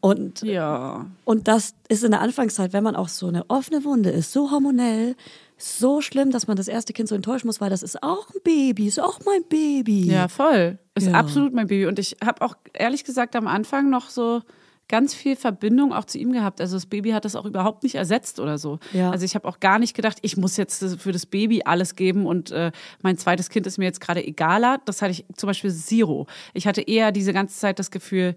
Und, 0.01 0.43
ja. 0.43 1.07
und 1.25 1.49
das 1.49 1.75
ist 1.89 2.05
in 2.05 2.13
der 2.13 2.21
Anfangszeit, 2.21 2.73
wenn 2.73 2.85
man 2.85 2.95
auch 2.97 3.09
so 3.09 3.27
eine 3.27 3.49
offene 3.49 3.83
Wunde 3.85 4.11
ist, 4.11 4.33
so 4.33 4.51
hormonell, 4.51 5.17
so 5.57 6.01
schlimm, 6.01 6.31
dass 6.31 6.47
man 6.47 6.57
das 6.57 6.69
erste 6.69 6.93
Kind 6.93 7.09
so 7.09 7.17
enttäuschen 7.17 7.49
muss, 7.49 7.61
weil 7.61 7.71
das 7.71 7.83
ist 7.83 8.01
auch 8.03 8.29
ein 8.31 8.41
Baby, 8.45 8.87
ist 8.87 9.01
auch 9.01 9.19
mein 9.27 9.43
Baby. 9.49 10.07
Ja, 10.07 10.29
voll. 10.29 10.79
Ist 10.95 11.09
Ja. 11.09 11.15
absolut 11.15 11.53
mein 11.53 11.67
Baby. 11.67 11.87
Und 11.87 11.99
ich 11.99 12.17
habe 12.25 12.43
auch 12.43 12.55
ehrlich 12.75 13.05
gesagt 13.05 13.35
am 13.35 13.49
Anfang 13.49 13.91
noch 13.91 14.11
so 14.11 14.43
ganz 14.89 15.15
viel 15.15 15.37
Verbindung 15.37 15.93
auch 15.93 16.05
zu 16.05 16.19
ihm 16.19 16.33
gehabt. 16.33 16.61
Also 16.61 16.77
das 16.77 16.87
Baby 16.87 17.11
hat 17.11 17.25
das 17.25 17.37
auch 17.37 17.45
überhaupt 17.45 17.83
nicht 17.83 17.95
ersetzt 17.95 18.41
oder 18.41 18.59
so. 18.59 18.79
Ja. 18.93 19.11
Also 19.11 19.25
ich 19.25 19.35
habe 19.35 19.47
auch 19.47 19.61
gar 19.61 19.79
nicht 19.79 19.95
gedacht, 19.95 20.19
ich 20.23 20.37
muss 20.37 20.57
jetzt 20.57 21.01
für 21.01 21.13
das 21.13 21.27
Baby 21.27 21.63
alles 21.65 21.95
geben 21.95 22.27
und 22.27 22.51
äh, 22.51 22.73
mein 23.03 23.19
zweites 23.19 23.51
Kind 23.51 23.67
ist 23.67 23.79
mir 23.79 23.85
jetzt 23.85 24.01
gerade 24.01 24.27
egaler. 24.27 24.81
Das 24.85 25.03
hatte 25.03 25.13
ich 25.13 25.25
zum 25.37 25.47
Beispiel 25.47 25.73
Zero. 25.73 26.27
Ich 26.55 26.67
hatte 26.67 26.81
eher 26.81 27.13
diese 27.13 27.33
ganze 27.33 27.59
Zeit 27.59 27.79
das 27.79 27.91
Gefühl, 27.91 28.35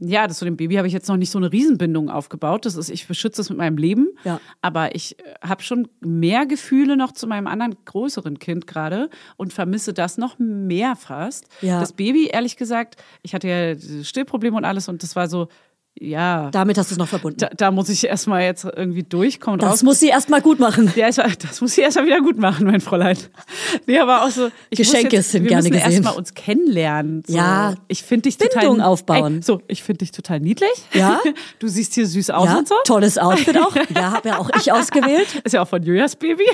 ja, 0.00 0.26
das 0.26 0.38
zu 0.38 0.44
dem 0.44 0.56
Baby 0.56 0.76
habe 0.76 0.86
ich 0.86 0.92
jetzt 0.92 1.08
noch 1.08 1.16
nicht 1.16 1.30
so 1.30 1.38
eine 1.38 1.50
Riesenbindung 1.50 2.08
aufgebaut. 2.08 2.66
Das 2.66 2.76
ist, 2.76 2.88
ich 2.88 3.06
beschütze 3.06 3.40
es 3.40 3.48
mit 3.50 3.58
meinem 3.58 3.76
Leben. 3.76 4.08
Ja. 4.24 4.40
Aber 4.62 4.94
ich 4.94 5.16
habe 5.42 5.62
schon 5.62 5.88
mehr 6.00 6.46
Gefühle 6.46 6.96
noch 6.96 7.12
zu 7.12 7.26
meinem 7.26 7.46
anderen 7.46 7.74
größeren 7.84 8.38
Kind 8.38 8.66
gerade 8.66 9.10
und 9.36 9.52
vermisse 9.52 9.92
das 9.92 10.18
noch 10.18 10.38
mehr 10.38 10.94
fast. 10.94 11.46
Ja. 11.62 11.80
Das 11.80 11.92
Baby, 11.92 12.28
ehrlich 12.28 12.56
gesagt, 12.56 12.96
ich 13.22 13.34
hatte 13.34 13.48
ja 13.48 14.04
Stillprobleme 14.04 14.56
und 14.56 14.64
alles 14.64 14.88
und 14.88 15.02
das 15.02 15.16
war 15.16 15.28
so, 15.28 15.48
ja, 16.00 16.50
Damit 16.50 16.78
hast 16.78 16.90
du 16.90 16.94
es 16.94 16.98
noch 16.98 17.08
verbunden. 17.08 17.38
da, 17.40 17.48
da 17.56 17.70
muss 17.70 17.88
ich 17.88 18.04
erstmal 18.06 18.42
jetzt 18.42 18.64
irgendwie 18.64 19.02
durchkommen. 19.02 19.58
das 19.60 19.70
raus. 19.70 19.82
muss 19.82 20.00
sie 20.00 20.08
erstmal 20.08 20.40
gut 20.40 20.58
machen. 20.60 20.92
Ja, 20.96 21.08
das 21.10 21.60
muss 21.60 21.76
ich 21.76 21.82
erstmal 21.84 22.06
wieder 22.06 22.20
gut 22.20 22.38
machen, 22.38 22.66
mein 22.66 22.80
Fräulein. 22.80 23.16
Nee, 23.86 23.98
aber 23.98 24.24
auch 24.24 24.30
so. 24.30 24.48
Ich 24.70 24.78
Geschenke 24.78 25.16
jetzt, 25.16 25.30
sind 25.32 25.42
wir 25.44 25.48
gerne 25.50 25.68
müssen 25.68 25.72
gesehen. 25.82 25.92
erstmal 25.92 26.14
uns 26.16 26.34
kennenlernen. 26.34 27.22
So. 27.26 27.36
Ja. 27.36 27.74
Ich 27.88 28.02
finde 28.02 28.22
dich 28.22 28.38
total. 28.38 28.60
Bindung 28.60 28.80
aufbauen. 28.80 29.36
Ey, 29.36 29.42
so, 29.42 29.60
ich 29.68 29.82
finde 29.82 29.98
dich 29.98 30.12
total 30.12 30.40
niedlich. 30.40 30.70
Ja. 30.94 31.20
Du 31.58 31.66
siehst 31.68 31.94
hier 31.94 32.06
süß 32.06 32.30
aus 32.30 32.46
Ja, 32.46 32.58
und 32.58 32.68
so. 32.68 32.74
tolles 32.84 33.18
Outfit 33.18 33.56
auch. 33.58 33.74
Ja, 33.94 34.12
habe 34.12 34.28
ja 34.28 34.38
auch 34.38 34.50
ich 34.56 34.70
ausgewählt. 34.72 35.26
Ist 35.44 35.52
ja 35.52 35.62
auch 35.62 35.68
von 35.68 35.82
Julias 35.82 36.14
Baby. 36.16 36.44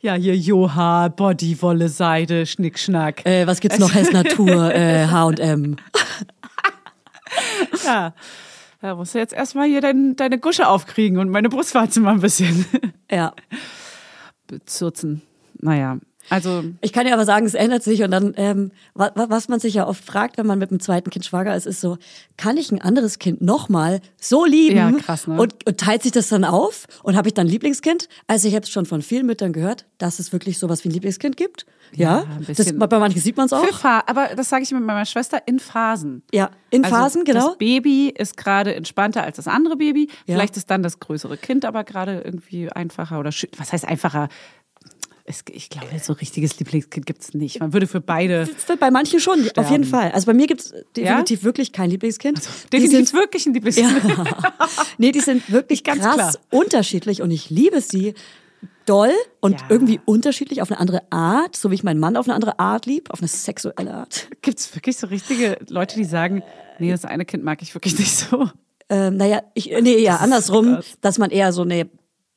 ja, 0.00 0.14
hier 0.14 0.36
Joha, 0.36 1.08
Body, 1.08 1.60
Wolle, 1.60 1.88
Seide, 1.88 2.46
Schnickschnack. 2.46 3.24
Äh, 3.26 3.46
was 3.46 3.60
gibt's 3.60 3.78
noch? 3.78 3.92
Hess 3.94 4.12
Natur, 4.12 4.74
äh, 4.74 5.06
H&M. 5.06 5.76
Ja. 7.84 8.14
Da 8.80 8.94
musst 8.94 9.14
du 9.14 9.18
jetzt 9.18 9.32
erstmal 9.32 9.66
hier 9.66 9.80
dein, 9.80 10.14
deine 10.14 10.38
Gusche 10.38 10.68
aufkriegen 10.68 11.18
und 11.18 11.30
meine 11.30 11.48
Brustwarze 11.48 11.98
mal 12.00 12.12
ein 12.12 12.20
bisschen 12.20 12.64
Ja. 13.10 13.32
bezürzen. 14.46 15.22
Naja, 15.60 15.98
also 16.30 16.64
Ich 16.80 16.92
kann 16.92 17.06
dir 17.06 17.14
aber 17.14 17.24
sagen, 17.24 17.46
es 17.46 17.54
ändert 17.54 17.82
sich 17.82 18.02
und 18.02 18.10
dann, 18.10 18.34
ähm, 18.36 18.70
wa- 18.94 19.10
wa- 19.14 19.26
was 19.28 19.48
man 19.48 19.60
sich 19.60 19.74
ja 19.74 19.86
oft 19.86 20.04
fragt, 20.04 20.38
wenn 20.38 20.46
man 20.46 20.58
mit 20.58 20.70
dem 20.70 20.80
zweiten 20.80 21.10
Kind 21.10 21.24
schwanger 21.24 21.54
ist, 21.56 21.66
ist 21.66 21.80
so, 21.80 21.98
kann 22.36 22.56
ich 22.56 22.70
ein 22.72 22.80
anderes 22.80 23.18
Kind 23.18 23.40
nochmal 23.42 24.00
so 24.20 24.44
lieben? 24.44 24.76
Ja, 24.76 24.92
krass, 24.92 25.26
ne? 25.26 25.40
und, 25.40 25.66
und 25.66 25.78
teilt 25.78 26.02
sich 26.02 26.12
das 26.12 26.28
dann 26.28 26.44
auf? 26.44 26.86
Und 27.02 27.16
habe 27.16 27.28
ich 27.28 27.34
dann 27.34 27.46
ein 27.46 27.50
Lieblingskind? 27.50 28.08
Also 28.26 28.48
ich 28.48 28.54
habe 28.54 28.64
es 28.64 28.70
schon 28.70 28.86
von 28.86 29.02
vielen 29.02 29.26
Müttern 29.26 29.52
gehört, 29.52 29.86
dass 29.98 30.18
es 30.18 30.32
wirklich 30.32 30.58
sowas 30.58 30.84
wie 30.84 30.88
ein 30.88 30.92
Lieblingskind 30.92 31.36
gibt. 31.36 31.66
Ja, 31.94 32.18
Ja, 32.18 32.22
ein 32.24 32.44
das, 32.46 32.56
bisschen. 32.58 32.78
bei 32.78 32.98
manchen 32.98 33.20
sieht 33.20 33.36
man 33.38 33.46
es 33.46 33.52
auch. 33.54 33.64
Aber 33.84 34.28
das 34.36 34.50
sage 34.50 34.62
ich 34.62 34.70
mit 34.72 34.82
meiner 34.82 35.06
Schwester 35.06 35.40
in 35.46 35.58
Phasen. 35.58 36.22
Ja, 36.34 36.50
in 36.70 36.84
Also 36.84 36.94
Phasen, 36.94 37.24
genau. 37.24 37.48
Das 37.48 37.56
Baby 37.58 38.10
ist 38.14 38.36
gerade 38.36 38.74
entspannter 38.74 39.22
als 39.22 39.36
das 39.36 39.48
andere 39.48 39.76
Baby. 39.76 40.08
Ja. 40.26 40.34
Vielleicht 40.34 40.58
ist 40.58 40.70
dann 40.70 40.82
das 40.82 41.00
größere 41.00 41.38
Kind 41.38 41.64
aber 41.64 41.84
gerade 41.84 42.20
irgendwie 42.22 42.70
einfacher 42.70 43.18
oder 43.18 43.30
was 43.56 43.72
heißt 43.72 43.86
einfacher? 43.88 44.28
Es, 45.28 45.44
ich 45.50 45.68
glaube, 45.68 45.86
so 46.02 46.12
richtiges 46.14 46.58
Lieblingskind 46.58 47.04
gibt 47.06 47.22
es 47.22 47.34
nicht. 47.34 47.60
Man 47.60 47.72
würde 47.72 47.86
für 47.86 48.00
beide. 48.00 48.48
Bei 48.80 48.90
manchen 48.90 49.20
schon, 49.20 49.40
auf 49.40 49.46
Sterben. 49.48 49.70
jeden 49.70 49.84
Fall. 49.84 50.10
Also 50.12 50.26
bei 50.26 50.34
mir 50.34 50.46
gibt 50.46 50.60
es 50.62 50.74
definitiv 50.96 51.44
wirklich 51.44 51.72
kein 51.72 51.90
Lieblingskind. 51.90 52.38
Die 52.38 52.76
Definitiv 52.78 53.08
sind, 53.10 53.12
wirklich 53.12 53.46
ein 53.46 53.54
Lieblingskind. 53.54 53.92
nee, 54.98 55.12
die 55.12 55.20
sind 55.20 55.50
wirklich 55.52 55.84
Ganz 55.84 56.02
krass 56.02 56.14
klar. 56.16 56.32
unterschiedlich 56.50 57.22
und 57.22 57.30
ich 57.30 57.50
liebe 57.50 57.80
sie 57.80 58.14
doll 58.86 59.12
und 59.40 59.52
Ja. 59.60 59.66
irgendwie 59.68 60.00
unterschiedlich 60.06 60.62
auf 60.62 60.70
eine 60.70 60.80
andere 60.80 61.02
Art, 61.10 61.56
so 61.56 61.70
wie 61.70 61.74
ich 61.74 61.84
meinen 61.84 62.00
Mann 62.00 62.16
auf 62.16 62.26
eine 62.26 62.34
andere 62.34 62.58
Art 62.58 62.86
lieb, 62.86 63.10
auf 63.10 63.20
eine 63.20 63.28
sexuelle 63.28 63.92
Art. 63.92 64.28
Gibt 64.42 64.58
es 64.58 64.74
wirklich 64.74 64.96
so 64.96 65.08
richtige 65.08 65.58
Leute, 65.68 65.96
die 65.96 66.04
sagen, 66.04 66.42
nee, 66.78 66.90
das 66.90 67.04
eine 67.04 67.24
Kind 67.26 67.44
mag 67.44 67.60
ich 67.62 67.74
wirklich 67.74 67.98
nicht 67.98 68.16
so? 68.16 68.48
Ähm, 68.88 69.18
naja, 69.18 69.42
ich, 69.52 69.70
nee, 69.82 69.98
ja, 69.98 70.16
andersrum, 70.16 70.78
dass 71.02 71.18
man 71.18 71.30
eher 71.30 71.52
so 71.52 71.60
eine 71.62 71.90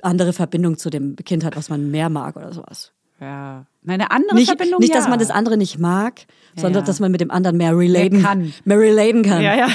andere 0.03 0.33
Verbindung 0.33 0.77
zu 0.77 0.89
dem 0.89 1.15
Kind 1.15 1.43
hat, 1.43 1.55
was 1.55 1.69
man 1.69 1.91
mehr 1.91 2.09
mag 2.09 2.35
oder 2.35 2.53
sowas. 2.53 2.91
Ja. 3.19 3.65
Eine 3.87 4.11
andere 4.11 4.35
Nicht, 4.35 4.47
Verbindung, 4.47 4.79
nicht 4.79 4.93
ja. 4.93 4.99
dass 4.99 5.07
man 5.07 5.19
das 5.19 5.29
andere 5.29 5.57
nicht 5.57 5.79
mag, 5.79 6.25
sondern 6.55 6.83
ja. 6.83 6.87
dass 6.87 6.99
man 6.99 7.11
mit 7.11 7.21
dem 7.21 7.31
anderen 7.31 7.57
mehr 7.57 7.77
relaten 7.77 8.21
kann. 8.21 8.53
Mehr 8.63 8.79
relaten 8.79 9.23
kann. 9.23 9.41
Ja, 9.41 9.55
ja. 9.55 9.67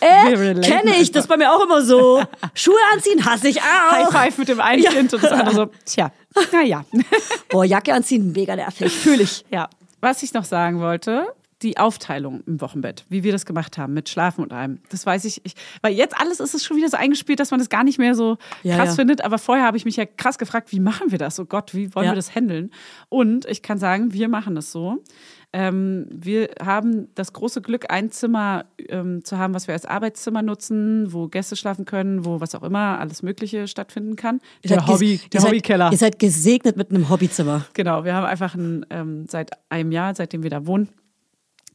Äh, 0.00 0.54
kenne 0.60 0.96
ich, 1.00 1.10
das 1.12 1.24
ist 1.24 1.28
bei 1.28 1.36
mir 1.36 1.52
auch 1.52 1.64
immer 1.64 1.82
so. 1.82 2.22
Schuhe 2.54 2.78
anziehen 2.92 3.24
hasse 3.24 3.48
ich 3.48 3.60
High 3.60 4.06
auch. 4.06 4.12
Five 4.12 4.38
mit 4.38 4.48
dem 4.48 4.60
einen 4.60 4.84
Kind 4.84 5.12
und 5.14 5.22
das 5.22 5.32
andere 5.32 5.54
so, 5.54 5.66
tja, 5.84 6.12
naja. 6.52 6.84
Boah, 7.50 7.64
Jacke 7.64 7.92
anziehen, 7.92 8.32
mega 8.32 8.56
nervig, 8.56 8.92
fühle 8.92 9.22
ich. 9.24 9.44
Ja, 9.50 9.68
was 10.00 10.22
ich 10.22 10.32
noch 10.32 10.44
sagen 10.44 10.80
wollte, 10.80 11.26
die 11.62 11.78
Aufteilung 11.78 12.42
im 12.46 12.60
Wochenbett, 12.60 13.04
wie 13.08 13.22
wir 13.22 13.32
das 13.32 13.46
gemacht 13.46 13.78
haben 13.78 13.92
mit 13.94 14.08
Schlafen 14.08 14.42
und 14.42 14.52
allem. 14.52 14.78
Das 14.90 15.06
weiß 15.06 15.24
ich, 15.24 15.40
ich 15.44 15.54
weil 15.80 15.94
jetzt 15.94 16.18
alles 16.20 16.40
ist 16.40 16.54
es 16.54 16.64
schon 16.64 16.76
wieder 16.76 16.88
so 16.88 16.96
eingespielt, 16.96 17.40
dass 17.40 17.50
man 17.50 17.60
das 17.60 17.68
gar 17.68 17.84
nicht 17.84 17.98
mehr 17.98 18.14
so 18.14 18.38
Ja, 18.62 18.76
krass 18.76 18.90
ja. 18.90 18.94
findet. 18.96 19.24
Aber 19.24 19.38
vorher 19.38 19.64
habe 19.64 19.76
ich 19.76 19.84
mich 19.84 19.96
ja 19.96 20.04
krass 20.06 20.38
gefragt, 20.38 20.72
wie 20.72 20.80
machen 20.80 21.10
wir 21.10 21.18
das? 21.18 21.38
Oh 21.40 21.44
Gott, 21.44 21.74
wie 21.74 21.94
wollen 21.94 22.06
Ja. 22.06 22.12
wir 22.12 22.16
das 22.16 22.34
handeln? 22.34 22.70
Und 23.08 23.46
ich 23.46 23.62
kann 23.62 23.78
sagen, 23.78 24.12
wir 24.12 24.28
machen 24.28 24.54
das 24.54 24.72
so. 24.72 25.02
Ähm, 25.54 26.06
wir 26.10 26.48
haben 26.64 27.08
das 27.14 27.34
große 27.34 27.60
Glück, 27.60 27.90
ein 27.90 28.10
Zimmer 28.10 28.64
ähm, 28.88 29.22
zu 29.22 29.36
haben, 29.36 29.52
was 29.52 29.66
wir 29.66 29.74
als 29.74 29.84
Arbeitszimmer 29.84 30.40
nutzen, 30.40 31.12
wo 31.12 31.28
Gäste 31.28 31.56
schlafen 31.56 31.84
können, 31.84 32.24
wo 32.24 32.40
was 32.40 32.54
auch 32.54 32.62
immer, 32.62 32.98
alles 32.98 33.22
Mögliche 33.22 33.68
stattfinden 33.68 34.16
kann. 34.16 34.40
Ihr 34.62 34.68
Der 34.70 34.86
Hobby, 34.86 35.20
der 35.30 35.42
Hobbykeller. 35.42 35.92
Ihr 35.92 35.98
seid 35.98 36.18
gesegnet 36.18 36.78
mit 36.78 36.88
einem 36.88 37.10
Hobbyzimmer. 37.10 37.66
Genau, 37.74 38.02
wir 38.04 38.14
haben 38.14 38.24
einfach 38.24 38.54
ein, 38.54 38.86
ähm, 38.88 39.26
seit 39.28 39.50
einem 39.68 39.92
Jahr, 39.92 40.14
seitdem 40.14 40.42
wir 40.42 40.48
da 40.48 40.64
wohnen, 40.64 40.88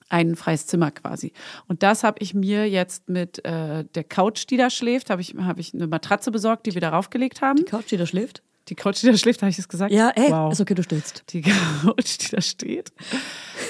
ein 0.10 0.36
freies 0.36 0.68
Zimmer 0.68 0.92
quasi. 0.92 1.34
Und 1.68 1.84
das 1.84 2.04
habe 2.04 2.18
ich 2.22 2.34
mir 2.34 2.70
jetzt 2.70 3.10
mit 3.10 3.44
äh, 3.46 3.86
der 3.86 4.04
Couch, 4.04 4.46
die 4.50 4.58
da 4.58 4.70
schläft, 4.70 5.10
habe 5.10 5.22
ich, 5.22 5.36
hab 5.38 5.60
ich 5.60 5.74
eine 5.74 5.88
Matratze 5.88 6.32
besorgt, 6.32 6.66
die 6.66 6.74
wir 6.74 6.82
darauf 6.82 7.10
gelegt 7.10 7.42
haben. 7.42 7.58
Die 7.58 7.64
Couch, 7.64 7.92
die 7.92 7.98
da 7.98 8.06
schläft? 8.06 8.44
Die 8.70 8.76
Couch, 8.76 9.02
die 9.02 9.08
da 9.08 9.16
schläft, 9.18 9.42
habe 9.42 9.50
ich 9.50 9.56
das 9.56 9.68
gesagt? 9.70 9.92
Ja, 9.92 10.10
ey, 10.16 10.30
wow. 10.30 10.52
ist 10.52 10.60
okay, 10.60 10.74
du 10.74 10.84
stillst. 10.84 11.24
Die 11.30 11.42
Couch, 11.82 12.18
die 12.20 12.36
da 12.36 12.42
steht. 12.42 12.92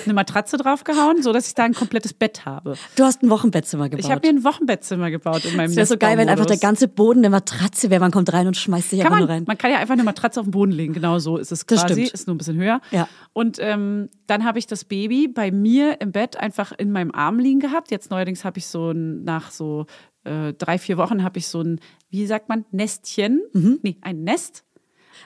Eine 0.05 0.13
Matratze 0.13 0.57
draufgehauen, 0.57 1.21
so 1.21 1.31
dass 1.33 1.47
ich 1.47 1.53
da 1.53 1.63
ein 1.63 1.73
komplettes 1.73 2.13
Bett 2.13 2.45
habe. 2.45 2.75
Du 2.95 3.03
hast 3.03 3.21
ein 3.21 3.29
Wochenbettzimmer 3.29 3.89
gebaut. 3.89 4.05
Ich 4.05 4.11
habe 4.11 4.25
mir 4.25 4.33
ein 4.33 4.43
Wochenbettzimmer 4.43 5.11
gebaut 5.11 5.45
in 5.45 5.55
meinem 5.55 5.69
es 5.69 5.75
wäre 5.75 5.85
so 5.85 5.97
geil, 5.97 6.17
wenn 6.17 6.29
einfach 6.29 6.45
der 6.47 6.57
ganze 6.57 6.87
Boden 6.87 7.19
eine 7.19 7.29
Matratze 7.29 7.89
wäre. 7.89 7.99
Man 7.99 8.11
kommt 8.11 8.31
rein 8.33 8.47
und 8.47 8.57
schmeißt 8.57 8.89
sich 8.89 8.99
Kann 8.99 9.07
einfach 9.07 9.19
man, 9.19 9.27
nur 9.27 9.35
rein. 9.35 9.43
man 9.47 9.57
kann 9.57 9.71
ja 9.71 9.77
einfach 9.77 9.93
eine 9.93 10.03
Matratze 10.03 10.39
auf 10.39 10.45
den 10.47 10.51
Boden 10.51 10.71
legen, 10.71 10.93
genau 10.93 11.19
so 11.19 11.37
ist 11.37 11.51
es 11.51 11.65
Das 11.65 11.81
quasi, 11.81 11.93
stimmt. 11.93 12.13
ist 12.13 12.27
nur 12.27 12.35
ein 12.35 12.37
bisschen 12.39 12.57
höher. 12.57 12.81
Ja. 12.91 13.07
Und 13.33 13.57
ähm, 13.59 14.09
dann 14.25 14.45
habe 14.45 14.57
ich 14.59 14.67
das 14.67 14.83
Baby 14.85 15.27
bei 15.27 15.51
mir 15.51 16.01
im 16.01 16.11
Bett 16.11 16.37
einfach 16.37 16.71
in 16.71 16.91
meinem 16.91 17.11
Arm 17.11 17.39
liegen 17.39 17.59
gehabt. 17.59 17.91
Jetzt 17.91 18.09
neuerdings 18.09 18.43
habe 18.43 18.57
ich 18.57 18.67
so 18.67 18.91
ein, 18.91 19.23
nach 19.23 19.51
so 19.51 19.85
äh, 20.23 20.53
drei, 20.53 20.77
vier 20.77 20.97
Wochen 20.97 21.23
habe 21.23 21.39
ich 21.39 21.47
so 21.47 21.61
ein, 21.61 21.79
wie 22.09 22.25
sagt 22.25 22.49
man, 22.49 22.65
Nestchen, 22.71 23.41
nee, 23.53 23.97
ein 24.01 24.23
Nest. 24.23 24.63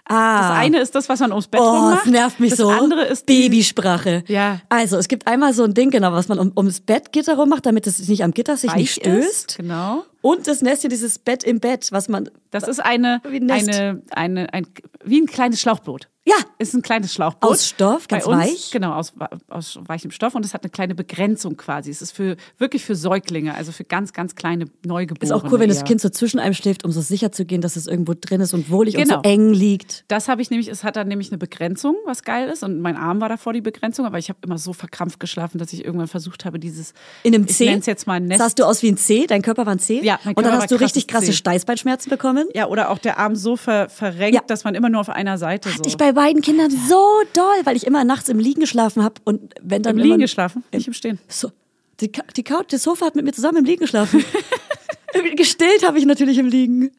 Das 0.08 0.18
ah. 0.18 0.54
eine 0.56 0.80
ist 0.80 0.96
das, 0.96 1.08
was 1.10 1.20
man 1.20 1.32
ums 1.32 1.48
Bett 1.48 1.62
Oh, 1.62 1.82
macht. 1.92 2.06
nervt 2.08 2.40
mich 2.40 2.52
das 2.52 2.60
so. 2.60 2.70
andere 2.70 3.04
ist 3.06 3.26
Babysprache. 3.26 4.24
Ja. 4.28 4.60
Also, 4.70 4.98
es 4.98 5.08
gibt 5.08 5.28
einmal 5.28 5.54
so 5.54 5.64
ein 5.64 5.74
Ding, 5.74 5.90
genau, 5.92 6.12
was 6.12 6.28
man 6.28 6.40
um, 6.40 6.52
ums 6.58 6.82
Bettgitter 6.82 7.36
rum 7.36 7.50
macht, 7.50 7.66
damit 7.66 7.88
es 7.88 8.08
nicht 8.08 8.24
am 8.24 8.32
Gitter 8.32 8.58
sich 8.58 8.74
nicht 8.76 9.06
weich 9.06 9.14
ist. 9.14 9.52
stößt. 9.52 9.58
Genau. 9.58 10.04
Und 10.22 10.48
das 10.48 10.62
Nestchen, 10.62 10.90
dieses 10.90 11.20
Bett 11.20 11.44
im 11.44 11.60
Bett, 11.60 11.88
was 11.92 12.08
man. 12.10 12.30
Das 12.52 12.68
ist 12.68 12.80
eine, 12.80 13.22
Wie 13.28 13.38
ein 13.38 13.46
Nest. 13.46 13.70
eine, 13.70 14.02
eine, 14.12 14.54
ein, 14.54 14.68
wie 15.04 15.20
ein 15.22 15.26
kleines 15.26 15.62
Schlauchboot. 15.62 16.08
Ja. 16.24 16.36
Ist 16.60 16.76
ein 16.76 16.84
kleines 16.84 17.12
Schlauchboot. 17.14 17.50
Aus 17.50 17.68
Stoff, 17.68 18.08
ganz 18.08 18.26
uns, 18.28 18.38
weich. 18.44 18.70
Genau, 18.72 18.94
aus, 18.94 19.14
aus 19.50 19.80
weichem 19.88 20.12
Stoff 20.12 20.36
und 20.36 20.46
es 20.46 20.54
hat 20.54 20.64
eine 20.64 20.70
kleine 20.70 20.94
Begrenzung 20.94 21.58
quasi. 21.58 21.90
Es 21.90 22.04
ist 22.04 22.12
für 22.12 22.36
wirklich 22.60 22.86
für 22.86 22.96
Säuglinge, 22.96 23.56
also 23.56 23.72
für 23.72 23.84
ganz, 23.86 24.14
ganz 24.14 24.36
kleine 24.36 24.66
Neugeborene. 24.86 25.24
Ist 25.26 25.32
auch 25.32 25.52
cool, 25.52 25.60
wenn 25.60 25.70
das 25.70 25.80
eher. 25.80 25.86
Kind 25.86 26.00
so 26.02 26.10
zwischen 26.10 26.40
einem 26.40 26.54
schläft, 26.54 26.86
um 26.86 26.92
so 26.92 27.02
sicher 27.02 27.32
zu 27.32 27.44
gehen, 27.46 27.62
dass 27.62 27.76
es 27.76 27.88
irgendwo 27.88 28.14
drin 28.20 28.40
ist 28.42 28.54
und 28.54 28.70
wohlig 28.70 28.96
Genau. 28.96 29.18
und 29.18 29.26
so 29.26 29.32
eng 29.32 29.52
liegt. 29.52 30.06
Das 30.10 30.28
habe 30.28 30.44
ich 30.44 30.52
nämlich, 30.52 30.68
es 30.68 30.84
hat 30.84 30.96
dann 30.96 31.08
nämlich 31.08 31.32
eine 31.32 31.40
Begrenzung, 31.40 31.96
was 32.06 32.22
geil 32.22 32.50
ist. 32.50 32.62
Und 32.62 32.82
mein 32.82 32.98
Arm 32.98 33.20
war 33.20 33.30
davor 33.30 33.54
die 33.54 33.62
Begrenzung, 33.62 34.06
aber 34.06 34.20
ich 34.20 34.30
habe 34.30 34.38
immer 34.46 34.60
so 34.60 34.74
verkrampft 34.74 35.20
geschlafen, 35.20 35.58
dass 35.58 35.74
ich 35.74 35.84
irgendwann 35.84 36.08
versucht 36.08 36.46
habe, 36.46 36.60
dieses 36.60 36.94
In 37.24 37.34
einem 37.34 37.46
ich 37.46 37.56
C. 37.56 37.66
nenn's 37.66 37.88
jetzt 37.88 38.06
mal 38.06 38.16
ein 38.16 38.26
Nest. 38.26 38.40
Sahst 38.40 38.60
du 38.60 38.66
aus 38.66 38.84
wie 38.84 38.92
ein 38.92 38.98
C? 38.98 39.26
Dein 39.26 39.42
Körper 39.42 39.66
war 39.66 39.74
ein 39.74 39.80
C? 39.80 40.02
Ja, 40.04 40.11
mein 40.24 40.36
Und 40.36 40.46
dann 40.46 40.54
hast 40.54 40.72
du 40.72 40.76
richtig 40.76 41.08
krasse 41.08 41.28
C. 41.28 41.34
Steißbeinschmerzen 41.34 42.10
bekommen? 42.10 42.48
ja, 42.54 42.68
oder 42.68 42.90
auch 42.90 42.98
der 42.98 43.18
Arm 43.20 43.36
so 43.36 43.56
ver, 43.56 43.90
verrenkt, 43.90 44.36
Ja. 44.36 44.42
dass 44.48 44.64
man 44.64 44.76
immer 44.76 44.90
nur 44.90 45.02
auf 45.02 45.10
einer 45.10 45.38
Seite 45.38 45.70
so. 45.70 45.76
Hatte 45.76 45.90
ich 45.90 45.98
bei 45.98 46.12
beiden 46.12 46.42
Kindern 46.42 46.72
so 46.72 47.22
doll, 47.34 47.62
weil 47.66 47.76
ich 47.76 47.86
immer 47.88 48.04
nachts 48.04 48.30
im 48.30 48.40
Liegen 48.40 48.62
geschlafen 48.62 49.04
habe 49.04 49.16
und 49.24 49.54
wenn 49.62 49.84
dann 49.84 49.98
Im 49.98 50.04
Liegen 50.04 50.20
geschlafen, 50.20 50.64
nicht 50.74 50.88
im 50.88 50.94
Stehen. 50.94 51.20
So, 51.28 51.52
die, 52.00 52.12
die 52.36 52.44
Couch, 52.44 52.72
das 52.74 52.84
Sofa 52.84 53.06
hat 53.08 53.16
mit 53.16 53.26
mir 53.26 53.34
zusammen 53.34 53.58
im 53.60 53.66
Liegen 53.66 53.82
geschlafen. 53.82 54.24
Gestillt 55.36 55.86
habe 55.86 56.00
ich 56.00 56.06
natürlich 56.06 56.38
im 56.38 56.48
Liegen. 56.48 56.92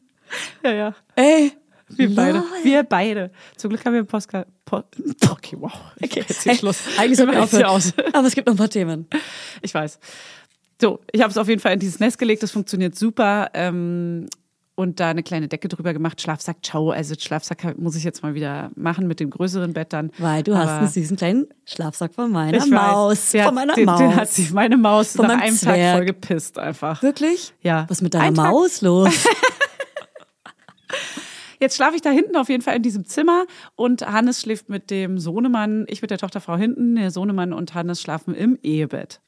Ja, 0.63 0.71
ja. 0.71 0.95
Ey, 1.15 1.51
Wir 1.89 2.13
beide. 2.13 2.39
lol. 2.39 2.43
Wir 2.63 2.83
beide. 2.83 3.31
Zum 3.57 3.69
Glück 3.69 3.83
haben 3.85 3.93
wir 3.93 3.99
einen 3.99 4.07
Podcast. 4.07 4.47
Po 4.65 4.77
okay, 5.29 5.55
wow. 5.59 5.71
Okay, 6.01 6.23
jetzt 6.27 6.43
hier 6.43 6.51
Ey, 6.53 6.57
Schluss. 6.57 6.77
Eigentlich 6.97 7.17
sollten 7.17 7.33
wir 7.33 7.37
hier 7.39 7.43
aufhören. 7.43 7.65
aus. 7.65 7.93
Aber 8.13 8.27
es 8.27 8.35
gibt 8.35 8.47
noch 8.47 8.53
ein 8.53 8.57
paar 8.57 8.69
Themen. 8.69 9.07
Ich 9.61 9.73
weiß. 9.73 9.99
So, 10.83 10.99
ich 11.13 11.21
habe 11.21 11.31
es 11.31 11.37
auf 11.37 11.47
jeden 11.47 11.61
Fall 11.61 11.71
in 11.71 11.79
dieses 11.79 12.01
Nest 12.01 12.17
gelegt. 12.17 12.43
Das 12.43 12.51
funktioniert 12.51 12.93
super. 12.93 13.51
Ähm, 13.53 14.27
und 14.75 14.99
da 14.99 15.11
eine 15.11 15.23
kleine 15.23 15.47
Decke 15.47 15.69
drüber 15.69 15.93
gemacht. 15.93 16.19
Schlafsack, 16.19 16.57
ciao. 16.61 16.91
Also 16.91 17.15
Schlafsack 17.17 17.77
muss 17.79 17.95
ich 17.95 18.03
jetzt 18.03 18.21
mal 18.21 18.35
wieder 18.35 18.69
machen 18.75 19.07
mit 19.07 19.21
dem 19.21 19.29
größeren 19.29 19.71
Bett 19.71 19.93
dann. 19.93 20.11
Weil 20.17 20.43
du 20.43 20.57
hast 20.57 20.67
Aber 20.67 20.79
einen 20.79 20.89
süßen 20.89 21.15
kleinen 21.15 21.47
Schlafsack 21.63 22.13
von 22.13 22.33
meiner 22.33 22.57
ich 22.57 22.69
Maus. 22.69 23.33
Weiß, 23.33 23.45
von 23.45 23.55
meiner 23.55 23.75
den, 23.75 23.85
Maus. 23.85 23.99
Den 23.99 24.13
hat 24.13 24.27
sie, 24.27 24.49
meine 24.51 24.75
Maus, 24.75 25.13
Von 25.15 25.27
nach 25.27 25.39
einem 25.39 25.57
Tag 25.57 25.75
Zwerg. 25.75 25.95
voll 25.95 26.05
gepisst 26.05 26.59
einfach. 26.59 27.01
Wirklich? 27.01 27.53
Ja. 27.61 27.85
Was 27.87 27.99
ist 27.99 28.01
mit 28.01 28.13
deiner 28.13 28.25
Ein 28.25 28.35
Tag. 28.35 28.51
Maus 28.51 28.81
los? 28.81 29.09
Jetzt 31.61 31.77
schlafe 31.77 31.95
ich 31.95 32.01
da 32.01 32.09
hinten 32.09 32.35
auf 32.35 32.49
jeden 32.49 32.61
Fall 32.61 32.75
in 32.75 32.81
diesem 32.81 33.05
Zimmer 33.05 33.45
und 33.75 34.05
Hannes 34.05 34.41
schläft 34.41 34.67
mit 34.67 34.91
dem 34.91 35.17
Sohnemann, 35.17 35.85
ich 35.87 36.01
mit 36.01 36.11
der 36.11 36.17
Tochterfrau 36.17 36.57
hinten, 36.57 36.97
der 36.97 37.09
Sohnemann 37.09 37.53
und 37.53 37.73
Hannes 37.73 38.01
schlafen 38.01 38.35
im 38.35 38.59
Ehebett. 38.61 39.21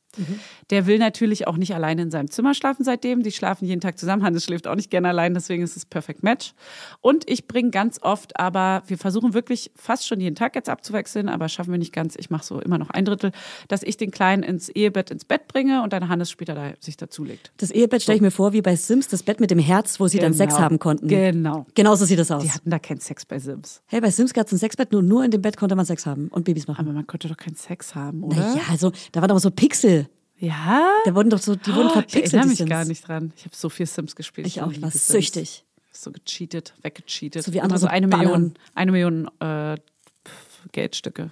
Der 0.70 0.86
will 0.88 0.98
natürlich 0.98 1.48
auch 1.48 1.58
nicht 1.58 1.74
alleine 1.76 2.02
in 2.04 2.12
seinem 2.12 2.30
Zimmer 2.32 2.54
schlafen 2.54 2.84
seitdem. 2.84 3.24
Die 3.24 3.32
schlafen 3.32 3.66
jeden 3.66 3.82
Tag 3.82 3.98
zusammen. 3.98 4.24
Hannes 4.24 4.44
schläft 4.44 4.68
auch 4.68 4.76
nicht 4.76 4.90
gerne 4.90 5.10
allein, 5.10 5.34
deswegen 5.34 5.64
ist 5.64 5.76
es 5.78 5.86
Perfect 5.86 6.24
Match. 6.24 6.54
Und 7.02 7.30
ich 7.30 7.48
bringe 7.48 7.70
ganz 7.70 8.00
oft, 8.02 8.40
aber 8.40 8.84
wir 8.88 8.98
versuchen 8.98 9.34
wirklich 9.34 9.72
fast 9.76 10.08
schon 10.08 10.20
jeden 10.20 10.36
Tag 10.36 10.56
jetzt 10.56 10.70
abzuwechseln, 10.70 11.30
aber 11.30 11.50
schaffen 11.50 11.72
wir 11.72 11.78
nicht 11.78 11.94
ganz. 11.94 12.16
Ich 12.18 12.30
mache 12.30 12.46
so 12.46 12.60
immer 12.60 12.78
noch 12.78 12.90
ein 12.90 13.06
Drittel, 13.06 13.32
dass 13.68 13.84
ich 13.84 13.98
den 13.98 14.12
Kleinen 14.12 14.44
ins 14.44 14.70
Ehebett 14.70 15.12
ins 15.12 15.26
Bett 15.26 15.48
bringe 15.48 15.84
und 15.84 15.94
dann 15.94 16.10
Hannes 16.10 16.32
später 16.32 16.56
da 16.56 16.74
sich 16.80 16.98
dazulegt. 16.98 17.52
Das 17.58 17.72
Ehebett 17.72 18.02
stelle 18.02 18.16
ich 18.18 18.22
mir 18.22 18.32
vor 18.32 18.54
wie 18.54 18.62
bei 18.62 18.76
Sims, 18.76 19.08
das 19.08 19.24
Bett 19.24 19.40
mit 19.40 19.52
dem 19.52 19.60
Herz, 19.60 20.00
wo 20.00 20.08
sie 20.08 20.20
dann 20.20 20.34
Sex 20.34 20.56
Genau. 20.56 20.66
haben 20.66 20.80
konnten. 20.80 21.08
Genau. 21.08 21.66
Genauso 21.76 22.06
sieht 22.06 22.20
das 22.20 22.32
aus. 22.32 22.44
Die 22.44 22.52
hatten 22.52 22.70
da 22.70 22.80
keinen 22.80 23.00
Sex 23.00 23.26
bei 23.26 23.40
Sims. 23.40 23.82
Hey, 23.88 24.02
bei 24.02 24.10
Sims 24.12 24.34
gab 24.34 24.48
es 24.48 24.54
ein 24.54 24.58
Sexbett, 24.58 24.92
nur, 24.92 25.02
nur 25.04 25.24
in 25.24 25.32
dem 25.32 25.42
Bett 25.42 25.58
konnte 25.58 25.76
man 25.76 25.86
Sex 25.86 26.06
haben 26.06 26.28
und 26.30 26.46
Babys 26.46 26.68
machen. 26.68 26.86
Aber 26.86 26.94
man 26.94 27.06
konnte 27.08 27.28
doch 27.28 27.38
keinen 27.38 27.56
Sex 27.56 27.94
haben, 27.96 28.24
oder? 28.24 28.38
Naja, 28.38 28.62
also 28.70 28.92
da 29.12 29.22
waren 29.22 29.32
aber 29.32 29.40
so 29.40 29.52
Pixel. 29.52 30.05
Ja? 30.38 30.90
Da 31.06 31.16
wurden 31.16 31.30
doch 31.30 31.40
so, 31.40 31.56
die 31.56 31.74
wurden 31.74 31.86
Oh, 31.88 31.88
ich 31.88 31.94
verpixelt. 31.94 32.34
erinnere 32.34 32.56
die 32.56 32.62
mich 32.64 32.70
gar 32.70 32.86
nicht 32.86 33.08
dran. 33.08 33.34
Ich 33.38 33.46
habe 33.46 33.56
so 33.56 33.70
viel 33.70 33.86
Sims 33.86 34.16
gespielt. 34.16 34.48
Ich 34.48 34.62
auch, 34.62 34.72
ich 34.72 34.82
war 34.82 34.92
Sims. 34.92 35.08
süchtig. 35.08 35.66
So 35.92 36.12
gecheatet, 36.12 36.74
weggecheatet. 36.82 37.44
So 37.44 37.54
wie 37.54 37.62
andere 37.62 37.76
also 37.76 37.86
so 37.88 37.92
eine. 37.92 38.08
Million, 38.08 38.54
eine 38.74 38.92
Million 38.92 39.30
äh, 39.40 39.78
Geldstücke. 40.74 41.32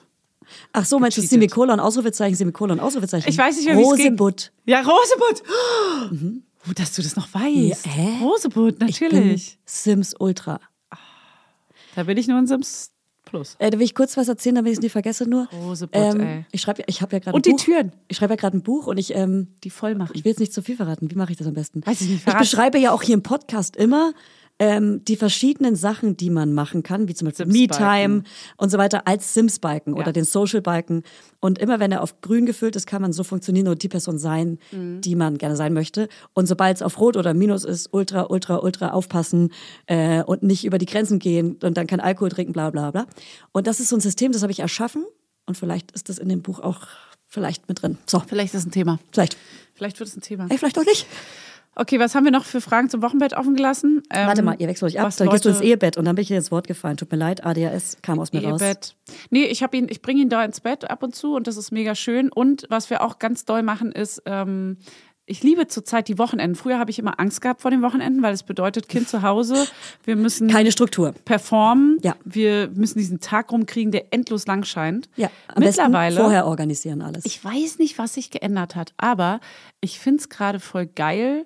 Ach 0.71 0.85
so, 0.85 0.99
meinst 0.99 1.17
du. 1.17 1.21
Semikolon, 1.21 1.79
Ausrufezeichen, 1.79 2.35
Semikolon, 2.35 2.79
Ausrufezeichen? 2.79 3.27
Ich 3.29 3.37
weiß 3.37 3.57
nicht 3.57 3.65
mehr, 3.65 3.77
wie 3.77 3.81
es. 3.81 3.87
Rosebud. 3.87 4.51
Ja, 4.65 4.81
Rosebud. 4.81 5.43
Oh, 6.65 6.71
dass 6.73 6.93
du 6.95 7.01
das 7.01 7.17
noch 7.17 7.27
weißt. 7.33 7.85
Ja, 7.87 8.37
Ich 8.87 8.99
bin 8.99 9.09
natürlich. 9.11 9.59
Sims 9.65 10.15
Ultra. 10.17 10.61
Da 11.93 12.03
bin 12.03 12.17
ich 12.17 12.29
nur 12.29 12.39
in 12.39 12.47
Sims 12.47 12.92
Plus. 13.33 13.55
Äh, 13.57 13.71
da 13.71 13.79
will 13.79 13.85
ich 13.85 13.95
kurz 13.95 14.15
was 14.15 14.27
erzählen, 14.27 14.53
damit 14.55 14.73
ich 14.73 14.77
es 14.77 14.81
nicht 14.83 14.91
vergesse 14.91 15.27
nur. 15.27 15.47
Rosebud, 15.51 15.89
ähm, 15.95 16.19
ey. 16.21 16.45
Ich 16.51 16.61
schreibe, 16.61 16.83
ich 16.85 17.01
habe 17.01 17.13
ja 17.13 17.19
gerade 17.19 17.35
Und 17.35 17.41
ein 17.47 17.49
die 17.49 17.51
Buch. 17.53 17.63
Türen. 17.63 17.91
Ich 18.07 18.17
schreibe 18.17 18.33
ja 18.33 18.37
gerade 18.37 18.55
ein 18.57 18.61
Buch 18.61 18.85
und 18.85 18.99
ich, 18.99 19.15
ähm, 19.15 19.47
Die 19.63 19.71
voll 19.71 19.95
machen. 19.95 20.11
ich 20.13 20.23
will 20.23 20.29
jetzt 20.33 20.39
nicht 20.39 20.53
zu 20.53 20.61
viel 20.61 20.75
verraten. 20.75 21.09
Wie 21.09 21.15
mache 21.15 21.31
ich 21.31 21.37
das 21.39 21.47
am 21.47 21.55
besten? 21.55 21.83
Weiß 21.83 21.99
ich 22.01 22.07
nicht, 22.09 22.17
Ich 22.17 22.23
verrat. 22.23 22.39
beschreibe 22.41 22.77
ja 22.77 22.91
auch 22.91 23.01
hier 23.01 23.15
im 23.15 23.23
Podcast 23.23 23.75
immer, 23.75 24.13
ähm, 24.63 25.03
die 25.05 25.15
verschiedenen 25.17 25.75
Sachen, 25.75 26.15
die 26.15 26.29
man 26.29 26.53
machen 26.53 26.83
kann, 26.83 27.07
wie 27.07 27.13
zum 27.13 27.27
Beispiel. 27.27 27.47
Me-Time 27.47 28.23
und 28.57 28.69
so 28.69 28.77
weiter, 28.77 29.07
als 29.07 29.33
Sims-Biken 29.33 29.93
Ja. 29.95 29.99
oder 30.01 30.13
den 30.13 30.23
Social-Biken. 30.23 31.03
Und 31.41 31.59
immer 31.59 31.79
wenn 31.81 31.91
er 31.91 32.01
auf 32.01 32.21
grün 32.21 32.45
gefüllt 32.45 32.75
ist, 32.77 32.87
kann 32.87 33.01
man 33.01 33.11
so 33.11 33.23
funktionieren 33.23 33.67
und 33.67 33.83
die 33.83 33.89
Person 33.89 34.17
sein, 34.17 34.59
Mhm. 34.71 35.01
die 35.01 35.15
man 35.15 35.37
gerne 35.37 35.55
sein 35.57 35.73
möchte. 35.73 36.07
Und 36.33 36.47
sobald 36.47 36.77
es 36.77 36.81
auf 36.81 36.99
Rot 36.99 37.17
oder 37.17 37.33
Minus 37.33 37.65
ist, 37.65 37.89
ultra, 37.91 38.27
ultra, 38.29 38.57
ultra 38.59 38.91
aufpassen 38.91 39.51
äh, 39.87 40.23
und 40.23 40.43
nicht 40.43 40.63
über 40.65 40.77
die 40.77 40.85
Grenzen 40.85 41.19
gehen 41.19 41.57
und 41.61 41.75
dann 41.77 41.87
kein 41.87 41.99
Alkohol 41.99 42.29
trinken, 42.29 42.53
bla 42.53 42.69
bla 42.69 42.91
bla. 42.91 43.05
Und 43.51 43.67
das 43.67 43.79
ist 43.81 43.89
so 43.89 43.97
ein 43.97 44.01
System, 44.01 44.31
das 44.31 44.41
habe 44.43 44.51
ich 44.51 44.59
erschaffen. 44.61 45.03
Und 45.45 45.57
vielleicht 45.57 45.91
ist 45.91 46.07
das 46.07 46.19
in 46.19 46.29
dem 46.29 46.41
Buch 46.41 46.59
auch 46.61 46.87
vielleicht 47.27 47.67
mit 47.67 47.81
drin. 47.81 47.97
So, 48.05 48.21
Vielleicht 48.25 48.53
ist 48.53 48.59
es 48.61 48.65
ein 48.67 48.71
Thema. 48.71 48.99
vielleicht. 49.11 49.35
Vielleicht 49.73 49.99
wird 49.99 50.07
es 50.07 50.15
ein 50.15 50.21
Thema. 50.21 50.45
Ey, 50.49 50.57
vielleicht 50.59 50.77
auch 50.77 50.85
nicht. 50.85 51.07
Okay, 51.75 51.99
was 51.99 52.13
haben 52.13 52.23
wir 52.23 52.31
noch 52.31 52.45
für 52.45 52.61
Fragen 52.61 52.89
zum 52.89 53.01
Wochenbett 53.01 53.33
offen 53.33 53.55
gelassen? 53.55 54.03
Ähm, 54.11 54.27
Warte 54.27 54.43
mal, 54.43 54.55
ihr 54.59 54.67
wechselt 54.67 54.91
euch 54.93 54.99
ab, 54.99 55.11
dann 55.17 55.29
gehst 55.29 55.45
du 55.45 55.49
ins 55.49 55.61
Ehebett 55.61 55.97
und 55.97 56.05
dann 56.05 56.15
bin 56.15 56.21
ich 56.21 56.27
dir 56.27 56.37
ins 56.37 56.51
Wort 56.51 56.67
gefallen. 56.67 56.97
Tut 56.97 57.11
mir 57.11 57.17
leid, 57.17 57.43
ADHS 57.45 57.97
kam 58.01 58.19
aus 58.19 58.31
mir 58.31 58.43
raus. 58.43 58.61
Ehebett. 58.61 58.95
Nee, 59.31 59.45
ich 59.45 59.63
habe 59.63 59.75
ihn, 59.77 59.87
ich 59.89 60.01
bringe 60.01 60.21
ihn 60.21 60.29
da 60.29 60.43
ins 60.45 60.61
Bett 60.61 60.89
ab 60.89 61.01
und 61.03 61.15
zu 61.15 61.35
und 61.35 61.47
das 61.47 61.57
ist 61.57 61.71
mega 61.71 61.95
schön. 61.95 62.31
Und 62.31 62.65
was 62.69 62.89
wir 62.89 63.01
auch 63.01 63.17
ganz 63.17 63.45
doll 63.45 63.63
machen, 63.63 63.91
ist, 63.91 64.21
ähm, 64.27 64.77
ich 65.25 65.41
liebe 65.41 65.67
zurzeit 65.67 66.09
die 66.09 66.17
Wochenenden. 66.19 66.53
Früher 66.55 66.77
habe 66.79 66.91
ich 66.91 66.99
immer 66.99 67.17
Angst 67.19 67.39
gehabt 67.41 67.61
vor 67.61 67.71
den 67.71 67.81
Wochenenden, 67.81 68.21
weil 68.21 68.33
es 68.33 68.43
bedeutet, 68.43 68.89
Kind 68.89 69.07
zu 69.07 69.21
Hause, 69.21 69.67
wir 70.03 70.17
müssen 70.17 70.49
Keine 70.49 70.69
Struktur. 70.71 71.13
performen, 71.25 71.97
Ja. 72.01 72.15
wir 72.25 72.69
müssen 72.75 72.99
diesen 72.99 73.21
Tag 73.21 73.49
rumkriegen, 73.51 73.91
der 73.93 74.13
endlos 74.13 74.45
lang 74.47 74.63
scheint. 74.65 75.07
Ja, 75.15 75.29
am 75.47 75.63
Mittlerweile, 75.63 76.09
besten 76.15 76.21
vorher 76.23 76.45
organisieren 76.45 77.01
alles. 77.01 77.25
ich 77.25 77.43
weiß 77.43 77.79
nicht, 77.79 77.97
was 77.97 78.15
sich 78.15 78.31
geändert 78.31 78.75
hat, 78.75 78.93
aber 78.97 79.39
ich 79.79 79.97
finde 79.97 80.19
es 80.19 80.29
gerade 80.29 80.59
voll 80.59 80.85
geil. 80.87 81.45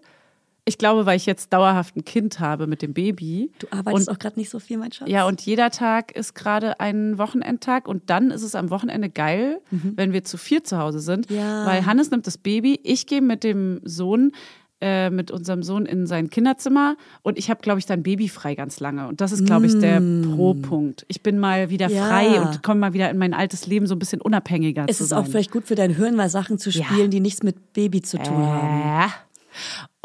Ich 0.67 0.77
glaube, 0.77 1.05
weil 1.05 1.15
ich 1.15 1.25
jetzt 1.25 1.53
dauerhaft 1.53 1.95
ein 1.95 2.03
Kind 2.03 2.39
habe 2.41 2.67
mit 2.67 2.81
dem 2.81 2.93
Baby. 2.93 3.51
du 3.59 3.67
arbeitest 3.71 4.09
und 4.09 4.13
auch 4.15 4.19
gerade 4.19 4.37
nicht 4.37 4.49
so 4.49 4.59
viel, 4.59 4.77
mein 4.77 4.91
Schatz. 4.91 5.07
ja, 5.09 5.25
und 5.25 5.41
jeder 5.41 5.71
Tag 5.71 6.11
ist 6.11 6.35
gerade 6.35 6.79
ein 6.81 7.17
Wochenendtag 7.17 7.87
und 7.87 8.09
dann 8.09 8.31
ist 8.31 8.43
es 8.43 8.53
am 8.53 8.69
Wochenende 8.69 9.09
geil, 9.09 9.61
wenn 9.71 10.11
wir 10.13 10.23
zu 10.25 10.37
vier 10.37 10.63
zu 10.65 10.77
Hause 10.77 10.99
sind, 10.99 11.29
Mhm. 11.29 11.35
Ja. 11.37 11.65
weil 11.65 11.85
Hannes 11.85 12.11
nimmt 12.11 12.27
das 12.27 12.37
Baby, 12.37 12.79
ich 12.83 13.07
gehe 13.07 13.21
mit 13.21 13.43
dem 13.45 13.79
Sohn, 13.85 14.33
äh, 14.79 15.09
mit 15.09 15.31
unserem 15.31 15.63
Sohn 15.63 15.85
in 15.87 16.05
sein 16.05 16.29
Kinderzimmer 16.29 16.97
und 17.23 17.39
ich 17.39 17.49
habe, 17.49 17.61
glaube 17.61 17.79
ich, 17.79 17.85
dann 17.87 18.03
babyfrei 18.03 18.53
ganz 18.53 18.79
lange 18.79 19.07
und 19.07 19.21
das 19.21 19.31
ist, 19.31 19.45
glaube 19.45 19.65
ich, 19.65 19.79
der 19.79 19.99
Pro-Punkt. 20.35 21.05
Ich 21.07 21.23
bin 21.23 21.39
mal 21.39 21.69
wieder 21.71 21.87
Mm. 21.89 21.91
Ja. 21.93 22.07
frei 22.07 22.41
und 22.41 22.61
komme 22.61 22.81
mal 22.81 22.93
wieder 22.93 23.09
in 23.09 23.17
mein 23.17 23.33
altes 23.33 23.65
Leben 23.65 23.87
so 23.87 23.95
ein 23.95 23.99
bisschen 23.99 24.21
unabhängiger 24.21 24.85
Es 24.87 24.97
zu 24.97 25.03
ist 25.05 25.09
sein. 25.09 25.19
auch 25.19 25.25
vielleicht 25.27 25.51
gut 25.51 25.65
für 25.65 25.73
dein 25.75 25.95
Hirn, 25.95 26.15
mal 26.15 26.29
Sachen 26.29 26.59
zu 26.59 26.71
spielen, 26.71 27.09
die 27.09 27.21
nichts 27.21 27.41
mit 27.41 27.73
Baby 27.73 28.01
zu 28.03 28.17
tun 28.17 28.45
haben. 28.45 29.11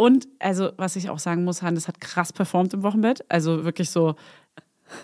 Und 0.02 0.26
also, 0.40 0.72
was 0.78 0.96
ich 0.96 1.10
auch 1.10 1.20
sagen 1.20 1.44
muss, 1.44 1.62
Hannes 1.62 1.86
hat 1.86 2.00
krass 2.00 2.32
performt 2.32 2.74
im 2.74 2.82
Wochenbett. 2.82 3.24
Also 3.28 3.62
wirklich 3.62 3.90
so 3.90 4.16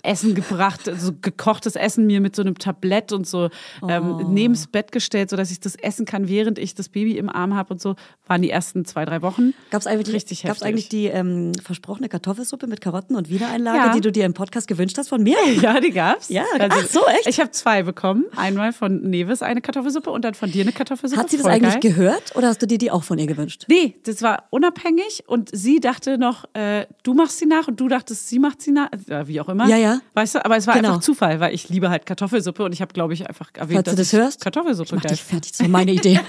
Essen 0.02 0.34
gebracht, 0.34 0.90
so 0.98 1.12
gekochtes 1.20 1.76
Essen 1.76 2.06
mir 2.06 2.20
mit 2.20 2.34
so 2.36 2.42
einem 2.42 2.58
Tablett 2.58 3.12
und 3.12 3.26
so 3.26 3.48
ähm, 3.88 3.98
Oh. 4.08 4.22
neben's 4.28 4.66
Bett 4.66 4.92
gestellt, 4.92 5.30
sodass 5.30 5.50
ich 5.50 5.60
das 5.60 5.74
essen 5.76 6.04
kann, 6.06 6.28
während 6.28 6.58
ich 6.58 6.74
das 6.74 6.88
Baby 6.88 7.16
im 7.18 7.28
Arm 7.28 7.54
habe 7.54 7.72
und 7.74 7.80
so. 7.80 7.94
Waren 8.26 8.42
die 8.42 8.50
ersten 8.50 8.84
zwei, 8.84 9.04
drei 9.04 9.22
Wochen. 9.22 9.54
Gab 9.70 9.80
es 9.80 9.86
eigentlich, 9.86 10.42
gab's 10.42 10.62
eigentlich 10.62 10.88
die 10.88 11.06
ähm, 11.06 11.52
versprochene 11.62 12.08
Kartoffelsuppe 12.08 12.66
mit 12.66 12.80
Karotten 12.80 13.16
und 13.16 13.28
Wiedereinlage, 13.30 13.78
Ja. 13.78 13.92
die 13.94 14.00
du 14.00 14.12
dir 14.12 14.24
im 14.24 14.34
Podcast 14.34 14.68
gewünscht 14.68 14.96
hast 14.98 15.08
von 15.08 15.22
mir? 15.22 15.36
Ja, 15.60 15.80
die 15.80 15.90
gab's. 15.90 16.28
Ja, 16.28 16.44
ach 16.58 16.86
so, 16.86 17.00
echt? 17.06 17.26
Ich 17.26 17.40
habe 17.40 17.50
zwei 17.50 17.82
bekommen. 17.82 18.24
Einmal 18.36 18.72
von 18.72 19.00
Neves 19.00 19.42
eine 19.42 19.60
Kartoffelsuppe 19.60 20.10
und 20.10 20.24
dann 20.24 20.34
von 20.34 20.50
dir 20.52 20.62
eine 20.62 20.72
Kartoffelsuppe. 20.72 21.20
Hat 21.20 21.30
sie 21.30 21.36
das 21.36 21.44
Voll 21.44 21.52
eigentlich 21.52 21.80
geil. 21.80 21.92
gehört 21.92 22.36
oder 22.36 22.48
hast 22.48 22.60
du 22.62 22.66
dir 22.66 22.78
die 22.78 22.90
auch 22.90 23.02
von 23.02 23.18
ihr 23.18 23.26
gewünscht? 23.26 23.64
Nee, 23.68 23.96
das 24.04 24.22
war 24.22 24.44
unabhängig 24.50 25.24
und 25.26 25.50
sie 25.52 25.80
dachte 25.80 26.18
noch, 26.18 26.44
äh, 26.54 26.86
du 27.02 27.14
machst 27.14 27.38
sie 27.38 27.46
nach 27.46 27.66
und 27.68 27.80
du 27.80 27.88
dachtest, 27.88 28.28
sie 28.28 28.38
macht 28.38 28.60
sie 28.62 28.70
nach, 28.72 28.90
äh, 29.08 29.26
wie 29.26 29.40
auch 29.40 29.48
immer. 29.48 29.66
Ja, 29.66 29.76
ja. 29.78 30.00
Weißt 30.14 30.34
du, 30.34 30.44
aber 30.44 30.56
es 30.56 30.66
war 30.66 30.74
Genau. 30.74 30.88
einfach 30.88 31.00
Zufall, 31.00 31.40
weil 31.40 31.54
ich 31.54 31.68
liebe 31.68 31.90
halt 31.90 32.06
Kartoffelsuppe 32.06 32.64
und 32.64 32.72
ich 32.72 32.80
habe, 32.80 32.92
glaube 32.92 33.14
ich, 33.14 33.28
einfach 33.28 33.50
erwähnt, 33.54 33.86
Falls 33.86 33.96
du 33.96 33.96
das 33.96 34.12
hörst, 34.12 34.40
Kartoffelsuppe 34.42 34.96
ich 34.96 35.02
mach 35.02 35.10
dich 35.10 35.22
fertig. 35.22 35.52
Das 35.52 35.60
war 35.60 35.68
meine 35.68 35.92
Idee. 35.92 36.20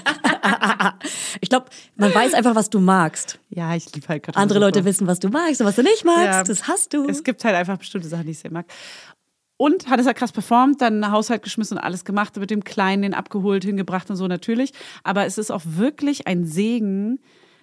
ich 1.40 1.48
glaube, 1.48 1.66
man 1.96 2.14
weiß 2.14 2.34
einfach, 2.34 2.54
was 2.54 2.70
du 2.70 2.80
magst. 2.80 3.38
Ja, 3.50 3.74
ich 3.74 3.92
liebe 3.94 4.08
halt 4.08 4.22
Kartoffelsuppe. 4.22 4.42
Andere 4.42 4.58
Leute 4.58 4.84
wissen, 4.84 5.06
was 5.06 5.20
du 5.20 5.28
magst 5.28 5.60
und 5.60 5.66
was 5.66 5.76
du 5.76 5.82
nicht 5.82 6.04
magst. 6.04 6.24
Ja. 6.24 6.44
Das 6.44 6.68
hast 6.68 6.94
du. 6.94 7.06
Es 7.08 7.24
gibt 7.24 7.44
halt 7.44 7.54
einfach 7.54 7.78
bestimmte 7.78 8.08
Sachen, 8.08 8.24
die 8.24 8.32
ich 8.32 8.38
sehr 8.38 8.52
mag. 8.52 8.66
Und 9.56 9.88
hat 9.90 10.00
es 10.00 10.06
halt 10.06 10.16
krass 10.16 10.32
performt, 10.32 10.80
dann 10.80 11.10
Haushalt 11.12 11.42
geschmissen 11.42 11.76
und 11.76 11.84
alles 11.84 12.06
gemacht, 12.06 12.34
mit 12.38 12.50
dem 12.50 12.64
Kleinen 12.64 13.02
den 13.02 13.12
abgeholt, 13.14 13.62
hingebracht 13.62 14.08
und 14.08 14.16
so 14.16 14.26
natürlich. 14.26 14.72
Aber 15.04 15.26
es 15.26 15.36
ist 15.36 15.50
auch 15.50 15.62
wirklich 15.64 16.26
ein 16.26 16.46
Segen, 16.46 17.18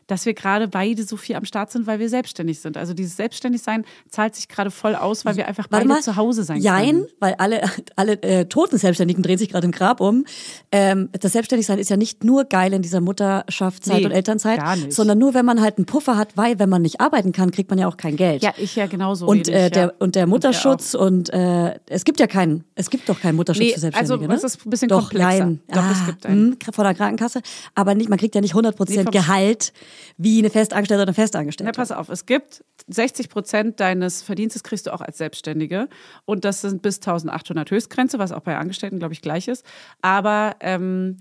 dass 0.08 0.26
wir 0.26 0.34
gerade 0.34 0.68
beide 0.68 1.04
so 1.04 1.18
viel 1.18 1.36
am 1.36 1.46
Start 1.46 1.72
sind, 1.72 1.86
weil 1.86 2.00
wir 2.00 2.10
selbstständig 2.10 2.60
sind. 2.60 2.78
Also 2.78 2.94
dieses 2.94 3.18
Selbstständigsein 3.18 3.86
zahlt 4.10 4.36
sich 4.36 4.48
gerade 4.48 4.72
voll 4.72 4.96
aus, 4.96 5.26
weil 5.26 5.36
wir 5.36 5.48
einfach 5.48 5.66
Warte 5.70 5.86
beide 5.86 5.88
mal. 5.88 6.02
zu 6.02 6.16
Hause 6.16 6.44
sein 6.44 6.62
Jein, 6.62 6.88
können. 6.96 7.08
weil 7.20 7.36
alle, 7.36 7.62
alle 7.96 8.22
äh, 8.24 8.46
toten 8.46 8.78
Selbstständigen 8.78 9.22
drehen 9.22 9.38
sich 9.38 9.50
gerade 9.50 9.66
im 9.66 9.72
Grab 9.72 10.00
um. 10.02 10.26
Ähm, 10.72 11.10
das 11.20 11.34
Selbstständigsein 11.34 11.78
ist 11.78 11.90
ja 11.90 11.98
nicht 11.98 12.24
nur 12.24 12.46
geil 12.46 12.74
in 12.74 12.82
dieser 12.82 13.02
Mutterschaftszeit 13.02 14.00
Nee, 14.00 14.06
und 14.06 14.12
Elternzeit, 14.12 14.62
sondern 14.90 15.18
nur, 15.18 15.34
wenn 15.34 15.46
man 15.46 15.62
halt 15.62 15.78
einen 15.78 15.86
Puffer 15.86 16.18
hat, 16.18 16.36
weil 16.38 16.58
wenn 16.60 16.70
man 16.70 16.82
nicht 16.82 17.02
arbeiten 17.02 17.32
kann, 17.32 17.52
kriegt 17.52 17.70
man 17.70 17.78
ja 17.80 17.88
auch 17.88 17.98
kein 17.98 18.16
Geld. 18.16 18.42
Ja, 18.44 18.54
ich 18.58 18.76
ja 18.76 18.88
genauso. 18.88 19.28
und, 19.28 19.48
äh, 19.50 19.64
ja. 19.64 19.70
der, 19.70 19.94
und 20.00 20.16
der 20.16 20.26
Mutterschutz 20.28 20.94
und, 20.94 21.30
äh, 21.34 21.78
es 21.88 22.06
gibt 22.06 22.20
ja 22.20 22.28
keinen, 22.28 22.64
es 22.76 22.90
gibt 22.90 23.10
doch 23.10 23.20
keinen 23.20 23.36
Mutterschutz 23.36 23.64
Nee, 23.66 23.74
für 23.74 23.80
Selbstständige. 23.82 24.14
also 24.14 24.28
ne? 24.28 24.36
es 24.36 24.44
ist 24.56 24.66
ein 24.66 24.70
bisschen 24.70 24.88
doch, 24.90 25.10
komplexer. 25.10 25.46
Nein. 25.46 25.60
Doch, 25.68 25.92
es 25.92 26.06
gibt 26.06 26.26
einen. 26.26 26.50
mh, 26.52 26.72
von 26.72 26.86
der 26.86 26.94
Krankenkasse, 26.94 27.42
aber 27.76 27.94
nicht, 27.96 28.10
man 28.10 28.18
kriegt 28.18 28.36
ja 28.36 28.42
nicht 28.42 28.54
100% 28.56 28.74
Nee, 28.90 29.04
Gehalt 29.12 29.74
wie 30.18 30.40
eine 30.40 30.50
Festangestellte 30.50 31.02
oder 31.02 31.10
eine 31.10 31.14
Festangestellte. 31.14 31.72
pass 31.74 31.92
auf, 31.92 32.10
es 32.10 32.26
gibt 32.26 32.64
60 32.88 33.30
Prozent 33.30 33.80
deines 33.80 34.22
Verdienstes 34.22 34.64
kriegst 34.64 34.88
du 34.88 34.94
auch 34.94 35.02
als 35.02 35.18
Selbstständige. 35.18 35.90
Und 36.26 36.46
das 36.46 36.62
sind 36.62 36.82
bis 36.82 36.98
1800 36.98 37.70
Höchstgrenze, 37.70 38.20
was 38.20 38.32
auch 38.32 38.42
bei 38.42 38.58
Angestellten, 38.58 39.00
glaube 39.00 39.14
ich, 39.14 39.22
gleich 39.22 39.48
ist. 39.48 39.66
Aber 40.02 40.56
ähm, 40.62 41.18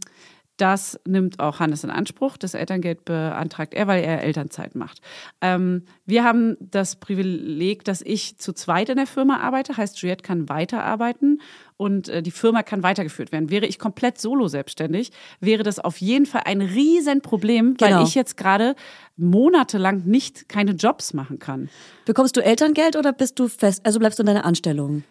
das 0.56 0.98
nimmt 1.06 1.38
auch 1.38 1.60
Hannes 1.60 1.84
in 1.84 1.90
Anspruch. 1.90 2.36
Das 2.36 2.54
Elterngeld 2.54 3.04
beantragt 3.04 3.74
er, 3.74 3.86
weil 3.86 4.02
er 4.02 4.22
Elternzeit 4.22 4.74
macht. 4.74 5.00
Ähm, 5.40 5.82
wir 6.06 6.24
haben 6.24 6.56
das 6.60 6.96
Privileg, 6.96 7.84
dass 7.84 8.00
ich 8.02 8.38
zu 8.38 8.52
zweit 8.52 8.88
in 8.88 8.96
der 8.96 9.06
Firma 9.06 9.38
arbeite, 9.40 9.76
heißt, 9.76 9.98
Juliette 10.00 10.22
kann 10.22 10.48
weiterarbeiten 10.48 11.40
und 11.76 12.08
äh, 12.08 12.22
die 12.22 12.30
Firma 12.30 12.62
kann 12.62 12.82
weitergeführt 12.82 13.32
werden. 13.32 13.50
Wäre 13.50 13.66
ich 13.66 13.78
komplett 13.78 14.18
solo 14.18 14.48
selbstständig, 14.48 15.12
wäre 15.40 15.62
das 15.62 15.78
auf 15.78 15.98
jeden 15.98 16.26
Fall 16.26 16.42
ein 16.46 16.60
Riesenproblem, 16.62 17.76
Genau. 17.76 17.98
weil 17.98 18.04
ich 18.06 18.14
jetzt 18.14 18.36
gerade 18.36 18.74
monatelang 19.16 20.04
nicht 20.04 20.48
keine 20.48 20.72
Jobs 20.72 21.12
machen 21.14 21.38
kann. 21.38 21.68
Bekommst 22.04 22.36
du 22.36 22.42
Elterngeld 22.42 22.96
oder 22.96 23.12
bist 23.12 23.38
du 23.38 23.48
fest, 23.48 23.84
also 23.84 23.98
bleibst 23.98 24.18
du 24.18 24.22
in 24.22 24.26
deiner 24.26 24.44
Anstellung? 24.44 25.04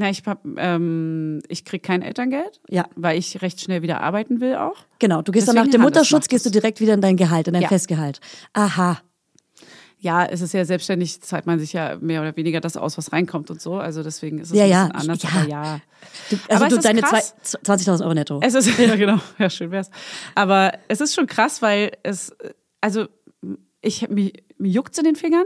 Na, 0.00 0.08
ich 0.08 0.22
hab, 0.24 0.40
ähm, 0.56 1.42
ich 1.48 1.66
krieg 1.66 1.82
kein 1.82 2.00
Elterngeld, 2.00 2.58
Ja. 2.70 2.86
weil 2.96 3.18
ich 3.18 3.42
recht 3.42 3.60
schnell 3.60 3.82
wieder 3.82 4.00
arbeiten 4.00 4.40
will 4.40 4.54
auch. 4.56 4.76
Genau, 4.98 5.20
du 5.20 5.30
gehst 5.30 5.46
dann 5.46 5.56
Deswegen 5.56 5.66
nach 5.66 5.72
dem 5.72 5.82
Hannes 5.82 5.94
Mutterschutz, 5.94 6.26
gehst 6.28 6.46
du 6.46 6.50
direkt 6.50 6.80
wieder 6.80 6.94
in 6.94 7.02
dein 7.02 7.18
Gehalt, 7.18 7.48
in 7.48 7.52
dein 7.52 7.62
Ja. 7.64 7.68
Festgehalt. 7.68 8.18
Aha. 8.54 8.98
Ja, 9.98 10.24
es 10.24 10.40
ist 10.40 10.54
ja 10.54 10.64
selbstständig, 10.64 11.20
zahlt 11.20 11.44
man 11.44 11.58
sich 11.58 11.74
ja 11.74 11.98
mehr 12.00 12.22
oder 12.22 12.34
weniger 12.34 12.62
das 12.62 12.78
aus, 12.78 12.96
was 12.96 13.12
reinkommt 13.12 13.50
und 13.50 13.60
so. 13.60 13.74
Also 13.74 14.02
deswegen 14.02 14.38
ist 14.38 14.50
es 14.52 14.56
Ja, 14.56 14.64
ein 14.64 14.70
ja, 14.70 14.86
bisschen 14.86 15.00
anders. 15.10 15.22
ja. 15.22 15.28
Aber 15.38 15.48
ja. 15.50 15.80
Du, 16.30 16.36
also 16.48 16.64
Aber 16.64 16.74
du 16.74 16.80
deine 16.80 17.00
zwei- 17.02 17.08
krass. 17.10 17.34
20.000 17.62 18.02
Euro 18.04 18.14
netto. 18.14 18.40
Es 18.42 18.54
ist, 18.54 18.66
ja 18.78 18.96
genau, 18.96 19.18
ja, 19.38 19.50
schön 19.50 19.70
wär's. 19.70 19.90
Aber 20.34 20.72
es 20.88 21.02
ist 21.02 21.14
schon 21.14 21.26
krass, 21.26 21.60
weil 21.60 21.92
es, 22.02 22.34
also 22.80 23.08
ich 23.82 24.08
mir, 24.10 24.32
mir 24.58 24.70
juckt's 24.70 24.98
in 24.98 25.04
den 25.04 25.16
Fingern. 25.16 25.44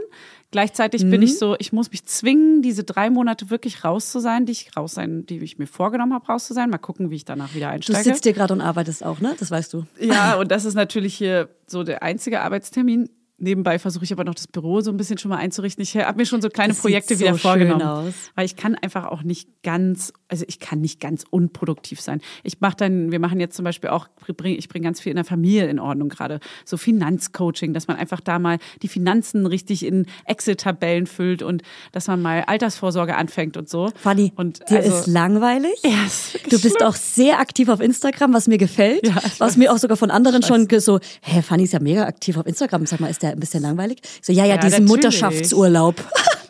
Gleichzeitig 0.51 1.01
bin 1.01 1.19
Mhm. 1.19 1.23
ich 1.23 1.37
so, 1.39 1.55
ich 1.59 1.73
muss 1.73 1.91
mich 1.91 2.05
zwingen, 2.05 2.61
diese 2.61 2.83
drei 2.83 3.09
Monate 3.09 3.49
wirklich 3.49 3.83
raus 3.83 4.11
zu 4.11 4.19
sein, 4.19 4.45
die 4.45 4.51
ich 4.53 4.75
raus 4.77 4.93
sein, 4.93 5.25
die 5.25 5.37
ich 5.39 5.57
mir 5.57 5.67
vorgenommen 5.67 6.13
habe, 6.13 6.25
raus 6.27 6.45
zu 6.45 6.53
sein. 6.53 6.69
Mal 6.69 6.77
gucken, 6.77 7.09
wie 7.11 7.15
ich 7.15 7.25
danach 7.25 7.53
wieder 7.55 7.67
Du 7.67 7.73
einsteige. 7.73 8.03
sitzt 8.03 8.25
dir 8.25 8.33
gerade 8.33 8.53
und 8.53 8.61
arbeitest 8.61 9.03
auch, 9.03 9.19
ne? 9.19 9.35
Das 9.39 9.51
weißt 9.51 9.73
du. 9.73 9.85
Ja, 9.99 10.35
und 10.39 10.51
das 10.51 10.65
ist 10.65 10.75
natürlich 10.75 11.15
hier 11.15 11.49
so 11.67 11.83
der 11.83 12.03
einzige 12.03 12.41
Arbeitstermin. 12.41 13.09
Nebenbei 13.37 13.79
versuche 13.79 14.05
ich 14.05 14.13
aber 14.13 14.23
noch 14.23 14.33
das 14.33 14.47
Büro 14.47 14.79
so 14.79 14.91
ein 14.91 14.97
bisschen 14.97 15.17
schon 15.17 15.27
mal 15.27 15.37
einzurichten. 15.37 15.83
Ich 15.83 15.97
habe 15.97 16.17
mir 16.17 16.25
schon 16.25 16.41
so 16.41 16.47
kleine 16.47 16.69
Das 16.69 16.81
Projekte 16.81 17.15
so 17.15 17.19
wieder 17.19 17.37
vorgenommen. 17.37 18.13
Weil 18.33 18.45
ich 18.45 18.55
kann 18.55 18.75
einfach 18.75 19.05
auch 19.05 19.23
nicht 19.23 19.49
ganz, 19.61 20.13
also 20.29 20.45
ich 20.47 20.61
kann 20.61 20.79
nicht 20.79 21.01
ganz 21.01 21.25
unproduktiv 21.29 21.99
sein. 21.99 22.21
Ich 22.43 22.61
mache 22.61 22.77
dann, 22.77 23.11
wir 23.11 23.19
machen 23.19 23.41
jetzt 23.41 23.57
zum 23.57 23.65
Beispiel 23.65 23.89
auch, 23.89 24.07
ich 24.25 24.69
bringe 24.69 24.85
ganz 24.85 25.01
viel 25.01 25.09
in 25.09 25.17
der 25.17 25.25
Familie 25.25 25.67
in 25.67 25.79
Ordnung 25.79 26.07
gerade. 26.07 26.39
So 26.63 26.77
Finanzcoaching, 26.77 27.73
dass 27.73 27.89
man 27.89 27.97
einfach 27.97 28.21
da 28.21 28.39
mal 28.39 28.57
die 28.81 28.87
Finanzen 28.87 29.45
richtig 29.45 29.85
in 29.85 30.05
Excel-Tabellen 30.23 31.05
füllt 31.05 31.43
und 31.43 31.61
dass 31.91 32.07
man 32.07 32.21
mal 32.21 32.43
Altersvorsorge 32.47 33.17
anfängt 33.17 33.57
und 33.57 33.67
so. 33.67 33.91
Fanny, 33.95 34.31
und 34.37 34.61
dir 34.69 34.77
also, 34.77 34.95
ist 34.95 35.07
langweilig. 35.07 35.75
Ja, 35.83 36.05
ist 36.05 36.35
Du 36.45 36.51
bist 36.51 36.77
schlimm. 36.77 36.87
auch 36.87 36.95
sehr 36.95 37.39
aktiv 37.39 37.67
auf 37.67 37.81
Instagram, 37.81 38.33
was 38.33 38.47
mir 38.47 38.57
gefällt. 38.57 39.05
Ja, 39.05 39.15
was 39.15 39.39
weiß. 39.41 39.57
mir 39.57 39.73
auch 39.73 39.77
sogar 39.77 39.97
von 39.97 40.09
anderen 40.09 40.41
schon 40.41 40.69
so, 40.79 40.99
hä, 41.21 41.41
Fanny 41.41 41.63
ist 41.63 41.73
ja 41.73 41.81
mega 41.81 42.05
aktiv 42.05 42.37
auf 42.37 42.45
Instagram. 42.45 42.85
Sag 42.85 43.01
mal, 43.01 43.09
ist 43.09 43.24
der 43.25 43.33
ein 43.33 43.39
bisschen 43.39 43.61
langweilig? 43.63 43.99
So, 44.21 44.31
ja, 44.31 44.45
ja, 44.45 44.55
Ja, 44.55 44.57
diesen 44.57 44.85
natürlich. 44.85 44.89
Mutterschaftsurlaub. 44.89 45.95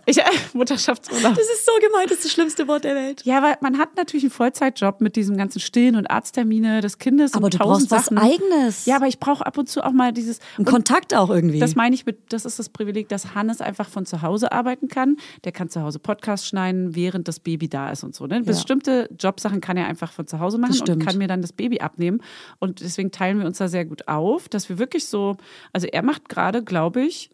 Ich, 0.07 0.19
äh, 0.19 0.23
Mutterschaftsurlaub. 0.53 1.34
Das 1.34 1.45
ist 1.45 1.65
so 1.65 1.71
gemeint, 1.82 2.11
das 2.11 2.17
ist 2.19 2.26
das 2.26 2.32
schlimmste 2.32 2.67
Wort 2.67 2.84
der 2.84 2.93
Welt. 2.93 3.23
Ja, 3.26 3.41
weil 3.41 3.57
man 3.61 3.80
hat 3.80 3.95
natürlich 3.97 4.23
einen 4.23 4.30
Vollzeitjob 4.30 5.01
mit 5.01 5.15
diesem 5.15 5.36
ganzen 5.36 5.59
Stillen 5.59 5.95
und 5.95 6.11
Arzttermine 6.11 6.82
des 6.82 6.99
Kindes 6.99 7.34
Aber 7.34 7.45
und 7.45 7.55
du 7.55 7.57
brauchst 7.57 7.89
Sachen. 7.89 8.17
was 8.17 8.23
Eigenes. 8.23 8.86
Ja, 8.86 8.97
aber 8.97 9.07
ich 9.07 9.19
brauche 9.19 9.43
ab 9.43 9.57
und 9.57 9.67
zu 9.67 9.84
auch 9.84 9.93
mal 9.93 10.13
dieses 10.13 10.38
Ein 10.59 10.65
Kontakt 10.65 11.15
auch 11.15 11.32
irgendwie. 11.32 11.59
Das 11.59 11.76
meine 11.76 11.95
ich 11.95 12.05
mit, 12.05 12.19
das 12.30 12.45
ist 12.45 12.59
das 12.59 12.69
Privileg, 12.69 13.09
dass 13.09 13.34
Hannes 13.34 13.61
einfach 13.61 13.89
von 13.89 14.05
zu 14.05 14.21
Hause 14.21 14.51
arbeiten 14.51 14.89
kann. 14.89 15.17
Der 15.43 15.51
kann 15.51 15.69
zu 15.69 15.82
Hause 15.82 15.97
Podcast 15.97 16.45
schneiden, 16.45 16.95
während 16.95 17.28
das 17.28 17.39
Baby 17.39 17.67
da 17.67 17.89
ist 17.89 18.03
und 18.03 18.13
so. 18.13 18.28
Ne? 18.28 18.43
Bestimmte 18.43 19.09
Jobsachen 19.19 19.59
kann 19.59 19.76
er 19.76 19.88
einfach 19.88 20.11
von 20.11 20.28
zu 20.28 20.39
Hause 20.39 20.59
machen 20.59 20.80
und 20.88 21.03
kann 21.03 21.17
mir 21.17 21.28
dann 21.28 21.41
das 21.41 21.51
Baby 21.51 21.80
abnehmen. 21.80 22.21
Und 22.59 22.82
deswegen 22.82 23.09
teilen 23.09 23.39
wir 23.39 23.47
uns 23.47 23.57
da 23.57 23.67
sehr 23.67 23.86
gut 23.86 24.07
auf, 24.07 24.49
dass 24.49 24.69
wir 24.69 24.78
wirklich 24.78 25.07
so, 25.07 25.36
also 25.73 25.88
er 25.88 26.03
macht 26.03 26.30
gerade, 26.30 26.63
glaube 26.66 27.01
ich, 27.03 27.30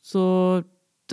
so, 0.00 0.62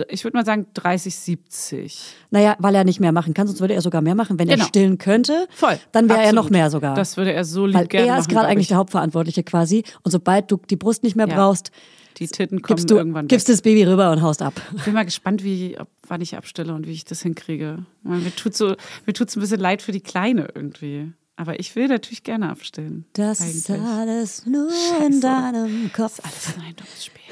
ich 0.08 0.24
würde 0.24 0.36
mal 0.36 0.44
sagen 0.46 0.66
30, 0.74 1.14
70. 1.14 2.00
naja, 2.30 2.56
weil 2.58 2.74
er 2.74 2.84
nicht 2.84 3.00
mehr 3.00 3.12
machen 3.12 3.34
kann, 3.34 3.46
sonst 3.46 3.60
würde 3.60 3.74
er 3.74 3.82
sogar 3.82 4.00
mehr 4.00 4.14
machen. 4.14 4.38
Wenn 4.38 4.48
Genau. 4.48 4.62
er 4.64 4.68
stillen 4.68 4.98
könnte, 4.98 5.46
Voll. 5.50 5.78
dann 5.92 6.08
wäre 6.08 6.22
er 6.22 6.32
noch 6.32 6.50
mehr 6.50 6.70
sogar. 6.70 6.94
Das 6.94 7.16
würde 7.16 7.32
er 7.32 7.44
so 7.44 7.66
lieb 7.66 7.74
weil 7.74 7.86
gerne 7.88 8.08
er 8.08 8.18
ist 8.18 8.28
gerade 8.28 8.46
eigentlich 8.46 8.62
ich. 8.66 8.68
der 8.68 8.76
Hauptverantwortliche 8.78 9.42
quasi. 9.42 9.84
Und 10.04 10.10
sobald 10.12 10.50
du 10.50 10.58
die 10.70 10.76
Brust 10.76 11.02
nicht 11.02 11.16
mehr 11.16 11.28
Ja. 11.28 11.34
brauchst, 11.34 11.70
Die 12.18 12.26
Titten 12.26 12.62
kommen 12.62 12.76
gibst 12.76 12.90
du, 12.90 12.96
irgendwann 12.96 13.28
gibst 13.28 13.48
weg. 13.48 13.54
das 13.54 13.62
Baby 13.62 13.84
rüber 13.84 14.10
und 14.12 14.22
haust 14.22 14.42
ab. 14.42 14.54
Ich 14.76 14.84
bin 14.84 14.94
mal 14.94 15.04
gespannt, 15.04 15.44
wie, 15.44 15.76
ob, 15.78 15.88
wann 16.08 16.20
ich 16.20 16.36
abstelle 16.36 16.74
und 16.74 16.86
wie 16.86 16.92
ich 16.92 17.04
das 17.04 17.22
hinkriege. 17.22 17.84
Weil 18.02 18.18
Mir 18.18 18.34
tut 18.34 18.54
so, 18.56 18.74
mir 19.06 19.12
tut's 19.12 19.36
ein 19.36 19.40
bisschen 19.40 19.60
leid 19.60 19.82
für 19.82 19.92
die 19.92 20.00
Kleine 20.00 20.48
irgendwie. 20.54 21.12
Aber 21.40 21.60
ich 21.60 21.76
will 21.76 21.86
natürlich 21.86 22.24
gerne 22.24 22.50
abstillen. 22.50 23.04
Das 23.12 23.40
eigentlich. 23.40 23.56
ist 23.58 23.70
alles 23.70 24.44
nur 24.44 24.68
in 25.06 25.20
deinem 25.20 25.88
Kopf. 25.92 26.18
Alles 26.24 26.54
ein 26.58 26.74
dummes 26.74 27.04
Spiel. 27.04 27.22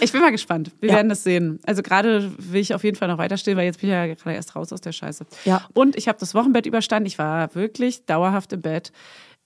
ich 0.00 0.12
bin 0.12 0.20
mal 0.20 0.30
gespannt. 0.30 0.72
Wir 0.80 0.90
Ja. 0.90 0.96
werden 0.96 1.08
das 1.08 1.24
sehen. 1.24 1.58
Also 1.64 1.82
gerade 1.82 2.30
will 2.38 2.60
ich 2.60 2.74
auf 2.74 2.84
jeden 2.84 2.96
Fall 2.98 3.08
noch 3.08 3.16
weiter 3.16 3.38
stillen, 3.38 3.56
weil 3.56 3.64
jetzt 3.64 3.80
bin 3.80 3.88
ich 3.88 3.94
ja 3.94 4.06
gerade 4.06 4.34
erst 4.36 4.54
raus 4.54 4.74
aus 4.74 4.82
der 4.82 4.92
Scheiße. 4.92 5.24
Ja. 5.46 5.66
Und 5.72 5.96
ich 5.96 6.06
habe 6.06 6.18
das 6.18 6.34
Wochenbett 6.34 6.66
überstanden. 6.66 7.06
Ich 7.06 7.18
war 7.18 7.54
wirklich 7.54 8.04
dauerhaft 8.04 8.52
im 8.52 8.60
Bett. 8.60 8.92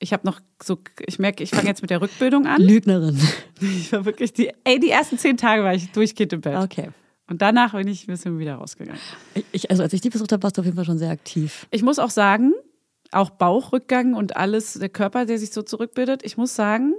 Ich 0.01 0.13
habe 0.13 0.27
noch 0.27 0.41
so, 0.63 0.79
ich 1.07 1.19
merke, 1.21 1.43
ich 1.45 1.51
fange 1.51 1.69
jetzt 1.69 1.83
mit 1.83 1.91
der 1.91 2.01
Rückbildung 2.01 2.47
an. 2.47 2.61
Lügnerin. 2.61 3.17
Ich 3.61 3.93
war 3.93 4.05
wirklich 4.05 4.33
die, 4.33 4.51
ey, 4.65 4.79
die 4.81 4.91
ersten 4.91 5.19
zehn 5.19 5.37
Tage 5.37 5.63
war 5.65 5.75
ich 5.75 5.91
durchgehend 5.93 6.33
im 6.33 6.41
Bett. 6.41 6.57
Okay. 6.57 6.89
Und 7.29 7.43
danach 7.43 7.73
bin 7.73 7.87
ich 7.89 8.05
ein 8.05 8.13
bisschen 8.13 8.39
wieder 8.39 8.57
rausgegangen. 8.57 9.01
Ich, 9.53 9.71
also 9.71 9.83
als 9.83 9.93
ich 9.93 10.01
die 10.01 10.11
besucht 10.11 10.33
habe, 10.33 10.43
warst 10.43 10.57
du 10.57 10.63
auf 10.63 10.65
jeden 10.65 10.77
Fall 10.77 10.87
schon 10.87 10.99
sehr 10.99 11.11
aktiv. 11.11 11.67
Ich 11.71 11.83
muss 11.83 11.99
auch 11.99 12.11
sagen, 12.11 12.55
auch 13.13 13.31
Bauchrückgang 13.31 14.15
und 14.15 14.37
alles, 14.37 14.75
der 14.75 14.89
Körper, 14.89 15.27
der 15.27 15.39
sich 15.39 15.51
so 15.51 15.63
zurückbildet, 15.63 16.25
ich 16.25 16.37
muss 16.37 16.55
sagen, 16.55 16.95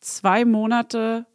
zwei 0.00 0.44
Monate 0.44 1.26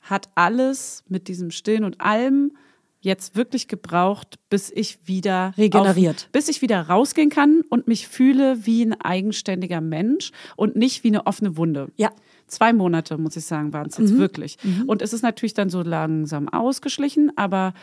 hat 0.00 0.30
alles 0.36 1.04
mit 1.08 1.28
diesem 1.28 1.50
Stillen 1.50 1.84
und 1.84 2.00
allem 2.00 2.52
jetzt 3.00 3.36
wirklich 3.36 3.68
gebraucht, 3.68 4.38
bis 4.48 4.70
ich 4.70 5.06
wieder 5.06 5.52
Regeneriert. 5.56 6.24
Auf, 6.24 6.32
bis 6.32 6.48
ich 6.48 6.62
wieder 6.62 6.82
rausgehen 6.82 7.30
kann 7.30 7.62
und 7.68 7.86
mich 7.86 8.08
fühle 8.08 8.66
wie 8.66 8.84
ein 8.84 9.00
eigenständiger 9.00 9.80
Mensch 9.80 10.32
und 10.56 10.76
nicht 10.76 11.04
wie 11.04 11.08
eine 11.08 11.26
offene 11.26 11.56
Wunde. 11.56 11.88
Ja. 11.96 12.10
Zwei 12.48 12.72
Monate, 12.72 13.16
muss 13.18 13.36
ich 13.36 13.44
sagen, 13.44 13.72
waren 13.72 13.86
es 13.88 13.98
jetzt 13.98 14.16
wirklich. 14.18 14.58
Und 14.86 15.02
es 15.02 15.12
ist 15.12 15.22
natürlich 15.22 15.54
dann 15.54 15.70
so 15.70 15.82
langsam 15.82 16.48
ausgeschlichen, 16.48 17.30
aber 17.36 17.74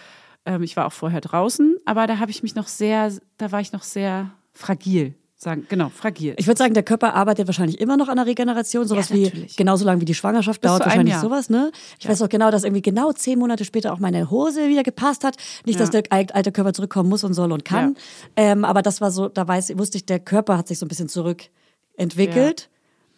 ähm, 0.46 0.62
ich 0.64 0.76
war 0.76 0.86
auch 0.88 0.94
vorher 0.94 1.22
draußen, 1.22 1.78
aber 1.86 2.06
da 2.08 2.20
habe 2.20 2.32
ich 2.32 2.44
mich 2.44 2.56
noch 2.56 2.68
sehr, 2.68 3.12
da 3.38 3.52
war 3.52 3.62
ich 3.62 3.72
noch 3.72 3.84
sehr 3.84 4.32
fragil. 4.54 5.16
Sagen, 5.38 5.66
genau, 5.68 5.90
fragil. 5.90 6.34
Ich 6.38 6.48
würde 6.48 6.58
sagen, 6.58 6.74
der 6.74 6.82
Körper 6.84 7.14
arbeitet 7.14 7.46
wahrscheinlich 7.48 7.82
immer 7.82 7.98
noch 7.98 8.08
an 8.08 8.16
der 8.16 8.26
Regeneration, 8.26 8.88
sowas 8.88 9.10
Ja, 9.10 9.16
wie 9.18 9.48
genauso 9.58 9.84
lange 9.86 10.00
wie 10.00 10.06
die 10.06 10.14
Schwangerschaft 10.16 10.62
Bis 10.62 10.70
dauert, 10.70 10.86
wahrscheinlich 10.86 11.12
Jahr. 11.14 11.22
sowas, 11.22 11.50
ne? 11.50 11.72
Ich 12.00 12.08
weiß 12.08 12.22
auch 12.22 12.30
genau, 12.30 12.52
dass 12.52 12.64
irgendwie 12.64 12.82
genau 12.82 13.12
zehn 13.12 13.38
Monate 13.38 13.66
später 13.66 13.92
auch 13.92 14.00
meine 14.00 14.32
Hose 14.32 14.70
wieder 14.70 14.82
gepasst 14.84 15.26
hat. 15.26 15.36
Nicht, 15.66 15.78
dass 15.80 15.92
Ja. 15.92 16.02
der 16.02 16.12
al- 16.14 16.28
alte 16.32 16.54
Körper 16.54 16.72
zurückkommen 16.74 17.10
muss 17.10 17.26
und 17.26 17.34
soll 17.34 17.52
und 17.52 17.66
kann. 17.66 17.98
Ähm, 18.38 18.64
aber 18.64 18.82
das 18.82 19.02
war 19.02 19.12
so, 19.12 19.28
da 19.28 19.46
weiß, 19.46 19.78
wusste 19.78 19.98
ich, 19.98 20.06
der 20.06 20.20
Körper 20.20 20.58
hat 20.58 20.70
sich 20.70 20.80
so 20.80 20.86
ein 20.86 20.90
bisschen 20.90 21.10
zurückentwickelt. 21.10 22.70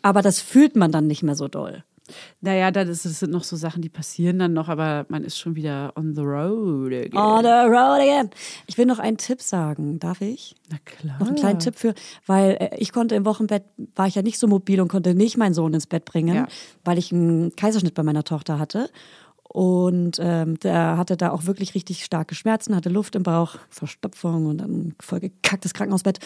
Aber 0.07 0.21
das 0.21 0.39
fühlt 0.39 0.75
man 0.77 0.91
dann 0.91 1.05
nicht 1.07 1.21
mehr 1.23 1.35
so 1.35 1.47
doll. 1.49 1.83
Naja, 2.39 2.71
das, 2.71 2.87
ist, 2.87 3.03
das 3.05 3.19
sind 3.19 3.31
noch 3.33 3.43
so 3.43 3.57
Sachen, 3.57 3.81
die 3.81 3.89
passieren 3.89 4.39
dann 4.39 4.53
noch, 4.53 4.69
aber 4.69 5.05
man 5.09 5.25
ist 5.25 5.37
schon 5.37 5.55
wieder 5.55 5.91
on 5.97 6.15
the 6.15 6.21
road 6.21 6.93
again. 6.93 7.17
On 7.17 7.43
the 7.43 7.49
road 7.67 7.99
again. 7.99 8.29
Ich 8.67 8.77
will 8.77 8.85
noch 8.85 8.99
einen 8.99 9.17
Tipp 9.17 9.41
sagen, 9.41 9.99
darf 9.99 10.21
ich? 10.21 10.55
Na 10.71 10.77
klar. 10.85 11.17
Noch 11.19 11.27
einen 11.27 11.35
kleinen 11.35 11.59
Tipp 11.59 11.75
für, 11.75 11.93
weil 12.25 12.51
äh, 12.61 12.77
ich 12.77 12.93
konnte 12.93 13.15
im 13.15 13.25
Wochenbett, 13.25 13.63
war 13.95 14.07
ich 14.07 14.15
ja 14.15 14.21
nicht 14.21 14.39
so 14.39 14.47
mobil 14.47 14.79
und 14.79 14.87
konnte 14.87 15.15
nicht 15.15 15.35
meinen 15.35 15.53
Sohn 15.53 15.73
ins 15.73 15.85
Bett 15.87 16.05
bringen, 16.05 16.33
Ja. 16.33 16.47
weil 16.85 16.97
ich 16.97 17.11
einen 17.11 17.53
Kaiserschnitt 17.57 17.93
bei 17.93 18.03
meiner 18.03 18.23
Tochter 18.23 18.57
hatte. 18.57 18.89
Und 19.57 20.19
ähm, 20.21 20.59
der 20.59 20.99
hatte 20.99 21.17
da 21.17 21.31
auch 21.31 21.47
wirklich 21.47 21.73
richtig 21.73 22.05
starke 22.05 22.35
Schmerzen, 22.35 22.75
hatte 22.75 22.89
Luft 22.89 23.15
im 23.15 23.23
Bauch, 23.23 23.55
Verstopfung 23.71 24.45
und 24.45 24.59
dann 24.59 24.93
voll 24.99 25.19
gekacktes 25.19 25.73
Krankenhausbett. 25.73 26.19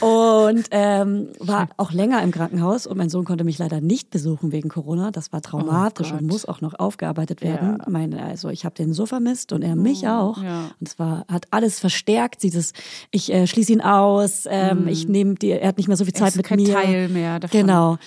Und 0.00 0.64
ähm, 0.72 1.28
war 1.38 1.68
auch 1.76 1.92
länger 1.92 2.20
im 2.24 2.32
Krankenhaus 2.32 2.88
und 2.88 2.96
mein 2.96 3.10
Sohn 3.10 3.24
konnte 3.24 3.44
mich 3.44 3.58
leider 3.58 3.80
nicht 3.80 4.10
besuchen 4.10 4.50
wegen 4.50 4.70
Corona. 4.70 5.12
Das 5.12 5.32
war 5.32 5.40
traumatisch 5.40 6.10
Oh 6.10 6.16
und 6.16 6.26
muss 6.26 6.46
auch 6.46 6.62
noch 6.62 6.76
aufgearbeitet 6.76 7.42
werden. 7.42 7.78
Mein, 7.88 8.12
also 8.12 8.48
ich 8.48 8.64
habe 8.64 8.74
den 8.74 8.92
so 8.92 9.06
vermisst 9.06 9.52
und 9.52 9.62
er 9.62 9.76
mich 9.76 10.08
auch. 10.08 10.38
Oh, 10.40 10.44
ja. 10.44 10.70
Und 10.80 10.88
es 10.88 10.98
war, 10.98 11.26
hat 11.30 11.46
alles 11.52 11.78
verstärkt, 11.78 12.42
dieses, 12.42 12.72
ich 13.12 13.32
äh, 13.32 13.46
schließe 13.46 13.72
ihn 13.72 13.82
aus, 13.82 14.48
ähm, 14.50 14.88
ich 14.88 15.06
nehme 15.06 15.36
die, 15.36 15.50
er 15.50 15.68
hat 15.68 15.76
nicht 15.76 15.86
mehr 15.86 15.96
so 15.96 16.04
viel 16.04 16.14
Zeit 16.14 16.34
mit 16.34 16.44
kein 16.44 16.58
mir. 16.58 16.74
Teil 16.74 17.08
mehr 17.08 17.38
davon. 17.38 17.60
Genau. 17.60 17.98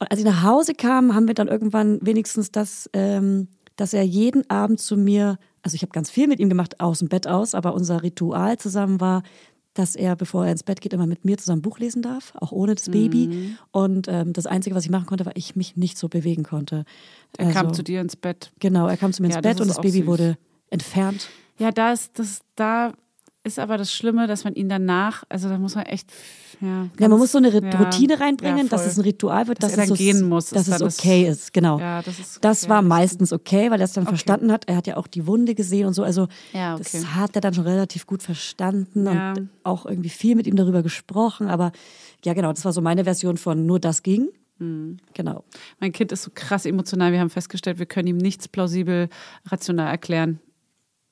Und 0.00 0.10
als 0.10 0.20
ich 0.20 0.24
nach 0.24 0.44
Hause 0.44 0.74
kam, 0.74 1.14
haben 1.14 1.26
wir 1.26 1.34
dann 1.34 1.48
irgendwann 1.48 1.98
wenigstens 2.00 2.52
das, 2.52 2.88
ähm, 2.92 3.48
dass 3.78 3.94
er 3.94 4.02
jeden 4.02 4.48
Abend 4.50 4.80
zu 4.80 4.96
mir, 4.96 5.38
also 5.62 5.74
ich 5.76 5.82
habe 5.82 5.92
ganz 5.92 6.10
viel 6.10 6.26
mit 6.28 6.40
ihm 6.40 6.48
gemacht, 6.50 6.80
aus 6.80 6.98
dem 6.98 7.08
Bett 7.08 7.26
aus, 7.26 7.54
aber 7.54 7.72
unser 7.74 8.02
Ritual 8.02 8.58
zusammen 8.58 9.00
war, 9.00 9.22
dass 9.74 9.94
er, 9.94 10.16
bevor 10.16 10.44
er 10.44 10.50
ins 10.50 10.64
Bett 10.64 10.80
geht, 10.80 10.92
immer 10.92 11.06
mit 11.06 11.24
mir 11.24 11.38
zusammen 11.38 11.62
Buch 11.62 11.78
lesen 11.78 12.02
darf, 12.02 12.32
auch 12.34 12.50
ohne 12.50 12.74
das 12.74 12.90
Baby. 12.90 13.28
Mhm. 13.28 13.58
Und 13.70 14.08
ähm, 14.08 14.32
das 14.32 14.46
Einzige, 14.46 14.74
was 14.74 14.84
ich 14.84 14.90
machen 14.90 15.06
konnte, 15.06 15.24
war, 15.24 15.36
ich 15.36 15.54
mich 15.54 15.76
nicht 15.76 15.96
so 15.96 16.08
bewegen 16.08 16.42
konnte. 16.42 16.84
Er 17.36 17.52
kam 17.52 17.66
Also, 17.68 17.76
zu 17.76 17.82
dir 17.84 18.00
ins 18.00 18.16
Bett. 18.16 18.50
Genau, 18.58 18.88
er 18.88 18.96
kam 18.96 19.12
zu 19.12 19.22
mir 19.22 19.26
ins 19.28 19.36
Ja, 19.36 19.40
das 19.40 19.52
Bett 19.52 19.60
und 19.60 19.68
das 19.68 19.76
Baby 19.80 19.98
süß. 19.98 20.06
wurde 20.06 20.36
entfernt. 20.70 21.28
Ja, 21.58 21.70
da 21.70 21.92
ist, 21.92 22.18
das, 22.18 22.40
da 22.56 22.92
ist 23.48 23.58
aber 23.58 23.76
das 23.76 23.92
Schlimme, 23.92 24.26
dass 24.26 24.44
man 24.44 24.54
ihn 24.54 24.68
danach, 24.68 25.24
also 25.28 25.48
da 25.48 25.58
muss 25.58 25.74
man 25.74 25.86
echt, 25.86 26.12
ja. 26.60 26.88
Ja, 26.98 27.08
man 27.08 27.18
muss 27.18 27.32
so 27.32 27.38
eine 27.38 27.50
ja, 27.50 27.78
Routine 27.78 28.20
reinbringen, 28.20 28.66
ja, 28.66 28.70
dass 28.70 28.86
es 28.86 28.96
ein 28.96 29.02
Ritual 29.02 29.48
wird, 29.48 29.62
Dass 29.62 29.72
dass, 29.72 29.78
er 29.78 29.82
es 29.84 29.88
so, 29.88 29.94
gehen 29.96 30.28
muss, 30.28 30.50
dass 30.50 30.68
ist 30.68 30.80
es 30.80 30.98
okay 31.00 31.28
ist, 31.28 31.52
genau. 31.52 31.78
Ja, 31.80 32.02
das 32.02 32.18
ist 32.18 32.44
Das 32.44 32.68
war 32.68 32.82
meistens 32.82 33.32
okay, 33.32 33.70
weil 33.70 33.80
er 33.80 33.84
es 33.84 33.92
dann 33.92 34.06
verstanden 34.06 34.52
hat. 34.52 34.68
Er 34.68 34.76
hat 34.76 34.86
ja 34.86 34.96
auch 34.96 35.06
die 35.06 35.26
Wunde 35.26 35.54
gesehen 35.54 35.86
und 35.86 35.94
so. 35.94 36.02
Also 36.02 36.28
Ja, 36.52 36.74
okay. 36.74 36.84
das 36.92 37.06
hat 37.14 37.34
er 37.34 37.40
dann 37.40 37.54
schon 37.54 37.64
relativ 37.64 38.06
gut 38.06 38.22
verstanden 38.22 39.06
und 39.06 39.50
auch 39.64 39.86
irgendwie 39.86 40.10
viel 40.10 40.36
mit 40.36 40.46
ihm 40.46 40.56
darüber 40.56 40.82
gesprochen. 40.82 41.48
Aber 41.48 41.72
ja, 42.24 42.34
genau, 42.34 42.52
das 42.52 42.64
war 42.64 42.72
so 42.72 42.80
meine 42.80 43.04
Version 43.04 43.36
von 43.36 43.66
nur 43.66 43.80
das 43.80 44.02
ging. 44.02 44.28
Hm. 44.58 44.98
Genau. 45.14 45.44
Mein 45.80 45.92
Kind 45.92 46.12
ist 46.12 46.24
so 46.24 46.30
krass 46.34 46.66
emotional. 46.66 47.12
Wir 47.12 47.20
haben 47.20 47.30
festgestellt, 47.30 47.78
wir 47.78 47.86
können 47.86 48.08
ihm 48.08 48.16
nichts 48.16 48.48
plausibel 48.48 49.08
rational 49.46 49.88
erklären. 49.88 50.40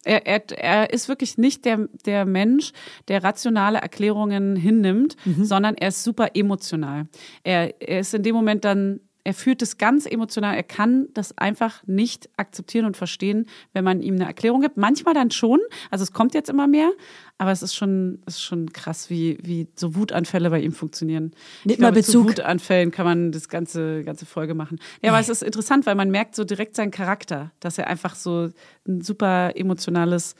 Er, 0.07 0.25
er, 0.25 0.43
er 0.57 0.93
ist 0.93 1.09
wirklich 1.09 1.37
nicht 1.37 1.65
der, 1.65 1.89
der 2.05 2.25
Mensch, 2.25 2.73
der 3.09 3.25
rationale 3.25 3.79
Erklärungen 3.79 4.55
hinnimmt, 4.55 5.17
sondern 5.43 5.75
er 5.75 5.89
ist 5.89 6.05
super 6.05 6.31
emotional. 6.35 7.09
Er, 7.43 7.81
er 7.81 8.01
ist 8.01 8.15
in 8.15 8.23
dem 8.23 8.35
Moment 8.35 8.65
dann, 8.65 9.01
er 9.25 9.35
fühlt 9.35 9.61
es 9.61 9.77
ganz 9.77 10.07
emotional. 10.07 10.55
Er 10.55 10.63
kann 10.63 11.09
das 11.13 11.37
einfach 11.37 11.83
nicht 11.85 12.31
akzeptieren 12.37 12.87
und 12.87 12.97
verstehen, 12.97 13.47
wenn 13.73 13.83
man 13.83 14.01
ihm 14.01 14.15
eine 14.15 14.27
Erklärung 14.27 14.61
gibt. 14.61 14.77
Manchmal 14.77 15.15
dann 15.15 15.33
schon. 15.33 15.59
Also 15.91 16.05
es 16.05 16.13
kommt 16.13 16.33
jetzt 16.35 16.49
immer 16.49 16.69
mehr, 16.69 16.93
aber 17.39 17.53
es 17.53 17.62
ist 17.62 17.74
schon, 17.74 18.20
es 18.24 18.37
ist 18.37 18.43
schon 18.43 18.72
krass, 18.72 19.11
wie, 19.11 19.39
wie 19.43 19.68
so 19.74 19.95
Wutanfälle 19.95 20.49
bei 20.49 20.61
ihm 20.61 20.72
funktionieren. 20.72 21.32
Ich 21.64 21.78
mal 21.78 21.93
glaube, 21.93 22.03
zu 22.03 22.24
Bezug. 22.24 22.39
Wutanfällen 22.39 22.91
kann 22.91 23.05
man 23.05 23.32
das 23.32 23.49
ganze, 23.49 24.03
ganze 24.05 24.24
Folge 24.24 24.55
machen. 24.55 24.78
Ja, 25.03 25.11
aber 25.11 25.20
es 25.20 25.28
ist 25.28 25.43
interessant, 25.43 25.84
weil 25.84 25.97
man 25.97 26.11
merkt 26.11 26.34
so 26.34 26.45
direkt 26.45 26.76
seinen 26.76 26.91
Charakter, 26.91 27.53
dass 27.61 27.76
er 27.76 27.89
einfach 27.89 28.14
so 28.14 28.51
ein 28.89 29.03
super 29.03 29.53
emotionales 29.55 30.34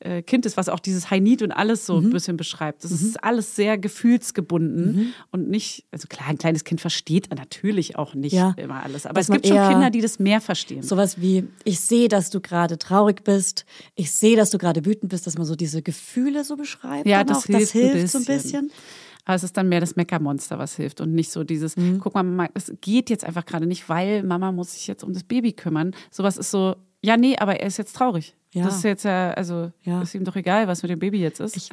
äh, 0.00 0.22
Kind 0.22 0.44
ist, 0.46 0.56
was 0.56 0.68
auch 0.68 0.80
dieses 0.80 1.10
High 1.10 1.20
Need 1.22 1.42
und 1.42 1.52
alles 1.52 1.86
so 1.86 1.96
ein 1.98 2.10
bisschen 2.10 2.36
beschreibt. 2.36 2.84
Das 2.84 2.92
ist 2.92 3.22
alles 3.24 3.56
sehr 3.56 3.78
gefühlsgebunden 3.78 5.14
und 5.30 5.48
nicht, 5.48 5.86
also 5.90 6.06
klar, 6.08 6.28
ein 6.28 6.38
kleines 6.38 6.64
Kind 6.64 6.80
versteht 6.80 7.30
natürlich 7.34 7.96
auch 7.96 8.14
nicht 8.14 8.32
Ja. 8.32 8.54
immer 8.56 8.82
alles, 8.82 9.06
aber 9.06 9.14
Dass 9.14 9.28
es 9.28 9.32
gibt 9.32 9.46
schon 9.46 9.56
Kinder, 9.68 9.90
die 9.90 10.00
das 10.00 10.18
mehr 10.18 10.40
verstehen. 10.40 10.82
Sowas 10.82 11.20
wie, 11.20 11.44
ich 11.64 11.80
sehe, 11.80 12.08
dass 12.08 12.30
du 12.30 12.40
gerade 12.40 12.78
traurig 12.78 13.24
bist. 13.24 13.64
Ich 13.94 14.10
sehe, 14.12 14.36
dass 14.36 14.50
du 14.50 14.58
gerade 14.58 14.84
wütend 14.84 15.10
bist, 15.10 15.26
dass 15.26 15.36
man 15.38 15.46
so 15.46 15.56
diese 15.56 15.82
Gefühle 15.82 16.44
so 16.44 16.56
beschreibt. 16.56 17.06
Ja, 17.06 17.24
das 17.24 17.38
auch. 17.38 17.44
hilft 17.46 17.62
das 17.62 17.70
hilft 17.72 18.08
so 18.10 18.18
ein 18.18 18.24
bisschen. 18.24 18.70
Aber 19.24 19.34
es 19.34 19.42
ist 19.42 19.56
dann 19.56 19.68
mehr 19.68 19.80
das 19.80 19.96
Meckermonster, 19.96 20.58
was 20.58 20.76
hilft 20.76 21.00
und 21.00 21.12
nicht 21.12 21.32
so 21.32 21.42
dieses, 21.42 21.74
guck 22.00 22.14
mal, 22.14 22.22
Mama, 22.22 22.48
es 22.54 22.72
geht 22.80 23.10
jetzt 23.10 23.24
einfach 23.24 23.44
gerade 23.44 23.66
nicht, 23.66 23.88
weil 23.88 24.22
Mama 24.22 24.52
muss 24.52 24.74
sich 24.74 24.86
jetzt 24.86 25.02
um 25.02 25.12
das 25.12 25.24
Baby 25.24 25.52
kümmern. 25.52 25.94
Sowas 26.12 26.36
ist 26.36 26.52
so, 26.52 26.76
ja, 27.02 27.16
nee, 27.16 27.36
aber 27.36 27.58
er 27.58 27.66
ist 27.66 27.76
jetzt 27.76 27.96
traurig. 27.96 28.36
Ja. 28.56 28.64
Das 28.64 28.76
ist 28.76 28.84
jetzt 28.84 29.04
ja, 29.04 29.32
also 29.32 29.70
Ja. 29.82 30.00
ist 30.00 30.14
ihm 30.14 30.24
doch 30.24 30.34
egal, 30.34 30.66
was 30.66 30.82
mit 30.82 30.90
dem 30.90 30.98
Baby 30.98 31.18
jetzt 31.20 31.40
ist. 31.40 31.56
Ich, 31.58 31.68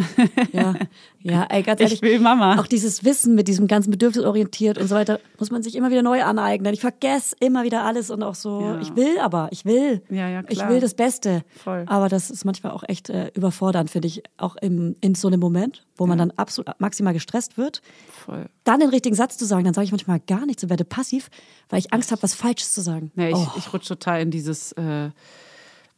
ja, 0.51 0.75
ja, 1.21 1.43
ey, 1.49 1.63
ganz 1.63 1.79
ehrlich. 1.81 1.95
Ich 1.95 2.01
will 2.01 2.19
Mama. 2.19 2.59
Auch 2.59 2.67
dieses 2.67 3.05
Wissen 3.05 3.35
mit 3.35 3.47
diesem 3.47 3.67
ganzen 3.67 3.89
bedürfnisorientiert 3.89 4.77
und 4.77 4.87
so 4.89 4.95
weiter, 4.95 5.21
muss 5.39 5.49
man 5.49 5.63
sich 5.63 5.75
immer 5.75 5.89
wieder 5.91 6.03
neu 6.03 6.21
aneignen. 6.23 6.73
Ich 6.73 6.81
vergesse 6.81 7.35
immer 7.39 7.63
wieder 7.63 7.85
alles 7.85 8.09
und 8.11 8.21
auch 8.21 8.35
so, 8.35 8.59
Ja. 8.61 8.79
ich 8.81 8.95
will 8.97 9.17
aber, 9.19 9.47
ich 9.51 9.63
will. 9.63 10.01
Ja, 10.09 10.27
ja, 10.27 10.41
Ich 10.49 10.57
klar. 10.59 10.69
will 10.69 10.81
das 10.81 10.93
Beste. 10.93 11.43
Voll. 11.63 11.85
Aber 11.87 12.09
das 12.09 12.29
ist 12.29 12.43
manchmal 12.43 12.73
auch 12.73 12.83
echt 12.87 13.09
äh, 13.09 13.31
überfordernd, 13.33 13.89
finde 13.89 14.09
ich. 14.09 14.21
Auch 14.37 14.57
im, 14.57 14.97
in 14.99 15.15
so 15.15 15.29
einem 15.29 15.39
Moment, 15.39 15.85
wo 15.95 16.05
man 16.05 16.17
dann 16.17 16.31
absolut 16.31 16.69
maximal 16.79 17.13
gestresst 17.13 17.57
wird. 17.57 17.81
Voll. 18.25 18.47
Dann 18.65 18.81
den 18.81 18.89
richtigen 18.89 19.15
Satz 19.15 19.37
zu 19.37 19.45
sagen, 19.45 19.63
dann 19.63 19.73
sage 19.73 19.85
ich 19.85 19.91
manchmal 19.91 20.19
gar 20.19 20.45
nichts 20.45 20.63
und 20.63 20.69
werde 20.69 20.83
passiv, 20.83 21.29
weil 21.69 21.79
ich 21.79 21.93
Angst 21.93 22.11
habe, 22.11 22.21
was 22.23 22.33
Falsches 22.33 22.73
zu 22.73 22.81
sagen. 22.81 23.11
Ja, 23.15 23.29
ich, 23.29 23.35
oh. 23.35 23.47
ich 23.57 23.71
rutsche 23.71 23.89
total 23.89 24.21
in 24.21 24.31
dieses, 24.31 24.73
äh, 24.73 25.09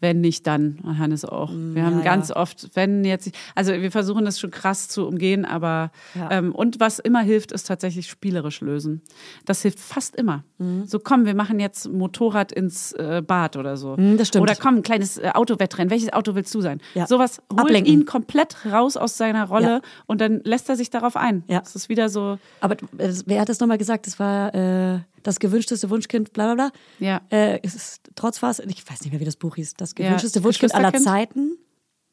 wenn 0.01 0.21
nicht, 0.21 0.45
dann. 0.45 0.79
Hannes 0.99 1.23
auch. 1.25 1.51
Wir 1.51 1.83
haben 1.85 1.95
Mm, 1.95 1.99
ja, 1.99 2.03
ganz 2.03 2.29
ja. 2.29 2.35
oft, 2.35 2.69
wenn 2.75 3.05
jetzt, 3.05 3.31
also 3.55 3.71
wir 3.73 3.91
versuchen 3.91 4.25
das 4.25 4.39
schon 4.39 4.51
krass 4.51 4.87
zu 4.89 5.07
umgehen, 5.07 5.45
aber 5.45 5.91
Ja. 6.13 6.29
ähm, 6.31 6.53
und 6.53 6.79
was 6.79 6.99
immer 6.99 7.21
hilft, 7.21 7.51
ist 7.51 7.65
tatsächlich 7.67 8.07
spielerisch 8.07 8.61
lösen. 8.61 9.01
Das 9.45 9.61
hilft 9.61 9.79
fast 9.79 10.15
immer. 10.15 10.43
Mm. 10.57 10.83
So, 10.85 10.99
komm, 10.99 11.25
wir 11.25 11.33
machen 11.35 11.59
jetzt 11.59 11.87
Motorrad 11.91 12.51
ins 12.51 12.91
äh, 12.93 13.23
Bad 13.25 13.55
oder 13.55 13.77
so. 13.77 13.95
Mm, 13.97 14.17
das 14.17 14.27
stimmt. 14.27 14.43
Oder 14.43 14.55
komm, 14.55 14.75
ein 14.75 14.83
kleines 14.83 15.17
äh, 15.17 15.31
Autowettrennen. 15.33 15.89
Welches 15.89 16.11
Auto 16.13 16.35
willst 16.35 16.53
du 16.53 16.61
sein? 16.61 16.81
Ja. 16.93 17.07
Sowas 17.07 17.41
holt 17.51 17.61
Ablenken. 17.61 17.91
ihn 17.93 18.05
komplett 18.05 18.57
raus 18.65 18.97
aus 18.97 19.17
seiner 19.17 19.45
Rolle 19.47 19.81
und 20.05 20.19
dann 20.21 20.41
lässt 20.43 20.69
er 20.69 20.75
sich 20.75 20.89
darauf 20.89 21.15
ein. 21.15 21.43
Ja. 21.47 21.61
Es 21.65 21.75
ist 21.75 21.89
wieder 21.89 22.09
so, 22.09 22.37
Aber 22.59 22.75
äh, 22.97 23.13
wer 23.25 23.41
hat 23.41 23.49
das 23.49 23.59
nochmal 23.59 23.77
gesagt? 23.77 24.07
Das 24.07 24.19
war 24.19 24.53
äh, 24.53 24.99
das 25.25 25.39
gewünschteste 25.39 25.89
Wunschkind, 25.89 26.33
bla 26.33 26.53
bla 26.53 26.69
bla. 26.99 27.05
Ja. 27.05 27.21
Äh, 27.29 27.59
es 27.63 27.75
ist 27.75 28.01
trotz 28.15 28.41
was, 28.41 28.59
ich 28.59 28.89
weiß 28.89 29.01
nicht 29.01 29.11
mehr, 29.11 29.19
wie 29.19 29.25
das 29.25 29.35
Buch 29.35 29.55
hieß. 29.55 29.73
Das 29.75 29.93
Ja, 29.97 30.05
gewünschteste 30.05 30.43
Wunschkind 30.43 30.73
aller? 30.75 30.93
Zeiten. 30.93 31.57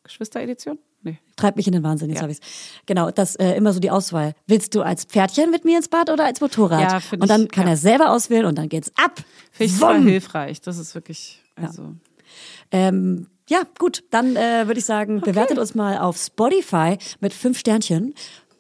Geschwisteredition? 0.05 0.79
Nee. 1.05 1.19
Treibt 1.37 1.57
mich 1.57 1.67
in 1.67 1.73
den 1.73 1.83
Wahnsinn, 1.83 2.09
jetzt 2.11 2.19
Ja. 2.19 2.23
hab 2.25 2.31
ich's. 2.31 2.41
Genau, 2.87 3.11
das 3.11 3.37
äh, 3.37 3.53
immer 3.55 3.73
so 3.73 3.81
die 3.81 3.91
Auswahl. 3.91 4.35
Willst 4.47 4.75
du 4.75 4.83
als 4.83 5.05
Pferdchen 5.05 5.51
mit 5.51 5.65
mir 5.65 5.77
ins 5.77 5.89
Bad 5.89 6.11
oder 6.11 6.25
als 6.25 6.41
Motorrad? 6.41 6.81
Ja, 6.93 7.19
und 7.19 7.29
dann 7.29 7.43
ich, 7.45 7.49
kann 7.51 7.65
ja. 7.67 7.73
er 7.73 7.77
selber 7.77 8.11
auswählen 8.11 8.47
und 8.47 8.57
dann 8.57 8.69
geht's 8.69 8.91
ab. 8.97 9.21
Finde 9.51 9.73
ich 9.75 9.81
Wumm. 9.81 10.07
hilfreich. 10.07 10.61
Das 10.61 10.79
ist 10.79 10.95
wirklich, 10.95 11.43
also. 11.57 11.95
Ähm, 12.71 13.27
ja, 13.49 13.63
gut, 13.79 14.05
dann 14.11 14.37
äh, 14.37 14.67
würde 14.67 14.79
ich 14.79 14.85
sagen, 14.87 15.21
bewertet 15.21 15.59
uns 15.59 15.75
mal 15.75 15.99
auf 15.99 16.17
Spotify 16.17 16.97
mit 17.21 17.35
fünf 17.35 17.59
Sternchen. 17.59 18.15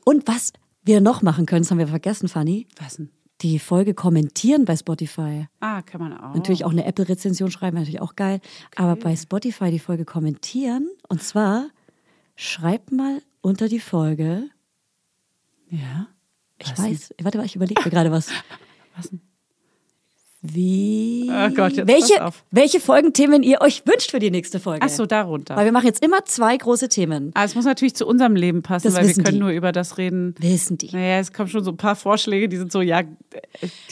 Und 0.04 0.26
was 0.26 0.52
wir 0.84 1.00
noch 1.00 1.22
machen 1.22 1.46
können, 1.46 1.62
das 1.62 1.70
haben 1.70 1.78
wir 1.78 1.86
vergessen, 1.88 2.28
Fanny, 2.28 2.66
Was 2.80 2.96
denn? 2.96 3.10
Die 3.43 3.59
Folge 3.59 3.94
kommentieren 3.94 4.64
bei 4.64 4.77
Spotify. 4.77 5.48
Ah, 5.60 5.82
kann 5.82 6.01
man 6.01 6.16
auch. 6.16 6.35
Natürlich 6.35 6.64
auch 6.64 6.70
eine 6.70 6.85
Apple-Rezension 6.85 7.51
schreiben, 7.51 7.77
natürlich 7.77 8.01
auch 8.01 8.16
geil. 8.16 8.40
Aber 8.77 8.97
bei 8.97 9.16
Spotify 9.16 9.70
die 9.70 9.78
Folge 9.78 10.05
kommentieren. 10.05 10.89
Und 11.09 11.23
zwar 11.23 11.69
schreibt 12.36 12.93
mal 12.93 13.20
unter 13.40 13.69
die 13.69 13.81
Folge. 13.81 14.48
Ja. 15.69 16.06
Ich 16.59 16.70
Was 16.70 16.74
denn? 16.77 16.85
weiß, 16.93 17.14
warte 17.23 17.39
mal, 17.39 17.44
ich 17.47 17.56
überlege 17.56 17.82
mir 17.85 17.90
gerade 17.90 18.10
was. 18.10 18.28
Was 18.97 19.09
denn? 19.10 19.20
Wie. 20.44 21.31
Oh 21.31 21.51
Gott, 21.55 21.74
jetzt 21.74 21.86
welche, 21.86 22.14
welche 22.51 22.81
Folgenthemen 22.81 23.44
ihr 23.44 23.60
euch 23.60 23.85
wünscht 23.86 24.10
für 24.10 24.19
die 24.19 24.32
nächste 24.32 24.59
Folge? 24.59 24.85
Ach 24.85 24.89
so, 24.90 25.06
darunter. 25.06 25.55
Weil 25.55 25.66
wir 25.66 25.73
machen 25.73 25.86
jetzt 25.86 26.02
immer 26.05 26.24
zwei 26.24 26.56
große 26.56 26.89
Themen. 26.89 27.31
Ah, 27.35 27.44
es 27.44 27.55
muss 27.55 27.64
natürlich 27.64 27.94
zu 27.94 28.06
unserem 28.09 28.35
Leben 28.35 28.62
passen, 28.62 28.89
Das 28.89 28.97
weil 28.97 29.06
wir 29.06 29.14
können 29.14 29.35
die. 29.35 29.39
nur 29.39 29.51
über 29.51 29.70
das 29.70 29.98
reden. 29.98 30.35
Wissen 30.40 30.78
die. 30.78 30.90
Naja, 30.90 31.20
es 31.20 31.32
kommen 31.32 31.48
schon 31.48 31.62
so 31.62 31.70
ein 31.70 31.77
paar 31.77 31.94
Vorschläge, 31.94 32.48
die 32.48 32.56
sind 32.56 32.73
so, 32.73 32.81
ja, 32.81 33.01
äh, 33.01 33.05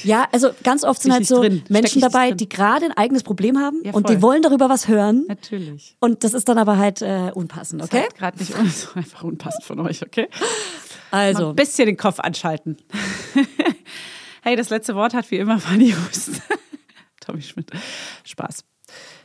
Ja, 0.03 0.27
also 0.33 0.51
ganz 0.65 0.83
oft 0.83 1.01
sind 1.01 1.13
halt 1.13 1.25
so 1.25 1.41
drin. 1.41 1.63
Menschen 1.69 2.01
dabei, 2.01 2.33
die 2.33 2.49
gerade 2.49 2.87
ein 2.87 2.97
eigenes 2.97 3.23
Problem 3.23 3.57
haben 3.57 3.81
Ja, 3.85 3.93
und 3.93 4.09
die 4.09 4.21
wollen 4.21 4.43
darüber 4.43 4.69
was 4.69 4.89
hören. 4.89 5.27
natürlich. 5.29 5.95
Und 6.01 6.25
das 6.25 6.35
ist 6.35 6.49
dann 6.49 6.59
aber 6.59 6.79
halt 6.79 7.01
äh, 7.01 7.31
unpassend, 7.33 7.81
okay? 7.81 8.03
Okay. 8.07 8.17
Gerade 8.19 8.39
nicht 8.41 8.53
einfach 8.97 9.23
unpassend 9.23 9.63
von 9.65 9.79
euch, 9.79 10.03
okay? 10.03 10.27
Mal 11.13 11.27
Also, 11.29 11.51
ein 11.51 11.57
bisschen 11.57 11.87
den 11.87 11.97
Kopf 11.97 12.19
anschalten. 12.19 12.77
hey, 14.43 14.57
das 14.57 14.71
letzte 14.71 14.95
Wort 14.95 15.15
hat 15.15 15.31
wie 15.31 15.37
immer 15.37 15.59
Fanny 15.59 15.93
Hust. 15.93 16.43
Tommy 17.21 17.43
Schmidt. 17.43 17.71
Spaß. 18.25 18.65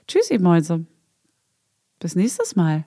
Tschüss, 0.07 0.29
ihr 0.29 0.41
Mäuse. 0.41 0.85
Bis 1.99 2.15
nächstes 2.15 2.55
Mal. 2.55 2.85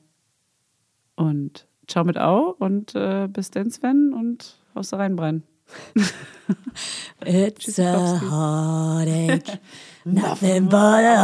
Und 1.16 1.66
ciao 1.86 2.05
mit 2.05 2.18
Au 2.18 2.55
und 2.59 2.94
äh, 2.94 3.26
bis 3.28 3.50
denn, 3.50 3.70
Sven, 3.70 4.12
und 4.12 4.59
haust 4.74 4.92
da 4.92 4.98
reinbrennen. 4.98 5.42
it's 7.26 7.78
a 7.78 8.18
heartache, 8.20 9.59
nothing 10.05 10.66
but 10.66 10.74
a 10.74 11.16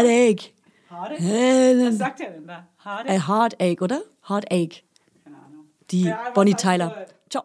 heartache. 0.00 0.52
Was 0.88 1.98
sagt 1.98 2.20
er 2.20 2.30
denn 2.30 2.46
da? 2.46 2.66
Hade? 2.78 3.10
A 3.10 3.28
heartache, 3.28 3.82
oder? 3.82 4.02
Heartache. 4.28 4.82
Keine 5.24 5.36
Ahnung. 5.36 5.66
Die 5.90 6.04
Ja, 6.04 6.30
Bonnie 6.32 6.54
Tyler. 6.54 7.06
Ciao. 7.28 7.44